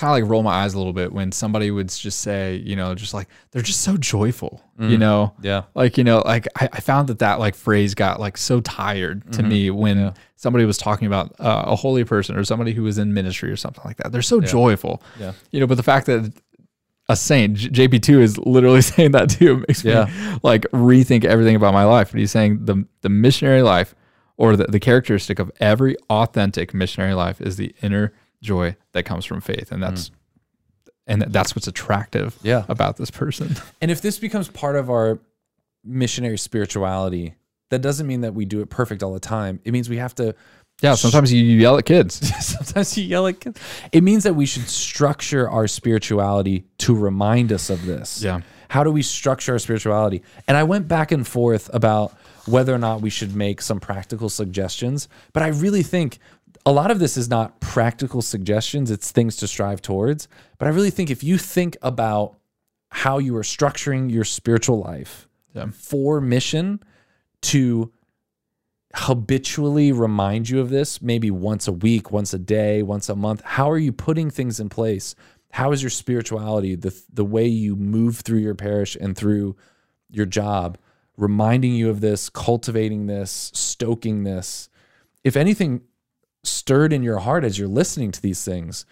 kind 0.00 0.10
of 0.10 0.22
like 0.22 0.30
roll 0.30 0.42
my 0.42 0.64
eyes 0.64 0.72
a 0.72 0.78
little 0.78 0.94
bit 0.94 1.12
when 1.12 1.30
somebody 1.30 1.70
would 1.70 1.90
just 1.90 2.20
say, 2.20 2.56
you 2.56 2.74
know, 2.74 2.94
just 2.94 3.12
like 3.12 3.28
they're 3.50 3.60
just 3.62 3.82
so 3.82 3.96
joyful, 3.98 4.62
you 4.78 4.96
know, 4.96 5.34
yeah. 5.42 5.64
like 5.74 5.98
you 5.98 6.04
know, 6.04 6.22
like 6.24 6.48
I, 6.56 6.68
I 6.72 6.80
found 6.80 7.08
that 7.08 7.18
that 7.18 7.38
like 7.38 7.54
phrase 7.54 7.94
got 7.94 8.18
like 8.18 8.38
so 8.38 8.60
tired 8.62 9.30
to 9.34 9.42
me 9.42 9.68
when 9.70 10.14
somebody 10.36 10.64
was 10.64 10.78
talking 10.78 11.06
about 11.06 11.34
uh, 11.38 11.64
a 11.66 11.76
holy 11.76 12.02
person 12.04 12.34
or 12.34 12.44
somebody 12.44 12.72
who 12.72 12.82
was 12.82 12.96
in 12.96 13.12
ministry 13.12 13.50
or 13.50 13.56
something 13.56 13.82
like 13.84 13.98
that. 13.98 14.10
They're 14.10 14.22
so 14.22 14.40
joyful, 14.40 15.02
Yeah. 15.18 15.32
you 15.50 15.60
know. 15.60 15.66
But 15.66 15.76
the 15.76 15.82
fact 15.82 16.06
that 16.06 16.32
a 17.10 17.16
saint, 17.16 17.56
J- 17.56 17.88
JP2 17.88 18.20
is 18.20 18.38
literally 18.38 18.80
saying 18.92 19.10
that 19.12 19.28
too, 19.28 19.58
makes 19.68 19.84
Yeah. 19.84 20.06
me 20.06 20.38
like 20.42 20.62
rethink 20.72 21.24
everything 21.26 21.56
about 21.56 21.74
my 21.74 21.84
life. 21.84 22.10
But 22.12 22.20
he's 22.20 22.30
saying 22.32 22.64
the 22.64 22.86
the 23.02 23.10
missionary 23.10 23.60
life 23.62 23.94
or 24.38 24.56
the, 24.56 24.64
the 24.64 24.80
characteristic 24.80 25.38
of 25.38 25.50
every 25.60 25.94
authentic 26.08 26.72
missionary 26.72 27.12
life 27.12 27.42
is 27.42 27.56
the 27.56 27.74
inner 27.82 28.14
joy 28.42 28.76
that 28.92 29.04
comes 29.04 29.24
from 29.24 29.40
faith, 29.40 29.72
and 29.72 29.82
that's 29.82 30.10
mm. 30.10 30.14
and 31.06 31.22
that's 31.22 31.54
what's 31.54 31.66
attractive 31.68 32.38
Yeah. 32.42 32.64
about 32.68 32.96
this 32.96 33.10
person. 33.10 33.56
And 33.80 33.90
if 33.90 34.00
this 34.00 34.18
becomes 34.18 34.48
part 34.48 34.76
of 34.76 34.90
our 34.90 35.20
missionary 35.84 36.38
spirituality, 36.38 37.34
that 37.70 37.80
doesn't 37.80 38.06
mean 38.06 38.20
that 38.22 38.34
we 38.34 38.44
do 38.44 38.60
it 38.60 38.68
perfect 38.70 39.02
all 39.02 39.12
the 39.12 39.20
time. 39.20 39.60
It 39.64 39.72
means 39.72 39.88
we 39.88 39.96
have 39.98 40.14
to 40.16 40.34
Yeah, 40.82 40.94
sometimes 40.94 41.32
you 41.32 41.42
yell 41.42 41.78
at 41.78 41.84
kids. 41.84 42.14
sometimes 42.44 42.96
you 42.98 43.04
yell 43.04 43.26
at 43.26 43.40
kids. 43.40 43.60
It 43.92 44.02
means 44.02 44.24
that 44.24 44.34
we 44.34 44.46
should 44.46 44.68
structure 44.68 45.48
our 45.48 45.66
spirituality 45.66 46.64
to 46.78 46.94
remind 46.94 47.52
us 47.52 47.70
of 47.70 47.86
this. 47.86 48.22
Yeah. 48.22 48.40
How 48.68 48.84
do 48.84 48.90
we 48.90 49.02
structure 49.02 49.52
our 49.52 49.58
spirituality? 49.58 50.22
And 50.46 50.56
I 50.56 50.62
went 50.62 50.86
back 50.86 51.10
and 51.10 51.26
forth 51.26 51.68
about 51.72 52.16
whether 52.46 52.74
or 52.74 52.78
not 52.78 53.00
we 53.00 53.10
should 53.10 53.34
make 53.34 53.60
some 53.60 53.80
practical 53.80 54.28
suggestions, 54.28 55.08
but 55.32 55.42
I 55.42 55.48
really 55.48 55.82
think 55.82 56.18
a 56.66 56.72
lot 56.72 56.90
of 56.90 56.98
this 56.98 57.16
is 57.16 57.28
not 57.28 57.60
practical 57.60 58.22
suggestions, 58.22 58.90
it's 58.90 59.10
things 59.12 59.36
to 59.36 59.48
strive 59.48 59.80
towards. 59.82 60.28
But 60.58 60.66
I 60.66 60.70
really 60.70 60.90
think 60.90 61.10
if 61.10 61.24
you 61.24 61.38
think 61.38 61.76
about 61.82 62.36
how 62.90 63.18
you 63.18 63.36
are 63.36 63.42
structuring 63.42 64.10
your 64.10 64.24
spiritual 64.24 64.78
life 64.80 65.28
Yeah. 65.54 65.66
for 65.72 66.20
mission 66.20 66.80
to 67.42 67.92
habitually 68.94 69.92
remind 69.92 70.48
you 70.48 70.60
of 70.60 70.70
this, 70.70 71.00
maybe 71.00 71.30
once 71.30 71.68
a 71.68 71.72
week, 71.72 72.10
once 72.10 72.34
a 72.34 72.38
day, 72.38 72.82
once 72.82 73.08
a 73.08 73.16
month? 73.16 73.40
How 73.42 73.70
are 73.70 73.78
you 73.78 73.92
putting 73.92 74.30
things 74.30 74.58
in 74.58 74.68
place? 74.68 75.14
How 75.52 75.72
is 75.72 75.82
your 75.82 75.90
spirituality, 75.90 76.74
the 76.74 76.94
the 77.12 77.24
way 77.24 77.46
you 77.46 77.76
move 77.76 78.18
through 78.18 78.38
your 78.40 78.54
parish 78.54 78.96
and 79.00 79.16
through 79.16 79.56
your 80.10 80.26
job, 80.26 80.78
reminding 81.16 81.74
you 81.74 81.88
of 81.88 82.00
this, 82.00 82.28
cultivating 82.28 83.06
this, 83.06 83.50
stoking 83.54 84.24
this? 84.24 84.68
If 85.22 85.36
anything 85.36 85.82
stirred 86.44 86.92
in 86.92 87.02
your 87.02 87.18
heart 87.18 87.44
as 87.44 87.58
you're 87.58 87.68
listening 87.68 88.12
to 88.12 88.22
these 88.22 88.44
things, 88.44 88.86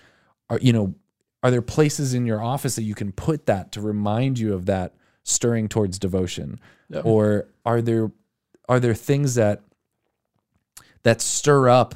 are 0.50 0.58
you 0.60 0.72
know, 0.72 0.94
are 1.42 1.50
there 1.50 1.62
places 1.62 2.14
in 2.14 2.26
your 2.26 2.42
office 2.42 2.76
that 2.76 2.82
you 2.82 2.94
can 2.94 3.12
put 3.12 3.46
that 3.46 3.72
to 3.72 3.80
remind 3.80 4.38
you 4.38 4.54
of 4.54 4.66
that 4.66 4.94
stirring 5.22 5.68
towards 5.68 5.98
devotion? 5.98 6.58
Yep. 6.90 7.04
Or 7.04 7.48
are 7.64 7.80
there 7.80 8.10
are 8.68 8.80
there 8.80 8.94
things 8.94 9.34
that 9.36 9.62
that 11.02 11.20
stir 11.20 11.68
up 11.68 11.94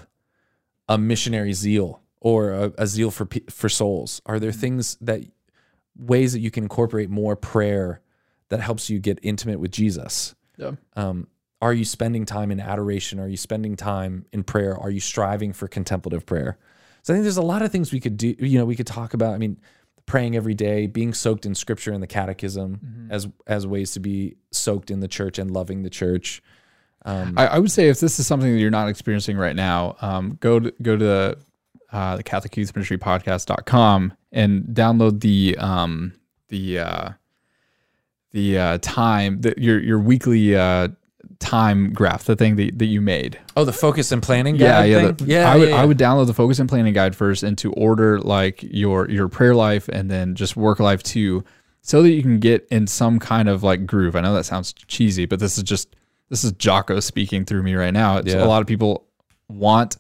a 0.89 0.99
missionary 0.99 1.53
zeal 1.53 2.01
or 2.21 2.51
a, 2.51 2.73
a 2.79 2.87
zeal 2.87 3.11
for 3.11 3.29
for 3.51 3.69
souls? 3.69 4.23
Are 4.27 4.39
there 4.39 4.53
things 4.53 4.97
that 5.01 5.23
ways 5.97 6.33
that 6.33 6.41
you 6.41 6.51
can 6.51 6.65
incorporate 6.65 7.11
more 7.11 7.37
prayer 7.37 8.01
that 8.49 8.61
helps 8.61 8.91
you 8.91 8.99
get 8.99 9.19
intimate 9.23 9.61
with 9.61 9.71
Jesus? 9.71 10.35
Yeah. 10.57 10.73
Um, 10.95 11.29
are 11.63 11.73
you 11.73 11.85
spending 11.85 12.27
time 12.27 12.51
in 12.51 12.59
adoration? 12.59 13.21
Are 13.21 13.29
you 13.29 13.37
spending 13.37 13.77
time 13.77 14.27
in 14.33 14.43
prayer? 14.43 14.77
Are 14.77 14.91
you 14.91 14.99
striving 14.99 15.53
for 15.53 15.69
contemplative 15.69 16.27
prayer? 16.27 16.59
So 17.05 17.15
I 17.15 17.17
think 17.17 17.23
there's 17.23 17.37
a 17.37 17.43
lot 17.43 17.63
of 17.63 17.71
things 17.71 17.93
we 17.93 18.01
could 18.01 18.17
do. 18.17 18.35
You 18.39 18.59
know, 18.59 18.65
we 18.65 18.75
could 18.75 18.87
talk 18.87 19.15
about. 19.15 19.35
I 19.35 19.39
mean, 19.39 19.59
praying 20.05 20.35
every 20.35 20.55
day, 20.55 20.89
being 20.89 21.15
soaked 21.15 21.47
in 21.47 21.55
Scripture 21.55 21.93
and 21.93 22.03
the 22.03 22.09
Catechism 22.09 23.09
as 23.11 23.29
as 23.47 23.65
ways 23.65 23.93
to 23.93 24.01
be 24.01 24.37
soaked 24.51 24.91
in 24.91 24.99
the 24.99 25.09
church 25.09 25.39
and 25.39 25.53
loving 25.53 25.85
the 25.85 25.91
church. 25.91 26.43
Um, 27.05 27.35
I, 27.37 27.47
I 27.47 27.59
would 27.61 27.71
say 27.71 27.89
if 27.89 28.01
this 28.01 28.19
is 28.19 28.27
something 28.27 28.53
that 28.53 28.59
you're 28.59 28.71
not 28.71 28.89
experiencing 28.89 29.37
right 29.37 29.57
now, 29.57 29.97
um, 30.01 30.39
go 30.41 30.59
to 30.59 30.75
go 30.83 30.97
to 30.97 31.39
uh, 31.93 32.17
the 32.17 32.23
Catholic 32.25 32.57
Youth 32.57 32.75
Ministry 32.75 32.99
Podcast.com 32.99 34.15
and 34.33 34.65
download 34.65 35.21
the 35.21 35.57
um, 35.59 36.15
the 36.49 36.81
uh, 36.81 37.11
the 38.33 38.59
uh, 38.59 38.79
time 38.83 39.43
that 39.43 39.59
your 39.59 39.81
your 39.81 40.01
weekly 40.01 40.57
uh, 40.57 40.89
time 41.39 41.93
graph, 41.93 42.25
the 42.25 42.37
thing 42.37 42.57
that, 42.57 42.79
that 42.79 42.87
you 42.87 43.01
made. 43.01 43.39
oh, 43.57 43.65
the 43.65 43.73
focus 43.73 44.13
and 44.13 44.23
planning. 44.23 44.57
Yeah, 44.57 44.69
guide 44.83 44.91
yeah, 44.91 45.01
thing? 45.07 45.15
the- 45.17 45.25
yeah. 45.27 45.53
I 45.53 45.57
would 45.57 45.69
yeah, 45.69 45.77
I 45.83 45.85
would 45.85 45.99
download 45.99 46.27
the 46.27 46.35
focus 46.35 46.59
and 46.59 46.69
planning 46.69 46.93
guide 46.95 47.17
first 47.17 47.43
and 47.43 47.57
to 47.59 47.73
order 47.75 48.21
like 48.21 48.63
your 48.63 49.09
your 49.11 49.29
prayer 49.29 49.55
life 49.55 49.89
and 49.89 50.11
then 50.11 50.35
just 50.35 50.57
work 50.57 50.79
life 50.81 51.03
too, 51.03 51.45
so 51.81 52.03
that 52.03 52.11
you 52.11 52.23
can 52.23 52.39
get 52.39 52.67
in 52.71 52.87
some 52.87 53.19
kind 53.19 53.49
of 53.49 53.63
like 53.63 53.87
groove. 53.87 54.15
I 54.17 54.21
know 54.21 54.35
that 54.35 54.45
sounds 54.45 54.73
cheesy, 54.73 55.27
but 55.27 55.39
this 55.41 55.57
is 55.59 55.65
just 55.65 55.95
this 56.29 56.45
is 56.45 56.53
Jocko 56.53 57.01
speaking 57.01 57.45
through 57.45 57.63
me 57.63 57.75
right 57.75 57.93
now. 57.93 58.19
It's 58.19 58.33
Yeah. 58.33 58.45
a 58.45 58.47
lot 58.47 58.61
of 58.63 58.67
people 58.67 59.07
want 59.49 59.97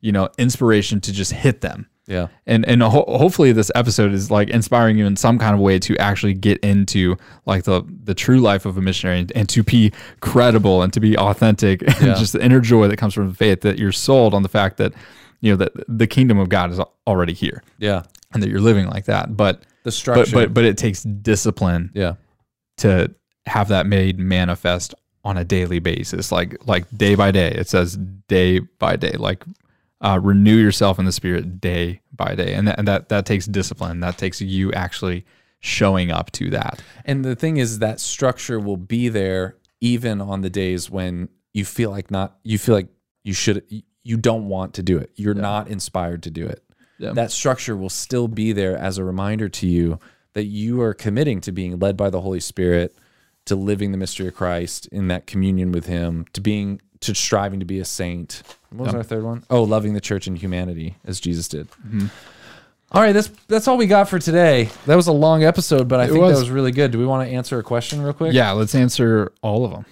you 0.00 0.12
know 0.12 0.28
inspiration 0.38 1.00
to 1.02 1.12
just 1.12 1.32
hit 1.32 1.60
them. 1.62 1.88
Yeah. 2.06 2.28
And 2.46 2.64
and 2.68 2.82
ho- 2.82 3.04
hopefully 3.08 3.52
this 3.52 3.70
episode 3.74 4.12
is 4.12 4.30
like 4.30 4.48
inspiring 4.48 4.96
you 4.96 5.06
in 5.06 5.16
some 5.16 5.38
kind 5.38 5.54
of 5.54 5.60
way 5.60 5.78
to 5.80 5.96
actually 5.98 6.34
get 6.34 6.58
into 6.60 7.16
like 7.46 7.64
the 7.64 7.82
the 8.04 8.14
true 8.14 8.38
life 8.38 8.64
of 8.64 8.78
a 8.78 8.80
missionary 8.80 9.18
and, 9.20 9.32
and 9.34 9.48
to 9.48 9.62
be 9.64 9.92
credible 10.20 10.82
and 10.82 10.92
to 10.92 11.00
be 11.00 11.16
authentic 11.18 11.82
and 11.86 12.06
Yeah. 12.08 12.14
just 12.14 12.32
the 12.32 12.44
inner 12.44 12.60
joy 12.60 12.86
that 12.88 12.96
comes 12.96 13.12
from 13.14 13.32
faith 13.34 13.62
that 13.62 13.78
you're 13.78 13.92
sold 13.92 14.34
on 14.34 14.42
the 14.42 14.48
fact 14.48 14.76
that 14.76 14.92
you 15.40 15.50
know 15.50 15.56
that 15.56 15.72
the 15.88 16.06
kingdom 16.06 16.38
of 16.38 16.48
God 16.48 16.70
is 16.70 16.80
already 17.06 17.32
here 17.32 17.62
Yeah. 17.78 18.04
and 18.32 18.42
that 18.42 18.50
you're 18.50 18.60
living 18.60 18.86
like 18.88 19.06
that. 19.06 19.36
But 19.36 19.60
The 19.62 19.66
but 19.84 19.92
structure. 19.92 20.32
but 20.32 20.54
but 20.54 20.64
it 20.64 20.78
takes 20.78 21.02
discipline 21.02 21.90
yeah. 21.92 22.14
to 22.78 23.12
have 23.46 23.68
that 23.68 23.86
made 23.86 24.18
manifest 24.18 24.94
on 25.24 25.36
a 25.36 25.44
daily 25.44 25.80
basis 25.80 26.30
like 26.30 26.56
like 26.68 26.84
day 26.96 27.16
by 27.16 27.32
day 27.32 27.48
it 27.50 27.68
says 27.68 27.96
day 28.28 28.60
by 28.78 28.94
day 28.94 29.12
like 29.18 29.44
uh, 30.00 30.18
renew 30.22 30.56
yourself 30.56 30.98
in 30.98 31.04
the 31.04 31.12
spirit 31.12 31.60
day 31.60 32.00
by 32.12 32.34
day 32.34 32.54
and 32.54 32.68
that, 32.68 32.78
and 32.78 32.86
that 32.86 33.08
that 33.08 33.26
takes 33.26 33.46
discipline 33.46 34.00
that 34.00 34.18
takes 34.18 34.40
you 34.40 34.72
actually 34.72 35.24
showing 35.60 36.10
up 36.10 36.30
to 36.30 36.50
that 36.50 36.82
And 37.04 37.24
the 37.24 37.34
thing 37.34 37.56
is 37.56 37.78
that 37.78 37.98
structure 37.98 38.60
will 38.60 38.76
be 38.76 39.08
there 39.08 39.56
even 39.80 40.20
on 40.20 40.42
the 40.42 40.50
days 40.50 40.90
when 40.90 41.28
you 41.54 41.64
feel 41.64 41.90
like 41.90 42.10
not 42.10 42.38
you 42.42 42.58
feel 42.58 42.74
like 42.74 42.88
you 43.24 43.32
should 43.32 43.64
you 44.06 44.16
don't 44.16 44.48
want 44.48 44.74
to 44.74 44.84
do 44.84 44.98
it. 44.98 45.10
You're 45.16 45.34
not 45.34 45.66
inspired 45.66 46.22
to 46.24 46.30
do 46.30 46.46
it. 46.46 46.62
Yeah. 46.98 47.12
That 47.12 47.32
structure 47.32 47.76
will 47.76 47.90
still 47.90 48.28
be 48.28 48.52
there 48.52 48.76
as 48.76 48.98
a 48.98 49.04
reminder 49.04 49.48
to 49.48 49.66
you 49.66 49.98
that 50.34 50.44
you 50.44 50.80
are 50.80 50.94
committing 50.94 51.40
to 51.40 51.50
being 51.50 51.78
led 51.80 51.96
by 51.96 52.10
the 52.10 52.20
Holy 52.20 52.38
Spirit, 52.38 52.96
to 53.46 53.56
living 53.56 53.90
the 53.90 53.98
mystery 53.98 54.28
of 54.28 54.34
Christ 54.34 54.86
in 54.92 55.08
that 55.08 55.26
communion 55.26 55.72
with 55.72 55.86
him, 55.86 56.24
to 56.34 56.40
being 56.40 56.80
to 57.00 57.14
striving 57.14 57.60
to 57.60 57.66
be 57.66 57.78
a 57.80 57.84
saint. 57.84 58.42
What 58.70 58.86
was 58.86 58.94
our 58.94 59.02
third 59.02 59.24
one? 59.24 59.44
Oh, 59.50 59.62
loving 59.62 59.94
the 59.94 60.00
church 60.00 60.26
and 60.26 60.36
humanity 60.38 60.96
as 61.04 61.20
Jesus 61.20 61.48
did. 61.48 61.70
Mm-hmm. 61.86 62.06
All 62.92 63.02
right, 63.02 63.12
that's 63.12 63.30
that's 63.48 63.66
all 63.68 63.76
we 63.76 63.86
got 63.86 64.08
for 64.08 64.18
today. 64.18 64.68
That 64.86 64.94
was 64.94 65.08
a 65.08 65.12
long 65.12 65.42
episode, 65.44 65.88
but 65.88 65.98
I 66.00 66.06
think 66.06 66.20
was. 66.20 66.34
that 66.34 66.40
was 66.40 66.50
really 66.50 66.70
good. 66.72 66.92
Do 66.92 66.98
we 66.98 67.06
want 67.06 67.28
to 67.28 67.34
answer 67.34 67.58
a 67.58 67.62
question 67.62 68.00
real 68.02 68.12
quick? 68.12 68.32
yeah 68.32 68.52
let's 68.52 68.74
answer 68.74 69.32
all 69.42 69.64
of 69.64 69.70
them 69.72 69.84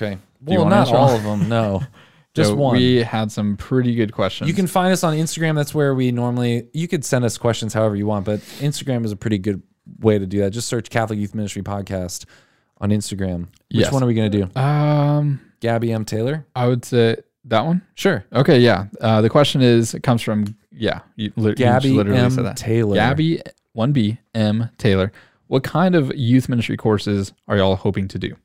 Okay. 0.00 0.12
you 0.46 0.58
Well, 0.58 0.68
not 0.68 0.88
all 0.88 0.96
all? 1.10 1.14
of 1.16 1.22
them. 1.22 1.48
No, 1.48 1.82
just 2.34 2.50
So 2.50 2.56
one. 2.56 2.76
we 2.76 2.96
had 3.02 3.30
some 3.30 3.56
pretty 3.58 3.94
good 3.94 4.12
questions 4.12 4.48
you 4.48 4.54
can 4.54 4.66
find 4.66 4.92
us 4.92 5.04
on 5.04 5.14
Instagram. 5.14 5.54
That's 5.56 5.74
where 5.74 5.94
we 5.94 6.10
normally. 6.10 6.68
You 6.72 6.88
could 6.88 7.04
send 7.04 7.24
us 7.24 7.36
questions 7.38 7.74
however 7.74 7.96
you 7.96 8.06
want, 8.06 8.24
but 8.24 8.40
Instagram 8.60 9.04
is 9.04 9.12
a 9.12 9.16
pretty 9.16 9.38
good 9.38 9.62
way 10.00 10.18
to 10.18 10.24
do 10.26 10.40
that. 10.40 10.50
Just 10.50 10.68
search 10.68 10.88
Catholic 10.90 11.18
Youth 11.18 11.34
Ministry 11.34 11.62
Podcast 11.62 12.24
on 12.80 12.88
Instagram. 12.90 13.40
Which 13.42 13.48
Yes. 13.70 13.92
one 13.92 14.02
are 14.02 14.06
we 14.06 14.14
going 14.14 14.30
to 14.32 14.38
do? 14.46 14.58
um 14.60 15.40
Gabby 15.62 15.92
M. 15.92 16.04
Taylor. 16.04 16.44
i 16.54 16.66
would 16.66 16.84
say 16.84 17.16
that 17.44 17.64
one 17.64 17.80
Sure. 17.94 18.24
okay 18.34 18.58
yeah 18.60 18.86
uh, 19.00 19.20
the 19.22 19.30
question 19.30 19.62
is 19.62 19.94
it 19.94 20.02
comes 20.02 20.20
from 20.20 20.54
yeah 20.70 21.00
you, 21.16 21.32
li- 21.36 21.50
you 21.50 21.54
Gabby 21.54 21.90
literally 21.90 22.18
M. 22.18 22.30
said 22.30 22.44
that 22.44 22.56
Taylor. 22.58 22.94
Gabby 22.96 23.40
1B 23.76 24.18
M 24.34 24.68
Taylor. 24.76 25.10
What 25.46 25.64
kind 25.64 25.94
of 25.94 26.14
youth 26.14 26.48
ministry 26.48 26.76
courses 26.76 27.32
are 27.48 27.56
y'all 27.56 27.76
hoping 27.76 28.06
to 28.08 28.18
do? 28.18 28.36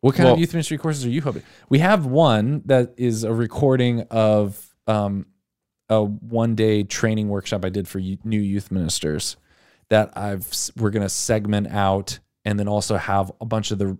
What 0.00 0.14
kind 0.14 0.24
Well- 0.26 0.34
of 0.34 0.40
youth 0.40 0.52
ministry 0.54 0.76
courses 0.78 1.04
are 1.06 1.10
you 1.10 1.20
hoping? 1.22 1.42
We 1.68 1.78
have 1.80 2.06
one 2.06 2.62
that 2.66 2.94
is 2.96 3.22
a 3.24 3.32
recording 3.32 4.02
of 4.10 4.74
um, 4.86 5.26
a 5.88 6.02
one 6.02 6.54
day 6.54 6.82
training 6.84 7.28
workshop 7.28 7.64
I 7.64 7.68
did 7.68 7.86
for 7.88 7.98
y- 8.00 8.18
new 8.24 8.40
youth 8.40 8.70
ministers 8.70 9.36
that 9.88 10.16
I've 10.16 10.48
we're 10.76 10.90
going 10.90 11.02
to 11.02 11.08
segment 11.08 11.66
out 11.68 12.18
and 12.44 12.58
then 12.58 12.66
also 12.68 12.96
have 12.96 13.30
a 13.40 13.44
bunch 13.44 13.70
of 13.72 13.78
the 13.78 13.96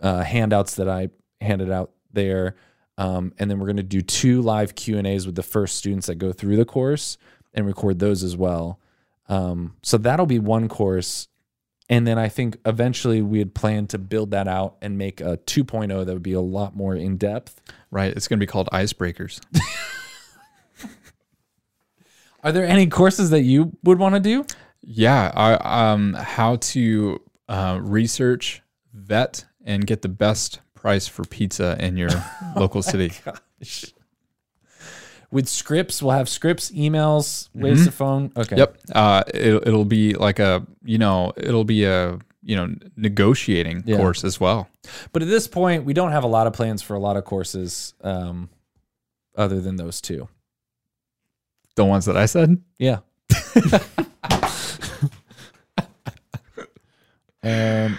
uh, 0.00 0.22
handouts 0.22 0.76
that 0.76 0.88
I 0.88 1.08
handed 1.40 1.70
out 1.70 1.92
there. 2.12 2.56
Um, 2.96 3.32
and 3.38 3.50
then 3.50 3.58
we're 3.58 3.66
going 3.66 3.76
to 3.76 3.82
do 3.82 4.02
two 4.02 4.42
live 4.42 4.74
Q 4.74 4.98
and 4.98 5.06
A's 5.06 5.24
with 5.26 5.36
the 5.36 5.42
first 5.42 5.76
students 5.76 6.08
that 6.08 6.16
go 6.16 6.32
through 6.32 6.56
the 6.56 6.64
course 6.64 7.16
and 7.54 7.66
record 7.66 7.98
those 7.98 8.24
as 8.24 8.36
well. 8.36 8.80
Um, 9.28 9.76
so 9.82 9.98
that'll 9.98 10.26
be 10.26 10.38
one 10.38 10.68
course. 10.68 11.28
And 11.88 12.06
then 12.06 12.18
I 12.18 12.28
think 12.28 12.58
eventually 12.66 13.22
we 13.22 13.38
had 13.38 13.54
planned 13.54 13.90
to 13.90 13.98
build 13.98 14.32
that 14.32 14.46
out 14.48 14.76
and 14.82 14.98
make 14.98 15.20
a 15.20 15.38
2.0 15.38 15.88
that 15.88 16.12
would 16.12 16.22
be 16.22 16.32
a 16.32 16.40
lot 16.40 16.76
more 16.76 16.94
in 16.94 17.16
depth. 17.16 17.62
Right. 17.90 18.12
It's 18.14 18.28
going 18.28 18.38
to 18.38 18.42
be 18.42 18.50
called 18.50 18.68
Icebreakers. 18.72 19.40
Are 22.44 22.52
there 22.52 22.66
any 22.66 22.86
courses 22.86 23.30
that 23.30 23.42
you 23.42 23.76
would 23.84 23.98
want 23.98 24.14
to 24.14 24.20
do? 24.20 24.44
yeah. 24.82 25.32
I, 25.34 25.92
um, 25.92 26.14
how 26.14 26.56
to 26.56 27.20
uh, 27.48 27.78
research, 27.82 28.62
vet, 28.92 29.44
and 29.68 29.86
get 29.86 30.02
the 30.02 30.08
best 30.08 30.60
price 30.74 31.06
for 31.06 31.24
pizza 31.24 31.76
in 31.78 31.96
your 31.96 32.08
local 32.56 32.82
city. 32.82 33.12
Gosh. 33.24 33.84
With 35.30 35.46
scripts, 35.46 36.02
we'll 36.02 36.12
have 36.12 36.28
scripts, 36.28 36.70
emails, 36.70 37.50
ways 37.54 37.84
to 37.84 37.92
phone. 37.92 38.32
Okay. 38.34 38.56
Yep. 38.56 38.78
Uh, 38.94 39.22
it, 39.34 39.68
it'll 39.68 39.84
be 39.84 40.14
like 40.14 40.38
a, 40.38 40.66
you 40.82 40.96
know, 40.96 41.34
it'll 41.36 41.64
be 41.64 41.84
a, 41.84 42.18
you 42.42 42.56
know, 42.56 42.74
negotiating 42.96 43.82
Yeah. 43.84 43.98
course 43.98 44.24
as 44.24 44.40
well. 44.40 44.70
But 45.12 45.20
at 45.20 45.28
this 45.28 45.46
point, 45.46 45.84
we 45.84 45.92
don't 45.92 46.12
have 46.12 46.24
a 46.24 46.28
lot 46.28 46.46
of 46.46 46.54
plans 46.54 46.80
for 46.80 46.94
a 46.96 46.98
lot 46.98 47.18
of 47.18 47.26
courses 47.26 47.92
um, 48.00 48.48
other 49.36 49.60
than 49.60 49.76
those 49.76 50.00
two. 50.00 50.28
The 51.76 51.84
ones 51.84 52.06
that 52.06 52.16
I 52.16 52.24
said. 52.24 52.62
Yeah. 52.78 53.00
um, 57.42 57.98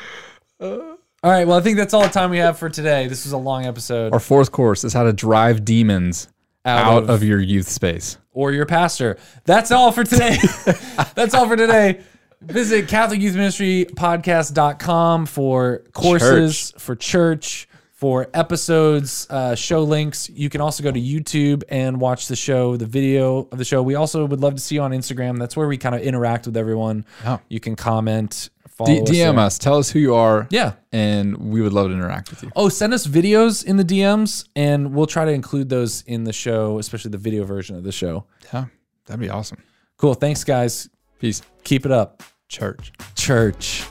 all 1.23 1.31
right. 1.31 1.45
Well, 1.47 1.57
I 1.57 1.61
think 1.61 1.77
that's 1.77 1.93
all 1.93 2.03
the 2.03 2.09
time 2.09 2.29
we 2.29 2.37
have 2.37 2.57
for 2.57 2.69
today. 2.69 3.07
This 3.07 3.25
was 3.25 3.33
a 3.33 3.37
long 3.37 3.65
episode. 3.65 4.13
Our 4.13 4.19
fourth 4.19 4.51
course 4.51 4.83
is 4.83 4.93
how 4.93 5.03
to 5.03 5.13
drive 5.13 5.65
demons 5.65 6.27
out, 6.65 7.09
of, 7.09 7.23
your 7.23 7.39
youth 7.39 7.67
space. 7.67 8.17
or 8.31 8.51
your 8.51 8.65
pastor. 8.65 9.17
That's 9.45 9.71
all 9.71 9.91
for 9.91 10.03
today. 10.03 10.37
That's 11.15 11.33
all 11.33 11.47
for 11.47 11.55
today. 11.55 12.01
Visit 12.41 12.87
Catholic 12.87 13.19
Youth 13.19 13.35
Ministry 13.35 13.85
Podcast.com 13.89 15.25
for 15.25 15.83
courses, 15.93 16.73
for 16.77 16.95
church, 16.95 17.67
for 17.91 18.29
episodes, 18.33 19.27
uh, 19.29 19.55
show 19.55 19.83
links. 19.83 20.29
You 20.29 20.49
can 20.49 20.61
also 20.61 20.83
go 20.83 20.91
to 20.91 21.01
YouTube 21.01 21.63
and 21.67 21.99
watch 21.99 22.27
the 22.27 22.35
show, 22.37 22.77
the 22.77 22.85
video 22.85 23.49
of 23.51 23.57
the 23.57 23.65
show. 23.65 23.83
We 23.83 23.95
also 23.95 24.25
would 24.25 24.39
love 24.39 24.55
to 24.55 24.61
see 24.61 24.75
you 24.75 24.81
on 24.81 24.91
Instagram. 24.91 25.37
That's 25.37 25.57
where 25.57 25.67
we 25.67 25.77
kind 25.77 25.93
of 25.93 26.01
interact 26.01 26.45
with 26.45 26.55
everyone. 26.55 27.05
Oh. 27.25 27.41
You 27.49 27.59
can 27.59 27.75
comment, 27.75 28.49
D- 28.85 29.01
DM 29.01 29.35
there. 29.35 29.39
us. 29.39 29.57
Tell 29.57 29.77
us 29.77 29.89
who 29.89 29.99
you 29.99 30.15
are. 30.15 30.47
Yeah. 30.49 30.73
And 30.91 31.37
we 31.37 31.61
would 31.61 31.73
love 31.73 31.87
to 31.87 31.93
interact 31.93 32.29
with 32.29 32.43
you. 32.43 32.51
Oh, 32.55 32.69
send 32.69 32.93
us 32.93 33.05
videos 33.07 33.63
in 33.65 33.77
the 33.77 33.85
DMs, 33.85 34.47
and 34.55 34.93
we'll 34.93 35.05
try 35.07 35.25
to 35.25 35.31
include 35.31 35.69
those 35.69 36.01
in 36.03 36.23
the 36.23 36.33
show, 36.33 36.79
especially 36.79 37.11
the 37.11 37.17
video 37.17 37.43
version 37.43 37.75
of 37.75 37.83
the 37.83 37.91
show. 37.91 38.25
Yeah. 38.53 38.65
That'd 39.05 39.19
be 39.19 39.29
awesome. 39.29 39.57
Cool. 39.97 40.13
Thanks, 40.13 40.43
guys. 40.43 40.89
Peace. 41.19 41.41
Keep 41.63 41.85
it 41.85 41.91
up. 41.91 42.23
Church. 42.47 42.91
Church. 43.15 43.85